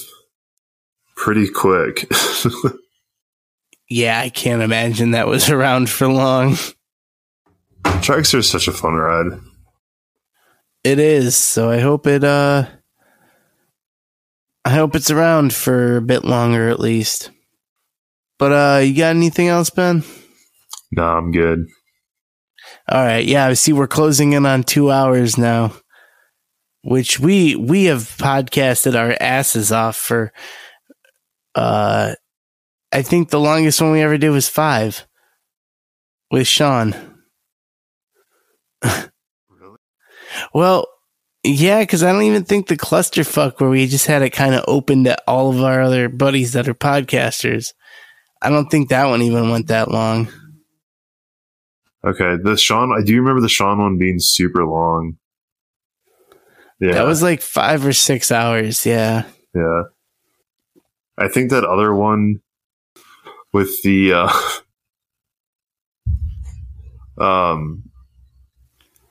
pretty 1.17 1.49
quick. 1.49 2.11
Yeah, 3.89 4.19
I 4.19 4.31
can't 4.31 4.63
imagine 4.63 5.11
that 5.11 5.29
was 5.29 5.51
around 5.51 5.91
for 5.91 6.09
long. 6.09 6.57
Dragster 7.85 8.39
is 8.39 8.49
such 8.49 8.67
a 8.67 8.73
fun 8.73 8.95
ride. 8.95 9.39
It 10.83 10.99
is, 10.99 11.37
so 11.37 11.71
I 11.71 11.81
hope 11.81 12.07
it 12.07 12.25
uh 12.25 12.67
I 14.65 14.71
hope 14.71 14.95
it's 14.97 15.11
around 15.11 15.53
for 15.53 15.99
a 15.99 16.03
bit 16.03 16.25
longer 16.25 16.71
at 16.71 16.81
least. 16.81 17.31
But 18.39 18.53
uh 18.53 18.81
you 18.81 18.97
got 18.97 19.15
anything 19.15 19.49
else, 19.49 19.71
Ben? 19.71 20.03
Nah, 20.91 21.19
I'm 21.19 21.31
good. 21.31 21.67
All 22.89 23.03
right, 23.03 23.25
yeah, 23.25 23.47
I 23.47 23.55
see 23.55 23.73
we're 23.73 23.87
closing 23.87 24.33
in 24.33 24.45
on 24.45 24.63
2 24.63 24.91
hours 24.91 25.39
now. 25.39 25.73
Which 26.83 27.19
we 27.19 27.57
we 27.57 27.85
have 27.85 28.03
podcasted 28.19 28.95
our 28.95 29.17
asses 29.19 29.73
off 29.73 29.97
for 29.97 30.33
uh 31.55 32.15
I 32.93 33.03
think 33.03 33.31
the 33.31 33.41
longest 33.41 33.81
one 33.81 33.93
we 33.93 34.03
ever 34.03 34.19
did 34.19 34.31
was 34.31 34.49
5 34.51 35.07
with 36.31 36.47
Sean. 36.47 36.95
Really? 38.83 39.77
Well, 40.53 40.87
yeah, 41.45 41.81
because 41.81 42.03
I 42.03 42.13
don't 42.13 42.23
even 42.23 42.45
think 42.45 42.67
the 42.67 42.77
clusterfuck 42.77 43.61
where 43.61 43.71
we 43.71 43.87
just 43.87 44.07
had 44.07 44.23
it 44.23 44.31
kind 44.31 44.55
of 44.55 44.65
open 44.67 45.05
to 45.05 45.17
all 45.29 45.51
of 45.51 45.63
our 45.63 45.81
other 45.81 46.09
buddies 46.09 46.53
that 46.55 46.69
are 46.69 46.75
podcasters. 46.75 47.73
I 48.43 48.51
don't 48.51 48.69
think 48.69 48.89
that 48.89 49.07
one 49.07 49.23
even 49.23 49.51
went 49.51 49.69
that 49.69 49.91
long. 49.91 50.29
Okay, 52.07 52.37
the 52.43 52.57
Sean. 52.57 52.93
I 52.93 53.03
do 53.03 53.17
remember 53.17 53.41
the 53.41 53.49
Sean 53.49 53.79
one 53.79 53.97
being 53.99 54.19
super 54.19 54.65
long. 54.67 55.17
Yeah, 56.81 56.93
That 56.93 57.07
was 57.07 57.23
like 57.23 57.41
five 57.41 57.87
or 57.87 57.93
six 57.93 58.31
hours. 58.33 58.85
Yeah. 58.85 59.25
yeah. 59.55 59.83
I 61.17 61.29
think 61.29 61.51
that 61.51 61.65
other 61.65 61.95
one 61.95 62.41
with 63.53 63.83
the 63.83 64.13
uh 64.13 64.33
um. 67.23 67.85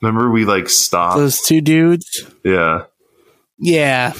Remember 0.01 0.29
we 0.29 0.43
like 0.43 0.67
stopped. 0.67 1.15
Those 1.17 1.39
two 1.41 1.61
dudes. 1.61 2.25
yeah, 2.43 2.83
Yeah. 3.57 4.11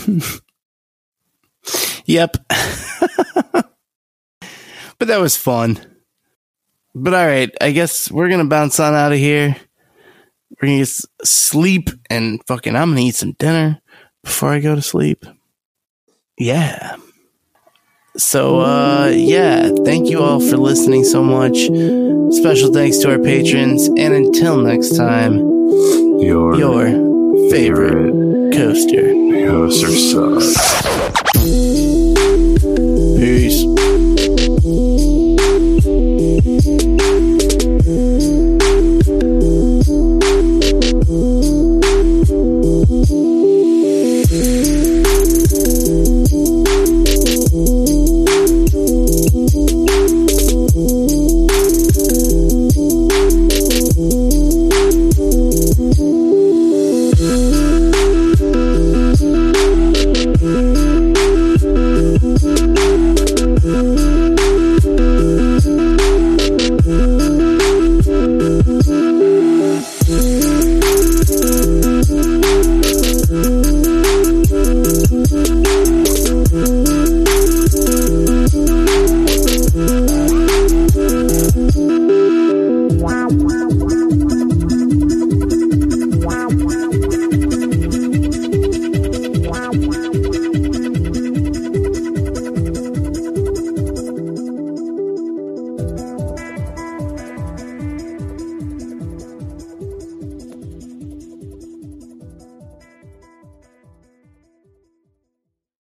yep. 2.05 2.37
but 2.49 3.67
that 5.01 5.19
was 5.19 5.35
fun. 5.35 5.92
But 6.95 7.13
all 7.13 7.25
right, 7.25 7.49
I 7.59 7.71
guess 7.71 8.11
we're 8.11 8.27
going 8.29 8.43
to 8.43 8.49
bounce 8.49 8.79
on 8.79 8.93
out 8.93 9.11
of 9.11 9.17
here. 9.17 9.55
We're 10.51 10.67
going 10.67 10.73
to 10.73 10.77
get 10.79 10.89
s- 10.89 11.05
sleep 11.23 11.89
and 12.09 12.39
fucking, 12.45 12.75
I'm 12.75 12.89
going 12.89 12.97
to 12.97 13.03
eat 13.03 13.15
some 13.15 13.31
dinner 13.33 13.81
before 14.23 14.49
I 14.49 14.59
go 14.59 14.75
to 14.75 14.81
sleep. 14.81 15.25
Yeah. 16.37 16.97
So, 18.15 18.59
uh, 18.59 19.07
yeah, 19.11 19.69
thank 19.83 20.07
you 20.07 20.21
all 20.21 20.39
for 20.39 20.57
listening 20.57 21.03
so 21.03 21.23
much. 21.23 21.57
Special 22.37 22.71
thanks 22.71 22.99
to 22.99 23.11
our 23.11 23.17
patrons. 23.17 23.87
And 23.87 24.13
until 24.13 24.57
next 24.57 24.95
time, 24.95 25.39
your 26.19 26.55
your 26.55 26.85
favorite 27.49 28.53
coaster. 28.53 29.01
coaster 29.47 29.89
sucks. 29.89 30.53